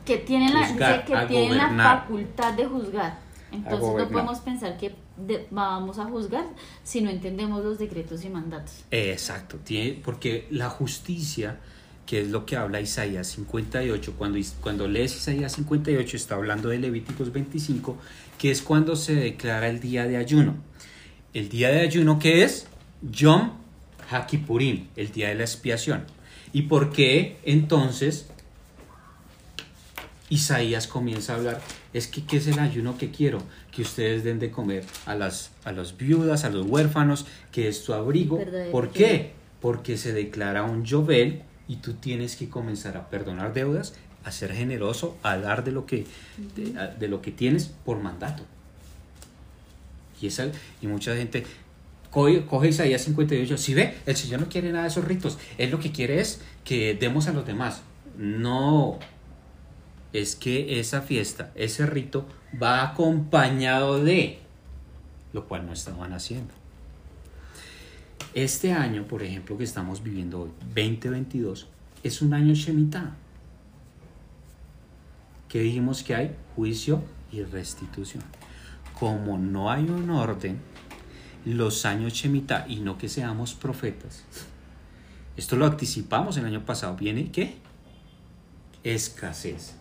que 0.04 0.18
tienen 0.18 0.52
la, 0.52 0.66
Juzgar, 0.66 1.04
dice 1.04 1.12
que 1.12 1.26
tienen 1.26 1.56
la 1.56 2.00
facultad 2.00 2.52
de 2.54 2.66
juzgar. 2.66 3.18
Entonces 3.52 3.96
no 3.96 4.08
podemos 4.08 4.40
pensar 4.40 4.76
que 4.76 4.94
de- 5.16 5.46
vamos 5.50 5.98
a 5.98 6.04
juzgar 6.04 6.44
si 6.82 7.00
no 7.00 7.10
entendemos 7.10 7.64
los 7.64 7.78
decretos 7.78 8.24
y 8.24 8.28
mandatos. 8.28 8.84
Exacto, 8.90 9.58
tiene, 9.62 10.00
porque 10.04 10.46
la 10.50 10.70
justicia, 10.70 11.58
que 12.06 12.20
es 12.20 12.28
lo 12.28 12.44
que 12.46 12.56
habla 12.56 12.80
Isaías 12.80 13.28
58, 13.28 14.14
cuando, 14.18 14.38
cuando 14.60 14.88
lees 14.88 15.16
Isaías 15.16 15.52
58 15.52 16.16
está 16.16 16.34
hablando 16.34 16.68
de 16.68 16.78
Levíticos 16.78 17.32
25, 17.32 17.96
que 18.38 18.50
es 18.50 18.62
cuando 18.62 18.96
se 18.96 19.14
declara 19.14 19.68
el 19.68 19.80
día 19.80 20.06
de 20.06 20.16
ayuno. 20.16 20.56
El 21.32 21.48
día 21.48 21.68
de 21.70 21.80
ayuno 21.80 22.18
que 22.18 22.44
es 22.44 22.66
Yom 23.02 23.52
HaKippurim, 24.10 24.88
el 24.96 25.10
día 25.12 25.28
de 25.28 25.34
la 25.36 25.42
expiación. 25.44 26.04
¿Y 26.52 26.62
por 26.62 26.92
qué 26.92 27.38
entonces 27.44 28.28
Isaías 30.30 30.86
comienza 30.86 31.34
a 31.34 31.36
hablar? 31.36 31.60
Es 31.92 32.06
que 32.06 32.24
¿qué 32.24 32.38
es 32.38 32.46
el 32.46 32.58
ayuno 32.58 32.96
que 32.96 33.10
quiero? 33.10 33.42
Que 33.70 33.82
ustedes 33.82 34.24
den 34.24 34.38
de 34.38 34.50
comer 34.50 34.84
a 35.06 35.14
las, 35.14 35.50
a 35.64 35.72
las 35.72 35.96
viudas, 35.96 36.44
a 36.44 36.50
los 36.50 36.66
huérfanos, 36.66 37.26
que 37.52 37.68
es 37.68 37.84
tu 37.84 37.92
abrigo. 37.92 38.40
¿Por 38.70 38.90
qué? 38.90 39.32
Porque 39.60 39.96
se 39.96 40.12
declara 40.12 40.62
un 40.62 40.86
Jovel 40.86 41.42
y 41.68 41.76
tú 41.76 41.94
tienes 41.94 42.36
que 42.36 42.48
comenzar 42.48 42.96
a 42.96 43.10
perdonar 43.10 43.52
deudas, 43.52 43.94
a 44.24 44.32
ser 44.32 44.52
generoso, 44.54 45.16
a 45.22 45.36
dar 45.36 45.64
de 45.64 45.72
lo 45.72 45.86
que, 45.86 46.06
de 46.98 47.08
lo 47.08 47.20
que 47.20 47.30
tienes 47.30 47.66
por 47.84 48.00
mandato. 48.00 48.44
Y, 50.20 50.26
esa, 50.26 50.50
y 50.80 50.86
mucha 50.86 51.14
gente 51.16 51.44
coge, 52.10 52.46
coge 52.46 52.68
Isaías 52.68 53.02
58, 53.02 53.58
si 53.58 53.74
ve, 53.74 53.94
el 54.06 54.16
Señor 54.16 54.40
no 54.40 54.48
quiere 54.48 54.70
nada 54.70 54.84
de 54.84 54.90
esos 54.90 55.04
ritos, 55.04 55.38
Él 55.58 55.70
lo 55.70 55.80
que 55.80 55.92
quiere 55.92 56.20
es 56.20 56.40
que 56.64 56.94
demos 56.94 57.26
a 57.26 57.32
los 57.32 57.46
demás. 57.46 57.82
No, 58.16 59.00
es 60.14 60.36
que 60.36 60.78
esa 60.78 61.02
fiesta, 61.02 61.50
ese 61.56 61.86
rito 61.86 62.24
va 62.62 62.84
acompañado 62.84 64.02
de 64.02 64.38
lo 65.32 65.46
cual 65.46 65.66
no 65.66 65.72
estaban 65.72 66.12
haciendo. 66.12 66.54
Este 68.32 68.72
año, 68.72 69.06
por 69.08 69.24
ejemplo, 69.24 69.58
que 69.58 69.64
estamos 69.64 70.02
viviendo 70.02 70.42
hoy, 70.42 70.50
2022, 70.74 71.66
es 72.04 72.22
un 72.22 72.32
año 72.32 72.54
Shemitah. 72.54 73.16
que 75.48 75.60
dijimos 75.60 76.02
que 76.02 76.14
hay? 76.14 76.36
Juicio 76.54 77.02
y 77.32 77.42
restitución. 77.42 78.22
Como 78.98 79.36
no 79.36 79.70
hay 79.70 79.84
un 79.84 80.10
orden, 80.10 80.60
los 81.44 81.84
años 81.84 82.12
Shemitah, 82.12 82.66
y 82.68 82.80
no 82.80 82.98
que 82.98 83.08
seamos 83.08 83.54
profetas, 83.54 84.24
esto 85.36 85.56
lo 85.56 85.66
anticipamos 85.66 86.36
el 86.36 86.46
año 86.46 86.64
pasado, 86.64 86.96
viene 86.96 87.32
¿qué? 87.32 87.56
Escasez. 88.84 89.74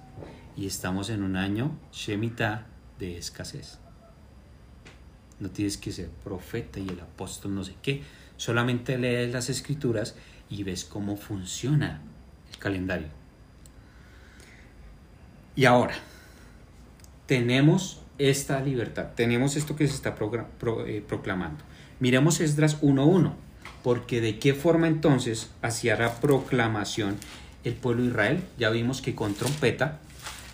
Y 0.56 0.68
estamos 0.68 1.10
en 1.10 1.24
un 1.24 1.36
año 1.36 1.78
Shemitah 1.92 2.68
de 3.00 3.18
escasez. 3.18 3.80
No 5.40 5.50
tienes 5.50 5.78
que 5.78 5.92
ser 5.92 6.10
profeta 6.24 6.80
y 6.80 6.88
el 6.88 7.00
apóstol 7.00 7.56
no 7.56 7.64
sé 7.64 7.74
qué. 7.82 8.04
Solamente 8.38 8.98
lees 8.98 9.34
las 9.34 9.50
escrituras 9.50 10.16
y 10.50 10.64
ves 10.64 10.86
cómo 10.86 11.18
funciona 11.18 12.02
el 12.52 12.58
calendario. 12.60 13.08
Y 15.56 15.66
ahora, 15.66 15.96
tenemos 17.26 18.02
esta 18.18 18.62
libertad, 18.62 19.10
tenemos 19.16 19.56
esto 19.56 19.76
que 19.76 19.88
se 19.88 19.96
está 19.96 20.16
eh, 20.88 21.04
proclamando. 21.08 21.64
Miremos 22.00 22.40
Esdras 22.42 22.82
1.1, 22.82 23.34
porque 23.84 24.22
de 24.22 24.40
qué 24.40 24.54
forma 24.54 24.88
entonces 24.88 25.50
hacía 25.62 25.96
la 25.96 26.20
proclamación 26.20 27.18
el 27.64 27.74
pueblo 27.74 28.04
de 28.04 28.10
Israel. 28.10 28.44
Ya 28.58 28.70
vimos 28.70 29.02
que 29.02 29.16
con 29.16 29.34
trompeta, 29.36 30.00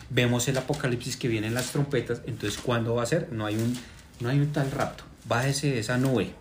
vemos 0.09 0.47
el 0.47 0.57
apocalipsis 0.57 1.17
que 1.17 1.27
vienen 1.27 1.53
las 1.53 1.71
trompetas, 1.71 2.21
entonces 2.25 2.59
¿cuándo 2.59 2.95
va 2.95 3.03
a 3.03 3.05
ser? 3.05 3.31
No 3.31 3.45
hay 3.45 3.55
un, 3.55 3.77
no 4.19 4.29
hay 4.29 4.39
un 4.39 4.51
tal 4.51 4.71
rapto, 4.71 5.03
bájese 5.25 5.71
de 5.71 5.79
esa 5.79 5.97
nube. 5.97 6.33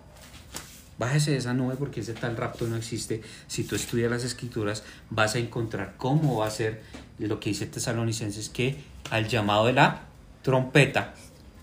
Bájese 0.99 1.31
de 1.31 1.36
esa 1.36 1.55
nube 1.55 1.77
porque 1.78 2.01
ese 2.01 2.12
tal 2.12 2.36
rapto 2.36 2.66
no 2.66 2.74
existe. 2.74 3.23
Si 3.47 3.62
tú 3.62 3.77
estudias 3.77 4.11
las 4.11 4.24
escrituras, 4.24 4.82
vas 5.11 5.36
a 5.36 5.39
encontrar 5.39 5.95
cómo 5.97 6.39
va 6.39 6.49
a 6.49 6.51
ser 6.51 6.82
lo 7.20 7.39
que 7.39 7.51
dice 7.51 7.66
Tesalonicenses, 7.66 8.49
que 8.49 8.82
al 9.11 9.28
llamado 9.28 9.66
de 9.66 9.74
la 9.74 10.03
trompeta, 10.43 11.15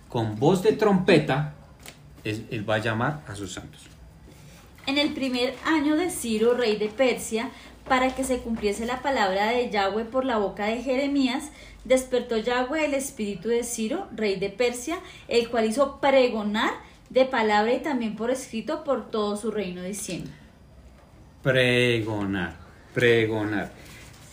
con 0.08 0.40
voz 0.40 0.64
de 0.64 0.72
trompeta, 0.72 1.54
él 2.24 2.70
va 2.70 2.76
a 2.76 2.80
llamar 2.80 3.24
a 3.28 3.36
sus 3.36 3.52
santos. 3.52 3.82
En 4.88 5.00
el 5.00 5.14
primer 5.14 5.56
año 5.66 5.96
de 5.96 6.12
Ciro, 6.12 6.54
rey 6.54 6.78
de 6.78 6.90
Persia, 6.90 7.50
para 7.88 8.16
que 8.16 8.24
se 8.24 8.40
cumpliese 8.40 8.86
la 8.86 9.02
palabra 9.02 9.48
de 9.48 9.70
Yahweh 9.70 10.06
por 10.06 10.26
la 10.26 10.38
boca 10.38 10.66
de 10.66 10.82
Jeremías, 10.82 11.52
despertó 11.84 12.38
Yahweh 12.38 12.86
el 12.86 12.94
espíritu 12.94 13.50
de 13.50 13.64
Ciro, 13.64 14.08
rey 14.16 14.38
de 14.38 14.50
Persia, 14.50 14.98
el 15.28 15.50
cual 15.50 15.66
hizo 15.66 16.00
pregonar 16.00 16.72
de 17.10 17.26
palabra 17.26 17.74
y 17.74 17.80
también 17.80 18.16
por 18.16 18.32
escrito 18.32 18.84
por 18.84 19.10
todo 19.12 19.38
su 19.38 19.52
reino 19.52 19.84
diciendo. 19.84 20.32
Pregonar, 21.44 22.56
pregonar. 22.94 23.72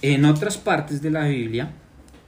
En 0.01 0.25
otras 0.25 0.57
partes 0.57 1.03
de 1.03 1.11
la 1.11 1.27
Biblia 1.27 1.71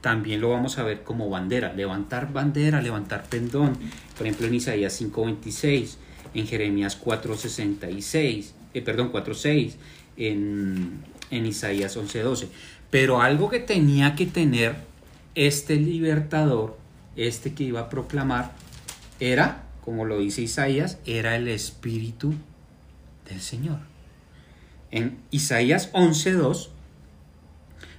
también 0.04 0.42
lo 0.42 0.50
vamos 0.50 0.78
a 0.78 0.82
ver 0.82 1.02
como 1.02 1.30
bandera, 1.30 1.72
levantar 1.72 2.30
bandera, 2.30 2.82
levantar 2.82 3.24
pendón. 3.24 3.78
Por 4.18 4.26
ejemplo, 4.26 4.46
en 4.46 4.54
Isaías 4.54 4.92
5:26, 5.00 5.96
en 6.34 6.46
Jeremías 6.46 7.00
4:66, 7.02 8.52
eh, 8.74 8.82
perdón, 8.82 9.10
4:6, 9.10 9.76
en, 10.18 11.02
en 11.36 11.46
Isaías 11.46 11.96
11:12. 11.96 12.48
Pero 12.90 13.20
algo 13.20 13.50
que 13.50 13.60
tenía 13.60 14.14
que 14.14 14.26
tener 14.26 14.76
este 15.34 15.76
libertador, 15.76 16.76
este 17.16 17.54
que 17.54 17.64
iba 17.64 17.80
a 17.80 17.88
proclamar, 17.88 18.52
era, 19.20 19.64
como 19.84 20.04
lo 20.04 20.18
dice 20.18 20.42
Isaías, 20.42 20.98
era 21.04 21.36
el 21.36 21.48
Espíritu 21.48 22.34
del 23.28 23.40
Señor. 23.40 23.78
En 24.90 25.18
Isaías 25.30 25.92
11.2 25.92 26.68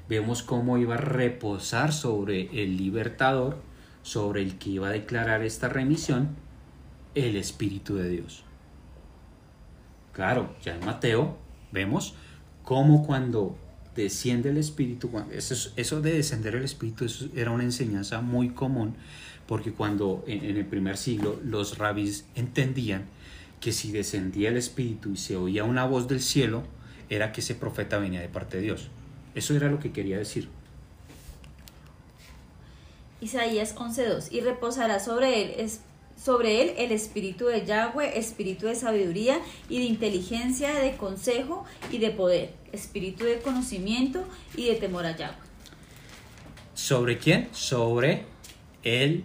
vemos 0.08 0.44
cómo 0.44 0.78
iba 0.78 0.96
a 0.96 1.00
reposar 1.00 1.92
sobre 1.92 2.64
el 2.64 2.78
libertador, 2.78 3.58
sobre 4.02 4.42
el 4.44 4.58
que 4.58 4.70
iba 4.70 4.88
a 4.88 4.92
declarar 4.92 5.44
esta 5.44 5.68
remisión, 5.68 6.36
el 7.16 7.36
Espíritu 7.36 7.96
de 7.96 8.10
Dios. 8.10 8.44
Claro, 10.14 10.56
ya 10.64 10.76
en 10.76 10.86
Mateo 10.86 11.38
vemos 11.72 12.16
cómo 12.66 13.06
cuando 13.06 13.56
desciende 13.96 14.50
el 14.50 14.58
Espíritu, 14.58 15.10
eso, 15.32 15.72
eso 15.78 16.02
de 16.02 16.14
descender 16.14 16.56
el 16.56 16.66
Espíritu 16.66 17.06
era 17.36 17.52
una 17.52 17.64
enseñanza 17.64 18.20
muy 18.20 18.50
común, 18.50 18.96
porque 19.48 19.72
cuando 19.72 20.24
en, 20.28 20.44
en 20.44 20.58
el 20.58 20.66
primer 20.66 20.98
siglo 20.98 21.40
los 21.44 21.78
rabis 21.78 22.26
entendían 22.36 23.06
que 23.62 23.72
si 23.72 23.92
descendía 23.92 24.50
el 24.50 24.58
Espíritu 24.58 25.12
y 25.12 25.18
se 25.18 25.38
oía 25.38 25.64
una 25.64 25.86
voz 25.86 26.08
del 26.08 26.20
cielo, 26.20 26.64
era 27.10 27.32
que 27.32 27.42
ese 27.42 27.56
profeta 27.56 27.98
venía 28.00 28.20
de 28.20 28.28
parte 28.28 28.58
de 28.58 28.64
Dios. 28.64 28.90
Eso 29.34 29.56
era 29.56 29.70
lo 29.70 29.80
que 29.80 29.92
quería 29.92 30.18
decir. 30.18 30.50
Isaías 33.22 33.76
11.2 33.76 34.32
y 34.32 34.42
reposará 34.42 35.00
sobre 35.00 35.42
él, 35.42 35.70
sobre 36.22 36.62
él 36.62 36.74
el 36.78 36.92
espíritu 36.92 37.46
de 37.46 37.66
Yahweh, 37.66 38.18
espíritu 38.18 38.66
de 38.68 38.76
sabiduría 38.76 39.40
y 39.70 39.80
de 39.80 39.86
inteligencia, 39.86 40.74
de 40.74 40.96
consejo 40.98 41.66
y 41.92 42.00
de 42.00 42.12
poder, 42.12 42.54
espíritu 42.72 43.26
de 43.26 43.40
conocimiento 43.40 44.24
y 44.56 44.68
de 44.68 44.76
temor 44.76 45.06
a 45.06 45.16
Yahweh. 45.16 45.38
¿Sobre 46.74 47.18
quién? 47.18 47.50
Sobre 47.54 48.26
el 48.84 49.24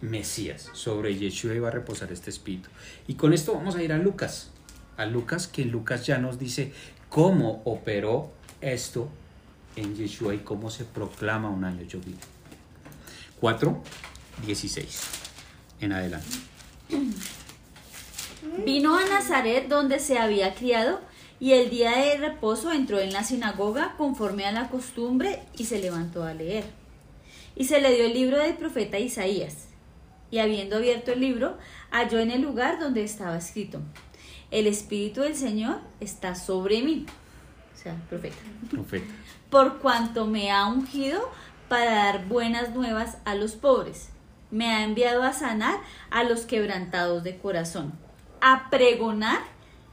Mesías. 0.00 0.70
Sobre 0.74 1.16
Yeshua 1.16 1.54
iba 1.54 1.68
a 1.68 1.72
reposar 1.72 2.12
este 2.12 2.30
espíritu. 2.30 2.68
Y 3.06 3.14
con 3.14 3.32
esto 3.32 3.54
vamos 3.54 3.74
a 3.74 3.82
ir 3.82 3.92
a 3.92 3.98
Lucas. 3.98 4.50
A 4.96 5.06
Lucas, 5.06 5.48
que 5.48 5.64
Lucas 5.64 6.06
ya 6.06 6.18
nos 6.18 6.38
dice 6.38 6.72
cómo 7.08 7.62
operó 7.64 8.30
esto 8.60 9.08
en 9.76 9.96
Yeshua 9.96 10.34
y 10.34 10.38
cómo 10.38 10.70
se 10.70 10.84
proclama 10.84 11.50
un 11.50 11.64
año 11.64 11.82
llovido. 11.82 12.18
4, 13.40 13.82
16. 14.46 15.27
En 15.80 15.92
adelante. 15.92 16.28
Vino 18.64 18.96
a 18.96 19.04
Nazaret 19.04 19.68
donde 19.68 19.98
se 20.00 20.18
había 20.18 20.54
criado 20.54 21.00
y 21.40 21.52
el 21.52 21.70
día 21.70 21.96
de 21.96 22.16
reposo 22.16 22.72
entró 22.72 22.98
en 22.98 23.12
la 23.12 23.22
sinagoga 23.22 23.94
conforme 23.96 24.44
a 24.44 24.52
la 24.52 24.68
costumbre 24.68 25.40
y 25.56 25.64
se 25.64 25.78
levantó 25.78 26.24
a 26.24 26.34
leer. 26.34 26.64
Y 27.54 27.64
se 27.64 27.80
le 27.80 27.94
dio 27.94 28.06
el 28.06 28.14
libro 28.14 28.38
del 28.38 28.54
profeta 28.54 28.98
Isaías. 28.98 29.68
Y 30.30 30.38
habiendo 30.38 30.76
abierto 30.76 31.12
el 31.12 31.20
libro, 31.20 31.56
halló 31.90 32.18
en 32.18 32.30
el 32.30 32.42
lugar 32.42 32.78
donde 32.78 33.02
estaba 33.02 33.38
escrito, 33.38 33.80
el 34.50 34.66
Espíritu 34.66 35.22
del 35.22 35.36
Señor 35.36 35.80
está 36.00 36.34
sobre 36.34 36.82
mí. 36.82 37.06
O 37.74 37.78
sea, 37.78 37.94
profeta. 38.08 38.36
Profeta. 38.70 39.12
Por 39.50 39.78
cuanto 39.78 40.26
me 40.26 40.50
ha 40.50 40.66
ungido 40.66 41.30
para 41.68 41.94
dar 41.94 42.26
buenas 42.26 42.74
nuevas 42.74 43.18
a 43.24 43.34
los 43.34 43.52
pobres. 43.52 44.08
Me 44.50 44.66
ha 44.66 44.84
enviado 44.84 45.22
a 45.22 45.32
sanar 45.32 45.78
a 46.10 46.24
los 46.24 46.46
quebrantados 46.46 47.22
de 47.24 47.36
corazón, 47.36 47.92
a 48.40 48.70
pregonar 48.70 49.40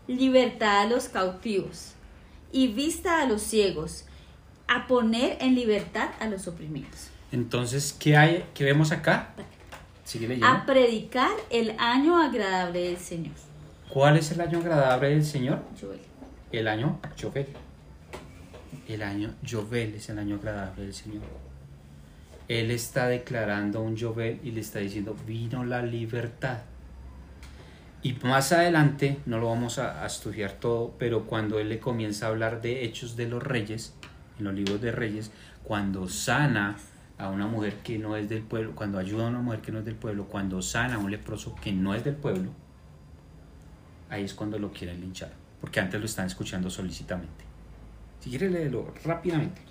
libertad 0.08 0.82
a 0.82 0.86
los 0.86 1.10
cautivos 1.10 1.94
y 2.52 2.68
vista 2.68 3.22
a 3.22 3.26
los 3.26 3.42
ciegos, 3.42 4.06
a 4.68 4.88
poner 4.88 5.38
en 5.42 5.56
libertad 5.56 6.10
a 6.20 6.28
los 6.28 6.48
oprimidos. 6.48 7.10
Entonces, 7.32 7.94
¿qué 8.00 8.16
hay? 8.16 8.46
¿Qué 8.54 8.64
vemos 8.64 8.92
acá? 8.92 9.34
Sigue. 10.06 10.40
A 10.44 10.66
predicar 10.66 11.32
el 11.50 11.76
año 11.80 12.18
agradable 12.18 12.82
del 12.82 12.98
Señor. 12.98 13.34
¿Cuál 13.90 14.18
es 14.18 14.32
el 14.32 14.42
año 14.42 14.60
agradable 14.60 15.10
del 15.10 15.26
Señor? 15.26 15.60
Joel. 15.80 16.00
El 16.52 16.68
año 16.68 17.00
Jovel. 17.20 17.48
El 18.88 19.02
año 19.02 19.34
Jovel 19.50 19.96
es 19.96 20.10
el 20.10 20.20
año 20.20 20.36
agradable 20.36 20.84
del 20.84 20.94
Señor. 20.94 21.24
Él 22.48 22.72
está 22.72 23.08
declarando 23.08 23.82
un 23.82 23.98
Jovel 23.98 24.40
y 24.44 24.52
le 24.52 24.62
está 24.62 24.80
diciendo, 24.80 25.16
vino 25.26 25.64
la 25.64 25.82
libertad. 25.82 26.60
Y 28.04 28.14
más 28.24 28.52
adelante, 28.52 29.18
no 29.26 29.40
lo 29.40 29.48
vamos 29.50 29.80
a, 29.80 30.06
estudiar 30.06 30.52
todo, 30.52 30.94
pero 31.00 31.26
cuando 31.26 31.60
él 31.60 31.70
le 31.70 31.80
comienza 31.80 32.28
a 32.28 32.30
hablar 32.30 32.62
de 32.62 32.84
hechos 32.84 33.16
de 33.16 33.28
los 33.28 33.42
reyes, 33.42 33.96
en 34.38 34.46
los 34.46 34.54
libros 34.54 34.80
de 34.80 34.92
reyes, 34.92 35.32
cuando 35.64 36.08
sana 36.08 36.78
a 37.18 37.30
una 37.30 37.48
mujer 37.48 37.78
que 37.84 37.98
no 37.98 38.16
es 38.16 38.30
del 38.30 38.44
pueblo, 38.44 38.74
cuando 38.76 39.00
ayuda 39.00 39.26
a 39.26 39.30
una 39.30 39.40
mujer 39.40 39.62
que 39.62 39.72
no 39.72 39.80
es 39.80 39.86
del 39.86 39.96
pueblo, 39.96 40.26
cuando 40.26 40.62
sana 40.62 40.96
a 40.96 40.98
un 41.00 41.10
leproso 41.10 41.56
que 41.56 41.72
no 41.72 41.96
es 41.96 42.04
del 42.04 42.16
pueblo, 42.16 42.52
ahí 44.10 44.24
es 44.24 44.36
cuando 44.36 44.60
lo 44.60 44.72
quieren 44.72 45.02
linchar, 45.02 45.32
porque 45.60 45.80
antes 45.80 46.00
lo 46.00 46.06
están 46.06 46.28
escuchando 46.28 46.70
solícitamente. 46.70 47.44
Si 48.20 48.30
quieres 48.30 48.52
leerlo 48.52 48.94
rápidamente. 49.04 49.62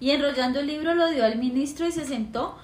Y 0.00 0.10
enrollando 0.10 0.60
el 0.60 0.66
libro 0.66 0.94
lo 0.94 1.10
dio 1.10 1.24
al 1.24 1.38
ministro 1.38 1.86
y 1.86 1.92
se 1.92 2.04
sentó, 2.04 2.56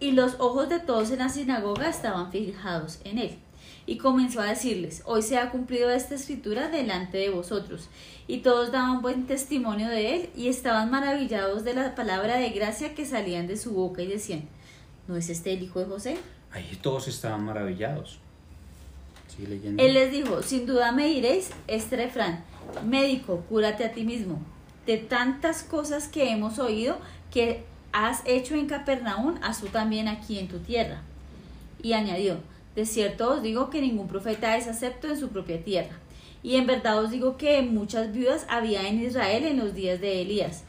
y 0.00 0.12
los 0.12 0.36
ojos 0.38 0.68
de 0.68 0.80
todos 0.80 1.10
en 1.10 1.18
la 1.18 1.28
sinagoga 1.28 1.88
estaban 1.88 2.30
fijados 2.30 3.00
en 3.04 3.18
él. 3.18 3.38
Y 3.86 3.96
comenzó 3.96 4.40
a 4.40 4.46
decirles, 4.46 5.02
hoy 5.06 5.22
se 5.22 5.38
ha 5.38 5.50
cumplido 5.50 5.90
esta 5.90 6.14
escritura 6.14 6.68
delante 6.68 7.16
de 7.18 7.30
vosotros. 7.30 7.88
Y 8.26 8.38
todos 8.38 8.70
daban 8.70 9.00
buen 9.00 9.26
testimonio 9.26 9.88
de 9.88 10.14
él 10.14 10.30
y 10.36 10.48
estaban 10.48 10.90
maravillados 10.90 11.64
de 11.64 11.74
la 11.74 11.94
palabra 11.94 12.36
de 12.36 12.50
gracia 12.50 12.94
que 12.94 13.06
salían 13.06 13.46
de 13.46 13.56
su 13.56 13.72
boca 13.72 14.02
y 14.02 14.06
decían, 14.06 14.42
¿no 15.06 15.16
es 15.16 15.30
este 15.30 15.54
el 15.54 15.62
hijo 15.62 15.80
de 15.80 15.86
José? 15.86 16.18
Ahí 16.52 16.78
todos 16.82 17.08
estaban 17.08 17.44
maravillados. 17.44 18.20
Él 19.38 19.94
les 19.94 20.10
dijo, 20.10 20.42
sin 20.42 20.66
duda 20.66 20.92
me 20.92 21.06
diréis, 21.06 21.50
este 21.66 21.96
refrán, 21.96 22.44
médico, 22.84 23.44
cúrate 23.48 23.84
a 23.84 23.92
ti 23.92 24.04
mismo, 24.04 24.40
de 24.88 24.96
tantas 24.96 25.64
cosas 25.64 26.08
que 26.08 26.30
hemos 26.30 26.58
oído 26.58 26.96
que 27.30 27.62
has 27.92 28.22
hecho 28.24 28.54
en 28.54 28.66
Capernaum, 28.66 29.34
haz 29.42 29.60
tú 29.60 29.66
también 29.66 30.08
aquí 30.08 30.38
en 30.38 30.48
tu 30.48 30.60
tierra. 30.60 31.02
Y 31.82 31.92
añadió, 31.92 32.38
de 32.74 32.86
cierto 32.86 33.34
os 33.34 33.42
digo 33.42 33.68
que 33.68 33.82
ningún 33.82 34.08
profeta 34.08 34.56
es 34.56 34.66
acepto 34.66 35.08
en 35.08 35.20
su 35.20 35.28
propia 35.28 35.62
tierra. 35.62 35.94
Y 36.42 36.56
en 36.56 36.66
verdad 36.66 37.04
os 37.04 37.10
digo 37.10 37.36
que 37.36 37.60
muchas 37.60 38.14
viudas 38.14 38.46
había 38.48 38.88
en 38.88 39.02
Israel 39.02 39.44
en 39.44 39.58
los 39.58 39.74
días 39.74 40.00
de 40.00 40.22
Elías, 40.22 40.62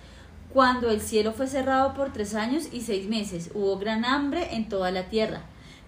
cuando 0.51 0.89
el 0.89 0.99
cielo 0.99 1.31
fue 1.31 1.47
cerrado 1.47 1.93
por 1.93 2.11
tres 2.11 2.35
años 2.35 2.67
y 2.73 2.81
seis 2.81 3.07
meses, 3.07 3.51
hubo 3.53 3.77
gran 3.77 4.03
hambre 4.03 4.53
en 4.53 4.67
toda 4.67 4.91
la 4.91 5.03
tierra. 5.07 5.43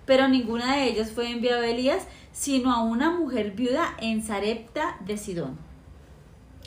Pero 0.05 0.29
ninguna 0.29 0.77
de 0.77 0.85
ellas 0.85 1.11
fue 1.11 1.29
enviada 1.29 1.63
a 1.63 1.69
Elías, 1.69 2.07
sino 2.31 2.71
a 2.71 2.81
una 2.81 3.11
mujer 3.11 3.51
viuda 3.51 3.93
en 3.99 4.23
Sarepta 4.23 4.95
de 5.05 5.17
Sidón. 5.17 5.70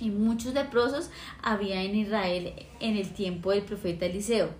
Y 0.00 0.10
muchos 0.10 0.54
leprosos 0.54 1.10
había 1.42 1.82
en 1.82 1.94
Israel 1.94 2.52
en 2.80 2.96
el 2.96 3.12
tiempo 3.12 3.50
del 3.50 3.62
profeta 3.62 4.06
Eliseo. 4.06 4.50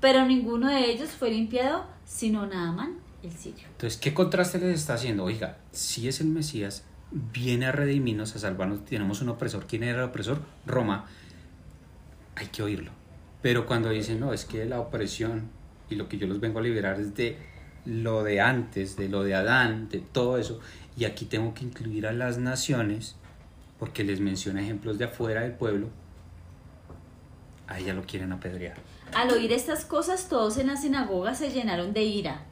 Pero 0.00 0.24
ninguno 0.24 0.68
de 0.68 0.90
ellos 0.90 1.10
fue 1.10 1.30
limpiado, 1.30 1.84
sino 2.04 2.46
Naaman 2.46 2.96
el 3.22 3.32
sirio. 3.32 3.66
Entonces, 3.72 4.00
¿qué 4.00 4.14
contraste 4.14 4.58
les 4.58 4.80
está 4.80 4.94
haciendo? 4.94 5.24
Oiga, 5.24 5.58
si 5.72 6.08
es 6.08 6.20
el 6.20 6.28
Mesías, 6.28 6.84
viene 7.10 7.66
a 7.66 7.72
redimirnos, 7.72 8.34
a 8.34 8.38
salvarnos, 8.38 8.84
tenemos 8.84 9.20
un 9.20 9.28
opresor. 9.28 9.66
¿Quién 9.66 9.82
era 9.82 9.98
el 9.98 10.08
opresor? 10.08 10.40
Roma. 10.66 11.06
Hay 12.36 12.46
que 12.46 12.62
oírlo. 12.62 12.92
Pero 13.42 13.66
cuando 13.66 13.90
dicen, 13.90 14.20
no, 14.20 14.32
es 14.32 14.44
que 14.44 14.64
la 14.64 14.80
opresión 14.80 15.50
y 15.90 15.96
lo 15.96 16.08
que 16.08 16.18
yo 16.18 16.26
los 16.26 16.40
vengo 16.40 16.60
a 16.60 16.62
liberar 16.62 17.00
es 17.00 17.14
de 17.14 17.36
lo 17.84 18.22
de 18.22 18.40
antes, 18.40 18.96
de 18.96 19.08
lo 19.08 19.24
de 19.24 19.34
Adán, 19.34 19.88
de 19.88 19.98
todo 19.98 20.38
eso, 20.38 20.60
y 20.96 21.04
aquí 21.04 21.24
tengo 21.24 21.54
que 21.54 21.64
incluir 21.64 22.06
a 22.06 22.12
las 22.12 22.38
naciones, 22.38 23.16
porque 23.80 24.04
les 24.04 24.20
menciona 24.20 24.60
ejemplos 24.60 24.98
de 24.98 25.06
afuera 25.06 25.40
del 25.40 25.52
pueblo, 25.52 25.88
ahí 27.66 27.84
ya 27.84 27.94
lo 27.94 28.02
quieren 28.02 28.30
apedrear. 28.30 28.76
Al 29.14 29.30
oír 29.30 29.50
estas 29.52 29.86
cosas, 29.86 30.28
todos 30.28 30.58
en 30.58 30.66
la 30.66 30.76
sinagoga 30.76 31.34
se 31.34 31.50
llenaron 31.50 31.94
de 31.94 32.02
ira. 32.02 32.42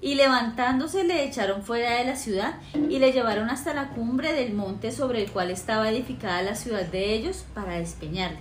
Y 0.00 0.14
levantándose 0.14 1.02
le 1.02 1.24
echaron 1.24 1.64
fuera 1.64 1.96
de 1.96 2.04
la 2.04 2.14
ciudad 2.14 2.60
y 2.88 3.00
le 3.00 3.10
llevaron 3.10 3.50
hasta 3.50 3.74
la 3.74 3.88
cumbre 3.88 4.32
del 4.32 4.54
monte 4.54 4.92
sobre 4.92 5.24
el 5.24 5.30
cual 5.32 5.50
estaba 5.50 5.90
edificada 5.90 6.40
la 6.42 6.54
ciudad 6.54 6.86
de 6.86 7.12
ellos 7.12 7.44
para 7.52 7.80
despeñarle. 7.80 8.38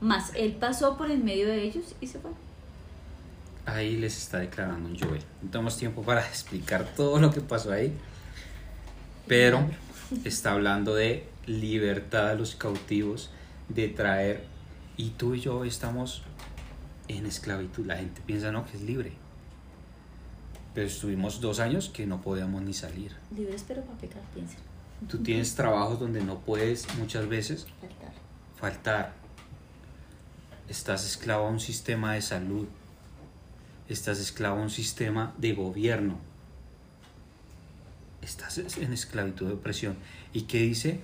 Mas 0.00 0.32
él 0.34 0.56
pasó 0.58 0.96
por 0.96 1.10
en 1.10 1.22
medio 1.22 1.46
de 1.46 1.62
ellos 1.62 1.94
y 2.00 2.06
se 2.06 2.18
fue. 2.18 2.30
Ahí 3.66 3.98
les 3.98 4.16
está 4.16 4.38
declarando 4.38 4.88
un 4.88 4.98
Joel. 4.98 5.22
No 5.42 5.50
tenemos 5.50 5.76
tiempo 5.76 6.00
para 6.00 6.26
explicar 6.26 6.86
todo 6.96 7.20
lo 7.20 7.30
que 7.30 7.42
pasó 7.42 7.70
ahí, 7.70 7.92
pero 9.26 9.68
está 10.24 10.52
hablando 10.52 10.94
de 10.94 11.35
libertad 11.46 12.30
a 12.30 12.34
los 12.34 12.54
cautivos, 12.56 13.30
de 13.68 13.88
traer, 13.88 14.44
y 14.96 15.10
tú 15.10 15.34
y 15.34 15.40
yo 15.40 15.64
estamos 15.64 16.22
en 17.08 17.26
esclavitud. 17.26 17.84
La 17.86 17.96
gente 17.96 18.20
piensa 18.24 18.50
no 18.52 18.64
que 18.64 18.76
es 18.76 18.82
libre, 18.82 19.12
pero 20.74 20.86
estuvimos 20.86 21.40
dos 21.40 21.60
años 21.60 21.88
que 21.88 22.06
no 22.06 22.20
podíamos 22.20 22.62
ni 22.62 22.72
salir. 22.74 23.12
Libres 23.34 23.64
pero 23.66 23.82
para 23.82 23.98
pecar, 23.98 24.22
piensen. 24.34 24.58
Tú 25.08 25.18
tienes 25.18 25.54
trabajos 25.54 26.00
donde 26.00 26.22
no 26.22 26.38
puedes 26.40 26.86
muchas 26.98 27.28
veces 27.28 27.66
Faltar. 27.80 28.12
faltar. 28.58 29.12
Estás 30.68 31.04
esclavo 31.04 31.46
a 31.46 31.50
un 31.50 31.60
sistema 31.60 32.14
de 32.14 32.22
salud. 32.22 32.66
Estás 33.88 34.18
esclavo 34.18 34.58
a 34.58 34.62
un 34.62 34.70
sistema 34.70 35.34
de 35.38 35.52
gobierno. 35.52 36.18
estás 38.22 38.58
en 38.58 38.92
esclavitud 38.92 39.46
de 39.46 39.52
opresión. 39.54 39.96
¿Y 40.32 40.42
qué 40.42 40.58
dice? 40.62 41.00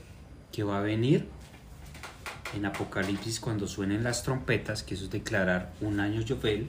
Que 0.52 0.62
va 0.62 0.78
a 0.78 0.80
venir 0.82 1.26
en 2.54 2.66
Apocalipsis 2.66 3.40
cuando 3.40 3.66
suenen 3.66 4.04
las 4.04 4.22
trompetas, 4.22 4.82
que 4.82 4.94
eso 4.94 5.04
es 5.04 5.10
declarar 5.10 5.72
un 5.80 6.00
año 6.00 6.20
Yovel, 6.20 6.68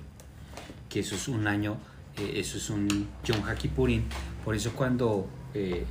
que 0.90 1.02
eso 1.02 1.16
es 1.16 1.28
un 1.28 1.48
año, 1.48 1.78
eh, 2.18 2.34
eso 2.36 2.58
es 2.58 2.70
un 2.70 3.10
Yom 3.26 3.44
HaKippurim. 3.44 4.04
Por 4.46 4.56
eso 4.56 4.74
cuando, 4.74 5.28
eh, 5.54 5.86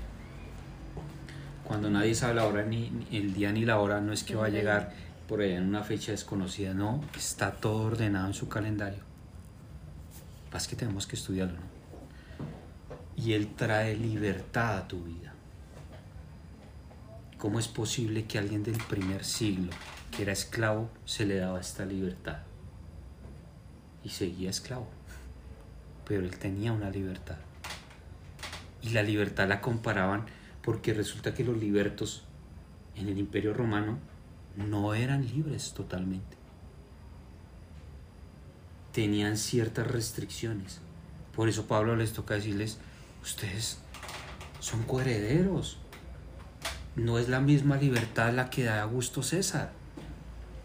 cuando 1.65 1.91
nadie 1.91 2.15
sabe 2.15 2.35
la 2.35 2.47
hora, 2.47 2.65
ni, 2.65 2.91
ni 2.91 3.17
el 3.17 3.35
día 3.35 3.53
ni 3.53 3.65
la 3.65 3.79
hora, 3.79 4.01
no 4.01 4.13
es 4.13 4.25
que 4.25 4.35
va 4.35 4.47
a 4.47 4.49
llegar 4.49 4.93
por 5.29 5.41
allá 5.41 5.57
en 5.57 5.69
una 5.69 5.83
fecha 5.83 6.13
desconocida, 6.13 6.75
no, 6.75 7.03
está 7.17 7.53
todo 7.53 7.85
ordenado 7.85 8.27
en 8.27 8.35
su 8.35 8.49
calendario. 8.49 9.01
Pasa 10.51 10.69
que 10.69 10.77
tenemos 10.77 11.07
que 11.07 11.17
estudiarlo, 11.17 11.57
¿no? 11.57 11.73
Y 13.17 13.33
Él 13.35 13.55
trae 13.55 13.97
libertad 13.97 14.79
a 14.79 14.89
tu 14.89 15.03
vida. 15.05 15.22
¿Cómo 17.43 17.59
es 17.59 17.67
posible 17.67 18.27
que 18.27 18.39
alguien 18.39 18.63
del 18.63 18.79
primer 18.79 19.25
siglo, 19.25 19.73
que 20.13 20.23
era 20.23 20.31
esclavo, 20.31 20.89
se 21.05 21.27
le 21.27 21.39
daba 21.39 21.59
esta 21.59 21.85
libertad? 21.85 22.39
Y 24.05 24.11
seguía 24.11 24.49
esclavo. 24.49 24.87
Pero 26.07 26.23
él 26.23 26.39
tenía 26.39 26.73
una 26.73 26.89
libertad. 26.89 27.39
Y 28.81 28.91
la 28.91 29.03
libertad 29.03 29.49
la 29.49 29.61
comparaban 29.61 30.27
porque 30.63 30.95
resulta 30.95 31.35
que 31.35 31.43
los 31.43 31.59
libertos 31.59 32.23
en 32.95 33.09
el 33.09 33.19
imperio 33.19 33.53
romano 33.55 33.99
no 34.57 34.95
eran 34.95 35.27
libres 35.27 35.73
totalmente. 35.73 36.37
Tenían 38.93 39.37
ciertas 39.37 39.89
restricciones. 39.89 40.79
Por 41.35 41.49
eso 41.49 41.67
Pablo 41.67 41.97
les 41.97 42.13
toca 42.13 42.35
decirles, 42.35 42.79
ustedes 43.21 43.79
son 44.61 44.85
coherederos. 44.85 45.82
No 46.95 47.19
es 47.19 47.31
la 47.31 47.41
misma 47.41 47.79
libertad 47.79 48.35
la 48.35 48.51
que 48.51 48.65
da 48.65 48.83
Augusto 48.83 49.23
César, 49.23 49.73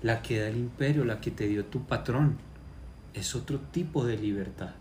la 0.02 0.22
que 0.22 0.42
da 0.42 0.50
el 0.50 0.58
imperio, 0.58 1.06
la 1.06 1.22
que 1.22 1.32
te 1.32 1.48
dio 1.48 1.64
tu 1.64 1.86
patrón. 1.86 2.38
Es 3.14 3.34
otro 3.34 3.60
tipo 3.60 4.04
de 4.04 4.18
libertad. 4.18 4.72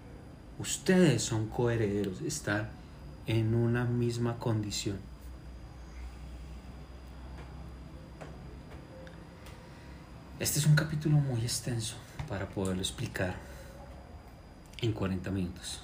Ustedes 0.58 1.22
son 1.22 1.48
coherederos, 1.48 2.20
están 2.22 2.68
en 3.28 3.54
una 3.54 3.84
misma 3.84 4.38
condición. 4.38 4.96
Este 10.40 10.58
es 10.58 10.66
un 10.66 10.74
capítulo 10.74 11.18
muy 11.18 11.42
extenso 11.42 11.94
para 12.28 12.48
poderlo 12.48 12.82
explicar 12.82 13.36
en 14.82 14.92
40 14.92 15.30
minutos. 15.30 15.80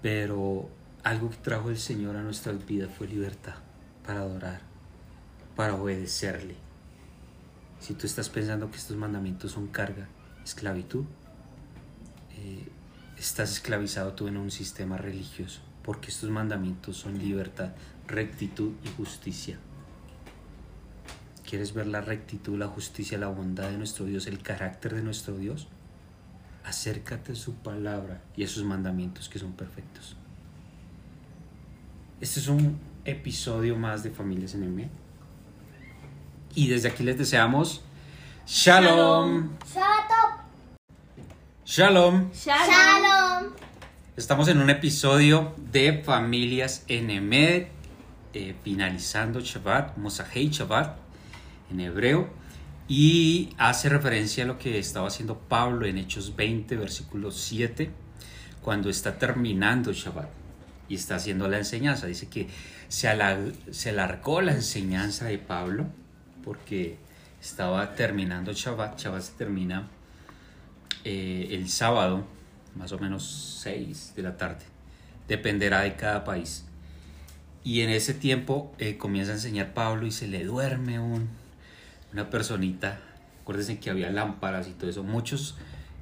Pero 0.00 0.70
algo 1.02 1.28
que 1.28 1.36
trajo 1.36 1.68
el 1.68 1.78
Señor 1.78 2.16
a 2.16 2.22
nuestras 2.22 2.64
vidas 2.64 2.90
fue 2.96 3.06
libertad 3.06 3.63
para 4.06 4.20
adorar, 4.20 4.60
para 5.56 5.74
obedecerle. 5.74 6.56
Si 7.80 7.94
tú 7.94 8.06
estás 8.06 8.28
pensando 8.28 8.70
que 8.70 8.76
estos 8.76 8.96
mandamientos 8.96 9.52
son 9.52 9.68
carga, 9.68 10.08
esclavitud, 10.44 11.04
eh, 12.36 12.68
estás 13.18 13.52
esclavizado 13.52 14.12
tú 14.12 14.28
en 14.28 14.36
un 14.36 14.50
sistema 14.50 14.96
religioso, 14.96 15.60
porque 15.82 16.10
estos 16.10 16.30
mandamientos 16.30 16.96
son 16.96 17.18
libertad, 17.18 17.70
rectitud 18.06 18.72
y 18.84 18.88
justicia. 18.88 19.58
¿Quieres 21.48 21.74
ver 21.74 21.86
la 21.86 22.00
rectitud, 22.00 22.58
la 22.58 22.68
justicia, 22.68 23.18
la 23.18 23.28
bondad 23.28 23.70
de 23.70 23.76
nuestro 23.76 24.06
Dios, 24.06 24.26
el 24.26 24.42
carácter 24.42 24.94
de 24.94 25.02
nuestro 25.02 25.36
Dios? 25.36 25.68
Acércate 26.64 27.32
a 27.32 27.36
su 27.36 27.54
palabra 27.54 28.22
y 28.34 28.44
a 28.44 28.48
sus 28.48 28.64
mandamientos 28.64 29.28
que 29.28 29.38
son 29.38 29.52
perfectos. 29.52 30.16
Este 32.20 32.40
es 32.40 32.48
un 32.48 32.78
episodio 33.04 33.76
más 33.76 34.02
de 34.02 34.10
Familias 34.10 34.54
en 34.54 34.64
M. 34.64 34.88
Y 36.54 36.68
desde 36.68 36.88
aquí 36.88 37.02
les 37.02 37.18
deseamos 37.18 37.82
Shalom. 38.46 39.50
Shalom. 41.64 42.30
Shalom. 42.32 43.50
Estamos 44.16 44.48
en 44.48 44.58
un 44.58 44.70
episodio 44.70 45.54
de 45.72 46.02
Familias 46.04 46.84
NM, 46.88 47.32
eh, 47.32 48.54
finalizando 48.62 49.40
Shabbat, 49.40 49.96
Mosahei 49.96 50.50
Shabbat 50.50 50.96
en 51.70 51.80
hebreo, 51.80 52.28
y 52.86 53.54
hace 53.58 53.88
referencia 53.88 54.44
a 54.44 54.46
lo 54.46 54.58
que 54.58 54.78
estaba 54.78 55.08
haciendo 55.08 55.38
Pablo 55.38 55.86
en 55.86 55.98
Hechos 55.98 56.36
20, 56.36 56.76
versículo 56.76 57.30
7, 57.30 57.90
cuando 58.62 58.90
está 58.90 59.18
terminando 59.18 59.92
Shabbat 59.92 60.28
y 60.88 60.96
está 60.96 61.16
haciendo 61.16 61.48
la 61.48 61.58
enseñanza. 61.58 62.06
Dice 62.06 62.28
que 62.28 62.48
se, 62.94 63.08
alar- 63.08 63.52
se 63.72 63.90
alargó 63.90 64.40
la 64.40 64.52
enseñanza 64.52 65.24
de 65.26 65.38
Pablo 65.38 65.86
porque 66.44 66.96
estaba 67.40 67.94
terminando 67.96 68.52
Shabbat. 68.52 68.98
Shabbat 69.00 69.22
se 69.22 69.32
termina 69.32 69.88
eh, 71.04 71.48
el 71.50 71.68
sábado, 71.68 72.24
más 72.76 72.92
o 72.92 72.98
menos 72.98 73.58
6 73.62 74.12
de 74.16 74.22
la 74.22 74.36
tarde. 74.36 74.64
Dependerá 75.28 75.80
de 75.80 75.96
cada 75.96 76.22
país. 76.24 76.66
Y 77.64 77.80
en 77.80 77.90
ese 77.90 78.14
tiempo 78.14 78.72
eh, 78.78 78.96
comienza 78.96 79.32
a 79.32 79.34
enseñar 79.36 79.74
Pablo 79.74 80.06
y 80.06 80.10
se 80.12 80.28
le 80.28 80.44
duerme 80.44 81.00
un, 81.00 81.28
una 82.12 82.30
personita. 82.30 83.00
Acuérdense 83.42 83.78
que 83.78 83.90
había 83.90 84.10
lámparas 84.10 84.68
y 84.68 84.72
todo 84.72 84.88
eso. 84.90 85.02
Muchos 85.02 85.56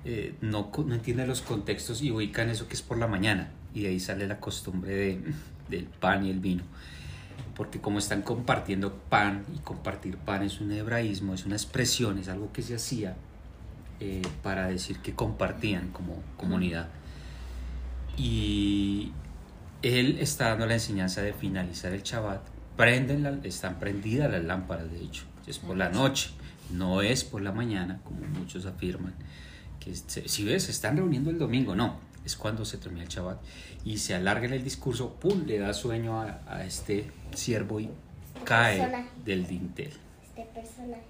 eh, 0.05 0.35
no, 0.41 0.71
no 0.87 0.95
entienden 0.95 1.29
los 1.29 1.41
contextos 1.41 2.03
y 2.03 2.11
ubican 2.11 2.51
eso 2.51 2.69
que 2.69 2.75
es 2.75 2.83
por 2.83 2.99
la 2.99 3.07
mañana. 3.07 3.51
Y 3.75 3.83
de 3.83 3.89
ahí 3.89 4.01
sale 4.01 4.27
la 4.27 4.41
costumbre 4.41 4.93
de- 4.95 5.21
del 5.73 5.87
pan 5.87 6.25
y 6.25 6.31
el 6.31 6.39
vino. 6.41 6.63
Porque 7.57 7.81
como 7.81 7.99
están 7.99 8.23
compartiendo 8.23 8.95
pan 9.11 9.45
y 9.55 9.59
compartir 9.59 10.17
pan 10.17 10.43
es 10.43 10.61
un 10.61 10.73
hebraísmo, 10.73 11.35
es 11.35 11.45
una 11.45 11.57
expresión, 11.57 12.19
es 12.19 12.29
algo 12.29 12.53
que 12.53 12.63
se 12.63 12.75
hacía 12.75 13.17
eh, 14.01 14.23
para 14.43 14.69
decir 14.69 14.99
que 15.01 15.15
compartían 15.15 15.89
como 15.91 16.23
comunidad. 16.37 16.89
Y 18.17 19.13
él 19.83 20.19
está 20.21 20.49
dando 20.51 20.67
la 20.67 20.75
enseñanza 20.75 21.23
de 21.23 21.33
finalizar 21.33 21.93
el 21.93 22.03
Shabbat. 22.03 22.41
Prenden 22.77 23.23
la- 23.23 23.39
están 23.43 23.79
prendidas 23.79 24.31
las 24.31 24.45
lámparas, 24.45 24.91
de 24.91 25.01
hecho. 25.03 25.25
Es 25.47 25.59
por 25.59 25.77
la 25.77 25.89
noche, 25.89 26.31
no 26.71 27.03
es 27.03 27.25
por 27.25 27.43
la 27.43 27.53
mañana, 27.53 28.01
como 28.05 28.21
muchos 28.39 28.67
afirman. 28.67 29.15
Que 29.81 29.95
si 29.95 30.45
ves, 30.45 30.65
se 30.65 30.71
están 30.71 30.97
reuniendo 30.97 31.31
el 31.31 31.39
domingo, 31.39 31.75
no. 31.75 31.99
Es 32.25 32.37
cuando 32.37 32.65
se 32.65 32.79
termina 32.79 33.03
el 33.03 33.09
Shabbat. 33.09 33.41
Y 33.85 33.99
se 33.99 34.15
alarga 34.15 34.47
en 34.47 34.53
el 34.53 34.63
discurso, 34.65 35.15
¡pum! 35.15 35.45
Le 35.47 35.59
da 35.59 35.73
sueño 35.75 36.21
a, 36.21 36.41
a 36.47 36.65
este 36.65 37.11
siervo 37.35 37.81
y 37.81 37.91
cae 38.45 38.79
Personaje. 38.79 39.09
del 39.25 39.47
dintel. 39.47 39.93
Este 40.23 40.45
personaje. 40.55 41.03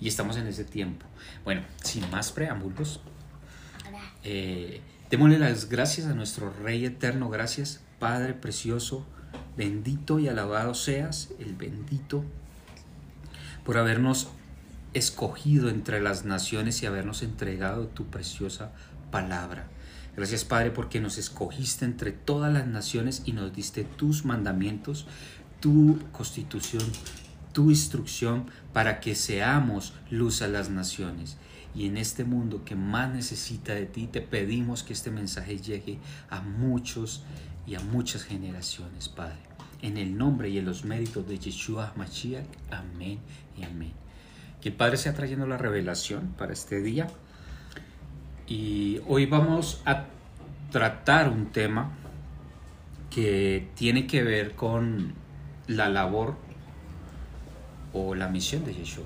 Y 0.00 0.08
estamos 0.08 0.36
en 0.36 0.46
ese 0.46 0.64
tiempo. 0.64 1.06
Bueno, 1.44 1.62
sin 1.82 2.08
más 2.10 2.30
preámbulos, 2.32 3.00
eh, 4.24 4.80
démosle 5.10 5.38
las 5.38 5.68
gracias 5.68 6.06
a 6.06 6.14
nuestro 6.14 6.52
Rey 6.62 6.84
eterno. 6.84 7.28
Gracias, 7.30 7.80
Padre 7.98 8.34
precioso, 8.34 9.04
bendito 9.56 10.18
y 10.18 10.28
alabado 10.28 10.74
seas, 10.74 11.30
el 11.40 11.54
bendito, 11.54 12.24
por 13.64 13.76
habernos 13.78 14.28
escogido 14.94 15.68
entre 15.68 16.00
las 16.00 16.24
naciones 16.24 16.82
y 16.82 16.86
habernos 16.86 17.22
entregado 17.22 17.86
tu 17.88 18.06
preciosa 18.06 18.70
palabra. 19.10 19.66
Gracias 20.18 20.44
Padre 20.44 20.72
porque 20.72 21.00
nos 21.00 21.16
escogiste 21.16 21.84
entre 21.84 22.10
todas 22.10 22.52
las 22.52 22.66
naciones 22.66 23.22
y 23.24 23.30
nos 23.30 23.54
diste 23.54 23.84
tus 23.84 24.24
mandamientos, 24.24 25.06
tu 25.60 25.96
constitución, 26.10 26.82
tu 27.52 27.70
instrucción 27.70 28.46
para 28.72 28.98
que 28.98 29.14
seamos 29.14 29.92
luz 30.10 30.42
a 30.42 30.48
las 30.48 30.70
naciones. 30.70 31.36
Y 31.72 31.86
en 31.86 31.96
este 31.96 32.24
mundo 32.24 32.64
que 32.64 32.74
más 32.74 33.14
necesita 33.14 33.74
de 33.74 33.86
ti, 33.86 34.08
te 34.08 34.20
pedimos 34.20 34.82
que 34.82 34.92
este 34.92 35.12
mensaje 35.12 35.58
llegue 35.58 36.00
a 36.30 36.40
muchos 36.40 37.22
y 37.64 37.76
a 37.76 37.80
muchas 37.80 38.24
generaciones, 38.24 39.08
Padre. 39.08 39.38
En 39.82 39.98
el 39.98 40.18
nombre 40.18 40.48
y 40.48 40.58
en 40.58 40.64
los 40.64 40.84
méritos 40.84 41.28
de 41.28 41.38
Yeshua 41.38 41.92
Mashiach. 41.94 42.44
Amén 42.72 43.20
y 43.56 43.62
amén. 43.62 43.92
Que 44.60 44.70
el 44.70 44.74
Padre 44.74 44.96
sea 44.96 45.14
trayendo 45.14 45.46
la 45.46 45.58
revelación 45.58 46.34
para 46.36 46.52
este 46.52 46.80
día. 46.80 47.06
Y 48.48 49.02
hoy 49.06 49.26
vamos 49.26 49.82
a 49.84 50.06
tratar 50.70 51.28
un 51.28 51.50
tema 51.52 51.90
que 53.10 53.68
tiene 53.74 54.06
que 54.06 54.22
ver 54.22 54.54
con 54.54 55.12
la 55.66 55.90
labor 55.90 56.34
o 57.92 58.14
la 58.14 58.28
misión 58.28 58.64
de 58.64 58.72
Yeshua. 58.72 59.04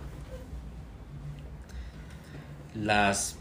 Las, 2.76 3.36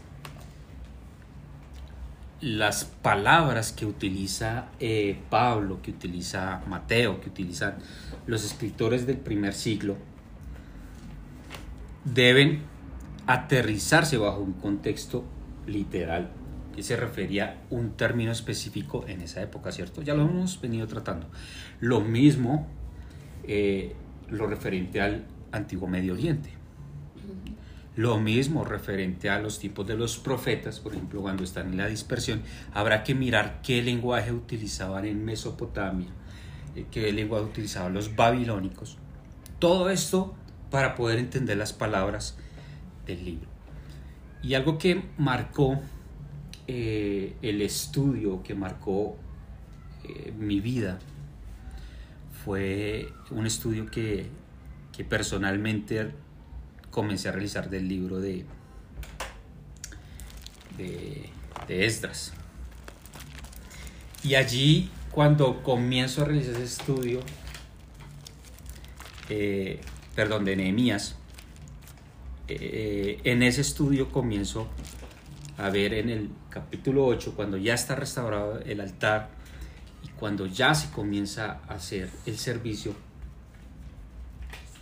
las 2.40 2.84
palabras 2.84 3.70
que 3.70 3.86
utiliza 3.86 4.66
eh, 4.80 5.20
Pablo, 5.30 5.82
que 5.82 5.92
utiliza 5.92 6.62
Mateo, 6.66 7.20
que 7.20 7.28
utilizan 7.28 7.76
los 8.26 8.44
escritores 8.44 9.06
del 9.06 9.18
primer 9.18 9.54
siglo, 9.54 9.96
deben 12.04 12.62
aterrizarse 13.28 14.18
bajo 14.18 14.40
un 14.40 14.54
contexto 14.54 15.24
literal 15.66 16.30
que 16.74 16.82
se 16.82 16.96
refería 16.96 17.62
un 17.70 17.92
término 17.92 18.32
específico 18.32 19.04
en 19.06 19.20
esa 19.20 19.42
época, 19.42 19.72
¿cierto? 19.72 20.02
Ya 20.02 20.14
lo 20.14 20.22
hemos 20.22 20.60
venido 20.60 20.86
tratando. 20.86 21.28
Lo 21.80 22.00
mismo 22.00 22.66
eh, 23.44 23.94
lo 24.30 24.46
referente 24.46 25.00
al 25.00 25.24
antiguo 25.52 25.88
Medio 25.88 26.14
Oriente. 26.14 26.50
Lo 27.94 28.18
mismo 28.18 28.64
referente 28.64 29.28
a 29.28 29.38
los 29.38 29.58
tipos 29.58 29.86
de 29.86 29.96
los 29.96 30.16
profetas, 30.16 30.80
por 30.80 30.94
ejemplo, 30.94 31.20
cuando 31.20 31.44
están 31.44 31.68
en 31.68 31.76
la 31.76 31.88
dispersión, 31.88 32.42
habrá 32.72 33.04
que 33.04 33.14
mirar 33.14 33.60
qué 33.62 33.82
lenguaje 33.82 34.32
utilizaban 34.32 35.04
en 35.04 35.22
Mesopotamia, 35.22 36.08
eh, 36.74 36.86
qué 36.90 37.12
lenguaje 37.12 37.44
utilizaban 37.44 37.92
los 37.92 38.16
babilónicos. 38.16 38.96
Todo 39.58 39.90
esto 39.90 40.34
para 40.70 40.94
poder 40.94 41.18
entender 41.18 41.58
las 41.58 41.74
palabras 41.74 42.38
del 43.04 43.26
libro. 43.26 43.51
Y 44.42 44.54
algo 44.54 44.78
que 44.78 45.02
marcó 45.18 45.80
eh, 46.66 47.36
el 47.42 47.62
estudio, 47.62 48.42
que 48.42 48.54
marcó 48.54 49.16
eh, 50.04 50.32
mi 50.36 50.60
vida, 50.60 50.98
fue 52.44 53.12
un 53.30 53.46
estudio 53.46 53.90
que, 53.90 54.26
que 54.92 55.04
personalmente 55.04 56.10
comencé 56.90 57.28
a 57.28 57.32
realizar 57.32 57.70
del 57.70 57.88
libro 57.88 58.20
de, 58.20 58.44
de, 60.76 61.30
de 61.68 61.86
Esdras. 61.86 62.32
Y 64.24 64.34
allí, 64.34 64.90
cuando 65.10 65.62
comienzo 65.62 66.22
a 66.22 66.24
realizar 66.26 66.54
ese 66.54 66.64
estudio, 66.64 67.20
eh, 69.28 69.80
perdón, 70.14 70.44
de 70.44 70.56
Nehemías, 70.56 71.16
eh, 72.48 73.20
en 73.24 73.42
ese 73.42 73.60
estudio 73.60 74.10
comienzo 74.10 74.68
a 75.58 75.70
ver 75.70 75.94
en 75.94 76.08
el 76.08 76.30
capítulo 76.50 77.06
8, 77.06 77.34
cuando 77.36 77.56
ya 77.56 77.74
está 77.74 77.94
restaurado 77.94 78.60
el 78.60 78.80
altar 78.80 79.30
y 80.02 80.08
cuando 80.08 80.46
ya 80.46 80.74
se 80.74 80.90
comienza 80.90 81.60
a 81.68 81.74
hacer 81.74 82.10
el 82.26 82.38
servicio, 82.38 82.94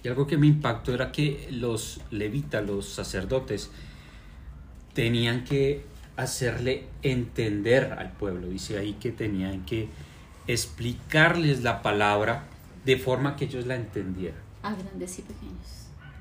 y 0.03 0.09
algo 0.09 0.27
que 0.27 0.39
me 0.39 0.47
impactó 0.47 0.95
era 0.95 1.13
que 1.13 1.49
los 1.51 2.01
levitas, 2.11 2.65
los 2.65 2.89
sacerdotes, 2.89 3.71
tenían 4.95 5.45
que 5.45 5.85
hacerle 6.17 6.87
entender 7.03 7.93
al 7.93 8.13
pueblo. 8.13 8.49
Dice 8.49 8.79
ahí 8.79 8.95
que 8.95 9.13
tenían 9.13 9.65
que 9.67 9.89
explicarles 10.47 11.63
la 11.63 11.83
palabra 11.83 12.45
de 12.85 12.97
forma 12.97 13.37
que 13.37 13.45
ellos 13.45 13.67
la 13.67 13.77
entendieran. 13.77 14.41
A 14.63 14.75
grandes 14.75 15.19
y 15.19 15.23
pequeños. 15.23 15.80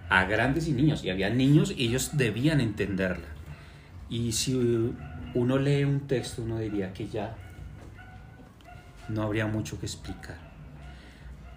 A 0.09 0.25
grandes 0.25 0.67
y 0.67 0.73
niños. 0.73 1.03
Y 1.03 1.09
había 1.09 1.29
niños 1.29 1.73
y 1.75 1.87
ellos 1.87 2.11
debían 2.13 2.61
entenderla. 2.61 3.27
Y 4.09 4.31
si 4.31 4.55
uno 5.33 5.57
lee 5.57 5.83
un 5.83 6.01
texto, 6.07 6.41
uno 6.41 6.57
diría 6.57 6.93
que 6.93 7.07
ya 7.07 7.35
no 9.07 9.23
habría 9.23 9.45
mucho 9.45 9.79
que 9.79 9.85
explicar. 9.85 10.37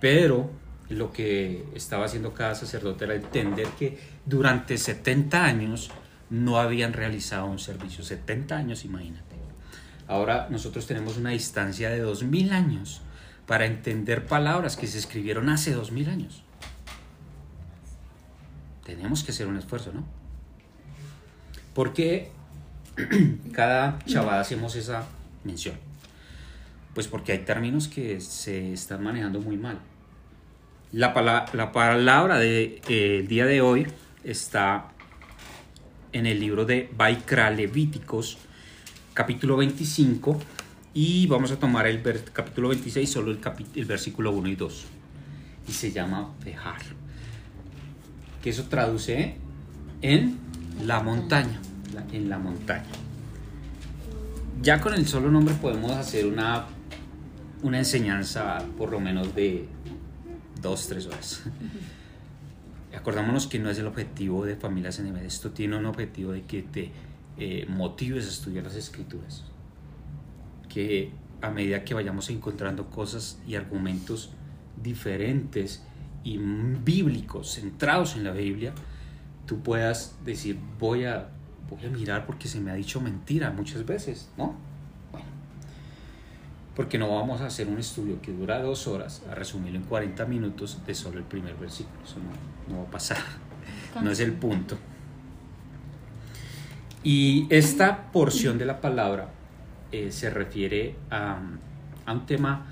Pero 0.00 0.50
lo 0.88 1.12
que 1.12 1.64
estaba 1.74 2.04
haciendo 2.04 2.34
cada 2.34 2.54
sacerdote 2.54 3.04
era 3.04 3.14
entender 3.14 3.66
que 3.78 3.98
durante 4.26 4.76
70 4.76 5.44
años 5.44 5.90
no 6.28 6.58
habían 6.58 6.92
realizado 6.92 7.46
un 7.46 7.58
servicio. 7.58 8.04
70 8.04 8.56
años, 8.56 8.84
imagínate. 8.84 9.36
Ahora 10.08 10.48
nosotros 10.50 10.86
tenemos 10.86 11.16
una 11.16 11.30
distancia 11.30 11.90
de 11.90 12.00
2000 12.00 12.52
años 12.52 13.02
para 13.46 13.66
entender 13.66 14.26
palabras 14.26 14.76
que 14.76 14.86
se 14.86 14.98
escribieron 14.98 15.48
hace 15.48 15.72
2000 15.72 16.08
años. 16.10 16.41
Tenemos 18.84 19.22
que 19.22 19.32
hacer 19.32 19.46
un 19.46 19.56
esfuerzo, 19.56 19.92
¿no? 19.92 20.04
Porque 21.74 22.30
cada 23.52 23.98
chavada 24.06 24.40
hacemos 24.40 24.76
esa 24.76 25.06
mención. 25.44 25.76
Pues 26.94 27.08
porque 27.08 27.32
hay 27.32 27.38
términos 27.38 27.88
que 27.88 28.20
se 28.20 28.72
están 28.72 29.02
manejando 29.02 29.40
muy 29.40 29.56
mal. 29.56 29.78
La, 30.92 31.14
pala 31.14 31.46
la 31.54 31.72
palabra 31.72 32.38
del 32.38 32.82
de, 32.86 33.18
eh, 33.18 33.22
día 33.26 33.46
de 33.46 33.62
hoy 33.62 33.86
está 34.24 34.90
en 36.12 36.26
el 36.26 36.38
libro 36.38 36.66
de 36.66 36.90
Baikra 36.94 37.50
Levíticos, 37.50 38.36
capítulo 39.14 39.56
25, 39.56 40.38
y 40.92 41.26
vamos 41.28 41.50
a 41.50 41.58
tomar 41.58 41.86
el 41.86 42.02
capítulo 42.34 42.68
26, 42.68 43.10
solo 43.10 43.30
el, 43.30 43.40
el 43.74 43.84
versículo 43.86 44.32
1 44.32 44.48
y 44.48 44.56
2. 44.56 44.84
Y 45.68 45.72
se 45.72 45.92
llama 45.92 46.34
Bejar. 46.44 46.82
Que 48.42 48.50
eso 48.50 48.64
traduce 48.64 49.36
en 50.02 50.38
la 50.84 51.00
montaña. 51.00 51.60
En 52.12 52.28
la 52.28 52.38
montaña. 52.38 52.84
Ya 54.60 54.80
con 54.80 54.94
el 54.94 55.06
solo 55.06 55.30
nombre 55.30 55.54
podemos 55.54 55.92
hacer 55.92 56.26
una, 56.26 56.66
una 57.62 57.78
enseñanza 57.78 58.58
por 58.76 58.90
lo 58.90 59.00
menos 59.00 59.34
de 59.34 59.66
dos, 60.60 60.86
tres 60.88 61.06
horas. 61.06 61.42
Acordémonos 62.96 63.46
que 63.46 63.58
no 63.58 63.70
es 63.70 63.78
el 63.78 63.86
objetivo 63.86 64.44
de 64.44 64.54
Familias 64.54 65.00
NM, 65.00 65.16
esto 65.16 65.50
tiene 65.50 65.76
un 65.76 65.86
objetivo 65.86 66.32
de 66.32 66.42
que 66.42 66.62
te 66.62 66.92
eh, 67.38 67.66
motives 67.68 68.26
a 68.26 68.28
estudiar 68.28 68.64
las 68.64 68.76
escrituras. 68.76 69.44
Que 70.68 71.10
a 71.40 71.50
medida 71.50 71.84
que 71.84 71.94
vayamos 71.94 72.30
encontrando 72.30 72.90
cosas 72.90 73.40
y 73.46 73.56
argumentos 73.56 74.30
diferentes 74.80 75.82
y 76.24 76.38
bíblicos, 76.38 77.54
centrados 77.54 78.16
en 78.16 78.24
la 78.24 78.32
Biblia, 78.32 78.72
tú 79.46 79.60
puedas 79.60 80.16
decir, 80.24 80.58
voy 80.78 81.04
a, 81.04 81.28
voy 81.68 81.84
a 81.84 81.90
mirar 81.90 82.26
porque 82.26 82.48
se 82.48 82.60
me 82.60 82.70
ha 82.70 82.74
dicho 82.74 83.00
mentira 83.00 83.50
muchas 83.50 83.84
veces, 83.84 84.30
¿no? 84.36 84.56
porque 86.74 86.98
no 86.98 87.14
vamos 87.14 87.40
a 87.40 87.46
hacer 87.46 87.68
un 87.68 87.78
estudio 87.78 88.20
que 88.22 88.32
dura 88.32 88.60
dos 88.60 88.86
horas, 88.86 89.22
a 89.30 89.34
resumirlo 89.34 89.78
en 89.78 89.84
40 89.84 90.24
minutos 90.24 90.78
de 90.86 90.94
solo 90.94 91.18
el 91.18 91.24
primer 91.24 91.54
versículo. 91.56 92.02
Eso 92.04 92.16
no, 92.68 92.78
va 92.78 92.82
a 92.84 92.90
pasar, 92.90 93.18
no 94.02 94.10
es 94.10 94.20
el 94.20 94.32
punto. 94.32 94.78
Y 97.04 97.46
esta 97.50 98.10
porción 98.12 98.58
de 98.58 98.64
la 98.64 98.80
palabra 98.80 99.28
eh, 99.90 100.10
se 100.12 100.30
refiere 100.30 100.96
a, 101.10 101.40
a 102.06 102.12
un 102.12 102.26
tema 102.26 102.66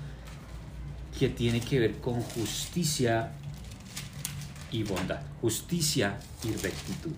que 1.17 1.29
tiene 1.29 1.59
que 1.59 1.79
ver 1.79 1.99
con 1.99 2.21
justicia 2.21 3.33
y 4.71 4.83
bondad, 4.83 5.21
justicia 5.41 6.17
y 6.43 6.51
rectitud. 6.53 7.11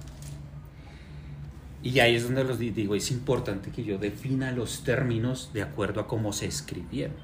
Y 1.83 1.99
ahí 1.99 2.15
es 2.15 2.23
donde 2.23 2.45
los 2.45 2.59
digo, 2.59 2.95
es 2.95 3.11
importante 3.11 3.69
que 3.69 3.83
yo 3.83 3.97
defina 3.97 4.51
los 4.53 4.83
términos 4.85 5.51
de 5.53 5.63
acuerdo 5.63 5.99
a 5.99 6.07
cómo 6.07 6.31
se 6.31 6.45
escribieron. 6.45 7.17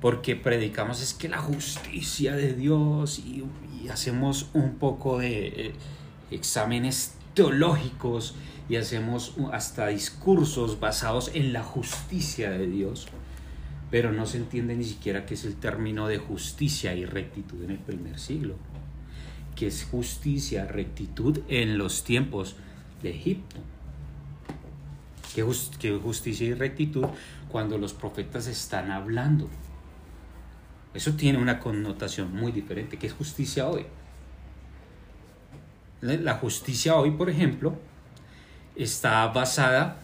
Porque 0.00 0.36
predicamos 0.36 1.02
es 1.02 1.12
que 1.12 1.28
la 1.28 1.38
justicia 1.38 2.36
de 2.36 2.54
Dios 2.54 3.18
y, 3.18 3.44
hacemos 3.90 4.50
un 4.54 4.74
poco 4.74 5.18
de 5.18 5.46
eh, 5.46 5.72
exámenes 6.30 7.14
teológicos 7.34 8.34
y 8.68 8.76
hacemos 8.76 9.34
hasta 9.52 9.86
discursos 9.86 10.78
basados 10.78 11.30
en 11.34 11.52
la 11.52 11.64
justicia 11.64 12.50
de 12.50 12.66
Dios. 12.66 13.08
Pero 13.90 14.12
no 14.12 14.26
se 14.26 14.36
entiende 14.36 14.76
ni 14.76 14.84
siquiera 14.84 15.26
qué 15.26 15.34
es 15.34 15.44
el 15.44 15.56
término 15.56 16.06
de 16.06 16.18
justicia 16.18 16.94
y 16.94 17.06
rectitud 17.06 17.64
en 17.64 17.70
el 17.70 17.78
primer 17.78 18.18
siglo. 18.18 18.56
Que 19.58 19.66
es 19.66 19.84
justicia, 19.90 20.66
rectitud 20.66 21.40
en 21.48 21.78
los 21.78 22.04
tiempos 22.04 22.54
de 23.02 23.10
Egipto. 23.10 23.56
Qué, 25.34 25.42
justicia 25.98 26.46
y 26.46 26.54
rectitud 26.54 27.06
cuando 27.48 27.76
los 27.76 27.92
profetas 27.92 28.46
están 28.46 28.92
hablando. 28.92 29.48
Eso 30.94 31.14
tiene 31.14 31.38
una 31.38 31.58
connotación 31.58 32.32
muy 32.32 32.52
diferente. 32.52 32.98
¿Qué 32.98 33.08
es 33.08 33.12
justicia 33.12 33.66
hoy? 33.66 33.86
La 36.02 36.34
justicia 36.34 36.94
hoy, 36.94 37.10
por 37.10 37.28
ejemplo, 37.28 37.76
está 38.76 39.26
basada 39.26 39.98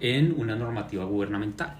en 0.00 0.38
una 0.38 0.54
normativa 0.54 1.06
gubernamental. 1.06 1.78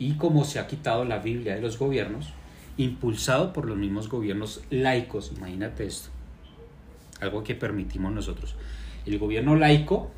Y 0.00 0.14
como 0.16 0.44
se 0.44 0.58
ha 0.58 0.66
quitado 0.66 1.04
la 1.04 1.18
Biblia 1.18 1.54
de 1.54 1.60
los 1.60 1.78
gobiernos, 1.78 2.32
impulsado 2.76 3.52
por 3.52 3.66
los 3.66 3.76
mismos 3.76 4.08
gobiernos 4.08 4.62
laicos, 4.70 5.32
imagínate 5.36 5.86
esto, 5.86 6.10
algo 7.20 7.42
que 7.42 7.54
permitimos 7.54 8.12
nosotros. 8.12 8.54
El 9.06 9.18
gobierno 9.18 9.56
laico 9.56 10.10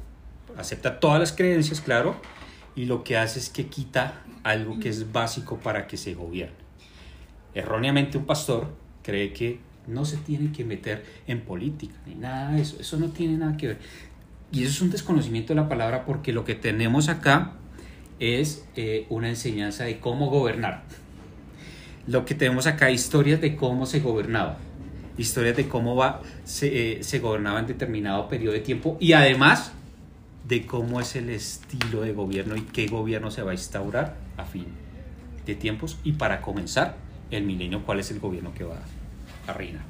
acepta 0.56 0.98
todas 0.98 1.20
las 1.20 1.32
creencias, 1.32 1.80
claro, 1.80 2.16
y 2.74 2.86
lo 2.86 3.04
que 3.04 3.16
hace 3.16 3.38
es 3.38 3.50
que 3.50 3.66
quita 3.66 4.22
algo 4.42 4.78
que 4.78 4.88
es 4.88 5.12
básico 5.12 5.58
para 5.58 5.86
que 5.86 5.96
se 5.96 6.14
gobierne. 6.14 6.56
Erróneamente 7.54 8.18
un 8.18 8.24
pastor 8.24 8.68
cree 9.02 9.32
que 9.32 9.60
no 9.86 10.04
se 10.04 10.16
tiene 10.18 10.52
que 10.52 10.64
meter 10.64 11.04
en 11.26 11.40
política 11.40 11.94
ni 12.06 12.14
nada 12.14 12.52
de 12.52 12.62
eso, 12.62 12.76
eso 12.78 12.98
no 12.98 13.08
tiene 13.08 13.36
nada 13.36 13.56
que 13.56 13.68
ver. 13.68 13.78
Y 14.52 14.62
eso 14.62 14.70
es 14.70 14.80
un 14.82 14.90
desconocimiento 14.90 15.54
de 15.54 15.60
la 15.60 15.68
palabra 15.68 16.04
porque 16.04 16.32
lo 16.32 16.44
que 16.44 16.54
tenemos 16.54 17.08
acá 17.08 17.52
es 18.18 18.66
eh, 18.76 19.06
una 19.10 19.28
enseñanza 19.28 19.84
de 19.84 20.00
cómo 20.00 20.30
gobernar. 20.30 20.84
Lo 22.08 22.24
que 22.24 22.34
tenemos 22.34 22.66
acá, 22.66 22.90
historias 22.90 23.40
de 23.40 23.54
cómo 23.54 23.86
se 23.86 24.00
gobernaba 24.00 24.58
historias 25.18 25.56
de 25.56 25.68
cómo 25.68 25.96
va, 25.96 26.22
se, 26.44 26.98
eh, 26.98 27.02
se 27.02 27.18
gobernaba 27.18 27.58
en 27.58 27.66
determinado 27.66 28.28
periodo 28.28 28.54
de 28.54 28.60
tiempo 28.60 28.96
y 29.00 29.12
además 29.12 29.72
de 30.46 30.64
cómo 30.64 31.00
es 31.00 31.16
el 31.16 31.28
estilo 31.28 32.00
de 32.02 32.12
gobierno 32.12 32.56
y 32.56 32.62
qué 32.62 32.86
gobierno 32.86 33.30
se 33.30 33.42
va 33.42 33.50
a 33.50 33.54
instaurar 33.54 34.16
a 34.36 34.44
fin 34.44 34.66
de 35.44 35.54
tiempos 35.54 35.98
y 36.04 36.12
para 36.12 36.40
comenzar 36.40 36.96
el 37.30 37.42
milenio, 37.42 37.84
cuál 37.84 38.00
es 38.00 38.10
el 38.10 38.20
gobierno 38.20 38.54
que 38.54 38.64
va 38.64 38.78
a 39.46 39.52
reinar. 39.52 39.82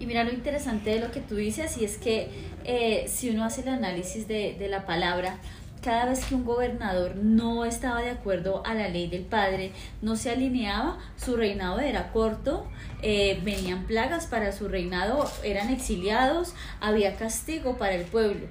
Y 0.00 0.06
mira 0.06 0.24
lo 0.24 0.32
interesante 0.32 0.90
de 0.90 1.00
lo 1.00 1.10
que 1.10 1.20
tú 1.20 1.36
dices, 1.36 1.78
y 1.78 1.84
es 1.84 1.96
que 1.96 2.28
eh, 2.64 3.06
si 3.08 3.30
uno 3.30 3.44
hace 3.44 3.62
el 3.62 3.68
análisis 3.68 4.28
de, 4.28 4.54
de 4.58 4.68
la 4.68 4.86
palabra, 4.86 5.38
cada 5.82 6.06
vez 6.06 6.24
que 6.24 6.34
un 6.34 6.44
gobernador 6.44 7.16
no 7.16 7.64
estaba 7.64 8.02
de 8.02 8.10
acuerdo 8.10 8.62
a 8.66 8.74
la 8.74 8.88
ley 8.88 9.08
del 9.08 9.22
padre, 9.22 9.72
no 10.02 10.16
se 10.16 10.30
alineaba, 10.30 10.98
su 11.16 11.36
reinado 11.36 11.80
era 11.80 12.12
corto, 12.12 12.66
eh, 13.02 13.40
venían 13.44 13.84
plagas 13.84 14.26
para 14.26 14.52
su 14.52 14.68
reinado, 14.68 15.30
eran 15.44 15.70
exiliados, 15.70 16.54
había 16.80 17.16
castigo 17.16 17.76
para 17.76 17.94
el 17.94 18.04
pueblo, 18.04 18.46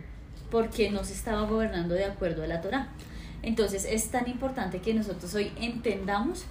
porque 0.49 0.89
no 0.89 1.03
se 1.03 1.13
estaba 1.13 1.43
gobernando 1.43 1.95
de 1.95 2.05
acuerdo 2.05 2.43
a 2.43 2.47
la 2.47 2.61
Torah. 2.61 2.89
Entonces 3.43 3.85
es 3.89 4.09
tan 4.09 4.27
importante 4.27 4.79
que 4.79 4.93
nosotros 4.93 5.33
hoy 5.35 5.51
entendamos 5.57 6.45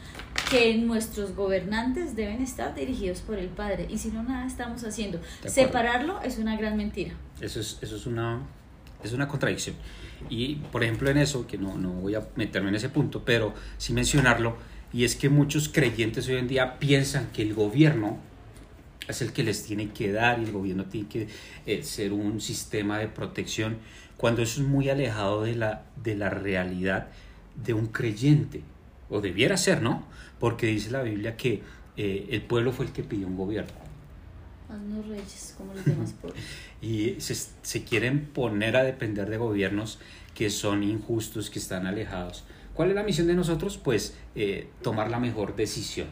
que 0.51 0.77
nuestros 0.77 1.35
gobernantes 1.35 2.15
deben 2.15 2.40
estar 2.40 2.74
dirigidos 2.74 3.20
por 3.20 3.39
el 3.39 3.48
Padre 3.48 3.86
y 3.90 3.98
si 3.98 4.09
no 4.09 4.23
nada 4.23 4.47
estamos 4.47 4.85
haciendo. 4.85 5.20
Separarlo 5.44 6.20
es 6.23 6.39
una 6.39 6.57
gran 6.57 6.77
mentira. 6.77 7.15
Eso 7.40 7.61
es, 7.61 7.78
eso 7.82 7.97
es, 7.97 8.07
una, 8.07 8.40
es 9.02 9.12
una 9.12 9.28
contradicción. 9.28 9.77
Y 10.31 10.56
por 10.56 10.82
ejemplo 10.82 11.10
en 11.10 11.18
eso, 11.18 11.47
que 11.47 11.59
no, 11.59 11.77
no 11.77 11.90
voy 11.90 12.14
a 12.14 12.27
meterme 12.36 12.70
en 12.70 12.77
ese 12.77 12.89
punto, 12.89 13.24
pero 13.24 13.55
sí 13.78 13.93
mencionarlo, 13.93 14.56
y 14.93 15.05
es 15.05 15.16
que 15.16 15.28
muchos 15.28 15.68
creyentes 15.68 16.28
hoy 16.28 16.36
en 16.36 16.48
día 16.48 16.78
piensan 16.78 17.28
que 17.32 17.43
el 17.43 17.55
gobierno 17.55 18.18
es 19.09 19.23
el 19.23 19.32
que 19.32 19.43
les 19.43 19.64
tiene 19.64 19.90
que 19.90 20.12
dar 20.12 20.40
y 20.40 20.44
el 20.44 20.52
gobierno 20.52 20.85
tiene 20.86 21.09
que 21.09 21.28
eh, 21.66 21.82
ser 21.82 22.12
un 22.12 22.40
sistema 22.40 22.98
de 22.98 23.09
protección, 23.09 23.77
cuando 24.16 24.43
eso 24.43 24.60
es 24.62 24.66
muy 24.66 24.89
alejado 24.89 25.43
de 25.43 25.55
la, 25.55 25.85
de 26.02 26.16
la 26.16 26.31
realidad 26.31 27.09
de 27.62 27.74
un 27.74 27.86
creyente, 27.89 28.62
o 29.09 29.20
debiera 29.20 29.56
ser, 29.56 29.82
¿no? 29.82 30.05
Porque 30.40 30.66
dice 30.66 30.90
la 30.90 31.02
Biblia 31.02 31.36
que 31.36 31.62
eh, 31.97 32.27
el 32.31 32.43
pueblo 32.43 32.73
fue 32.73 32.86
el 32.86 32.93
que 32.93 33.02
pidió 33.02 33.27
un 33.27 33.36
gobierno 33.36 33.86
Haznos 34.68 35.06
reyes 35.06 35.55
como 35.56 35.74
los 35.74 35.85
demás 35.85 36.12
pueblos. 36.20 36.43
Y 36.81 37.16
se, 37.20 37.35
se 37.35 37.85
quieren 37.85 38.27
poner 38.27 38.77
a 38.77 38.82
depender 38.82 39.28
de 39.31 39.36
gobiernos 39.36 39.98
que 40.35 40.51
son 40.51 40.82
injustos, 40.82 41.51
que 41.51 41.59
están 41.59 41.86
alejados. 41.86 42.44
¿Cuál 42.74 42.90
es 42.90 42.94
la 42.94 43.03
misión 43.03 43.27
de 43.27 43.35
nosotros? 43.35 43.78
Pues 43.78 44.16
eh, 44.35 44.69
tomar 44.82 45.11
la 45.11 45.19
mejor 45.19 45.57
decisión 45.57 46.09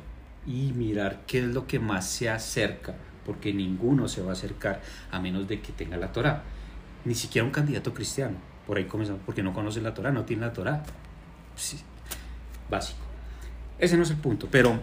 y 0.47 0.73
mirar 0.73 1.23
qué 1.27 1.41
es 1.41 1.45
lo 1.45 1.67
que 1.67 1.79
más 1.79 2.09
se 2.09 2.31
acerca, 2.31 2.95
porque 3.27 3.53
ninguno 3.53 4.09
se 4.09 4.23
va 4.23 4.31
a 4.31 4.33
acercar 4.33 4.81
a 5.11 5.21
menos 5.21 5.47
de 5.47 5.61
que 5.61 5.73
tenga 5.73 5.99
la 5.99 6.11
Torah. 6.11 6.43
Ni 7.05 7.15
siquiera 7.15 7.45
un 7.45 7.53
candidato 7.53 7.93
cristiano. 7.93 8.39
Por 8.67 8.79
ahí 8.79 8.85
comenzamos, 8.85 9.21
porque 9.27 9.43
no 9.43 9.53
conoce 9.53 9.83
la 9.83 9.93
Torah, 9.93 10.11
no 10.11 10.25
tiene 10.25 10.47
la 10.47 10.55
Torah. 10.55 10.83
Sí, 11.55 11.79
básico. 12.71 13.01
Ese 13.79 13.99
no 13.99 14.05
es 14.05 14.11
el 14.11 14.17
punto, 14.17 14.49
pero 14.51 14.81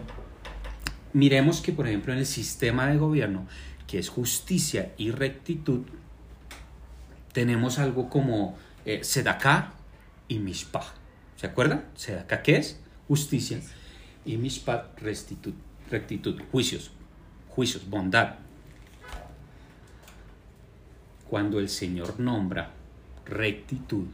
miremos 1.12 1.60
que, 1.60 1.72
por 1.72 1.88
ejemplo, 1.88 2.12
en 2.12 2.20
el 2.20 2.26
sistema 2.26 2.86
de 2.86 2.96
gobierno, 2.96 3.48
que 3.92 3.98
es 3.98 4.08
justicia 4.08 4.94
y 4.96 5.10
rectitud, 5.10 5.82
tenemos 7.34 7.78
algo 7.78 8.08
como 8.08 8.56
eh, 8.86 9.04
Sedaká 9.04 9.74
y 10.28 10.38
Mishpah. 10.38 10.94
¿Se 11.36 11.46
acuerdan? 11.46 11.84
Sedaká, 11.94 12.42
¿qué 12.42 12.56
es? 12.56 12.80
Justicia. 13.06 13.60
Y 14.24 14.38
Mishpah, 14.38 14.92
rectitud, 14.96 15.52
rectitud, 15.90 16.40
juicios, 16.50 16.90
juicios, 17.50 17.86
bondad. 17.86 18.36
Cuando 21.28 21.58
el 21.58 21.68
Señor 21.68 22.18
nombra 22.18 22.70
rectitud, 23.26 24.06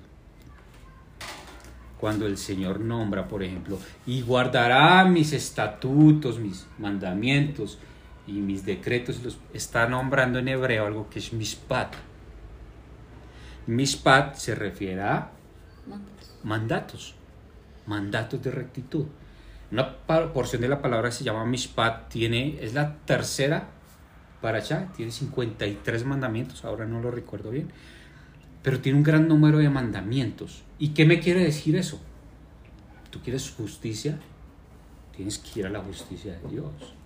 cuando 2.00 2.26
el 2.26 2.36
Señor 2.36 2.80
nombra, 2.80 3.28
por 3.28 3.44
ejemplo, 3.44 3.78
y 4.08 4.22
guardará 4.22 5.04
mis 5.04 5.32
estatutos, 5.32 6.40
mis 6.40 6.66
mandamientos 6.80 7.78
y 8.28 8.32
mis 8.32 8.64
decretos, 8.66 9.22
los 9.24 9.38
está 9.54 9.88
nombrando 9.88 10.38
en 10.38 10.48
hebreo 10.48 10.86
algo 10.86 11.08
que 11.08 11.18
es 11.18 11.32
mishpat. 11.32 11.94
Mishpat 13.66 14.36
se 14.36 14.54
refiere 14.54 15.00
a 15.00 15.30
Mandatos. 16.42 17.14
mandatos, 17.86 18.42
de 18.42 18.50
rectitud. 18.50 19.06
Una 19.72 19.96
porción 19.96 20.60
de 20.62 20.68
la 20.68 20.82
palabra 20.82 21.10
se 21.10 21.24
llama 21.24 21.44
mishpat, 21.46 22.08
tiene, 22.08 22.58
es 22.60 22.74
la 22.74 22.96
tercera 22.98 23.68
para 24.42 24.58
allá, 24.58 24.88
tiene 24.94 25.10
53 25.10 26.04
mandamientos, 26.04 26.64
ahora 26.64 26.86
no 26.86 27.00
lo 27.00 27.10
recuerdo 27.10 27.50
bien, 27.50 27.70
pero 28.62 28.80
tiene 28.80 28.98
un 28.98 29.04
gran 29.04 29.26
número 29.26 29.58
de 29.58 29.70
mandamientos. 29.70 30.62
¿Y 30.78 30.90
qué 30.90 31.06
me 31.06 31.20
quiere 31.20 31.42
decir 31.42 31.76
eso? 31.76 31.98
¿Tú 33.10 33.20
quieres 33.20 33.50
justicia? 33.50 34.18
Tienes 35.16 35.38
que 35.38 35.60
ir 35.60 35.66
a 35.66 35.70
la 35.70 35.80
justicia 35.80 36.38
de 36.38 36.48
Dios. 36.48 36.97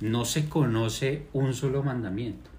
No 0.00 0.24
se 0.24 0.48
conoce 0.48 1.26
un 1.32 1.54
solo 1.54 1.82
mandamiento. 1.82 2.50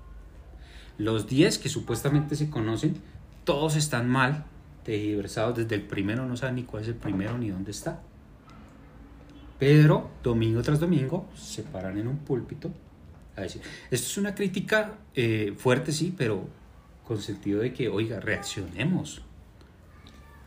Los 0.97 1.27
10 1.27 1.59
que 1.59 1.69
supuestamente 1.69 2.35
se 2.35 2.49
conocen, 2.49 2.95
todos 3.43 3.76
están 3.76 4.09
mal, 4.09 4.45
tergiversados. 4.84 5.55
Desde 5.57 5.76
el 5.76 5.84
primero 5.84 6.26
no 6.26 6.35
saben 6.35 6.55
ni 6.55 6.64
cuál 6.64 6.84
es 6.84 6.89
el 6.89 6.95
primero 6.95 7.38
ni 7.38 7.49
dónde 7.49 7.72
está. 7.72 8.01
Pero 9.59 10.09
domingo 10.23 10.61
tras 10.61 10.80
domingo 10.80 11.27
se 11.35 11.64
paran 11.64 11.97
en 11.97 12.07
un 12.07 12.18
púlpito 12.18 12.72
a 13.35 13.41
decir. 13.41 13.61
Esto 13.91 14.07
es 14.07 14.18
una 14.18 14.34
crítica 14.34 14.95
eh, 15.15 15.53
fuerte, 15.57 15.91
sí, 15.91 16.14
pero 16.18 16.47
con 17.07 17.22
sentido 17.22 17.61
de 17.61 17.73
que, 17.73 17.89
oiga, 17.89 18.19
reaccionemos. 18.19 19.22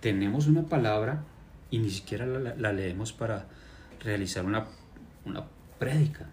Tenemos 0.00 0.46
una 0.46 0.62
palabra 0.62 1.24
y 1.70 1.78
ni 1.78 1.90
siquiera 1.90 2.26
la 2.26 2.72
leemos 2.72 3.12
para 3.12 3.46
realizar 4.02 4.44
una, 4.44 4.66
una 5.24 5.44
prédica. 5.78 6.26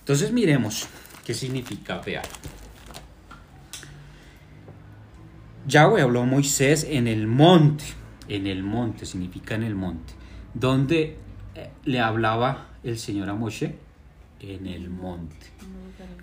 Entonces 0.00 0.32
miremos 0.32 0.86
qué 1.24 1.34
significa 1.34 1.98
vea. 1.98 2.22
Yahweh 5.66 6.02
habló 6.02 6.22
a 6.22 6.26
Moisés 6.26 6.86
en 6.88 7.06
el 7.06 7.26
monte, 7.26 7.84
en 8.28 8.46
el 8.46 8.62
monte 8.62 9.06
significa 9.06 9.54
en 9.54 9.62
el 9.62 9.74
monte, 9.74 10.14
donde 10.54 11.16
eh, 11.54 11.70
le 11.84 12.00
hablaba 12.00 12.68
el 12.82 12.98
Señor 12.98 13.28
a 13.28 13.34
Moshe 13.34 13.76
en 14.40 14.66
el 14.66 14.88
monte, 14.88 15.46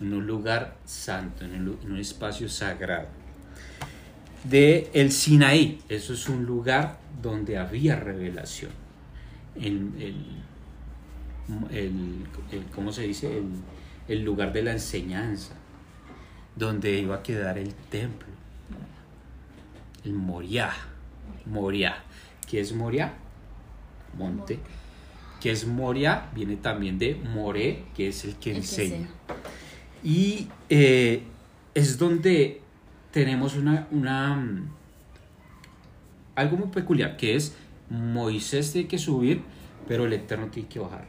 en 0.02 0.12
un 0.14 0.26
lugar 0.26 0.78
santo, 0.86 1.46
en, 1.46 1.68
un 1.70 1.98
espacio 1.98 2.50
sagrado. 2.50 3.08
De 4.44 4.90
el 4.94 5.12
Sinaí, 5.12 5.80
eso 5.88 6.14
es 6.14 6.28
un 6.30 6.46
lugar 6.46 7.00
donde 7.22 7.58
había 7.58 7.96
revelación. 7.96 8.72
El, 9.56 9.92
el- 10.00 10.47
el- 11.72 12.26
el- 12.52 12.66
¿cómo 12.74 12.92
se 12.92 13.04
dice? 13.04 13.38
El, 13.38 13.46
el 14.08 14.24
lugar 14.24 14.54
de 14.54 14.64
la 14.64 14.72
enseñanza, 14.72 15.54
donde 16.56 17.00
iba 17.00 17.16
a 17.18 17.24
quedar 17.24 17.58
el 17.58 17.74
templo. 17.74 18.28
El 20.04 20.14
Moriah. 20.14 20.74
Moriah. 21.46 22.04
¿Qué 22.50 22.60
es 22.62 22.74
Moriah? 22.74 23.14
Monte. 24.18 24.60
¿Qué 25.42 25.52
es 25.52 25.68
Moria? 25.68 26.30
Viene 26.34 26.56
también 26.56 26.98
de 26.98 27.16
More, 27.16 27.84
que 27.96 28.08
es 28.08 28.26
el 28.26 28.36
que 28.38 28.52
El 28.52 28.56
que 28.56 28.62
enseña. 28.62 29.08
Y 30.04 30.48
eh, 30.70 31.24
es 31.76 31.98
donde 31.98 32.62
tenemos 33.12 33.56
una, 33.56 33.88
una 33.92 34.42
algo 36.36 36.58
muy 36.58 36.68
peculiar, 36.70 37.18
que 37.18 37.36
es 37.36 37.56
Moisés 37.90 38.72
tiene 38.74 38.88
que 38.88 38.98
subir, 38.98 39.42
pero 39.88 40.06
el 40.06 40.14
Eterno 40.14 40.48
tiene 40.48 40.68
que 40.70 40.80
bajar. 40.80 41.06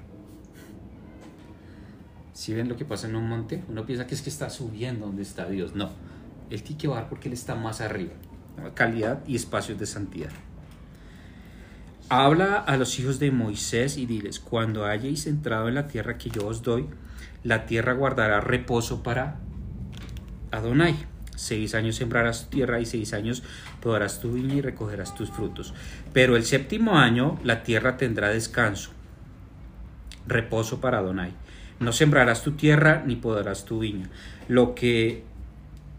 Si 2.39 2.55
ven 2.55 2.69
lo 2.69 2.77
que 2.77 2.85
pasa 2.85 3.09
en 3.09 3.17
un 3.17 3.29
monte, 3.29 3.65
uno 3.69 3.85
piensa 3.85 4.07
que 4.07 4.15
es 4.15 4.23
que 4.23 4.31
está 4.31 4.49
subiendo 4.49 5.07
donde 5.07 5.23
está 5.23 5.49
Dios. 5.49 5.75
No, 5.75 5.91
él 6.51 6.63
tiene 6.63 6.81
que 6.81 6.87
bajar 6.87 7.09
porque 7.09 7.27
él 7.27 7.35
está 7.35 7.57
más 7.57 7.81
arriba. 7.81 8.13
Calidad 8.75 9.27
y 9.27 9.35
espacios 9.35 9.77
de 9.77 9.87
santidad. 9.87 10.31
Habla 12.09 12.59
a 12.59 12.77
los 12.77 12.97
hijos 13.01 13.19
de 13.19 13.33
Moisés 13.33 13.97
y 13.97 14.07
diles, 14.07 14.39
cuando 14.39 14.87
hayáis 14.87 15.27
entrado 15.27 15.67
en 15.67 15.75
la 15.75 15.89
tierra 15.89 16.17
que 16.17 16.31
yo 16.31 16.47
os 16.47 16.63
doy, 16.63 16.87
la 17.43 17.67
tierra 17.67 17.93
guardará 17.93 18.41
reposo 18.41 19.03
para 19.03 19.41
Adonai. 20.53 20.95
Seis 21.35 21.75
años 21.75 21.97
sembrarás 21.97 22.45
tu 22.45 22.51
tierra 22.51 22.79
y 22.79 22.87
seis 22.87 23.15
años 23.15 23.43
podarás 23.83 24.21
tu 24.21 24.35
viña 24.35 24.55
y 24.55 24.61
recogerás 24.61 25.13
tus 25.17 25.33
frutos. 25.33 25.75
Pero 26.13 26.37
el 26.37 26.45
séptimo 26.45 26.99
año 26.99 27.37
la 27.43 27.65
tierra 27.65 27.97
tendrá 27.97 28.29
descanso, 28.29 28.93
reposo 30.29 30.81
para 30.81 30.99
Adonai. 30.99 31.33
No 31.81 31.93
sembrarás 31.93 32.43
tu 32.43 32.53
tierra 32.53 33.03
ni 33.07 33.17
podarás 33.17 33.65
tu 33.65 33.79
viña. 33.79 34.11
Lo 34.49 34.75
que 34.75 35.23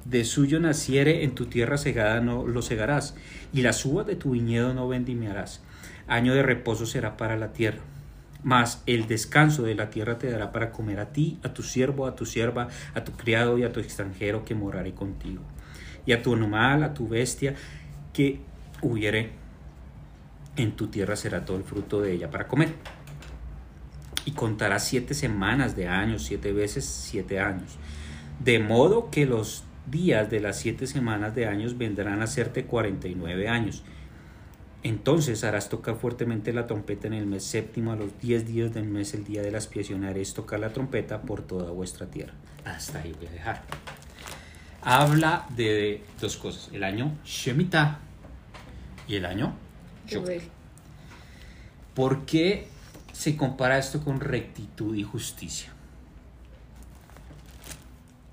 de 0.06 0.26
suyo 0.26 0.60
naciere 0.60 1.24
en 1.24 1.36
tu 1.36 1.46
tierra 1.46 1.78
segada 1.78 2.20
no 2.20 2.46
lo 2.46 2.62
segarás, 2.62 3.16
y 3.54 3.62
las 3.62 3.86
uvas 3.86 4.08
de 4.08 4.16
tu 4.16 4.32
viñedo 4.32 4.74
no 4.74 4.88
vendimiarás. 4.88 5.62
Año 6.08 6.34
de 6.34 6.44
reposo 6.44 6.86
será 6.86 7.16
para 7.16 7.38
la 7.38 7.54
tierra. 7.54 7.80
Mas 8.42 8.82
el 8.86 9.08
descanso 9.08 9.64
de 9.64 9.76
la 9.76 9.90
tierra 9.90 10.18
te 10.18 10.32
dará 10.32 10.52
para 10.52 10.72
comer 10.72 11.00
a 11.00 11.12
ti, 11.12 11.40
a 11.44 11.54
tu 11.54 11.62
siervo, 11.62 12.08
a 12.08 12.16
tu 12.16 12.26
sierva, 12.26 12.70
a 12.94 13.04
tu 13.04 13.12
criado 13.12 13.58
y 13.58 13.64
a 13.64 13.72
tu 13.72 13.80
extranjero 13.80 14.46
que 14.46 14.56
moraré 14.56 14.94
contigo. 14.94 15.44
y 16.06 16.14
a 16.14 16.24
tu 16.24 16.34
animal, 16.34 16.82
a 16.82 16.94
tu 16.94 17.08
bestia, 17.08 17.54
que 18.14 18.40
hubiere 18.82 19.32
en 20.56 20.72
tu 20.72 20.88
tierra 20.88 21.16
será 21.16 21.46
todo 21.46 21.58
el 21.58 21.64
fruto 21.64 22.02
de 22.02 22.14
ella 22.14 22.32
para 22.32 22.48
comer. 22.48 22.70
Y 24.30 24.34
contará 24.34 24.78
siete 24.78 25.16
semanas 25.16 25.76
de 25.76 25.88
años, 25.88 26.22
siete 26.22 26.54
veces 26.54 26.86
siete 26.86 27.40
años. 27.40 27.80
De 28.40 28.60
modo 28.60 29.10
que 29.10 29.26
los 29.26 29.64
días 29.88 30.30
de 30.30 30.40
las 30.40 30.60
siete 30.60 30.86
semanas 30.86 31.34
de 31.34 31.48
años 31.48 31.80
vendrán 31.80 32.22
a 32.22 32.28
serte 32.28 32.66
cuarenta 32.66 33.08
y 33.08 33.16
nueve 33.16 33.50
años. 33.50 33.82
Entonces 34.84 35.44
harás 35.44 35.68
tocar 35.68 35.96
fuertemente 35.96 36.54
la 36.54 36.68
trompeta 36.68 37.08
en 37.08 37.14
el 37.14 37.26
mes 37.26 37.44
séptimo, 37.44 37.92
a 37.92 37.96
los 37.96 38.20
diez 38.20 38.46
días 38.46 38.72
del 38.72 38.86
mes, 38.86 39.16
el 39.16 39.24
día 39.24 39.42
de 39.42 39.50
la 39.50 39.58
expiación, 39.58 40.04
haréis 40.04 40.36
tocar 40.36 40.60
la 40.60 40.74
trompeta 40.74 41.24
por 41.24 41.42
toda 41.42 41.72
vuestra 41.72 42.06
tierra. 42.06 42.36
Hasta 42.66 43.00
ahí 43.00 43.16
voy 43.18 43.30
a 43.30 43.32
dejar. 43.32 43.64
Habla 44.84 45.48
de 45.56 46.04
dos 46.22 46.38
cosas, 46.38 46.70
el 46.72 46.84
año 46.84 47.18
Shemitah 47.26 47.98
y 49.08 49.16
el 49.16 49.26
año 49.26 49.56
Shoker. 50.08 50.44
¿Por 51.96 52.28
qué 52.28 52.68
se 53.20 53.36
compara 53.36 53.78
esto 53.78 54.02
con 54.02 54.22
rectitud 54.22 54.96
y 54.96 55.04
justicia? 55.04 55.74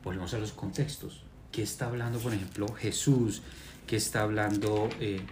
Volvemos 0.05 0.33
a 0.33 0.39
los 0.39 0.53
contextos. 0.53 1.25
¿Qué 1.51 1.65
está 1.65 1.87
hablando, 1.87 2.21
por 2.21 2.33
ejemplo, 2.33 2.73
Jesús? 2.73 3.43
¿Qué 3.85 3.97
está 3.97 4.23
hablando 4.23 4.89
eh, 5.01 5.27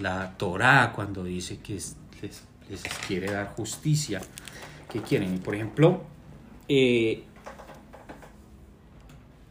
la 0.00 0.36
Torá 0.36 0.92
cuando 0.92 1.22
dice 1.22 1.60
que 1.60 1.74
les, 1.74 2.82
quiere 3.06 3.30
dar 3.30 3.54
justicia? 3.54 4.20
¿Qué 4.90 5.00
quieren? 5.00 5.38
Por 5.38 5.54
ejemplo, 5.54 6.02
eh, 6.68 7.22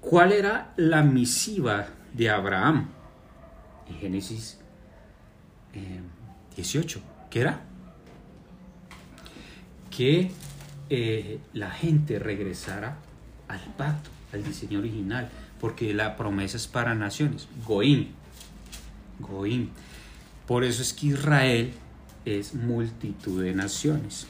¿cuál 0.02 0.34
era 0.34 0.74
la 0.76 1.04
misiva 1.04 1.88
de 2.12 2.30
Abraham? 2.30 2.90
En 3.88 3.96
Génesis 3.98 4.60
18. 6.58 7.00
Eh, 7.00 7.02
¿Qué 7.30 7.40
era? 7.40 7.75
Que 9.96 10.32
eh, 10.90 11.40
la 11.54 11.72
gente 11.72 12.20
regresara 12.20 12.98
al 13.48 13.62
pacto, 13.78 14.10
al 14.34 14.44
diseño 14.44 14.80
original, 14.80 15.30
porque 15.60 15.94
la 15.94 16.16
promesa 16.16 16.58
es 16.58 16.68
para 16.68 16.94
naciones. 16.96 17.48
Goim. 17.66 18.08
Goim. 19.20 19.70
Por 20.48 20.64
eso 20.64 20.82
es 20.82 20.94
que 20.94 21.08
Israel 21.08 21.74
es 22.26 22.54
multitud 22.54 23.44
de 23.44 23.54
naciones. 23.54 24.28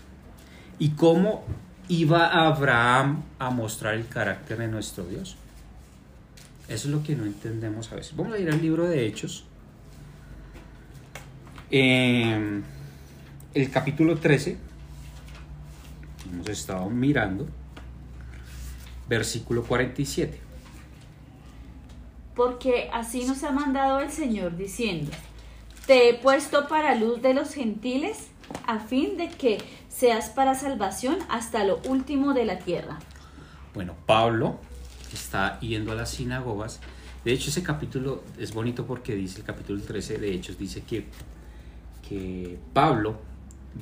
¿Y 0.79 0.89
cómo 0.91 1.43
iba 1.87 2.47
Abraham 2.47 3.23
a 3.39 3.49
mostrar 3.49 3.95
el 3.95 4.07
carácter 4.07 4.57
de 4.59 4.67
nuestro 4.67 5.05
Dios? 5.05 5.35
Eso 6.67 6.87
es 6.87 6.93
lo 6.93 7.03
que 7.03 7.15
no 7.15 7.25
entendemos 7.25 7.91
a 7.91 7.95
veces. 7.95 8.15
Vamos 8.15 8.33
a 8.33 8.39
ir 8.39 8.49
al 8.49 8.61
libro 8.61 8.87
de 8.87 9.05
Hechos. 9.05 9.45
Eh, 11.71 12.61
el 13.53 13.71
capítulo 13.71 14.17
13, 14.17 14.57
hemos 16.31 16.47
estado 16.49 16.89
mirando, 16.89 17.47
versículo 19.07 19.63
47. 19.63 20.39
Porque 22.35 22.89
así 22.93 23.25
nos 23.25 23.43
ha 23.43 23.51
mandado 23.51 23.99
el 23.99 24.11
Señor 24.11 24.57
diciendo, 24.57 25.11
te 25.85 26.09
he 26.09 26.13
puesto 26.15 26.67
para 26.67 26.95
luz 26.95 27.21
de 27.21 27.33
los 27.33 27.53
gentiles 27.53 28.27
a 28.67 28.79
fin 28.79 29.17
de 29.17 29.29
que 29.29 29.59
seas 29.87 30.29
para 30.29 30.55
salvación 30.55 31.19
hasta 31.29 31.63
lo 31.63 31.79
último 31.87 32.33
de 32.33 32.45
la 32.45 32.59
tierra. 32.59 32.99
Bueno, 33.73 33.95
Pablo 34.05 34.59
está 35.13 35.59
yendo 35.61 35.91
a 35.91 35.95
las 35.95 36.09
sinagogas. 36.09 36.81
De 37.23 37.31
hecho, 37.31 37.49
ese 37.49 37.63
capítulo 37.63 38.23
es 38.37 38.53
bonito 38.53 38.85
porque 38.85 39.15
dice, 39.15 39.39
el 39.39 39.45
capítulo 39.45 39.81
13 39.81 40.17
de 40.17 40.33
Hechos, 40.33 40.57
dice 40.57 40.81
que 40.83 41.07
que 42.07 42.59
Pablo 42.73 43.17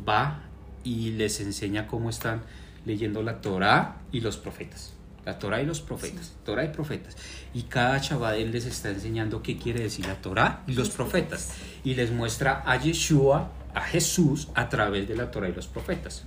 va 0.07 0.39
y 0.83 1.11
les 1.11 1.39
enseña 1.41 1.87
cómo 1.87 2.09
están 2.09 2.41
leyendo 2.85 3.23
la 3.23 3.41
Torá 3.41 3.97
y 4.11 4.21
los 4.21 4.37
profetas. 4.37 4.93
La 5.25 5.39
Torá 5.39 5.61
y 5.61 5.65
los 5.65 5.79
profetas, 5.79 6.33
Torah 6.43 6.65
y 6.65 6.69
profetas. 6.69 7.15
Y 7.53 7.63
cada 7.63 8.01
chaval 8.01 8.35
él 8.35 8.51
les 8.51 8.65
está 8.65 8.89
enseñando 8.89 9.41
qué 9.41 9.57
quiere 9.57 9.81
decir 9.81 10.05
la 10.05 10.15
Torá 10.15 10.63
y 10.67 10.73
los 10.73 10.89
profetas. 10.89 11.53
Y 11.83 11.95
les 11.95 12.11
muestra 12.11 12.61
a 12.65 12.77
Yeshua, 12.77 13.51
a 13.73 13.81
Jesús, 13.81 14.49
a 14.53 14.67
través 14.67 15.07
de 15.07 15.15
la 15.15 15.31
Torá 15.31 15.47
y 15.47 15.53
los 15.53 15.67
profetas. 15.67 16.25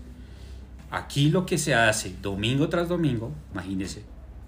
Aquí 0.91 1.29
lo 1.29 1.45
que 1.45 1.59
se 1.59 1.75
hace 1.75 2.15
domingo 2.23 2.69
tras 2.69 2.89
domingo, 2.89 3.33
imagínense, 3.53 4.03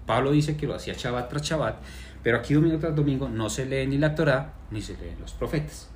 Pablo 0.07 0.31
dice 0.31 0.57
que 0.57 0.67
lo 0.67 0.75
hacía 0.75 0.95
chabat 0.95 1.29
tras 1.29 1.43
chabat, 1.43 1.77
pero 2.23 2.39
aquí 2.39 2.55
domingo 2.55 2.79
tras 2.79 2.97
domingo 2.97 3.29
no 3.29 3.51
se 3.51 3.67
lee 3.67 3.87
ni 3.87 3.99
la 3.99 4.15
Torá 4.15 4.55
ni 4.71 4.81
se 4.81 4.97
leen 4.97 5.21
los 5.21 5.33
profetas 5.33 5.89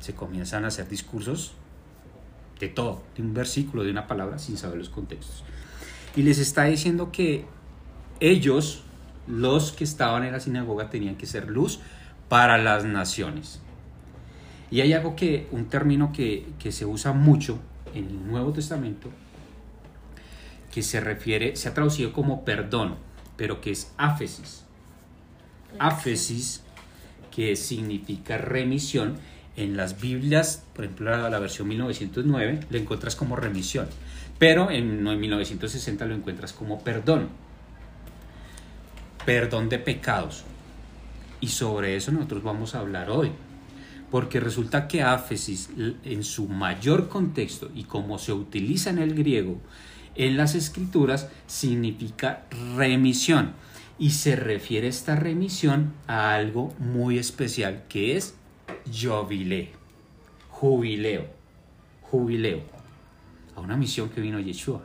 se 0.00 0.14
comienzan 0.14 0.64
a 0.64 0.68
hacer 0.68 0.88
discursos 0.88 1.52
de 2.60 2.68
todo, 2.68 3.02
de 3.16 3.22
un 3.22 3.34
versículo, 3.34 3.84
de 3.84 3.90
una 3.90 4.06
palabra, 4.06 4.38
sin 4.38 4.56
saber 4.56 4.78
los 4.78 4.88
contextos. 4.88 5.44
Y 6.16 6.22
les 6.22 6.38
está 6.38 6.64
diciendo 6.64 7.12
que 7.12 7.44
ellos, 8.20 8.82
los 9.26 9.72
que 9.72 9.84
estaban 9.84 10.24
en 10.24 10.32
la 10.32 10.40
sinagoga, 10.40 10.90
tenían 10.90 11.16
que 11.16 11.26
ser 11.26 11.48
luz 11.48 11.80
para 12.28 12.58
las 12.58 12.84
naciones. 12.84 13.60
Y 14.70 14.80
hay 14.80 14.92
algo 14.92 15.16
que, 15.16 15.48
un 15.52 15.66
término 15.66 16.12
que, 16.12 16.46
que 16.58 16.72
se 16.72 16.84
usa 16.84 17.12
mucho 17.12 17.58
en 17.94 18.06
el 18.06 18.26
Nuevo 18.26 18.52
Testamento, 18.52 19.08
que 20.72 20.82
se 20.82 21.00
refiere, 21.00 21.56
se 21.56 21.68
ha 21.68 21.74
traducido 21.74 22.12
como 22.12 22.44
perdón, 22.44 22.96
pero 23.36 23.60
que 23.60 23.70
es 23.70 23.92
áfesis. 23.96 24.64
Áfesis, 25.78 26.62
que 27.30 27.56
significa 27.56 28.36
remisión, 28.36 29.16
en 29.58 29.76
las 29.76 30.00
Biblias, 30.00 30.62
por 30.74 30.84
ejemplo 30.84 31.28
la, 31.28 31.38
versión 31.38 31.68
1909, 31.68 32.60
lo 32.70 32.78
encuentras 32.78 33.16
como 33.16 33.36
remisión, 33.36 33.88
pero 34.38 34.70
en 34.70 35.02
1960 35.02 36.06
lo 36.06 36.14
encuentras 36.14 36.52
como 36.52 36.82
perdón. 36.82 37.28
Perdón 39.26 39.68
de 39.68 39.78
pecados. 39.78 40.44
Y 41.40 41.48
sobre 41.48 41.96
eso 41.96 42.12
nosotros 42.12 42.42
vamos 42.42 42.74
a 42.74 42.80
hablar 42.80 43.10
hoy. 43.10 43.32
Porque 44.10 44.40
resulta 44.40 44.88
que 44.88 45.02
áfesis 45.02 45.68
en 46.04 46.24
su 46.24 46.48
mayor 46.48 47.08
contexto 47.08 47.70
y 47.74 47.84
como 47.84 48.18
se 48.18 48.32
utiliza 48.32 48.88
en 48.88 48.98
el 48.98 49.14
griego 49.14 49.60
en 50.18 50.36
las 50.36 50.54
escrituras 50.54 51.28
significa 51.46 52.44
remisión. 52.76 53.52
Y 53.98 54.10
se 54.10 54.36
refiere 54.36 54.86
esta 54.88 55.16
remisión 55.16 55.92
a 56.06 56.34
algo 56.34 56.74
muy 56.78 57.18
especial 57.18 57.84
que 57.88 58.16
es 58.16 58.34
jubileo, 58.90 59.68
jubileo, 60.50 61.26
jubileo, 62.02 62.62
a 63.56 63.60
una 63.60 63.76
misión 63.76 64.08
que 64.08 64.20
vino 64.20 64.40
Yeshua, 64.40 64.82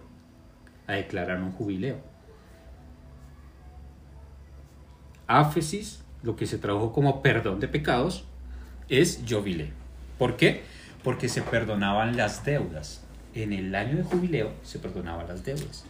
a 0.88 0.94
declarar 0.94 1.42
un 1.42 1.52
jubileo. 1.52 1.98
Áfesis, 5.28 6.04
lo 6.22 6.36
que 6.36 6.46
se 6.46 6.58
tradujo 6.58 6.92
como 6.92 7.22
perdón 7.22 7.60
de 7.60 7.68
pecados, 7.68 8.26
es 8.90 9.22
jubileo. 9.28 9.72
¿Por 10.18 10.38
qué? 10.38 10.64
Porque 11.04 11.30
se 11.30 11.42
perdonaban 11.42 12.18
las 12.18 12.46
deudas. 12.46 13.04
En 13.34 13.52
el 13.52 13.74
año 13.74 13.98
de 13.98 14.04
jubileo 14.04 14.52
se 14.64 14.80
perdonaban 14.80 15.28
las 15.28 15.44
deudas. 15.44 15.86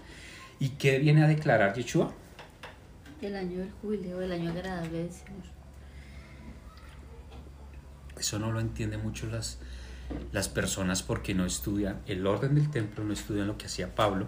¿Y 0.59 0.69
qué 0.69 0.99
viene 0.99 1.23
a 1.23 1.27
declarar 1.27 1.73
Yeshua? 1.73 2.13
El 3.21 3.35
año 3.35 3.59
del 3.59 3.71
jubileo, 3.81 4.21
el 4.21 4.31
año 4.31 4.51
agradable 4.51 4.99
del 4.99 5.09
eso 8.19 8.39
no 8.39 8.51
lo 8.51 8.59
entienden 8.59 9.01
mucho 9.01 9.27
las, 9.27 9.57
las 10.31 10.49
personas 10.49 11.03
porque 11.03 11.33
no 11.33 11.45
estudian 11.45 12.01
el 12.07 12.25
orden 12.25 12.55
del 12.55 12.69
templo, 12.69 13.03
no 13.03 13.13
estudian 13.13 13.47
lo 13.47 13.57
que 13.57 13.65
hacía 13.65 13.95
Pablo, 13.95 14.27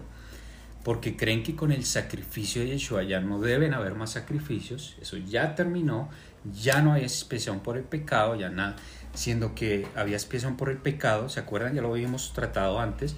porque 0.84 1.16
creen 1.16 1.42
que 1.42 1.56
con 1.56 1.72
el 1.72 1.84
sacrificio 1.84 2.62
de 2.62 2.68
Yeshua 2.68 3.02
ya 3.02 3.20
no 3.20 3.40
deben 3.40 3.74
haber 3.74 3.94
más 3.94 4.12
sacrificios, 4.12 4.96
eso 5.00 5.16
ya 5.16 5.54
terminó, 5.54 6.08
ya 6.54 6.82
no 6.82 6.92
hay 6.92 7.02
expiación 7.02 7.60
por 7.60 7.76
el 7.76 7.84
pecado, 7.84 8.36
ya 8.36 8.50
nada, 8.50 8.76
siendo 9.14 9.54
que 9.54 9.86
había 9.96 10.16
expiación 10.16 10.56
por 10.56 10.70
el 10.70 10.76
pecado, 10.76 11.28
¿se 11.28 11.40
acuerdan? 11.40 11.74
Ya 11.74 11.82
lo 11.82 11.90
habíamos 11.90 12.32
tratado 12.32 12.78
antes 12.78 13.16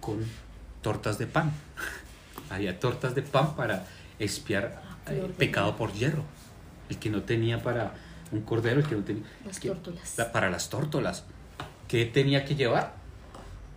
con 0.00 0.24
tortas 0.82 1.18
de 1.18 1.26
pan. 1.26 1.52
había 2.50 2.78
tortas 2.78 3.14
de 3.14 3.22
pan 3.22 3.56
para 3.56 3.86
expiar 4.18 4.82
el 5.06 5.16
eh, 5.16 5.34
pecado 5.36 5.76
por 5.76 5.92
hierro. 5.92 6.24
El 6.88 6.98
que 6.98 7.10
no 7.10 7.22
tenía 7.22 7.62
para 7.62 7.94
un 8.32 8.42
cordero 8.42 8.80
el 8.80 8.86
que 8.86 8.94
no 8.94 9.02
tenía. 9.02 9.24
Las 9.44 9.60
tórtolas. 9.60 10.16
para 10.32 10.50
las 10.50 10.68
tórtolas. 10.68 11.24
¿Qué 11.88 12.06
tenía 12.06 12.44
que 12.44 12.54
llevar? 12.54 12.94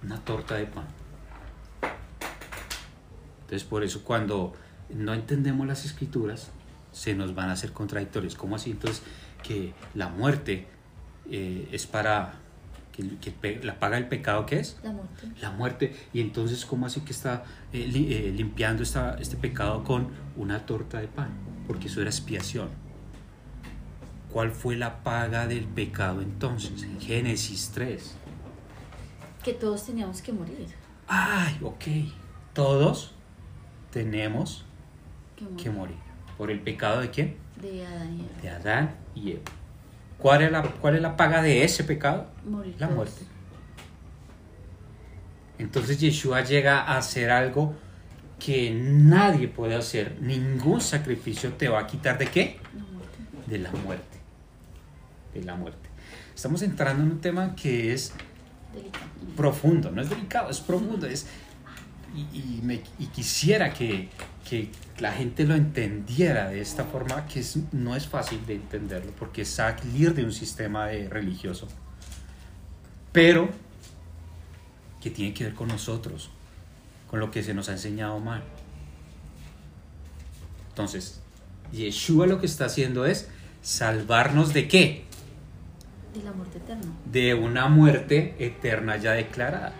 Una 0.04 0.20
torta 0.20 0.56
de 0.56 0.66
pan. 0.66 0.86
Entonces, 3.42 3.64
por 3.64 3.84
eso 3.84 4.04
cuando 4.04 4.54
no 4.90 5.14
entendemos 5.14 5.66
las 5.66 5.86
escrituras, 5.86 6.52
se 6.92 7.16
nos 7.16 7.34
van 7.34 7.50
a 7.50 7.54
hacer 7.54 7.72
contradictorios. 7.72 8.36
¿Cómo 8.36 8.56
así? 8.56 8.72
Entonces, 8.72 9.02
que 9.42 9.74
la 9.96 10.10
muerte 10.10 10.68
eh, 11.30 11.68
es 11.72 11.88
para 11.88 12.36
que, 12.92 13.60
la 13.64 13.80
paga 13.80 13.98
el 13.98 14.08
pecado 14.08 14.46
que 14.46 14.60
es 14.60 14.78
la 14.84 14.92
muerte. 14.92 15.28
La 15.42 15.52
muerte. 15.52 15.96
Y 16.14 16.22
entonces, 16.22 16.66
¿cómo 16.66 16.86
así 16.86 17.02
que 17.02 17.12
está 17.12 17.44
eh, 17.72 17.90
eh, 17.94 18.32
limpiando 18.36 18.84
esta, 18.84 19.16
este 19.20 19.38
pecado 19.38 19.84
con 19.84 20.10
una 20.36 20.66
torta 20.66 21.00
de 21.00 21.08
pan? 21.08 21.32
Porque 21.66 21.88
eso 21.88 22.02
era 22.02 22.12
expiación 22.12 22.83
¿Cuál 24.34 24.52
fue 24.52 24.76
la 24.76 25.04
paga 25.04 25.46
del 25.48 25.66
pecado 25.66 26.22
entonces? 26.22 26.82
En 26.84 27.00
Génesis 27.00 27.70
3. 27.74 28.16
Que 29.44 29.54
todos 29.54 29.86
teníamos 29.86 30.22
que 30.24 30.34
morir. 30.34 30.68
Ay, 31.08 31.56
ok. 31.62 31.84
Todos 32.54 33.14
tenemos 33.92 34.66
Que 35.36 35.44
morir. 35.46 35.58
que 35.64 35.70
morir. 35.70 35.98
¿Por 36.38 36.50
el 36.50 36.60
pecado 36.62 37.02
de 37.02 37.12
quién? 37.12 37.36
De 37.62 37.86
Adán 37.86 38.18
y 38.18 38.22
Eva. 38.24 38.42
De 38.42 38.50
Adán 38.50 38.96
y 39.14 39.32
Eva. 39.34 39.42
¿Cuál 40.18 40.42
es 40.42 40.52
la, 40.52 40.64
cuál 40.64 40.96
es 40.96 41.02
la 41.04 41.16
paga 41.16 41.42
de 41.44 41.64
ese 41.64 41.84
pecado? 41.84 42.28
Morir 42.44 42.74
La 42.80 42.88
todos. 42.88 42.96
muerte. 42.96 43.26
Entonces 45.60 46.00
Yeshua 46.00 46.42
llega 46.44 46.82
a 46.82 46.98
hacer 46.98 47.30
algo 47.30 47.76
que 48.40 48.72
nadie 48.74 49.48
puede 49.48 49.76
hacer. 49.76 50.18
Ningún 50.22 50.82
sacrificio 50.82 51.54
te 51.54 51.70
va 51.70 51.82
a 51.82 51.88
quitar 51.88 52.18
de 52.18 52.28
qué? 52.28 52.60
La. 52.76 53.52
De 53.52 53.60
la 53.60 53.72
muerte. 53.72 54.13
De 55.34 55.44
la 55.44 55.56
muerte. 55.56 55.90
Estamos 56.36 56.62
entrando 56.62 57.04
en 57.04 57.12
un 57.12 57.22
tema 57.22 57.56
que 57.56 57.94
es 57.94 58.14
Delicado. 58.74 59.06
profundo, 59.36 59.92
no 59.92 60.02
es 60.02 60.10
delicado, 60.10 60.50
es 60.50 60.60
profundo. 60.60 61.08
Es, 61.08 61.26
y, 62.16 62.22
y 62.38 62.60
me- 62.64 62.82
y 63.00 63.08
quisiera 63.08 63.74
que, 63.74 64.10
que 64.48 64.70
la 65.00 65.12
gente 65.12 65.46
lo 65.46 65.56
entendiera 65.56 66.50
de 66.50 66.62
esta 66.62 66.84
forma, 66.86 67.26
que 67.28 67.40
es- 67.40 67.58
no 67.72 67.96
es 67.96 68.08
fácil 68.08 68.46
de 68.46 68.56
entenderlo, 68.56 69.12
porque 69.18 69.42
es 69.44 69.50
salir 69.50 70.14
de 70.14 70.24
un 70.24 70.32
sistema 70.34 70.88
de 70.88 71.10
religioso, 71.10 71.68
pero 73.12 73.50
que 75.02 75.10
tiene 75.10 75.34
que 75.34 75.46
ver 75.46 75.54
con 75.56 75.68
nosotros, 75.68 76.30
con 77.10 77.20
lo 77.20 77.32
que 77.32 77.42
se 77.44 77.54
nos 77.54 77.70
ha 77.70 77.74
enseñado 77.74 78.20
mal. 78.20 78.44
Entonces, 80.70 81.20
Yeshua 81.72 82.28
lo 82.28 82.40
que 82.40 82.46
está 82.46 82.66
haciendo 82.66 83.06
es 83.06 83.28
salvarnos 83.62 84.54
de 84.54 84.68
qué? 84.68 85.06
De 86.14 86.24
la 86.24 86.32
muerte 86.32 86.58
eterna. 86.60 86.92
de 87.12 87.34
una 87.34 87.68
muerte 87.68 88.36
eterna 88.40 88.98
ya 88.98 89.14
declarada. 89.14 89.74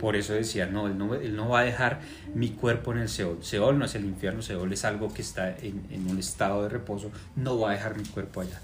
Por 0.00 0.14
eso 0.14 0.34
decía, 0.34 0.66
no 0.66 0.86
él, 0.86 0.98
no, 0.98 1.14
él 1.14 1.34
no 1.34 1.48
va 1.48 1.60
a 1.60 1.64
dejar 1.64 2.00
mi 2.34 2.50
cuerpo 2.50 2.92
en 2.92 2.98
el 2.98 3.08
Seol. 3.08 3.38
Seol 3.42 3.78
no 3.78 3.86
es 3.86 3.94
el 3.94 4.04
infierno, 4.04 4.42
Seol 4.42 4.72
es 4.72 4.84
algo 4.84 5.12
que 5.12 5.22
está 5.22 5.56
en, 5.56 5.86
en 5.90 6.08
un 6.08 6.18
estado 6.18 6.62
de 6.62 6.68
reposo. 6.68 7.10
No 7.34 7.58
va 7.58 7.70
a 7.70 7.72
dejar 7.72 7.96
mi 7.96 8.04
cuerpo 8.04 8.42
allá. 8.42 8.60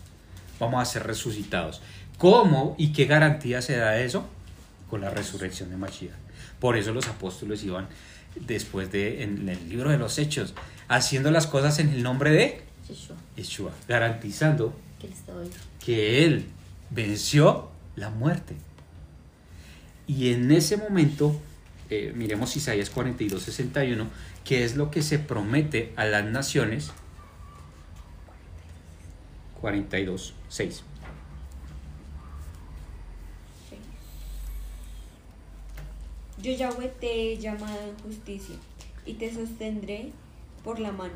Vamos 0.61 0.83
a 0.83 0.85
ser 0.85 1.07
resucitados. 1.07 1.81
¿Cómo 2.19 2.75
y 2.79 2.93
qué 2.93 3.07
garantía 3.07 3.63
se 3.63 3.77
da 3.77 3.99
eso? 3.99 4.27
Con 4.91 5.01
la 5.01 5.11
resurrección 5.11 5.71
de 5.71 5.77
Mashiach. 5.77 6.13
Por 6.61 6.77
eso 6.77 6.93
los 6.93 7.09
apóstoles 7.09 7.65
iban 7.65 7.89
después 8.37 8.93
de, 8.93 9.23
en 9.23 9.49
el 9.49 9.69
libro 9.69 9.91
de 9.91 9.99
los 9.99 10.19
Hechos, 10.19 10.55
haciendo 10.89 11.31
las 11.31 11.47
cosas 11.47 11.79
en 11.79 11.89
el 11.89 12.03
nombre 12.03 12.31
de 12.31 12.63
Yeshua. 12.89 13.17
Yeshua, 13.37 13.73
garantizando 13.89 14.75
Que 15.85 16.25
él 16.25 16.47
venció 16.95 17.69
la 17.97 18.11
muerte. 18.11 18.55
Y 20.07 20.33
en 20.33 20.51
ese 20.51 20.77
momento, 20.77 21.41
eh, 21.91 22.13
miremos 22.15 22.57
Isaías 22.57 22.91
42, 22.91 23.43
61, 23.43 24.07
que 24.45 24.65
es 24.65 24.77
lo 24.77 24.91
que 24.91 25.03
se 25.03 25.19
promete 25.19 25.93
a 25.97 26.05
las 26.05 26.25
naciones. 26.25 26.91
42, 29.61 30.35
6. 30.49 30.85
Yo 36.43 36.51
Yahweh 36.51 36.89
te 36.89 37.33
he 37.33 37.39
llamado 37.39 37.79
en 37.81 37.97
justicia 38.01 38.57
y 39.07 39.15
te 39.15 39.33
sostendré 39.33 40.11
por 40.65 40.81
la 40.81 40.91
mano. 40.91 41.15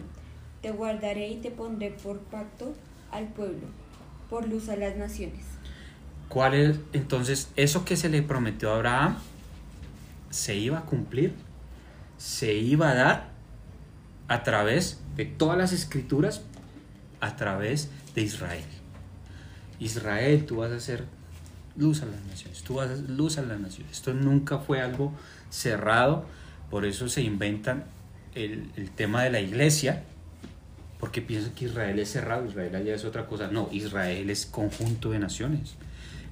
Te 0.63 0.71
guardaré 0.71 1.29
y 1.29 1.37
te 1.37 1.51
pondré 1.51 1.91
por 1.91 2.21
pacto 2.21 2.75
al 3.11 3.27
pueblo, 3.27 3.67
por 4.31 4.49
luz 4.49 4.69
a 4.69 4.77
las 4.77 4.97
naciones. 4.97 5.56
¿Cuál 6.29 6.55
es 6.55 6.77
entonces 6.93 7.51
eso 7.57 7.85
que 7.85 7.97
se 7.97 8.09
le 8.09 8.23
prometió 8.23 8.71
a 8.71 8.77
Abraham? 8.77 9.17
Se 10.31 10.57
iba 10.57 10.79
a 10.79 10.83
cumplir, 10.83 11.35
se 12.19 12.55
iba 12.55 12.91
a 12.91 12.95
dar 12.95 13.29
a 14.29 14.43
través 14.43 15.01
de 15.17 15.25
todas 15.25 15.57
las 15.57 15.73
escrituras, 15.73 16.43
a 17.21 17.37
través 17.37 17.91
de 18.15 18.23
Israel. 18.23 18.65
Israel, 19.79 20.45
tú 20.47 20.57
vas 20.57 20.73
a 20.73 20.81
ser 20.81 21.05
luz 21.77 22.03
a 22.03 22.07
las 22.07 22.23
naciones, 22.25 22.63
tú 22.63 22.75
vas 22.75 22.91
a 22.91 22.97
ser 22.97 23.11
luz 23.11 23.39
a 23.39 23.43
las 23.43 23.61
naciones. 23.61 23.93
Esto 23.93 24.15
nunca 24.15 24.59
fue 24.59 24.81
algo 24.81 25.13
cerrado, 25.51 26.27
por 26.71 26.85
eso 26.85 27.09
se 27.09 27.23
inventan 27.23 27.85
el, 28.35 28.71
el 28.77 28.91
tema 28.91 29.23
de 29.23 29.31
la 29.31 29.41
iglesia, 29.41 30.03
porque 30.99 31.23
piensan 31.23 31.53
que 31.53 31.67
Israel 31.67 31.99
es 31.99 32.11
cerrado, 32.11 32.47
Israel 32.47 32.75
allá 32.75 32.95
es 32.95 33.05
otra 33.05 33.27
cosa. 33.27 33.49
No, 33.49 33.69
Israel 33.71 34.29
es 34.31 34.47
conjunto 34.47 35.11
de 35.11 35.19
naciones. 35.19 35.77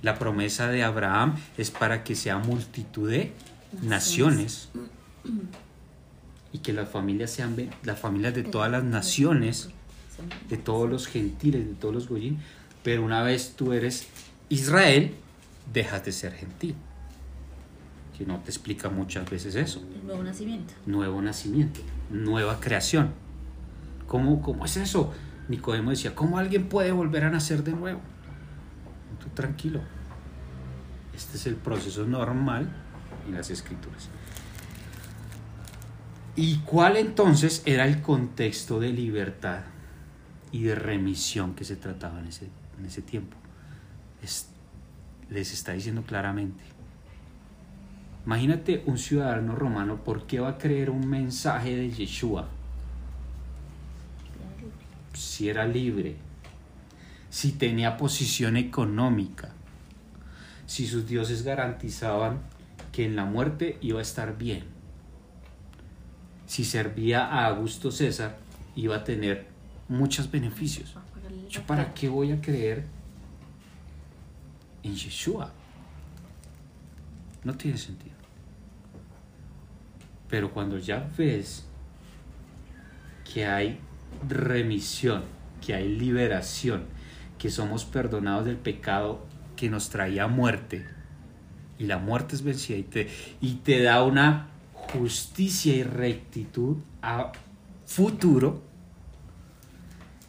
La 0.05 0.19
promesa 0.19 0.69
de 0.69 0.85
Abraham 0.85 1.35
es 1.57 1.71
para 1.71 2.05
que 2.05 2.15
sea 2.15 2.37
multitud 2.37 3.11
de 3.11 3.33
naciones 3.81 4.69
y 6.53 6.59
que 6.59 6.75
las 6.75 6.91
familias 6.91 7.31
sean 7.31 7.57
las 7.85 7.99
familias 7.99 8.35
de 8.35 8.43
todas 8.43 8.71
las 8.71 8.85
naciones, 8.85 9.71
de 10.51 10.59
todos 10.59 10.91
los 10.91 11.07
gentiles, 11.07 11.67
de 11.67 11.73
todos 11.73 11.95
los 11.95 12.07
goyim, 12.07 12.37
pero 12.83 13.03
una 13.03 13.23
vez 13.23 13.55
tú 13.57 13.73
eres 13.73 14.07
Israel, 14.51 15.15
dejas 15.73 16.05
de 16.05 16.13
ser 16.13 16.35
gentil. 16.35 16.75
Que 18.19 18.27
no 18.27 18.41
te 18.41 18.51
explica 18.51 18.91
muchas 18.91 19.29
veces 19.31 19.55
eso 19.55 19.83
El 20.03 20.07
nuevo 20.07 20.23
nacimiento. 20.23 20.75
nuevo 20.85 21.23
nacimiento, 21.23 21.81
nueva 22.11 22.61
creación. 22.61 23.15
¿Cómo, 24.07 24.43
cómo 24.43 24.67
es 24.67 24.77
eso? 24.77 25.15
Nicodemo 25.49 25.89
decía, 25.89 26.15
¿cómo 26.15 26.37
alguien 26.37 26.69
puede 26.69 26.93
volver 26.93 27.25
a 27.25 27.31
nacer 27.31 27.65
de 27.65 27.73
nuevo? 27.73 28.01
Tú 29.19 29.31
tranquilo. 29.31 29.81
Este 31.17 31.37
es 31.37 31.47
el 31.47 31.57
proceso 31.57 32.05
normal 32.07 32.69
en 33.27 33.35
las 33.35 33.51
escrituras. 33.51 34.09
¿Y 36.37 36.59
cuál 36.59 36.97
entonces 36.97 37.63
era 37.65 37.87
el 37.87 38.03
contexto 38.03 38.81
de 38.81 38.89
libertad 38.93 39.61
y 40.51 40.63
de 40.65 40.75
remisión 40.75 41.55
que 41.55 41.65
se 41.65 41.77
trataba 41.77 42.19
en 42.21 42.27
ese, 42.27 42.49
en 42.79 42.87
ese 42.87 43.03
tiempo? 43.03 43.37
Es- 44.23 44.49
les 45.31 45.53
está 45.53 45.73
diciendo 45.73 46.03
claramente, 46.03 46.63
Imagínate 48.27 48.83
un 48.87 48.97
ciudadano 48.97 49.55
romano, 49.55 49.97
¿por 50.03 50.27
qué 50.27 50.41
va 50.41 50.49
a 50.49 50.57
creer 50.59 50.89
un 50.89 51.07
mensaje 51.07 51.77
de 51.77 51.91
Yeshua? 51.91 52.49
Si 55.13 55.51
era 55.51 55.67
libre, 55.67 56.17
si 57.29 57.53
tenía 57.53 57.99
posición 57.99 58.57
económica, 58.57 59.51
si 60.67 60.87
sus 60.87 61.07
dioses 61.07 61.43
garantizaban 61.43 62.41
que 62.93 63.05
en 63.05 63.17
la 63.17 63.25
muerte 63.25 63.79
iba 63.81 63.99
a 63.99 64.03
estar 64.03 64.39
bien, 64.39 64.65
si 66.47 66.65
servía 66.65 67.25
a 67.27 67.47
Augusto 67.47 67.91
César, 67.91 68.37
iba 68.77 68.97
a 68.97 69.05
tener 69.05 69.47
muchos 69.89 70.31
beneficios. 70.31 70.95
¿Yo 71.49 71.63
para 71.63 71.95
qué 71.95 72.09
voy 72.09 72.33
a 72.33 72.41
creer 72.41 72.85
en 74.83 74.95
Yeshua? 74.95 75.53
No 77.43 77.55
tiene 77.55 77.79
sentido. 77.79 78.15
Pero 80.29 80.53
cuando 80.53 80.79
ya 80.79 81.09
ves 81.17 81.65
que 83.33 83.47
hay 83.47 83.79
remisión, 84.29 85.23
que 85.65 85.75
hay 85.75 85.89
liberación, 85.89 86.85
que 87.39 87.51
somos 87.51 87.85
perdonados 87.85 88.47
del 88.47 88.57
pecado 88.57 89.27
que 89.65 89.71
nos 89.71 89.89
traía 89.89 90.27
muerte, 90.27 90.85
y 91.79 91.85
la 91.85 91.97
muerte 91.97 92.35
es 92.35 92.43
vencida 92.43 92.77
y 93.41 93.55
te, 93.55 93.83
da 93.83 94.05
una 94.05 94.49
justicia 94.93 95.75
y 95.75 95.83
rectitud 95.83 96.77
a 97.01 97.33
futuro, 97.87 98.61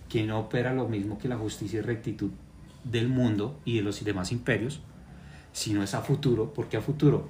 que 0.07 0.23
no 0.25 0.39
opera 0.39 0.73
lo 0.73 0.87
mismo 0.87 1.17
que 1.17 1.27
la 1.27 1.35
justicia 1.35 1.79
y 1.79 1.81
rectitud 1.81 2.31
del 2.85 3.09
mundo 3.09 3.59
y 3.65 3.75
de 3.75 3.81
los 3.81 4.01
demás 4.05 4.31
imperios, 4.31 4.79
sino 5.51 5.83
es 5.83 5.93
a 5.95 6.01
futuro, 6.01 6.53
porque 6.53 6.77
a 6.77 6.81
futuro 6.81 7.27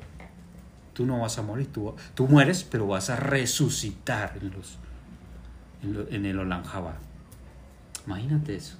tú 0.93 1.07
no 1.07 1.21
vas 1.21 1.39
a 1.39 1.41
morir, 1.41 1.73
tú, 1.73 1.95
tú 2.13 2.27
mueres, 2.27 2.63
pero 2.63 2.85
vas 2.85 3.09
a 3.09 3.15
resucitar 3.15 4.37
en, 4.39 4.51
los, 4.51 4.77
en, 5.81 6.13
en 6.13 6.25
el 6.27 6.37
Olam 6.37 6.65
Jabá. 6.65 6.99
Imagínate 8.05 8.57
eso. 8.57 8.77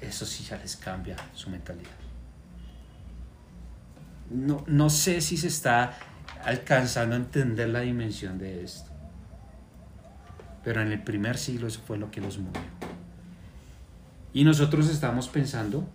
Eso 0.00 0.26
sí 0.26 0.44
ya 0.44 0.56
les 0.56 0.76
cambia 0.76 1.16
su 1.34 1.50
mentalidad. 1.50 1.90
No, 4.30 4.64
no 4.66 4.90
sé 4.90 5.20
si 5.20 5.36
se 5.36 5.48
está 5.48 5.96
alcanzando 6.44 7.14
a 7.14 7.18
entender 7.18 7.68
la 7.68 7.80
dimensión 7.80 8.38
de 8.38 8.62
esto. 8.62 8.90
Pero 10.64 10.82
en 10.82 10.92
el 10.92 11.02
primer 11.02 11.38
siglo 11.38 11.68
eso 11.68 11.80
fue 11.86 11.96
lo 11.96 12.10
que 12.10 12.20
los 12.20 12.38
movió. 12.38 12.60
Y 14.32 14.44
nosotros 14.44 14.88
estamos 14.90 15.28
pensando 15.28 15.88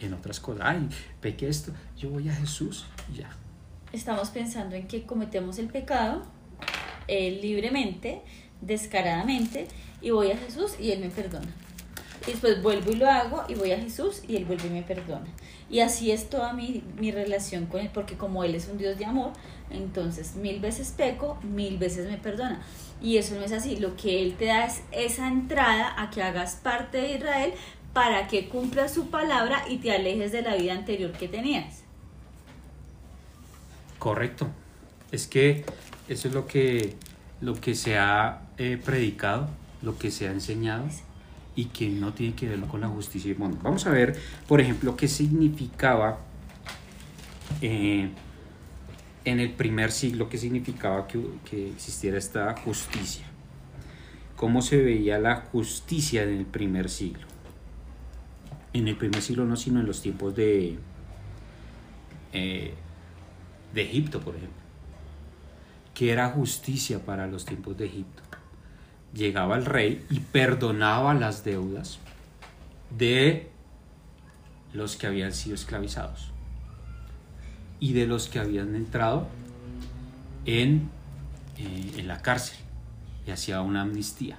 en 0.00 0.14
otras 0.14 0.40
cosas. 0.40 0.62
Ay, 0.66 0.88
pequé 1.20 1.48
esto, 1.48 1.72
yo 1.96 2.10
voy 2.10 2.28
a 2.28 2.34
Jesús 2.34 2.86
y 3.12 3.18
ya. 3.18 3.30
Estamos 3.92 4.30
pensando 4.30 4.76
en 4.76 4.86
que 4.86 5.04
cometemos 5.04 5.58
el 5.58 5.68
pecado 5.68 6.26
eh, 7.06 7.38
libremente, 7.40 8.20
descaradamente, 8.60 9.66
y 10.02 10.10
voy 10.10 10.30
a 10.30 10.36
Jesús 10.36 10.72
y 10.78 10.90
Él 10.90 11.00
me 11.00 11.08
perdona. 11.08 11.48
Y 12.26 12.32
después 12.32 12.62
vuelvo 12.62 12.90
y 12.90 12.96
lo 12.96 13.08
hago 13.08 13.44
y 13.48 13.54
voy 13.54 13.72
a 13.72 13.78
Jesús 13.78 14.22
y 14.26 14.36
Él 14.36 14.44
vuelve 14.44 14.68
y 14.68 14.70
me 14.70 14.82
perdona. 14.82 15.26
Y 15.70 15.80
así 15.80 16.10
es 16.10 16.30
toda 16.30 16.52
mi, 16.52 16.82
mi 16.98 17.10
relación 17.10 17.66
con 17.66 17.80
Él, 17.80 17.90
porque 17.92 18.16
como 18.16 18.44
Él 18.44 18.54
es 18.54 18.68
un 18.68 18.78
Dios 18.78 18.98
de 18.98 19.04
amor, 19.04 19.32
entonces 19.70 20.34
mil 20.34 20.60
veces 20.60 20.94
peco, 20.96 21.38
mil 21.42 21.78
veces 21.78 22.08
me 22.08 22.16
perdona. 22.16 22.62
Y 23.00 23.18
eso 23.18 23.34
no 23.34 23.42
es 23.42 23.52
así, 23.52 23.76
lo 23.76 23.96
que 23.96 24.22
Él 24.22 24.34
te 24.36 24.46
da 24.46 24.64
es 24.64 24.82
esa 24.92 25.28
entrada 25.28 25.94
a 26.00 26.10
que 26.10 26.22
hagas 26.22 26.56
parte 26.56 26.98
de 26.98 27.16
Israel 27.16 27.52
para 27.92 28.28
que 28.28 28.48
cumpla 28.48 28.88
su 28.88 29.10
palabra 29.10 29.64
y 29.68 29.78
te 29.78 29.92
alejes 29.92 30.32
de 30.32 30.42
la 30.42 30.56
vida 30.56 30.72
anterior 30.72 31.12
que 31.12 31.28
tenías. 31.28 31.82
Correcto. 33.98 34.48
Es 35.10 35.26
que 35.26 35.64
eso 36.08 36.28
es 36.28 36.34
lo 36.34 36.46
que, 36.46 36.94
lo 37.40 37.54
que 37.54 37.74
se 37.74 37.98
ha 37.98 38.42
eh, 38.56 38.80
predicado, 38.82 39.48
lo 39.82 39.98
que 39.98 40.10
se 40.10 40.28
ha 40.28 40.30
enseñado 40.30 40.84
y 41.58 41.64
que 41.64 41.88
no 41.88 42.14
tiene 42.14 42.36
que 42.36 42.48
ver 42.48 42.60
con 42.60 42.80
la 42.80 42.86
justicia 42.86 43.32
y 43.32 43.34
mundo. 43.34 43.58
Vamos 43.64 43.84
a 43.88 43.90
ver, 43.90 44.16
por 44.46 44.60
ejemplo, 44.60 44.96
qué 44.96 45.08
significaba 45.08 46.20
eh, 47.60 48.10
en 49.24 49.40
el 49.40 49.50
primer 49.50 49.90
siglo, 49.90 50.28
qué 50.28 50.38
significaba 50.38 51.08
que, 51.08 51.20
que 51.50 51.70
existiera 51.70 52.16
esta 52.16 52.56
justicia. 52.58 53.26
Cómo 54.36 54.62
se 54.62 54.76
veía 54.80 55.18
la 55.18 55.34
justicia 55.50 56.22
en 56.22 56.28
el 56.28 56.46
primer 56.46 56.88
siglo. 56.88 57.26
En 58.72 58.86
el 58.86 58.94
primer 58.96 59.20
siglo 59.20 59.44
no, 59.44 59.56
sino 59.56 59.80
en 59.80 59.86
los 59.86 60.00
tiempos 60.00 60.36
de, 60.36 60.78
eh, 62.34 62.74
de 63.74 63.82
Egipto, 63.82 64.20
por 64.20 64.36
ejemplo. 64.36 64.62
Que 65.92 66.12
era 66.12 66.30
justicia 66.30 67.04
para 67.04 67.26
los 67.26 67.44
tiempos 67.44 67.76
de 67.76 67.86
Egipto 67.86 68.27
llegaba 69.14 69.56
el 69.56 69.64
rey 69.64 70.04
y 70.10 70.20
perdonaba 70.20 71.14
las 71.14 71.44
deudas 71.44 71.98
de 72.96 73.50
los 74.72 74.96
que 74.96 75.06
habían 75.06 75.32
sido 75.32 75.54
esclavizados 75.54 76.30
y 77.80 77.92
de 77.92 78.06
los 78.06 78.28
que 78.28 78.38
habían 78.38 78.74
entrado 78.74 79.26
en, 80.44 80.90
eh, 81.56 81.92
en 81.96 82.08
la 82.08 82.20
cárcel 82.22 82.58
y 83.26 83.30
hacía 83.30 83.60
una 83.60 83.82
amnistía. 83.82 84.38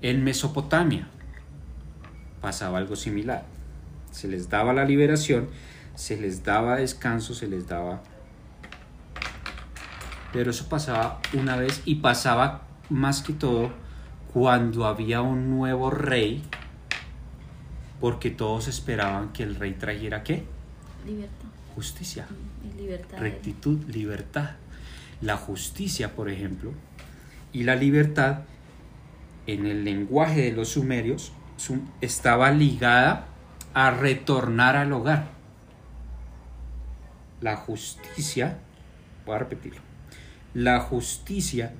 En 0.00 0.24
Mesopotamia 0.24 1.08
pasaba 2.40 2.78
algo 2.78 2.96
similar. 2.96 3.44
Se 4.10 4.28
les 4.28 4.50
daba 4.50 4.72
la 4.72 4.84
liberación, 4.84 5.48
se 5.94 6.16
les 6.16 6.44
daba 6.44 6.76
descanso, 6.76 7.34
se 7.34 7.46
les 7.46 7.66
daba... 7.66 8.02
Pero 10.32 10.50
eso 10.50 10.68
pasaba 10.68 11.20
una 11.34 11.56
vez 11.56 11.82
y 11.84 11.96
pasaba 11.96 12.62
más 12.92 13.22
que 13.22 13.32
todo 13.32 13.70
cuando 14.32 14.86
había 14.86 15.20
un 15.22 15.50
nuevo 15.50 15.90
rey, 15.90 16.42
porque 18.00 18.30
todos 18.30 18.68
esperaban 18.68 19.32
que 19.32 19.42
el 19.42 19.54
rey 19.56 19.72
trajera 19.74 20.22
qué? 20.22 20.44
Libertad. 21.06 21.48
Justicia, 21.74 22.26
Y 22.64 22.76
libertad. 22.80 23.18
rectitud, 23.18 23.78
libertad. 23.88 24.50
La 25.20 25.36
justicia, 25.36 26.14
por 26.14 26.28
ejemplo, 26.28 26.72
y 27.52 27.62
la 27.64 27.76
libertad 27.76 28.40
en 29.46 29.66
el 29.66 29.84
lenguaje 29.84 30.42
de 30.42 30.52
los 30.52 30.70
sumerios 30.70 31.32
sum- 31.56 31.88
estaba 32.00 32.50
ligada 32.50 33.26
a 33.74 33.90
retornar 33.90 34.76
al 34.76 34.92
hogar. 34.92 35.28
La 37.40 37.56
justicia, 37.56 38.58
voy 39.26 39.34
a 39.36 39.38
repetirlo, 39.38 39.80
la 40.54 40.80
justicia 40.80 41.72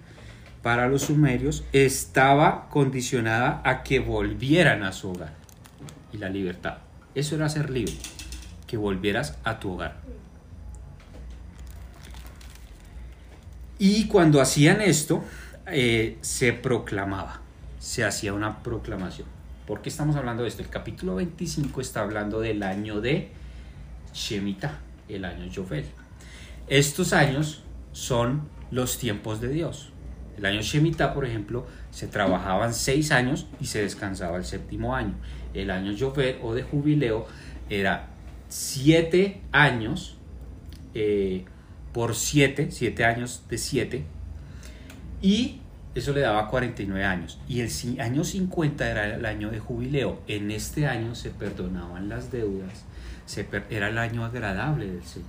para 0.62 0.88
los 0.88 1.02
sumerios 1.02 1.64
estaba 1.72 2.68
condicionada 2.68 3.60
a 3.64 3.82
que 3.82 3.98
volvieran 3.98 4.84
a 4.84 4.92
su 4.92 5.10
hogar. 5.10 5.34
Y 6.12 6.18
la 6.18 6.28
libertad. 6.28 6.78
Eso 7.14 7.34
era 7.34 7.48
ser 7.48 7.70
libre, 7.70 7.94
que 8.66 8.76
volvieras 8.76 9.38
a 9.44 9.58
tu 9.58 9.72
hogar. 9.72 10.00
Y 13.78 14.06
cuando 14.06 14.40
hacían 14.40 14.80
esto, 14.80 15.24
eh, 15.66 16.18
se 16.20 16.52
proclamaba, 16.52 17.40
se 17.78 18.04
hacía 18.04 18.32
una 18.32 18.62
proclamación. 18.62 19.26
¿Por 19.66 19.82
qué 19.82 19.88
estamos 19.88 20.16
hablando 20.16 20.42
de 20.42 20.48
esto? 20.48 20.62
El 20.62 20.68
capítulo 20.68 21.16
25 21.16 21.80
está 21.80 22.02
hablando 22.02 22.40
del 22.40 22.62
año 22.62 23.00
de 23.00 23.30
Shemitah, 24.12 24.78
el 25.08 25.24
año 25.24 25.46
Yovel. 25.46 25.86
Estos 26.68 27.12
años 27.12 27.62
son 27.92 28.42
los 28.70 28.98
tiempos 28.98 29.40
de 29.40 29.48
Dios. 29.48 29.91
El 30.36 30.46
año 30.46 30.60
Shemitah, 30.60 31.14
por 31.14 31.24
ejemplo, 31.24 31.66
se 31.90 32.06
trabajaban 32.06 32.72
seis 32.74 33.12
años 33.12 33.46
y 33.60 33.66
se 33.66 33.82
descansaba 33.82 34.38
el 34.38 34.44
séptimo 34.44 34.94
año. 34.94 35.14
El 35.54 35.70
año 35.70 35.92
Yovel 35.92 36.38
o 36.42 36.54
de 36.54 36.62
jubileo 36.62 37.26
era 37.68 38.08
siete 38.48 39.40
años 39.52 40.16
eh, 40.94 41.44
por 41.92 42.14
siete, 42.14 42.70
siete 42.70 43.04
años 43.04 43.42
de 43.48 43.58
siete, 43.58 44.04
y 45.20 45.60
eso 45.94 46.12
le 46.12 46.20
daba 46.20 46.48
49 46.48 47.04
años. 47.04 47.38
Y 47.48 47.60
el 47.60 47.70
año 48.00 48.24
50 48.24 48.90
era 48.90 49.14
el 49.14 49.24
año 49.24 49.50
de 49.50 49.58
jubileo. 49.58 50.20
En 50.26 50.50
este 50.50 50.86
año 50.86 51.14
se 51.14 51.30
perdonaban 51.30 52.08
las 52.08 52.32
deudas, 52.32 52.84
era 53.70 53.88
el 53.88 53.98
año 53.98 54.24
agradable 54.24 54.90
del 54.90 55.04
Señor. 55.04 55.28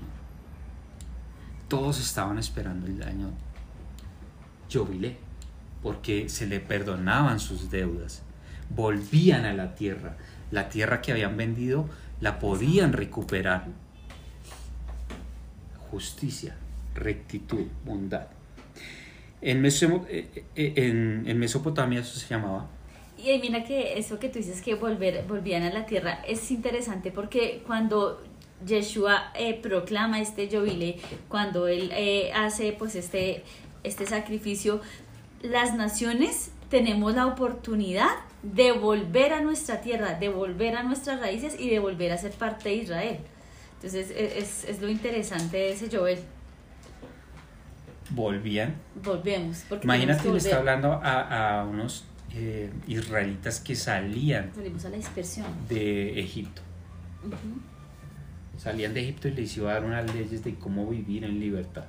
Todos 1.68 2.00
estaban 2.00 2.38
esperando 2.38 2.88
el 2.88 3.02
año 3.04 3.32
jubilé, 4.74 5.18
porque 5.82 6.30
se 6.30 6.48
le 6.48 6.60
perdonaban 6.60 7.40
sus 7.40 7.70
deudas, 7.70 8.24
volvían 8.70 9.46
a 9.46 9.54
la 9.54 9.76
tierra, 9.76 10.18
la 10.52 10.70
tierra 10.70 11.02
que 11.02 11.12
habían 11.12 11.38
vendido 11.38 11.90
la 12.22 12.40
podían 12.40 12.94
recuperar. 12.94 13.68
Justicia, 15.92 16.56
rectitud, 16.96 17.66
bondad. 17.86 18.28
En, 19.42 19.66
eh, 19.66 20.46
eh, 20.56 20.74
en 20.76 21.38
Mesopotamia 21.38 22.00
eso 22.00 22.18
se 22.18 22.28
llamaba 22.30 22.70
Y 23.18 23.38
mira 23.40 23.66
que 23.66 23.98
eso 24.00 24.18
que 24.18 24.30
tú 24.30 24.40
dices 24.40 24.62
que 24.62 24.76
volver, 24.76 25.26
volvían 25.28 25.64
a 25.64 25.70
la 25.70 25.86
tierra 25.86 26.24
es 26.26 26.50
interesante 26.50 27.12
porque 27.12 27.62
cuando 27.68 28.22
Yeshua 28.66 29.32
eh, 29.36 29.60
proclama 29.62 30.22
este 30.22 30.48
jubile, 30.50 30.98
cuando 31.28 31.68
él 31.68 31.92
eh, 31.94 32.32
hace 32.34 32.74
pues 32.74 32.96
este, 32.96 33.44
este 33.84 34.06
sacrificio, 34.06 34.82
las 35.42 35.76
naciones 35.76 36.52
tenemos 36.70 37.14
la 37.16 37.28
oportunidad 37.28 38.10
de 38.42 38.72
volver 38.72 39.34
a 39.34 39.42
nuestra 39.42 39.82
tierra, 39.82 40.16
de 40.16 40.30
volver 40.30 40.76
a 40.76 40.84
nuestras 40.84 41.20
raíces 41.20 41.56
y 41.60 41.70
de 41.70 41.80
volver 41.80 42.12
a 42.12 42.18
ser 42.18 42.32
parte 42.32 42.70
de 42.70 42.76
Israel. 42.76 43.18
Entonces 43.76 44.12
e- 44.12 44.40
es, 44.40 44.64
es 44.66 44.82
lo 44.82 44.90
interesante 44.90 45.58
de 45.58 45.72
ese 45.74 45.90
Joel. 45.96 46.20
volvían. 48.10 48.76
Volvemos. 49.04 49.64
Porque 49.70 49.86
Imagínate, 49.86 50.30
le 50.32 50.38
está 50.38 50.58
hablando 50.58 50.94
a, 50.94 51.60
a 51.62 51.66
unos 51.66 52.06
eh, 52.34 52.72
israelitas 52.88 53.60
que 53.60 53.76
salían 53.76 54.52
Volvemos 54.56 54.86
a 54.86 54.90
la 54.90 54.98
dispersión. 54.98 55.48
de 55.70 56.20
Egipto. 56.20 56.62
Salían 58.58 58.94
de 58.94 59.02
Egipto 59.02 59.28
y 59.28 59.32
les 59.32 59.58
iba 59.58 59.72
a 59.72 59.74
dar 59.76 59.84
unas 59.86 60.14
leyes 60.14 60.44
de 60.44 60.56
cómo 60.56 60.88
vivir 60.88 61.24
en 61.24 61.40
libertad. 61.40 61.86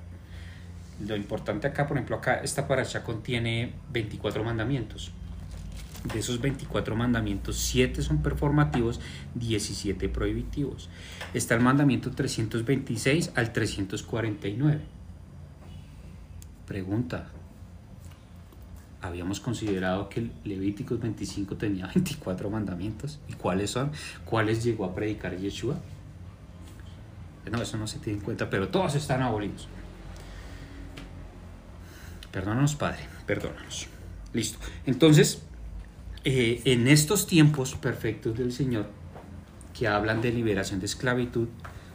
Lo 1.00 1.16
importante 1.16 1.66
acá, 1.66 1.86
por 1.86 1.96
ejemplo, 1.96 2.16
acá 2.16 2.36
esta 2.36 2.68
paracha 2.68 3.02
contiene 3.02 3.72
24 3.92 4.44
mandamientos. 4.44 5.10
De 6.12 6.18
esos 6.18 6.40
24 6.40 6.94
mandamientos, 6.94 7.56
7 7.56 8.02
son 8.02 8.22
performativos, 8.22 9.00
17 9.34 10.08
prohibitivos. 10.10 10.90
Está 11.32 11.54
el 11.54 11.62
mandamiento 11.62 12.10
326 12.10 13.32
al 13.34 13.52
349. 13.52 14.82
Pregunta. 16.66 17.30
Habíamos 19.00 19.40
considerado 19.40 20.08
que 20.08 20.30
Levíticos 20.44 21.00
25 21.00 21.56
tenía 21.56 21.86
24 21.94 22.50
mandamientos. 22.50 23.18
¿Y 23.28 23.32
cuáles 23.32 23.70
son? 23.70 23.90
¿Cuáles 24.24 24.62
llegó 24.62 24.84
a 24.84 24.94
predicar 24.94 25.36
Yeshua? 25.36 25.78
No, 27.50 27.60
eso 27.60 27.76
no 27.76 27.86
se 27.86 27.98
tiene 27.98 28.18
en 28.18 28.24
cuenta, 28.24 28.48
pero 28.48 28.68
todos 28.68 28.94
están 28.94 29.22
abolidos. 29.22 29.68
Perdónanos, 32.34 32.74
Padre, 32.74 32.98
perdónanos. 33.26 33.86
Listo. 34.32 34.58
Entonces, 34.86 35.40
eh, 36.24 36.62
en 36.64 36.88
estos 36.88 37.28
tiempos 37.28 37.76
perfectos 37.76 38.36
del 38.36 38.50
Señor, 38.52 38.88
que 39.72 39.86
hablan 39.86 40.20
de 40.20 40.32
liberación 40.32 40.80
de 40.80 40.86
esclavitud, 40.86 41.46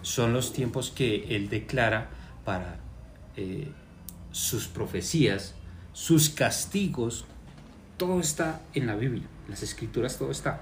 son 0.01 0.31
los 0.31 0.53
tiempos 0.53 0.91
que 0.95 1.35
Él 1.35 1.49
declara 1.49 2.09
para 2.45 2.79
eh, 3.35 3.69
sus 4.31 4.69
profecías, 4.69 5.55
sus 5.91 6.29
castigos, 6.29 7.25
todo 7.97 8.21
está 8.21 8.61
en 8.73 8.87
la 8.87 8.95
Biblia, 8.95 9.27
en 9.43 9.51
las 9.51 9.61
escrituras 9.61 10.17
todo 10.17 10.31
está. 10.31 10.61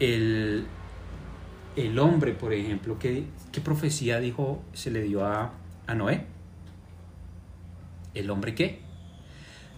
El, 0.00 0.66
el 1.76 1.98
hombre, 2.00 2.32
por 2.32 2.52
ejemplo, 2.52 2.98
¿qué, 2.98 3.26
qué 3.52 3.60
profecía 3.60 4.18
dijo, 4.18 4.64
se 4.72 4.90
le 4.90 5.02
dio 5.02 5.24
a, 5.24 5.52
a 5.86 5.94
Noé? 5.94 6.26
¿El 8.14 8.30
hombre 8.30 8.54
qué? 8.54 8.80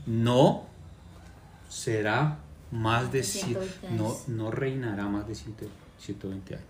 No 0.07 0.65
será 1.69 2.39
más 2.71 3.11
de 3.13 3.19
De 3.19 3.25
120 3.25 3.87
cien- 3.87 3.91
no, 3.97 4.17
no 4.29 4.51
reinará 4.51 5.07
más 5.07 5.27
de 5.27 5.35
100 5.35 5.55
120 5.99 6.55
años. 6.55 6.67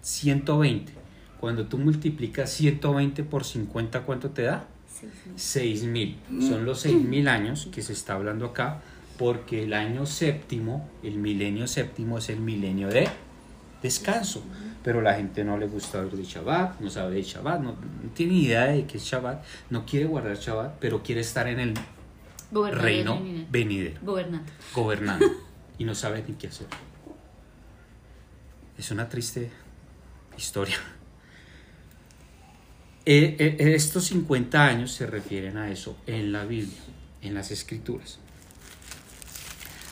120. 0.00 0.92
Cuando 1.40 1.66
tú 1.66 1.78
multiplicas 1.78 2.50
120 2.52 3.24
por 3.24 3.44
50, 3.44 4.02
¿cuánto 4.02 4.30
te 4.30 4.42
da? 4.42 4.66
Seis 5.36 5.82
mil. 5.84 6.16
6000. 6.28 6.48
Son 6.48 6.64
los 6.64 6.80
6000 6.80 7.28
años 7.28 7.68
que 7.72 7.82
se 7.82 7.92
está 7.92 8.14
hablando 8.14 8.46
acá, 8.46 8.80
porque 9.18 9.64
el 9.64 9.74
año 9.74 10.06
séptimo, 10.06 10.88
el 11.02 11.16
milenio 11.18 11.66
séptimo 11.66 12.18
es 12.18 12.28
el 12.28 12.40
milenio 12.40 12.88
de 12.88 13.08
descanso. 13.82 14.42
Pero 14.84 15.00
la 15.00 15.14
gente 15.14 15.44
no 15.44 15.56
le 15.58 15.66
gusta 15.68 15.98
hablar 15.98 16.16
de 16.16 16.24
Shabbat, 16.24 16.80
no 16.80 16.90
sabe 16.90 17.14
de 17.14 17.22
Shabbat, 17.22 17.60
no, 17.60 17.72
no 17.72 18.10
tiene 18.14 18.34
idea 18.34 18.64
de 18.64 18.84
qué 18.86 18.96
es 18.98 19.04
Shabbat, 19.04 19.44
no 19.70 19.86
quiere 19.86 20.06
guardar 20.06 20.36
Shabbat, 20.36 20.78
pero 20.80 21.02
quiere 21.02 21.20
estar 21.20 21.46
en 21.46 21.60
el 21.60 21.74
Gobernador 22.50 22.84
reino 22.84 23.14
de- 23.22 23.46
venidero, 23.50 24.00
gobernando, 24.74 25.24
y 25.78 25.84
no 25.84 25.94
sabe 25.94 26.24
ni 26.26 26.34
qué 26.34 26.48
hacer. 26.48 26.66
Es 28.76 28.90
una 28.90 29.08
triste 29.08 29.50
historia. 30.36 30.76
Eh, 33.04 33.36
eh, 33.38 33.56
estos 33.74 34.04
50 34.06 34.64
años 34.64 34.92
se 34.92 35.06
refieren 35.06 35.56
a 35.56 35.70
eso 35.70 35.96
en 36.06 36.32
la 36.32 36.44
Biblia, 36.44 36.78
en 37.20 37.34
las 37.34 37.50
escrituras. 37.50 38.18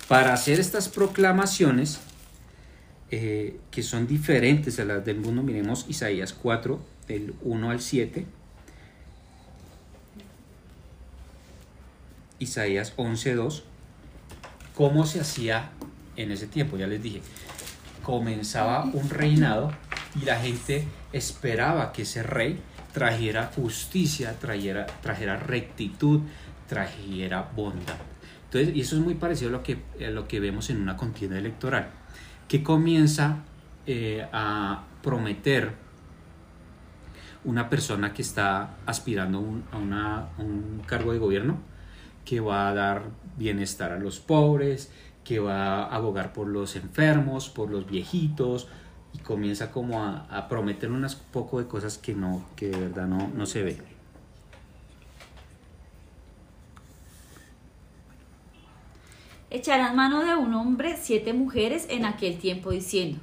Para 0.09 0.33
hacer 0.33 0.59
estas 0.61 0.89
proclamaciones, 0.89 2.01
eh, 3.11 3.59
que 3.71 3.83
son 3.83 4.07
diferentes 4.07 4.79
a 4.79 4.85
las 4.85 5.05
del 5.05 5.19
mundo, 5.19 5.43
miremos 5.43 5.87
Isaías 5.89 6.33
4, 6.33 6.81
del 7.09 7.35
1 7.43 7.71
al 7.71 7.81
7. 7.81 8.27
Isaías 12.39 12.93
11, 12.97 13.35
2. 13.35 13.65
¿Cómo 14.75 15.07
se 15.07 15.21
hacía 15.21 15.71
en 16.17 16.31
ese 16.31 16.47
tiempo? 16.47 16.77
Ya 16.77 16.87
les 16.87 17.03
dije, 17.03 17.21
comenzaba 18.03 18.85
un 18.85 19.11
reinado 19.11 19.73
y 20.21 20.25
la 20.25 20.39
gente 20.39 20.87
esperaba 21.13 21.93
que 21.93 22.03
ese 22.03 22.23
rey 22.23 22.61
trajera 22.93 23.51
justicia, 23.55 24.39
trajera, 24.39 24.87
trajera 25.03 25.37
rectitud, 25.37 26.21
trajera 26.69 27.51
bondad. 27.55 27.97
Entonces, 28.45 28.75
y 28.75 28.81
eso 28.81 28.97
es 28.97 29.03
muy 29.03 29.15
parecido 29.15 29.49
a 29.49 29.53
lo 29.53 29.63
que, 29.63 29.79
a 30.05 30.11
lo 30.11 30.27
que 30.27 30.41
vemos 30.41 30.71
en 30.71 30.81
una 30.81 30.97
contienda 30.97 31.39
electoral, 31.39 31.91
que 32.51 32.65
comienza 32.65 33.45
eh, 33.87 34.27
a 34.33 34.83
prometer 35.05 35.73
una 37.45 37.71
persona 37.71 38.13
que 38.13 38.23
está 38.23 38.77
aspirando 38.87 39.39
a, 39.71 40.29
un 40.37 40.83
cargo 40.85 41.13
de 41.13 41.21
gobierno, 41.21 41.59
que 42.25 42.41
va 42.41 42.69
a 42.69 42.75
dar 42.75 43.05
bienestar 43.39 43.93
a 43.93 44.01
los 44.01 44.19
pobres, 44.19 44.91
que 45.23 45.39
va 45.39 45.85
a 45.85 45.95
abogar 45.95 46.33
por 46.33 46.49
los 46.49 46.75
enfermos, 46.75 47.49
por 47.49 47.71
los 47.71 47.87
viejitos, 47.87 48.67
y 49.13 49.19
comienza 49.19 49.71
como 49.71 50.03
a, 50.03 50.27
a 50.29 50.49
prometer 50.49 50.91
unas 50.91 51.15
poco 51.15 51.61
de 51.61 51.69
cosas 51.69 51.99
que 51.99 52.15
no, 52.15 52.45
que 52.57 52.71
de 52.71 52.81
verdad 52.81 53.07
no, 53.07 53.29
no 53.29 53.47
se 53.47 53.63
ve. 53.63 53.90
Echarán 59.51 59.97
mano 59.97 60.25
de 60.25 60.37
un 60.37 60.55
hombre 60.55 60.97
siete 60.97 61.33
mujeres 61.33 61.87
en 61.91 62.05
aquel 62.05 62.39
tiempo 62.39 62.71
diciendo, 62.71 63.19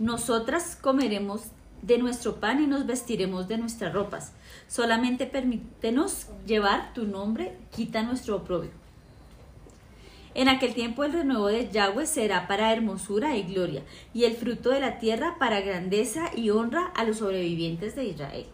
nosotras 0.00 0.76
comeremos 0.80 1.42
de 1.82 1.96
nuestro 1.96 2.40
pan 2.40 2.60
y 2.60 2.66
nos 2.66 2.86
vestiremos 2.86 3.46
de 3.46 3.56
nuestras 3.56 3.92
ropas. 3.92 4.32
Solamente 4.66 5.26
permítenos 5.26 6.26
llevar 6.44 6.92
tu 6.92 7.04
nombre, 7.04 7.56
quita 7.70 8.02
nuestro 8.02 8.36
oprobio. 8.36 8.72
En 10.34 10.48
aquel 10.48 10.74
tiempo 10.74 11.04
el 11.04 11.12
renuevo 11.12 11.46
de 11.46 11.70
Yahweh 11.70 12.06
será 12.06 12.48
para 12.48 12.72
hermosura 12.72 13.36
y 13.36 13.44
gloria, 13.44 13.82
y 14.12 14.24
el 14.24 14.34
fruto 14.34 14.70
de 14.70 14.80
la 14.80 14.98
tierra 14.98 15.36
para 15.38 15.60
grandeza 15.60 16.30
y 16.34 16.50
honra 16.50 16.86
a 16.96 17.04
los 17.04 17.18
sobrevivientes 17.18 17.94
de 17.94 18.06
Israel. 18.06 18.46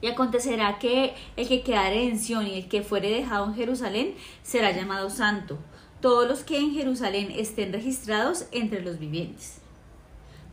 Y 0.00 0.06
acontecerá 0.06 0.78
que 0.78 1.14
el 1.36 1.48
que 1.48 1.62
quedare 1.62 2.08
en 2.08 2.18
Sión 2.18 2.46
y 2.46 2.54
el 2.54 2.68
que 2.68 2.82
fuere 2.82 3.10
dejado 3.10 3.46
en 3.46 3.54
Jerusalén 3.54 4.14
será 4.42 4.70
llamado 4.70 5.10
santo, 5.10 5.58
todos 6.00 6.26
los 6.26 6.44
que 6.44 6.58
en 6.58 6.72
Jerusalén 6.72 7.30
estén 7.36 7.72
registrados 7.72 8.46
entre 8.52 8.80
los 8.80 8.98
vivientes. 8.98 9.60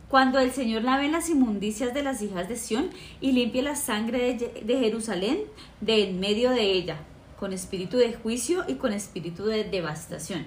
Cuando 0.08 0.38
el 0.38 0.52
Señor 0.52 0.82
lave 0.82 1.08
las 1.08 1.28
inmundicias 1.28 1.92
de 1.92 2.02
las 2.02 2.22
hijas 2.22 2.48
de 2.48 2.56
Sión 2.56 2.90
y 3.20 3.32
limpie 3.32 3.62
la 3.62 3.76
sangre 3.76 4.34
de, 4.62 4.78
Jerusalén 4.78 5.40
de 5.82 6.08
en 6.08 6.18
medio 6.18 6.50
de 6.50 6.72
ella, 6.72 6.98
con 7.38 7.52
espíritu 7.52 7.98
de 7.98 8.14
juicio 8.14 8.64
y 8.66 8.74
con 8.74 8.94
espíritu 8.94 9.44
de 9.44 9.64
devastación. 9.64 10.46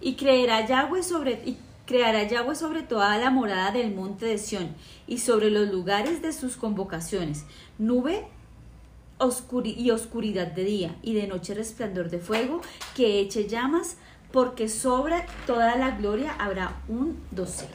Y 0.00 0.14
creerá 0.14 0.66
Yahweh 0.66 1.04
sobre 1.04 1.40
creará 1.88 2.22
Yahweh 2.24 2.54
sobre 2.54 2.82
toda 2.82 3.16
la 3.16 3.30
morada 3.30 3.72
del 3.72 3.94
monte 3.94 4.26
de 4.26 4.36
Sión 4.36 4.76
y 5.06 5.18
sobre 5.18 5.50
los 5.50 5.70
lugares 5.70 6.20
de 6.20 6.34
sus 6.34 6.56
convocaciones, 6.56 7.46
nube 7.78 8.26
oscuri- 9.18 9.74
y 9.74 9.90
oscuridad 9.90 10.48
de 10.48 10.64
día 10.64 10.96
y 11.02 11.14
de 11.14 11.26
noche 11.26 11.54
resplandor 11.54 12.10
de 12.10 12.18
fuego 12.18 12.60
que 12.94 13.20
eche 13.20 13.48
llamas, 13.48 13.96
porque 14.30 14.68
sobre 14.68 15.24
toda 15.46 15.76
la 15.76 15.92
gloria 15.92 16.34
habrá 16.38 16.76
un 16.88 17.18
dosel. 17.30 17.68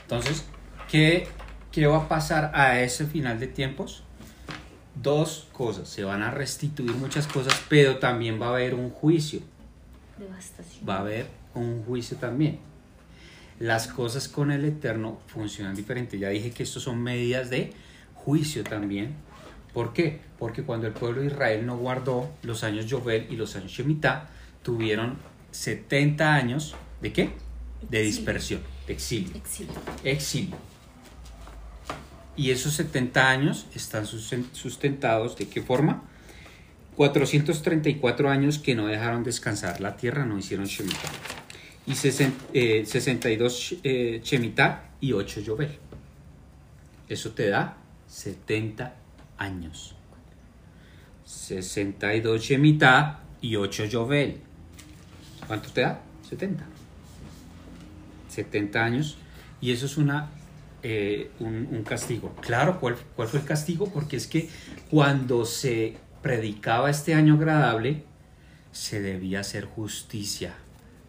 Entonces, 0.00 0.46
¿qué, 0.90 1.28
¿qué 1.70 1.86
va 1.86 1.98
a 1.98 2.08
pasar 2.08 2.50
a 2.54 2.80
ese 2.80 3.04
final 3.06 3.38
de 3.38 3.46
tiempos? 3.46 4.04
Dos 4.94 5.48
cosas, 5.52 5.86
se 5.90 6.02
van 6.02 6.22
a 6.22 6.30
restituir 6.30 6.92
muchas 6.94 7.26
cosas, 7.26 7.60
pero 7.68 7.98
también 7.98 8.40
va 8.40 8.46
a 8.46 8.50
haber 8.50 8.74
un 8.74 8.88
juicio, 8.88 9.40
Devastación. 10.16 10.88
va 10.88 10.96
a 10.96 11.00
haber 11.00 11.26
un 11.54 11.84
juicio 11.84 12.16
también. 12.16 12.58
Las 13.60 13.86
cosas 13.86 14.28
con 14.28 14.50
el 14.50 14.64
Eterno 14.64 15.20
funcionan 15.28 15.74
diferente. 15.76 16.18
Ya 16.18 16.28
dije 16.28 16.50
que 16.50 16.62
estos 16.64 16.82
son 16.82 17.02
medidas 17.02 17.50
de 17.50 17.72
juicio 18.14 18.64
también. 18.64 19.14
¿Por 19.72 19.92
qué? 19.92 20.20
Porque 20.38 20.62
cuando 20.62 20.86
el 20.86 20.92
pueblo 20.92 21.20
de 21.20 21.28
Israel 21.28 21.64
no 21.66 21.76
guardó 21.76 22.30
los 22.42 22.64
años 22.64 22.86
Jovel 22.90 23.26
y 23.30 23.36
los 23.36 23.54
años 23.56 23.70
Shemitah, 23.72 24.28
tuvieron 24.62 25.16
70 25.52 26.34
años 26.34 26.74
de 27.00 27.12
qué? 27.12 27.30
De 27.90 28.02
dispersión, 28.02 28.60
de 28.86 28.92
exilio 28.94 29.36
Exilio. 29.36 29.74
exilio. 30.04 30.56
Y 32.36 32.50
esos 32.50 32.74
70 32.74 33.30
años 33.30 33.66
están 33.74 34.04
susten- 34.06 34.46
sustentados 34.52 35.36
de 35.36 35.48
qué 35.48 35.62
forma? 35.62 36.02
434 36.96 38.30
años 38.30 38.58
que 38.58 38.74
no 38.74 38.86
dejaron 38.86 39.22
descansar 39.24 39.80
la 39.80 39.96
tierra, 39.96 40.24
no 40.24 40.38
hicieron 40.38 40.66
Shemitah. 40.66 41.10
Y 41.86 41.92
sesen- 41.92 42.34
eh, 42.54 42.84
62 42.86 43.76
eh, 43.84 44.20
Shemitah 44.24 44.90
y 45.00 45.12
8 45.12 45.40
Yovel. 45.40 45.78
Eso 47.08 47.30
te 47.32 47.48
da 47.50 47.76
70 48.08 48.94
años. 49.36 49.94
62 51.24 52.42
Shemitah 52.42 53.20
y 53.40 53.56
8 53.56 53.84
Yovel. 53.86 54.40
¿Cuánto 55.46 55.70
te 55.72 55.82
da? 55.82 56.00
70. 56.28 56.64
70 58.28 58.84
años 58.84 59.16
y 59.60 59.70
eso 59.72 59.86
es 59.86 59.96
una 59.96 60.30
eh, 60.82 61.30
un, 61.40 61.68
un 61.70 61.82
castigo. 61.82 62.34
Claro, 62.40 62.78
¿cuál, 62.80 62.96
¿cuál 63.16 63.28
fue 63.28 63.40
el 63.40 63.46
castigo? 63.46 63.90
Porque 63.92 64.16
es 64.16 64.26
que 64.26 64.48
cuando 64.90 65.44
se 65.44 65.96
predicaba 66.22 66.90
este 66.90 67.14
año 67.14 67.34
agradable, 67.34 68.04
se 68.72 69.00
debía 69.00 69.40
hacer 69.40 69.64
justicia, 69.66 70.54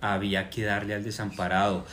había 0.02 0.50
que 0.50 0.64
darle 0.64 0.94
al 0.94 1.04
desamparado, 1.04 1.86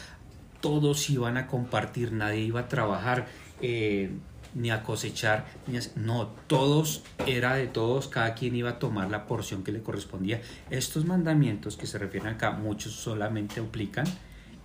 todos 0.60 1.08
iban 1.10 1.36
a 1.36 1.46
compartir, 1.46 2.12
nadie 2.12 2.40
iba 2.40 2.60
a 2.60 2.68
trabajar 2.68 3.26
eh, 3.60 4.10
ni 4.54 4.70
a 4.70 4.82
cosechar, 4.82 5.46
ni 5.66 5.78
a- 5.78 5.82
no, 5.96 6.26
todos 6.46 7.02
era 7.26 7.54
de 7.54 7.66
todos, 7.66 8.08
cada 8.08 8.34
quien 8.34 8.54
iba 8.54 8.70
a 8.70 8.78
tomar 8.78 9.10
la 9.10 9.26
porción 9.26 9.64
que 9.64 9.72
le 9.72 9.82
correspondía. 9.82 10.40
Estos 10.70 11.04
mandamientos 11.06 11.76
que 11.76 11.86
se 11.86 11.98
refieren 11.98 12.34
acá, 12.34 12.50
muchos 12.52 12.92
solamente 12.92 13.60
aplican 13.60 14.04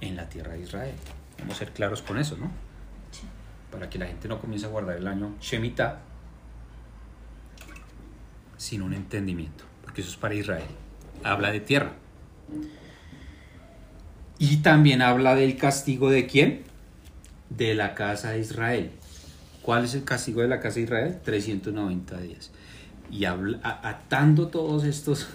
en 0.02 0.16
la 0.16 0.28
tierra 0.30 0.54
de 0.54 0.62
Israel. 0.62 0.96
Vamos 1.40 1.56
a 1.56 1.60
ser 1.60 1.72
claros 1.72 2.02
con 2.02 2.18
eso, 2.18 2.36
¿no? 2.38 2.52
Para 3.72 3.90
que 3.90 3.98
la 3.98 4.08
gente 4.08 4.28
no 4.28 4.40
comience 4.40 4.66
a 4.66 4.70
guardar 4.70 4.98
el 4.98 5.08
año 5.08 5.36
Shemitah 5.42 6.00
sin 8.58 8.82
un 8.82 8.94
entendimiento, 8.94 9.64
porque 9.84 10.02
eso 10.02 10.10
es 10.10 10.18
para 10.18 10.34
Israel. 10.34 10.68
Habla 11.24 11.52
de 11.52 11.60
tierra. 11.60 11.92
Y 14.40 14.58
también 14.58 15.02
habla 15.02 15.36
del 15.36 15.58
castigo 15.58 16.10
de 16.10 16.28
quién? 16.28 16.62
De 17.50 17.74
la 17.74 17.96
casa 17.96 18.32
de 18.32 18.40
Israel. 18.40 18.92
¿Cuál 19.62 19.86
es 19.86 19.96
el 19.96 20.04
castigo 20.04 20.42
de 20.42 20.48
la 20.48 20.60
casa 20.60 20.76
de 20.76 20.82
Israel? 20.84 21.18
390 21.24 22.20
días. 22.22 22.52
Y 23.12 23.26
habla- 23.26 23.60
atando 23.84 24.48
todos 24.48 24.84
estos 24.84 25.28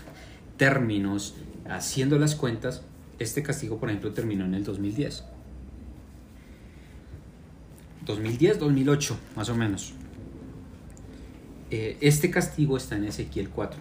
términos, 0.56 1.34
haciendo 1.68 2.18
las 2.18 2.34
cuentas, 2.36 2.82
este 3.18 3.42
castigo, 3.42 3.78
por 3.78 3.88
ejemplo, 3.90 4.12
terminó 4.12 4.44
en 4.44 4.54
el 4.54 4.64
2010. 4.64 5.24
2010, 8.04 8.58
2008, 8.58 9.16
más 9.36 9.48
o 9.48 9.54
menos. 9.54 9.92
Eh, 11.70 11.96
este 12.00 12.30
castigo 12.30 12.76
está 12.76 12.96
en 12.96 13.04
Ezequiel 13.04 13.48
4. 13.48 13.78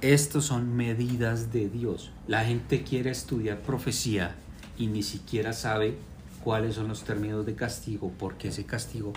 Estos 0.00 0.46
son 0.46 0.76
medidas 0.76 1.52
de 1.52 1.68
Dios. 1.68 2.10
La 2.26 2.44
gente 2.44 2.82
quiere 2.82 3.10
estudiar 3.10 3.60
profecía 3.60 4.34
y 4.78 4.86
ni 4.86 5.02
siquiera 5.02 5.52
sabe 5.52 5.96
cuáles 6.42 6.76
son 6.76 6.88
los 6.88 7.04
términos 7.04 7.44
de 7.44 7.54
castigo, 7.54 8.10
por 8.18 8.36
qué 8.36 8.48
ese 8.48 8.64
castigo. 8.64 9.12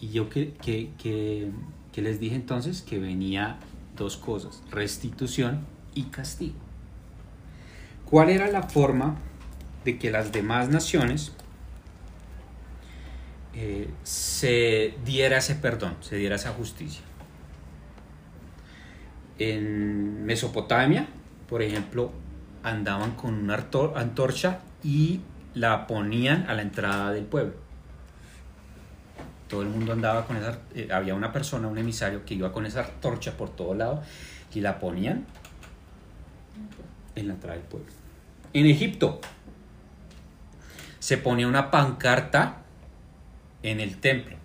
Y 0.00 0.08
yo 0.08 0.28
que 0.28 1.52
les 1.94 2.18
dije 2.18 2.34
entonces 2.34 2.82
que 2.82 2.98
venía 2.98 3.58
dos 3.96 4.16
cosas, 4.16 4.62
restitución 4.70 5.66
y 5.94 6.04
castigo. 6.04 6.58
¿Cuál 8.10 8.30
era 8.30 8.50
la 8.50 8.64
forma 8.64 9.16
de 9.84 9.96
que 9.96 10.10
las 10.10 10.32
demás 10.32 10.68
naciones 10.68 11.32
eh, 13.54 13.88
se 14.02 14.94
diera 15.04 15.38
ese 15.38 15.54
perdón, 15.54 15.96
se 16.00 16.16
diera 16.16 16.34
esa 16.34 16.50
justicia? 16.50 17.02
En 19.40 20.26
Mesopotamia, 20.26 21.08
por 21.48 21.62
ejemplo, 21.62 22.12
andaban 22.62 23.12
con 23.12 23.32
una 23.32 23.58
antorcha 23.96 24.60
y 24.84 25.20
la 25.54 25.86
ponían 25.86 26.44
a 26.46 26.52
la 26.52 26.60
entrada 26.60 27.10
del 27.10 27.24
pueblo. 27.24 27.54
Todo 29.48 29.62
el 29.62 29.68
mundo 29.68 29.94
andaba 29.94 30.26
con 30.26 30.36
esa, 30.36 30.58
eh, 30.74 30.88
había 30.92 31.14
una 31.14 31.32
persona, 31.32 31.68
un 31.68 31.78
emisario 31.78 32.22
que 32.26 32.34
iba 32.34 32.52
con 32.52 32.66
esa 32.66 32.84
antorcha 32.84 33.38
por 33.38 33.48
todo 33.48 33.72
lado 33.72 34.02
y 34.52 34.60
la 34.60 34.78
ponían 34.78 35.24
en 37.14 37.28
la 37.28 37.32
entrada 37.32 37.56
del 37.56 37.64
pueblo. 37.64 37.90
En 38.52 38.66
Egipto 38.66 39.22
se 40.98 41.16
ponía 41.16 41.48
una 41.48 41.70
pancarta 41.70 42.58
en 43.62 43.80
el 43.80 43.96
templo. 43.96 44.36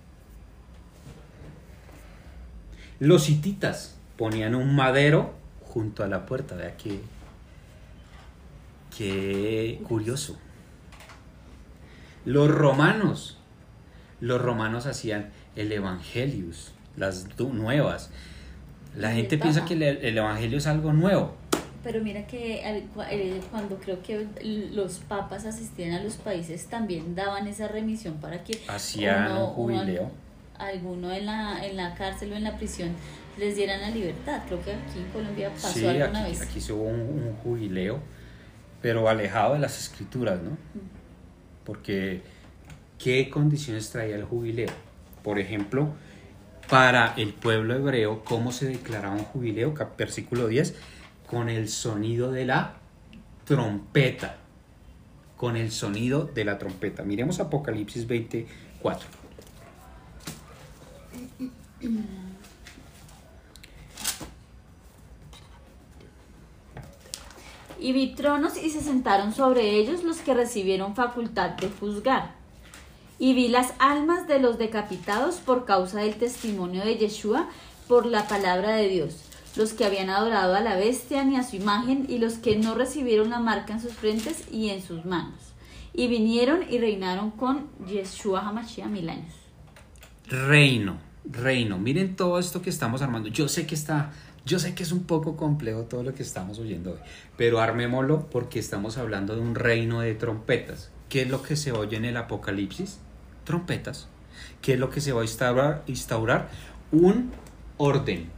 Los 3.00 3.30
hititas 3.30 3.95
ponían 4.18 4.56
un 4.56 4.76
madero 4.76 5.34
junto 5.64 6.04
a 6.04 6.08
la 6.08 6.26
puerta. 6.26 6.56
Vea 6.56 6.76
qué, 6.78 7.00
qué 8.96 9.80
curioso. 9.88 10.38
Los 12.26 12.50
romanos, 12.50 13.38
los 14.20 14.42
romanos 14.42 14.86
hacían 14.86 15.30
el 15.56 15.72
Evangelius, 15.72 16.72
las 16.98 17.28
nuevas. 17.40 18.10
La 18.96 19.12
gente 19.12 19.38
piensa 19.38 19.66
que 19.66 19.74
el, 19.74 19.84
el 19.84 20.18
Evangelio 20.18 20.58
es 20.58 20.68
algo 20.68 20.94
nuevo. 20.94 21.36
Pero 21.84 22.02
mira 22.02 22.26
que 22.26 22.62
eh, 22.66 23.42
cuando 23.52 23.78
creo 23.78 24.02
que 24.02 24.26
los 24.74 25.00
papas 25.00 25.46
asistían 25.46 25.92
a 25.92 26.02
los 26.02 26.14
países 26.16 26.66
también 26.66 27.14
daban 27.14 27.46
esa 27.48 27.68
remisión 27.68 28.16
para 28.16 28.44
que 28.44 28.60
Hacían 28.68 29.32
uno- 29.34 29.48
un 29.50 29.54
jubileo. 29.54 30.02
uno- 30.04 30.12
alguno 30.58 31.12
en 31.12 31.26
la, 31.28 31.64
en 31.64 31.76
la 31.78 31.94
cárcel 31.94 32.32
o 32.32 32.36
en 32.36 32.44
la 32.46 32.58
prisión 32.58 32.90
les 33.38 33.56
dieran 33.56 33.82
la 33.82 33.90
libertad. 33.90 34.44
Creo 34.48 34.62
que 34.64 34.74
aquí 34.74 34.99
en 34.99 35.06
Colombia 35.12 35.49
pasó 35.52 35.70
Sí, 35.70 35.86
alguna 35.86 36.22
aquí, 36.24 36.32
vez. 36.32 36.41
aquí 36.41 36.62
se 36.62 36.74
hubo 36.74 36.84
un, 36.84 36.99
un 37.02 37.36
jubileo, 37.44 37.99
pero 38.82 39.10
alejado 39.10 39.53
de 39.53 39.60
las 39.60 39.78
escrituras, 39.80 40.41
¿no? 40.41 40.57
Porque, 41.64 42.22
¿qué 42.99 43.30
condiciones 43.30 43.90
traía 43.90 44.16
el 44.16 44.24
jubileo? 44.24 44.70
Por 45.24 45.40
ejemplo, 45.40 45.90
para 46.70 47.14
el 47.18 47.34
pueblo 47.34 47.76
hebreo, 47.76 48.24
¿cómo 48.24 48.52
se 48.52 48.68
declaraba 48.68 49.16
un 49.16 49.24
jubileo? 49.24 49.74
Versículo 49.98 50.48
10, 50.48 50.76
con 51.28 51.49
el 51.49 51.68
sonido 51.70 52.32
de 52.32 52.45
la 52.45 52.76
trompeta. 53.45 54.38
Con 55.38 55.57
el 55.57 55.72
sonido 55.72 56.24
de 56.26 56.45
la 56.45 56.57
trompeta. 56.57 57.03
Miremos 57.03 57.40
Apocalipsis 57.40 58.07
24. 58.07 59.07
Y 67.86 67.94
vi 67.94 68.16
tronos 68.16 68.57
y 68.57 68.72
se 68.72 68.82
sentaron 68.82 69.32
sobre 69.32 69.78
ellos 69.78 70.03
los 70.03 70.18
que 70.18 70.34
recibieron 70.34 70.95
facultad 70.95 71.52
de 71.52 71.70
juzgar. 71.70 72.32
Y 73.20 73.36
vi 73.36 73.48
las 73.48 73.74
almas 73.78 74.28
de 74.28 74.40
los 74.40 74.57
decapitados 74.57 75.36
por 75.36 75.66
causa 75.66 75.99
del 75.99 76.16
testimonio 76.16 76.84
de 76.84 76.98
Yeshua 76.98 77.48
por 77.88 78.07
la 78.07 78.28
palabra 78.28 78.76
de 78.76 78.90
Dios, 78.90 79.18
los 79.56 79.74
que 79.74 79.86
habían 79.86 80.10
adorado 80.10 80.56
a 80.56 80.62
la 80.62 80.76
bestia 80.76 81.24
ni 81.26 81.36
a 81.36 81.44
su 81.44 81.57
imagen 81.57 82.07
y 82.10 82.18
los 82.18 82.40
que 82.40 82.56
no 82.56 82.74
recibieron 82.74 83.30
la 83.30 83.38
marca 83.38 83.74
en 83.74 83.82
sus 83.82 83.94
frentes 83.94 84.45
y 84.52 84.70
en 84.70 84.82
sus 84.82 85.06
manos. 85.06 85.53
Y 85.94 86.07
vinieron 86.07 86.62
y 86.68 86.80
reinaron 86.80 87.30
con 87.30 87.68
Yeshua 87.88 88.48
Hamashiach 88.48 88.90
mil 88.90 89.10
años. 89.10 89.36
Reino, 90.28 90.98
reino. 91.24 91.78
Miren 91.78 92.16
todo 92.16 92.40
esto 92.40 92.64
que 92.64 92.72
estamos 92.72 93.03
armando. 93.03 93.30
Yo 93.30 93.48
sé 93.48 93.68
que 93.68 93.76
está, 93.76 94.12
yo 94.46 94.60
sé 94.60 94.76
que 94.76 94.84
es 94.84 94.92
un 94.92 95.04
poco 95.04 95.36
complejo 95.36 95.84
todo 95.84 96.04
lo 96.04 96.14
que 96.14 96.24
estamos 96.24 96.60
oyendo 96.60 96.92
hoy, 96.92 97.00
pero 97.36 97.60
armémoslo 97.60 98.28
porque 98.30 98.60
estamos 98.60 98.98
hablando 98.98 99.36
de 99.36 99.42
un 99.42 99.56
reino 99.56 100.02
de 100.02 100.14
trompetas. 100.14 100.92
¿Qué 101.10 101.24
es 101.24 101.30
lo 101.30 101.42
que 101.42 101.56
se 101.56 101.72
oye 101.72 101.98
en 101.98 102.06
el 102.06 102.18
Apocalipsis? 102.18 103.00
Trompetas. 103.44 104.08
¿Qué 104.62 104.74
es 104.74 104.80
lo 104.80 104.90
que 104.90 105.02
se 105.02 105.14
va 105.14 105.22
a 105.22 105.24
instaurar? 105.24 105.84
instaurar? 105.88 106.50
Un 106.92 107.32
orden, 107.78 108.30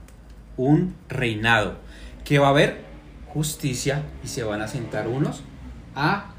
un 0.56 0.96
reinado, 1.10 1.76
que 2.24 2.40
va 2.40 2.48
a 2.48 2.52
haber 2.52 2.86
justicia 3.28 4.04
y 4.24 4.28
se 4.28 4.44
van 4.44 4.62
a 4.62 4.68
sentar 4.68 5.08
unos 5.08 5.44
a 5.96 6.32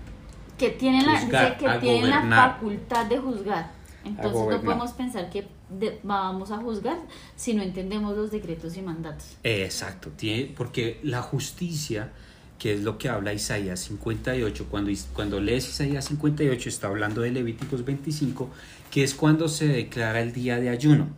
que 0.57 0.70
tienen 0.70 1.07
la, 1.07 1.20
Juzgar, 1.20 1.45
dice 1.45 1.59
que 1.59 1.69
a 1.69 1.81
tienen 1.81 2.11
la 2.11 2.16
gobernar. 2.16 2.53
facultad 2.53 3.07
de 3.07 3.19
juzgar. 3.19 3.70
Entonces 4.05 4.49
no 4.49 4.61
podemos 4.61 4.93
pensar 4.93 5.31
que 5.31 5.47
de- 5.70 5.99
vamos 6.03 6.51
a 6.51 6.59
juzgar 6.59 6.99
si 7.36 7.55
no 7.55 7.62
entendemos 7.62 8.16
los 8.16 8.31
decretos 8.31 8.77
y 8.77 8.82
mandatos. 8.82 9.36
Exacto, 9.45 10.11
tiene, 10.16 10.53
porque 10.57 11.01
la 11.03 11.23
justicia, 11.23 12.12
que 12.59 12.74
es 12.74 12.82
lo 12.82 12.99
que 12.99 13.09
habla 13.09 13.32
Isaías 13.32 13.81
58, 13.81 14.66
cuando, 14.70 14.90
cuando 15.12 15.40
lees 15.40 15.69
Isaías 15.69 16.07
58 16.07 16.69
está 16.69 16.89
hablando 16.89 17.20
de 17.20 17.31
Levíticos 17.32 17.85
25, 17.85 18.51
que 18.90 19.05
es 19.05 19.15
cuando 19.15 19.49
se 19.49 19.69
declara 19.69 20.20
el 20.20 20.32
día 20.32 20.59
de 20.59 20.69
ayuno. 20.70 21.09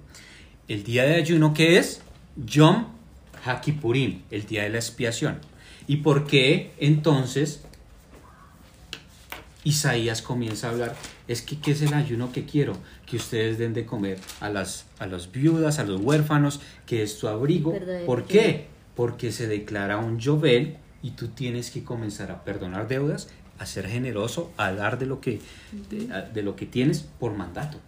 El 0.68 0.84
día 0.84 1.04
de 1.04 1.14
ayuno 1.14 1.54
que 1.54 1.78
es 1.78 2.02
Yom 2.36 2.86
HaKippurim, 3.44 4.22
el 4.30 4.46
día 4.46 4.64
de 4.64 4.70
la 4.70 4.76
expiación. 4.78 5.38
¿Y 5.86 5.96
por 5.98 6.26
qué 6.26 6.72
entonces 6.78 7.62
Isaías 9.64 10.22
comienza 10.22 10.68
a 10.68 10.70
hablar, 10.70 10.96
es 11.28 11.42
que 11.42 11.58
¿qué 11.58 11.72
es 11.72 11.82
el 11.82 11.92
ayuno 11.92 12.32
que 12.32 12.44
quiero? 12.46 12.74
Que 13.10 13.16
ustedes 13.16 13.58
den 13.58 13.74
de 13.74 13.84
comer 13.84 14.18
a 14.40 14.48
las 14.50 14.86
a 14.98 15.06
las 15.06 15.32
viudas, 15.32 15.78
a 15.78 15.84
los 15.84 16.00
huérfanos, 16.00 16.60
que 16.86 17.02
es 17.02 17.18
tu 17.18 17.26
abrigo. 17.26 17.74
¿Por 18.06 18.24
qué? 18.24 18.66
Porque 18.94 19.32
se 19.32 19.48
declara 19.48 19.98
un 19.98 20.20
Jovel 20.20 20.76
y 21.02 21.12
tú 21.12 21.28
tienes 21.28 21.70
que 21.70 21.82
comenzar 21.82 22.30
a 22.30 22.44
perdonar 22.44 22.86
deudas, 22.86 23.28
a 23.58 23.66
ser 23.66 23.88
generoso, 23.88 24.52
a 24.56 24.72
dar 24.72 24.98
de 24.98 25.06
lo 25.06 25.20
que 25.20 25.40
de 26.32 26.42
lo 26.42 26.54
que 26.54 26.66
tienes 26.66 27.00
por 27.18 27.34
mandato. 27.34 27.78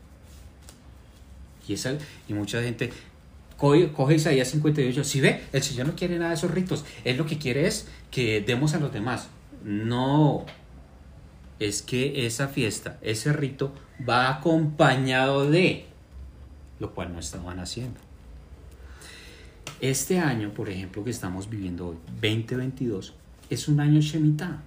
Y 1.68 1.74
esa 1.74 1.94
y 2.28 2.34
mucha 2.34 2.60
gente 2.62 2.90
coge, 3.56 3.92
coge 3.92 4.16
Isaías 4.16 4.48
58, 4.48 5.04
si 5.04 5.20
ve, 5.20 5.42
el 5.52 5.62
Señor 5.62 5.86
no 5.86 5.94
quiere 5.94 6.18
nada 6.18 6.30
de 6.30 6.36
esos 6.36 6.50
ritos, 6.50 6.84
Él 7.04 7.16
lo 7.16 7.26
que 7.26 7.38
quiere 7.38 7.68
es 7.68 7.86
que 8.10 8.40
demos 8.40 8.74
a 8.74 8.80
los 8.80 8.92
demás. 8.92 9.28
No, 9.64 10.44
es 11.66 11.82
que 11.82 12.26
esa 12.26 12.48
fiesta, 12.48 12.98
ese 13.02 13.32
rito 13.32 13.72
va 14.08 14.30
acompañado 14.30 15.50
de 15.50 15.86
lo 16.82 16.94
cual 16.94 17.12
no 17.12 17.20
estaban 17.20 17.60
haciendo. 17.60 18.00
Este 19.80 20.18
año, 20.18 20.52
por 20.52 20.68
ejemplo, 20.68 21.04
que 21.04 21.10
estamos 21.10 21.48
viviendo 21.48 21.88
hoy, 21.88 21.96
2022, 22.20 23.14
es 23.50 23.68
un 23.68 23.80
año 23.80 24.00
Shemitah. 24.00 24.62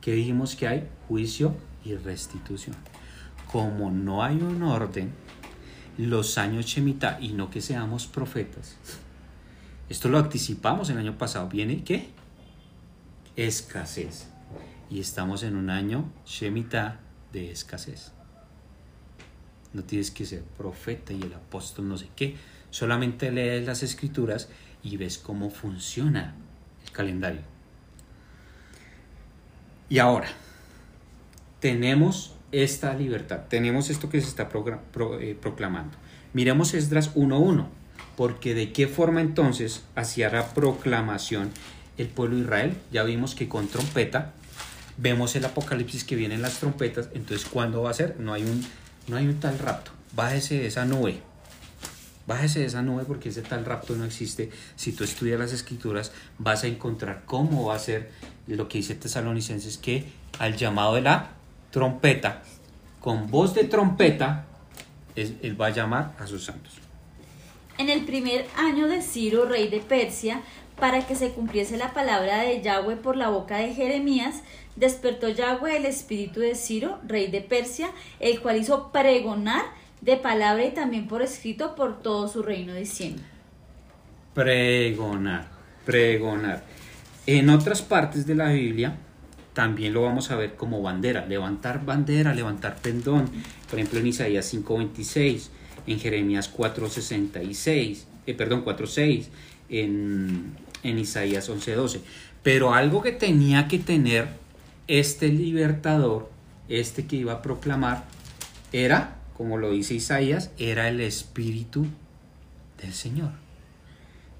Que 0.00 0.12
dijimos 0.12 0.54
que 0.54 0.68
hay 0.68 0.88
juicio 1.08 1.56
y 1.84 1.94
restitución. 1.94 2.76
Como 3.50 3.90
no 3.90 4.22
hay 4.22 4.36
un 4.36 4.62
orden, 4.62 5.10
los 5.96 6.38
años 6.38 6.66
Shemitah, 6.66 7.18
y 7.20 7.32
no 7.32 7.50
que 7.50 7.60
seamos 7.60 8.06
profetas, 8.06 8.76
esto 9.88 10.08
lo 10.10 10.18
anticipamos 10.18 10.90
el 10.90 10.98
año 10.98 11.16
pasado, 11.16 11.48
viene 11.48 11.82
¿qué? 11.82 12.10
Escasez. 13.36 14.28
Y 14.90 15.00
estamos 15.00 15.42
en 15.42 15.56
un 15.56 15.70
año 15.70 16.10
Shemitah 16.26 17.00
de 17.32 17.50
escasez. 17.50 18.12
No 19.72 19.84
tienes 19.84 20.10
que 20.10 20.24
ser 20.24 20.42
profeta 20.42 21.12
y 21.12 21.22
el 21.22 21.34
apóstol 21.34 21.88
no 21.88 21.98
sé 21.98 22.08
qué. 22.16 22.36
Solamente 22.70 23.30
lees 23.30 23.66
las 23.66 23.82
escrituras 23.82 24.48
y 24.82 24.96
ves 24.96 25.18
cómo 25.18 25.50
funciona 25.50 26.34
el 26.84 26.92
calendario. 26.92 27.42
Y 29.90 29.98
ahora, 29.98 30.28
tenemos 31.60 32.34
esta 32.52 32.94
libertad, 32.94 33.42
tenemos 33.48 33.90
esto 33.90 34.08
que 34.08 34.20
se 34.20 34.28
está 34.28 34.48
eh, 35.20 35.38
proclamando. 35.40 35.96
Miremos 36.32 36.74
Esdras 36.74 37.14
1.1, 37.14 37.66
porque 38.16 38.54
de 38.54 38.72
qué 38.72 38.86
forma 38.86 39.20
entonces 39.20 39.84
hacía 39.94 40.30
la 40.30 40.54
proclamación 40.54 41.50
el 41.96 42.08
pueblo 42.08 42.36
de 42.36 42.42
Israel. 42.42 42.76
Ya 42.92 43.02
vimos 43.02 43.34
que 43.34 43.48
con 43.48 43.68
trompeta, 43.68 44.34
vemos 44.98 45.34
el 45.36 45.44
apocalipsis 45.44 46.04
que 46.04 46.16
vienen 46.16 46.42
las 46.42 46.58
trompetas, 46.58 47.08
entonces 47.14 47.48
¿cuándo 47.48 47.82
va 47.82 47.90
a 47.90 47.94
ser? 47.94 48.16
No 48.18 48.34
hay 48.34 48.42
un, 48.42 48.64
no 49.06 49.16
hay 49.16 49.26
un 49.26 49.40
tal 49.40 49.58
rapto. 49.58 49.92
Bájese 50.14 50.58
de 50.58 50.66
esa 50.66 50.84
nube. 50.84 51.20
Bájese 52.26 52.60
de 52.60 52.66
esa 52.66 52.82
nube 52.82 53.04
porque 53.06 53.30
ese 53.30 53.40
tal 53.40 53.64
rapto 53.64 53.96
no 53.96 54.04
existe. 54.04 54.50
Si 54.76 54.92
tú 54.92 55.04
estudias 55.04 55.38
las 55.38 55.52
escrituras, 55.52 56.12
vas 56.36 56.64
a 56.64 56.66
encontrar 56.66 57.22
cómo 57.24 57.64
va 57.66 57.76
a 57.76 57.78
ser 57.78 58.10
lo 58.46 58.68
que 58.68 58.78
dice 58.78 58.94
Tesalonicenses, 58.94 59.78
que 59.78 60.04
al 60.38 60.56
llamado 60.56 60.96
de 60.96 61.02
la 61.02 61.30
trompeta, 61.70 62.42
con 63.00 63.30
voz 63.30 63.54
de 63.54 63.64
trompeta, 63.64 64.44
él 65.16 65.60
va 65.60 65.66
a 65.66 65.70
llamar 65.70 66.14
a 66.18 66.26
sus 66.26 66.44
santos. 66.44 66.74
En 67.78 67.88
el 67.88 68.04
primer 68.04 68.46
año 68.56 68.88
de 68.88 69.00
Ciro, 69.02 69.44
rey 69.44 69.68
de 69.68 69.78
Persia, 69.78 70.42
para 70.80 71.06
que 71.06 71.14
se 71.14 71.30
cumpliese 71.30 71.76
la 71.76 71.92
palabra 71.92 72.38
de 72.42 72.62
Yahweh 72.62 72.96
por 72.96 73.16
la 73.16 73.28
boca 73.28 73.56
de 73.56 73.74
Jeremías, 73.74 74.42
despertó 74.76 75.28
Yahweh 75.28 75.76
el 75.76 75.86
espíritu 75.86 76.40
de 76.40 76.54
Ciro, 76.54 76.98
rey 77.06 77.30
de 77.30 77.40
Persia, 77.40 77.90
el 78.20 78.40
cual 78.40 78.56
hizo 78.56 78.92
pregonar 78.92 79.64
de 80.00 80.16
palabra 80.16 80.64
y 80.64 80.70
también 80.70 81.08
por 81.08 81.22
escrito 81.22 81.74
por 81.74 82.00
todo 82.00 82.28
su 82.28 82.42
reino, 82.42 82.74
diciendo. 82.74 83.22
Pregonar, 84.34 85.48
pregonar. 85.84 86.62
En 87.26 87.50
otras 87.50 87.82
partes 87.82 88.26
de 88.26 88.34
la 88.34 88.50
Biblia 88.50 88.96
también 89.52 89.92
lo 89.92 90.02
vamos 90.02 90.30
a 90.30 90.36
ver 90.36 90.54
como 90.54 90.80
bandera, 90.82 91.26
levantar 91.26 91.84
bandera, 91.84 92.32
levantar 92.32 92.76
pendón. 92.76 93.28
Por 93.68 93.80
ejemplo, 93.80 93.98
en 93.98 94.06
Isaías 94.06 94.46
5:26, 94.46 95.50
en 95.88 95.98
Jeremías 95.98 96.48
4:66, 96.48 98.06
eh, 98.26 98.34
perdón, 98.34 98.62
4:6, 98.62 99.28
en, 99.68 100.54
en 100.82 100.98
Isaías 100.98 101.48
11:12. 101.48 102.00
Pero 102.42 102.74
algo 102.74 103.02
que 103.02 103.12
tenía 103.12 103.68
que 103.68 103.78
tener 103.78 104.28
este 104.86 105.28
libertador, 105.28 106.30
este 106.68 107.06
que 107.06 107.16
iba 107.16 107.34
a 107.34 107.42
proclamar, 107.42 108.04
era, 108.72 109.16
como 109.36 109.56
lo 109.56 109.70
dice 109.70 109.94
Isaías, 109.94 110.50
era 110.58 110.88
el 110.88 111.00
Espíritu 111.00 111.86
del 112.80 112.92
Señor. 112.92 113.30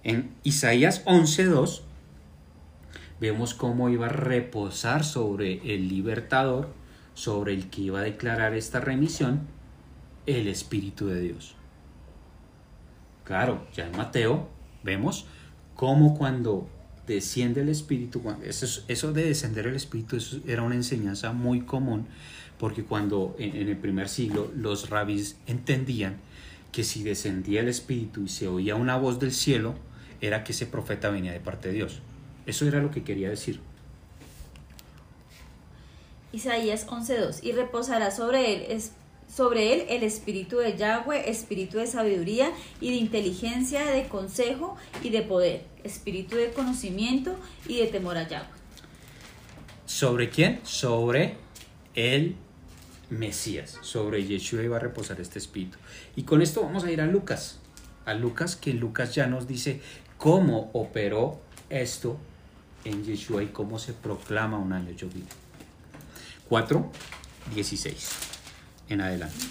En 0.05 0.31
Isaías 0.45 1.05
11.2 1.05 1.83
vemos 3.21 3.55
cómo 3.55 3.89
iba 3.89 4.07
a 4.07 4.11
reposar 4.11 5.05
sobre 5.05 5.75
el 5.75 5.89
libertador, 5.89 6.73
sobre 7.15 7.53
el 7.53 7.69
que 7.69 7.83
iba 7.83 8.01
a 8.01 8.05
declarar 8.05 8.55
esta 8.55 8.81
remisión, 8.81 9.41
el 10.27 10.47
Espíritu 10.47 11.07
de 11.09 11.21
Dios. 11.21 11.57
Claro, 13.25 13.67
ya 13.75 13.87
en 13.87 13.97
Mateo 13.97 14.49
vemos 14.83 15.27
cómo 15.79 16.19
cuando 16.19 16.67
desciende 17.07 17.61
el 17.61 17.69
Espíritu, 17.69 18.21
eso, 18.43 18.65
es- 18.67 18.83
eso 18.89 19.13
de 19.13 19.25
descender 19.27 19.69
el 19.69 19.77
Espíritu 19.77 20.19
era 20.45 20.63
una 20.65 20.75
enseñanza 20.75 21.33
muy 21.33 21.61
común, 21.61 22.07
porque 22.59 22.83
cuando 22.83 23.37
en, 23.39 23.55
en 23.55 23.69
el 23.69 23.77
primer 23.77 24.09
siglo 24.09 24.51
los 24.57 24.91
rabis 24.91 25.37
entendían 25.47 26.17
que 26.73 26.83
si 26.83 27.05
descendía 27.05 27.61
el 27.61 27.69
Espíritu 27.69 28.25
y 28.25 28.29
se 28.29 28.49
oía 28.49 28.75
una 28.75 28.97
voz 28.97 29.21
del 29.21 29.33
cielo, 29.33 29.77
era 30.21 30.43
que 30.43 30.51
ese 30.51 30.67
profeta 30.67 31.11
venía 31.11 31.31
de 31.33 31.39
parte 31.39 31.69
de 31.69 31.75
Dios. 31.75 32.01
Eso 32.45 32.67
era 32.67 32.83
lo 32.83 32.91
que 32.91 33.05
quería 33.05 33.31
decir. 33.31 33.61
Isaías 36.33 36.87
11.2 36.89 37.39
y 37.43 37.53
reposará 37.53 38.11
sobre 38.11 38.55
él, 38.57 38.65
es, 38.69 38.91
sobre 39.29 39.75
él 39.75 39.87
el 39.89 40.03
espíritu 40.03 40.59
de 40.59 40.77
Yahweh, 40.77 41.31
espíritu 41.31 41.79
de 41.79 41.87
sabiduría 41.87 42.51
y 42.81 42.91
de 42.91 42.97
inteligencia, 42.97 43.87
de 43.87 44.09
consejo 44.09 44.77
y 45.03 45.11
de 45.11 45.23
poder, 45.23 45.65
espíritu 45.85 46.37
de 46.37 46.51
conocimiento 46.51 47.37
y 47.67 47.79
de 47.79 47.87
temor 47.87 48.17
a 48.17 48.27
Yahweh. 48.27 48.49
¿Sobre 49.87 50.29
quién? 50.29 50.61
Sobre 50.65 51.37
el 51.95 52.37
Mesías. 53.11 53.79
Sobre 53.83 54.25
Yeshua 54.25 54.63
iba 54.63 54.77
a 54.77 54.81
reposar 54.81 55.21
este 55.21 55.39
espíritu. 55.39 55.79
Y 56.15 56.25
con 56.25 56.43
esto 56.43 56.63
vamos 56.63 56.85
a 56.85 56.91
ir 56.91 57.01
a 57.01 57.07
Lucas. 57.07 57.59
A 58.05 58.15
Lucas, 58.15 58.57
que 58.57 58.75
Lucas 58.75 59.15
ya 59.15 59.27
nos 59.27 59.47
dice 59.47 59.81
cómo 60.19 60.71
operó 60.73 61.41
esto 61.71 62.19
en 62.85 63.05
Yeshua 63.05 63.43
y 63.43 63.47
cómo 63.47 63.79
se 63.79 63.93
proclama 63.93 64.59
un 64.59 64.73
año 64.73 64.93
llovido. 64.93 65.29
4, 66.49 66.91
16. 67.55 68.28
En 68.89 69.01
adelante. 69.01 69.47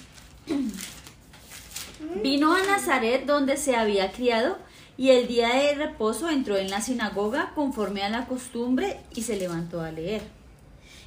Vino 2.23 2.55
a 2.55 2.63
Nazaret 2.63 3.25
donde 3.25 3.57
se 3.57 3.75
había 3.75 4.11
criado 4.11 4.57
y 4.97 5.11
el 5.11 5.27
día 5.27 5.49
de 5.49 5.75
reposo 5.75 6.29
entró 6.29 6.57
en 6.57 6.69
la 6.69 6.81
sinagoga 6.81 7.51
conforme 7.53 8.03
a 8.03 8.09
la 8.09 8.25
costumbre 8.25 8.99
y 9.13 9.21
se 9.21 9.37
levantó 9.37 9.81
a 9.81 9.91
leer. 9.91 10.23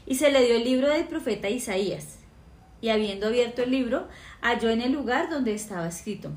Y 0.06 0.14
se 0.14 0.30
le 0.30 0.44
dio 0.44 0.56
el 0.56 0.64
libro 0.64 0.88
del 0.88 1.06
profeta 1.06 1.48
Isaías. 1.48 2.18
Y 2.80 2.88
habiendo 2.88 3.26
abierto 3.26 3.62
el 3.62 3.70
libro, 3.70 4.08
halló 4.40 4.70
en 4.70 4.80
el 4.80 4.92
lugar 4.92 5.28
donde 5.28 5.54
estaba 5.54 5.86
escrito, 5.88 6.30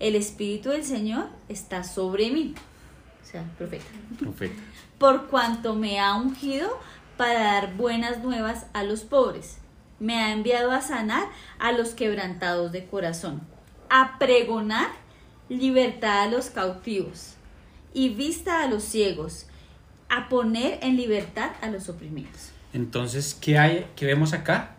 el 0.00 0.14
Espíritu 0.14 0.70
del 0.70 0.84
Señor 0.84 1.28
está 1.48 1.84
sobre 1.84 2.30
mí. 2.30 2.54
O 3.22 3.26
sea, 3.30 3.44
profeta. 3.58 3.84
Profeta. 4.18 4.60
Por 4.98 5.28
cuanto 5.28 5.74
me 5.74 6.00
ha 6.00 6.14
ungido 6.14 6.78
para 7.16 7.40
dar 7.40 7.76
buenas 7.76 8.22
nuevas 8.22 8.66
a 8.72 8.82
los 8.82 9.02
pobres. 9.02 9.57
Me 10.00 10.14
ha 10.14 10.32
enviado 10.32 10.70
a 10.70 10.80
sanar 10.80 11.28
a 11.58 11.72
los 11.72 11.90
quebrantados 11.90 12.72
de 12.72 12.86
corazón, 12.86 13.42
a 13.90 14.18
pregonar 14.18 14.88
libertad 15.48 16.22
a 16.22 16.26
los 16.28 16.50
cautivos 16.50 17.34
y 17.94 18.10
vista 18.10 18.62
a 18.62 18.68
los 18.68 18.84
ciegos, 18.84 19.46
a 20.08 20.28
poner 20.28 20.78
en 20.82 20.96
libertad 20.96 21.50
a 21.60 21.68
los 21.68 21.88
oprimidos, 21.88 22.50
Entonces, 22.72 23.36
¿qué, 23.40 23.58
hay, 23.58 23.86
qué 23.96 24.06
vemos 24.06 24.32
acá? 24.32 24.70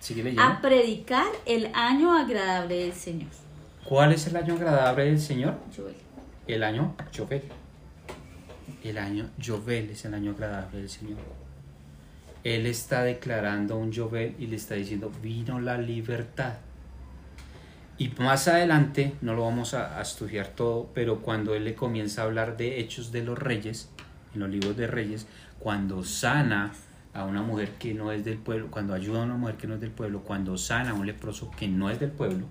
Sigue 0.00 0.22
leyendo. 0.24 0.42
a 0.42 0.60
predicar 0.60 1.26
el 1.46 1.70
año 1.74 2.12
agradable 2.12 2.76
del 2.76 2.92
Señor. 2.92 3.30
¿Cuál 3.84 4.12
es 4.12 4.26
el 4.26 4.36
año 4.36 4.54
agradable 4.54 5.04
del 5.04 5.20
Señor? 5.20 5.54
Joel. 5.76 5.94
El 6.46 6.62
año 6.64 6.94
Jovel. 7.16 7.42
El 8.82 8.98
año 8.98 9.30
Jovel 9.44 9.90
es 9.90 10.04
el 10.04 10.14
año 10.14 10.32
agradable 10.32 10.78
del 10.78 10.90
Señor. 10.90 11.18
Él 12.44 12.66
está 12.66 13.02
declarando 13.02 13.76
un 13.76 13.92
Jovel 13.92 14.34
y 14.38 14.46
le 14.46 14.56
está 14.56 14.74
diciendo, 14.74 15.10
vino 15.22 15.60
la 15.60 15.78
libertad. 15.78 16.54
Y 17.98 18.08
más 18.18 18.48
adelante, 18.48 19.14
no 19.20 19.34
lo 19.34 19.44
vamos 19.44 19.74
a, 19.74 19.98
a 19.98 20.02
estudiar 20.02 20.48
todo, 20.48 20.90
pero 20.94 21.20
cuando 21.20 21.54
él 21.54 21.64
le 21.64 21.74
comienza 21.74 22.22
a 22.22 22.24
hablar 22.24 22.56
de 22.56 22.80
hechos 22.80 23.12
de 23.12 23.22
los 23.22 23.38
reyes, 23.38 23.90
en 24.34 24.40
los 24.40 24.50
libros 24.50 24.76
de 24.76 24.86
reyes, 24.86 25.26
cuando 25.58 26.02
sana 26.02 26.72
a 27.14 27.24
una 27.24 27.42
mujer 27.42 27.72
que 27.78 27.94
no 27.94 28.10
es 28.10 28.24
del 28.24 28.38
pueblo, 28.38 28.68
cuando 28.70 28.94
ayuda 28.94 29.20
a 29.20 29.24
una 29.24 29.36
mujer 29.36 29.56
que 29.56 29.66
no 29.66 29.74
es 29.74 29.80
del 29.80 29.90
pueblo, 29.90 30.22
cuando 30.22 30.56
sana 30.56 30.90
a 30.90 30.94
un 30.94 31.06
leproso 31.06 31.50
que 31.50 31.68
no 31.68 31.90
es 31.90 32.00
del 32.00 32.10
pueblo, 32.10 32.46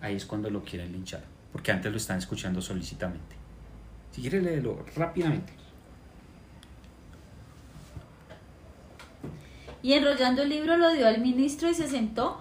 ahí 0.00 0.14
es 0.14 0.26
cuando 0.26 0.50
lo 0.50 0.62
quieren 0.62 0.92
linchar, 0.92 1.24
porque 1.52 1.72
antes 1.72 1.90
lo 1.90 1.96
están 1.96 2.18
escuchando 2.18 2.60
solícitamente. 2.60 3.36
Si 4.12 4.20
quieres 4.20 4.42
leerlo 4.42 4.84
rápidamente. 4.96 5.52
Y 9.82 9.92
enrollando 9.92 10.42
el 10.42 10.48
libro 10.48 10.76
lo 10.76 10.92
dio 10.92 11.06
al 11.06 11.20
ministro 11.20 11.70
y 11.70 11.74
se 11.74 11.88
sentó, 11.88 12.40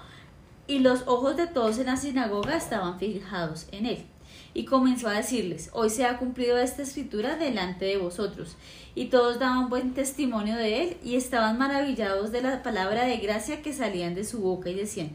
y 0.68 0.80
los 0.80 1.04
ojos 1.08 1.38
de 1.38 1.48
todos 1.48 1.78
en 1.78 1.86
la 1.86 1.98
sinagoga 1.98 2.58
estaban 2.58 3.00
fijados 3.00 3.68
en 3.72 3.86
él. 3.86 4.06
Y 4.54 4.66
comenzó 4.66 5.08
a 5.08 5.14
decirles, 5.14 5.70
hoy 5.74 5.90
se 5.90 6.06
ha 6.06 6.18
cumplido 6.18 6.58
esta 6.58 6.82
escritura 6.82 7.36
delante 7.36 7.86
de 7.86 7.98
vosotros. 7.98 8.56
Y 8.96 9.06
todos 9.06 9.40
daban 9.40 9.70
buen 9.70 9.94
testimonio 9.94 10.56
de 10.56 10.82
él 10.82 10.98
y 11.04 11.16
estaban 11.16 11.58
maravillados 11.58 12.32
de 12.32 12.42
la 12.42 12.64
palabra 12.64 13.06
de 13.06 13.18
gracia 13.18 13.62
que 13.62 13.72
salían 13.72 14.16
de 14.16 14.24
su 14.24 14.40
boca 14.40 14.70
y 14.70 14.76
decían, 14.76 15.12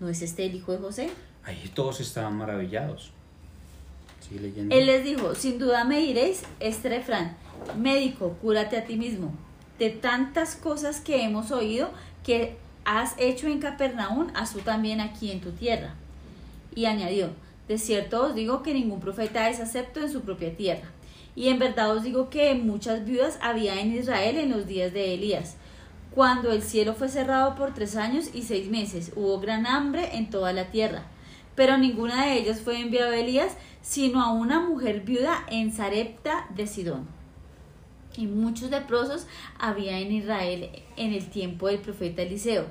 ¿no 0.00 0.08
es 0.08 0.20
este 0.22 0.46
el 0.46 0.56
hijo 0.56 0.72
de 0.72 0.78
José? 0.78 1.10
Ahí 1.44 1.70
todos 1.74 2.00
estaban 2.00 2.36
maravillados. 2.36 3.12
Él 4.70 4.86
les 4.86 5.04
dijo, 5.04 5.34
sin 5.34 5.58
duda 5.58 5.84
me 5.84 5.98
diréis 6.00 6.42
este 6.60 6.88
refrán, 6.88 7.36
médico, 7.78 8.36
cúrate 8.40 8.76
a 8.76 8.84
ti 8.84 8.96
mismo, 8.96 9.32
de 9.82 9.90
tantas 9.90 10.54
cosas 10.54 11.00
que 11.00 11.24
hemos 11.24 11.50
oído 11.50 11.90
que 12.22 12.54
has 12.84 13.16
hecho 13.18 13.48
en 13.48 13.58
Capernaum, 13.58 14.28
haz 14.32 14.52
tú 14.52 14.60
también 14.60 15.00
aquí 15.00 15.32
en 15.32 15.40
tu 15.40 15.50
tierra. 15.50 15.94
Y 16.72 16.84
añadió, 16.84 17.30
de 17.66 17.78
cierto 17.78 18.26
os 18.26 18.36
digo 18.36 18.62
que 18.62 18.74
ningún 18.74 19.00
profeta 19.00 19.50
es 19.50 19.58
acepto 19.58 19.98
en 19.98 20.12
su 20.12 20.20
propia 20.20 20.56
tierra. 20.56 20.88
Y 21.34 21.48
en 21.48 21.58
verdad 21.58 21.96
os 21.96 22.04
digo 22.04 22.30
que 22.30 22.54
muchas 22.54 23.04
viudas 23.04 23.40
había 23.42 23.80
en 23.80 23.92
Israel 23.92 24.36
en 24.36 24.50
los 24.52 24.68
días 24.68 24.92
de 24.92 25.14
Elías. 25.14 25.56
Cuando 26.14 26.52
el 26.52 26.62
cielo 26.62 26.94
fue 26.94 27.08
cerrado 27.08 27.56
por 27.56 27.74
tres 27.74 27.96
años 27.96 28.26
y 28.32 28.42
seis 28.42 28.70
meses, 28.70 29.10
hubo 29.16 29.40
gran 29.40 29.66
hambre 29.66 30.10
en 30.16 30.30
toda 30.30 30.52
la 30.52 30.66
tierra. 30.70 31.02
Pero 31.56 31.76
ninguna 31.76 32.26
de 32.26 32.34
ellas 32.34 32.60
fue 32.60 32.78
enviado 32.78 33.10
a 33.10 33.16
Elías, 33.16 33.56
sino 33.82 34.22
a 34.22 34.32
una 34.32 34.60
mujer 34.60 35.00
viuda 35.00 35.44
en 35.48 35.72
Sarepta 35.72 36.46
de 36.54 36.68
Sidón. 36.68 37.21
Y 38.16 38.26
muchos 38.26 38.70
leprosos 38.70 39.26
había 39.58 39.98
en 39.98 40.12
Israel 40.12 40.70
en 40.96 41.12
el 41.12 41.28
tiempo 41.30 41.68
del 41.68 41.78
profeta 41.78 42.22
Eliseo. 42.22 42.66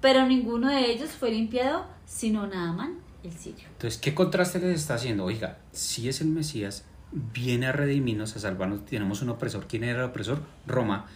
Pero 0.00 0.26
ninguno 0.26 0.68
de 0.68 0.90
ellos 0.90 1.10
fue 1.10 1.30
limpiado, 1.30 1.86
sino 2.04 2.46
Naaman 2.46 2.98
el 3.22 3.32
sirio. 3.32 3.64
Entonces, 3.72 4.00
¿qué 4.00 4.14
contraste 4.14 4.58
les 4.58 4.80
está 4.80 4.94
haciendo? 4.94 5.24
Oiga, 5.24 5.58
si 5.70 6.08
es 6.08 6.20
el 6.20 6.28
Mesías, 6.28 6.84
viene 7.12 7.66
a 7.66 7.72
redimirnos, 7.72 8.34
a 8.36 8.40
salvarnos. 8.40 8.84
Tenemos 8.84 9.22
un 9.22 9.28
opresor. 9.28 9.66
¿Quién 9.68 9.84
era 9.84 10.00
el 10.00 10.10
opresor? 10.10 10.42
Roma. 10.66 11.06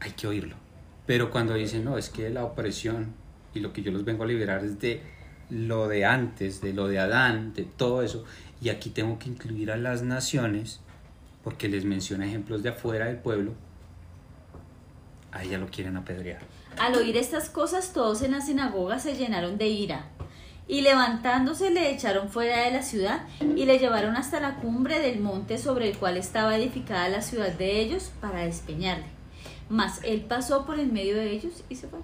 Hay 0.00 0.12
que 0.12 0.26
oírlo. 0.26 0.56
Pero 1.06 1.30
cuando 1.30 1.54
dicen, 1.54 1.84
no, 1.84 1.98
es 1.98 2.08
que 2.08 2.30
la 2.30 2.44
opresión 2.44 3.14
y 3.54 3.60
lo 3.60 3.72
que 3.72 3.82
yo 3.82 3.90
los 3.90 4.04
vengo 4.04 4.24
a 4.24 4.26
liberar 4.26 4.64
es 4.64 4.78
de 4.78 5.02
lo 5.48 5.88
de 5.88 6.04
antes, 6.04 6.60
de 6.60 6.72
lo 6.72 6.88
de 6.88 6.98
Adán, 6.98 7.54
de 7.54 7.64
todo 7.64 8.02
eso. 8.02 8.24
Y 8.60 8.68
aquí 8.68 8.90
tengo 8.90 9.18
que 9.18 9.28
incluir 9.28 9.70
a 9.70 9.76
las 9.76 10.02
naciones, 10.02 10.80
porque 11.46 11.68
les 11.68 11.84
menciona 11.84 12.26
ejemplos 12.26 12.64
de 12.64 12.70
afuera 12.70 13.06
del 13.06 13.18
pueblo. 13.18 13.52
A 15.30 15.44
ella 15.44 15.58
lo 15.58 15.68
quieren 15.68 15.96
apedrear. 15.96 16.40
Al 16.76 16.96
oír 16.96 17.16
estas 17.16 17.50
cosas, 17.50 17.92
todos 17.92 18.22
en 18.22 18.32
la 18.32 18.40
sinagoga 18.40 18.98
se 18.98 19.14
llenaron 19.14 19.56
de 19.56 19.68
ira. 19.68 20.06
Y 20.66 20.80
levantándose 20.80 21.70
le 21.70 21.92
echaron 21.92 22.30
fuera 22.30 22.64
de 22.64 22.72
la 22.72 22.82
ciudad 22.82 23.20
y 23.54 23.64
le 23.64 23.78
llevaron 23.78 24.16
hasta 24.16 24.40
la 24.40 24.56
cumbre 24.56 24.98
del 24.98 25.20
monte 25.20 25.56
sobre 25.56 25.88
el 25.88 25.96
cual 25.96 26.16
estaba 26.16 26.56
edificada 26.56 27.08
la 27.08 27.22
ciudad 27.22 27.52
de 27.52 27.80
ellos 27.80 28.10
para 28.20 28.40
despeñarle. 28.40 29.06
Mas 29.68 30.00
él 30.02 30.22
pasó 30.22 30.66
por 30.66 30.80
el 30.80 30.90
medio 30.90 31.14
de 31.14 31.30
ellos 31.30 31.62
y 31.68 31.76
se 31.76 31.86
fue. 31.86 32.00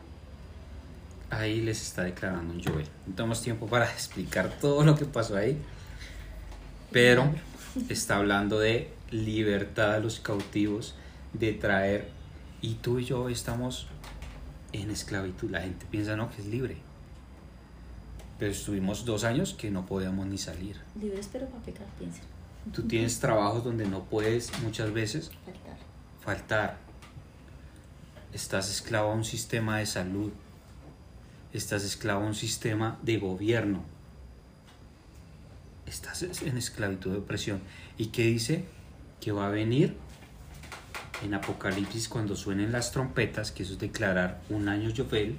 Ahí 1.30 1.62
les 1.62 1.82
está 1.82 2.04
declarando 2.04 2.54
un 2.54 2.62
Joel. 2.62 2.86
No 3.08 3.14
tenemos 3.16 3.42
tiempo 3.42 3.66
para 3.66 3.86
explicar 3.90 4.52
todo 4.60 4.84
lo 4.84 4.94
que 4.94 5.04
pasó 5.04 5.36
ahí. 5.36 5.58
Pero 6.92 7.28
está 7.88 8.18
hablando 8.18 8.60
de 8.60 9.01
libertad 9.12 9.94
a 9.94 9.98
los 10.00 10.20
cautivos, 10.20 10.94
de 11.32 11.52
traer. 11.52 12.08
Y 12.60 12.74
tú 12.74 12.98
y 12.98 13.04
yo 13.04 13.28
estamos 13.28 13.86
en 14.72 14.90
esclavitud. 14.90 15.50
La 15.50 15.60
gente 15.62 15.86
piensa 15.90 16.16
no 16.16 16.30
que 16.30 16.40
es 16.42 16.46
libre. 16.46 16.76
Pero 18.38 18.50
estuvimos 18.52 19.04
dos 19.04 19.24
años 19.24 19.54
que 19.54 19.70
no 19.70 19.86
podíamos 19.86 20.26
ni 20.26 20.38
salir. 20.38 20.76
Libres 21.00 21.28
pero 21.32 21.46
para 21.46 21.62
pecar, 21.62 21.86
piensen. 21.98 22.22
Tú 22.72 22.82
tienes 22.82 23.18
trabajos 23.18 23.64
donde 23.64 23.86
no 23.86 24.04
puedes 24.04 24.56
muchas 24.62 24.92
veces 24.92 25.30
Faltar. 25.44 25.76
faltar. 26.20 26.76
Estás 28.32 28.70
esclavo 28.70 29.10
a 29.10 29.14
un 29.14 29.24
sistema 29.24 29.78
de 29.78 29.86
salud. 29.86 30.32
Estás 31.52 31.84
esclavo 31.84 32.22
a 32.22 32.26
un 32.26 32.34
sistema 32.34 32.98
de 33.02 33.18
gobierno. 33.18 33.82
Estás 35.86 36.22
en 36.22 36.56
esclavitud 36.56 37.10
de 37.12 37.18
opresión. 37.18 37.60
¿Y 37.98 38.06
qué 38.06 38.22
dice? 38.22 38.64
Que 39.22 39.32
va 39.32 39.46
a 39.46 39.50
venir 39.50 39.96
en 41.24 41.34
Apocalipsis 41.34 42.08
cuando 42.08 42.34
suenen 42.34 42.72
las 42.72 42.90
trompetas, 42.90 43.52
que 43.52 43.62
eso 43.62 43.74
es 43.74 43.78
declarar 43.78 44.40
un 44.50 44.68
año 44.68 44.90
Yovel, 44.90 45.38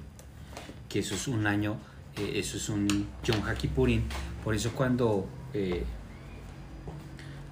que 0.88 1.00
eso 1.00 1.14
es 1.14 1.28
un 1.28 1.46
año, 1.46 1.76
eh, 2.16 2.32
eso 2.36 2.56
es 2.56 2.68
un 2.70 2.88
Yom 3.22 3.42
HaKippurim. 3.44 4.02
Por 4.42 4.54
eso 4.54 4.72
cuando, 4.72 5.28
eh, 5.52 5.84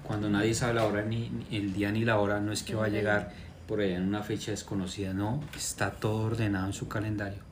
cuando 0.03 0.29
nadie 0.29 0.55
sabe 0.55 0.73
la 0.73 0.85
hora, 0.85 1.03
ni, 1.03 1.29
ni 1.29 1.57
el 1.57 1.73
día 1.73 1.91
ni 1.91 2.03
la 2.03 2.19
hora, 2.19 2.39
no 2.39 2.51
es 2.51 2.63
que 2.63 2.73
va 2.73 2.85
a 2.85 2.89
llegar 2.89 3.31
por 3.67 3.79
allá 3.79 3.97
en 3.97 4.03
una 4.03 4.23
fecha 4.23 4.51
desconocida, 4.51 5.13
no, 5.13 5.41
está 5.55 5.91
todo 5.91 6.25
ordenado 6.25 6.65
en 6.67 6.73
su 6.73 6.87
calendario. 6.87 7.43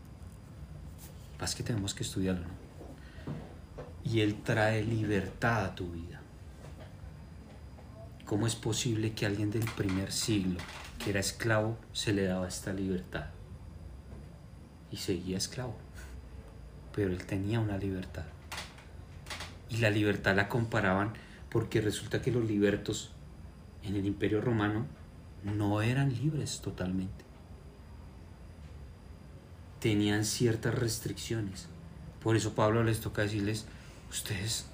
Pasa 1.38 1.56
que 1.56 1.64
tenemos 1.64 1.94
que 1.94 2.04
estudiarlo, 2.04 2.44
¿no? 2.44 2.62
Y 4.04 4.22
Él 4.22 4.42
trae 4.44 4.84
libertad 4.84 5.66
a 5.66 5.76
tu 5.76 5.92
vida. 5.92 6.11
¿Cómo 8.32 8.48
es 8.48 8.56
posible 8.56 9.12
que 9.12 9.26
alguien 9.26 9.52
del 9.52 9.66
primer 9.76 10.14
siglo, 10.14 10.58
que 11.04 11.10
era 11.10 11.20
esclavo, 11.20 11.78
se 11.92 12.14
le 12.14 12.24
daba 12.24 12.48
esta 12.48 12.72
libertad? 12.72 13.26
Y 14.90 14.96
seguía 14.96 15.38
esclavo. 15.38 15.76
Pero 16.96 17.10
él 17.10 17.26
tenía 17.26 17.60
una 17.60 17.78
libertad. 17.78 18.24
Y 19.70 19.80
la 19.80 19.90
libertad 19.90 20.34
la 20.34 20.48
comparaban 20.48 21.12
porque 21.50 21.82
resulta 21.82 22.22
que 22.22 22.32
los 22.32 22.46
libertos 22.46 23.12
en 23.84 23.98
el 23.98 24.06
imperio 24.06 24.40
romano 24.40 24.86
no 25.44 25.82
eran 25.82 26.14
libres 26.14 26.62
totalmente. 26.62 27.26
Tenían 29.82 30.24
ciertas 30.24 30.74
restricciones. 30.74 31.68
Por 32.24 32.38
eso 32.38 32.56
Pablo 32.56 32.82
les 32.82 33.02
toca 33.02 33.24
decirles, 33.24 33.66
ustedes 34.10 34.68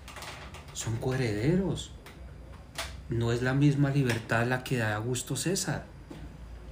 son 0.73 0.97
coherederos. 0.97 1.96
No 3.09 3.31
es 3.31 3.41
la 3.41 3.53
misma 3.53 3.89
libertad 3.89 4.45
la 4.47 4.65
que 4.65 4.77
da 4.77 4.95
Augusto 4.95 5.37
César, 5.37 5.85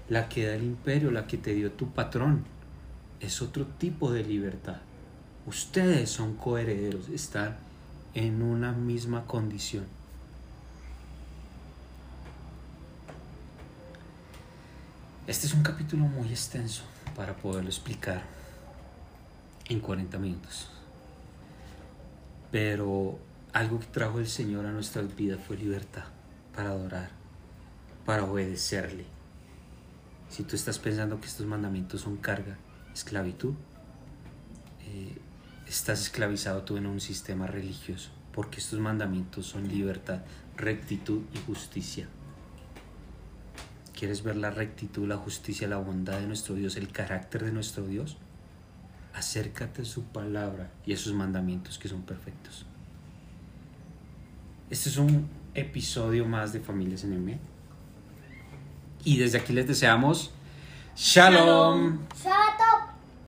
la 0.10 0.28
que 0.28 0.46
da 0.46 0.56
el 0.56 0.64
imperio, 0.64 1.10
la 1.10 1.28
que 1.28 1.38
te 1.38 1.54
dio 1.54 1.72
tu 1.72 1.92
patrón. 1.92 2.44
Es 3.22 3.42
otro 3.42 3.66
tipo 3.66 4.12
de 4.12 4.24
libertad. 4.24 4.82
Ustedes 5.46 6.10
son 6.10 6.36
coherederos, 6.36 7.08
están 7.08 7.56
en 8.14 8.42
una 8.42 8.74
misma 8.74 9.26
condición. 9.26 9.86
Este 15.28 15.48
es 15.48 15.54
un 15.54 15.64
capítulo 15.64 16.04
muy 16.04 16.28
extenso 16.28 16.84
para 17.16 17.34
poderlo 17.34 17.70
explicar 17.70 18.24
en 19.70 19.80
40 19.80 20.18
minutos. 20.18 20.70
Pero 22.52 23.18
algo 23.54 23.80
que 23.80 23.86
trajo 23.86 24.20
el 24.20 24.28
Señor 24.28 24.66
a 24.66 24.72
nuestras 24.72 25.16
vidas 25.16 25.40
fue 25.48 25.56
libertad 25.56 26.04
para 26.56 26.70
adorar, 26.70 27.10
para 28.06 28.24
obedecerle. 28.24 29.06
Si 30.30 30.44
tú 30.44 30.56
estás 30.56 30.80
pensando 30.80 31.20
que 31.20 31.28
estos 31.28 31.46
mandamientos 31.46 32.02
son 32.02 32.18
carga, 32.18 32.58
esclavitud, 32.94 33.54
eh, 34.86 35.18
estás 35.68 36.02
esclavizado 36.02 36.64
tú 36.64 36.78
en 36.78 36.86
un 36.88 37.02
sistema 37.02 37.46
religioso, 37.48 38.10
porque 38.32 38.60
estos 38.60 38.80
mandamientos 38.80 39.48
son 39.48 39.68
libertad, 39.68 40.22
rectitud 40.56 41.22
y 41.34 41.38
justicia. 41.40 42.08
¿Quieres 43.98 44.24
ver 44.24 44.36
la 44.36 44.52
rectitud, 44.52 45.08
la 45.08 45.18
justicia, 45.18 45.68
la 45.68 45.78
bondad 45.78 46.20
de 46.20 46.28
nuestro 46.28 46.56
Dios, 46.56 46.76
el 46.76 46.92
carácter 46.92 47.46
de 47.46 47.52
nuestro 47.52 47.86
Dios? 47.86 48.18
Acércate 49.14 49.84
a 49.84 49.86
su 49.86 50.04
palabra 50.04 50.70
y 50.86 50.94
a 50.94 50.98
sus 50.98 51.14
mandamientos 51.14 51.80
que 51.80 51.88
son 51.88 52.02
perfectos. 52.02 52.66
Este 54.70 54.90
es 54.90 54.98
un 54.98 55.30
episodio 55.56 56.26
más 56.26 56.54
de 56.54 56.60
Familias 56.60 57.04
en 57.04 57.14
M. 57.14 57.40
Y 59.04 59.18
desde 59.18 59.38
aquí 59.38 59.54
les 59.54 59.68
deseamos 59.68 60.32
Shalom. 60.96 62.00
Shalom. 62.16 62.95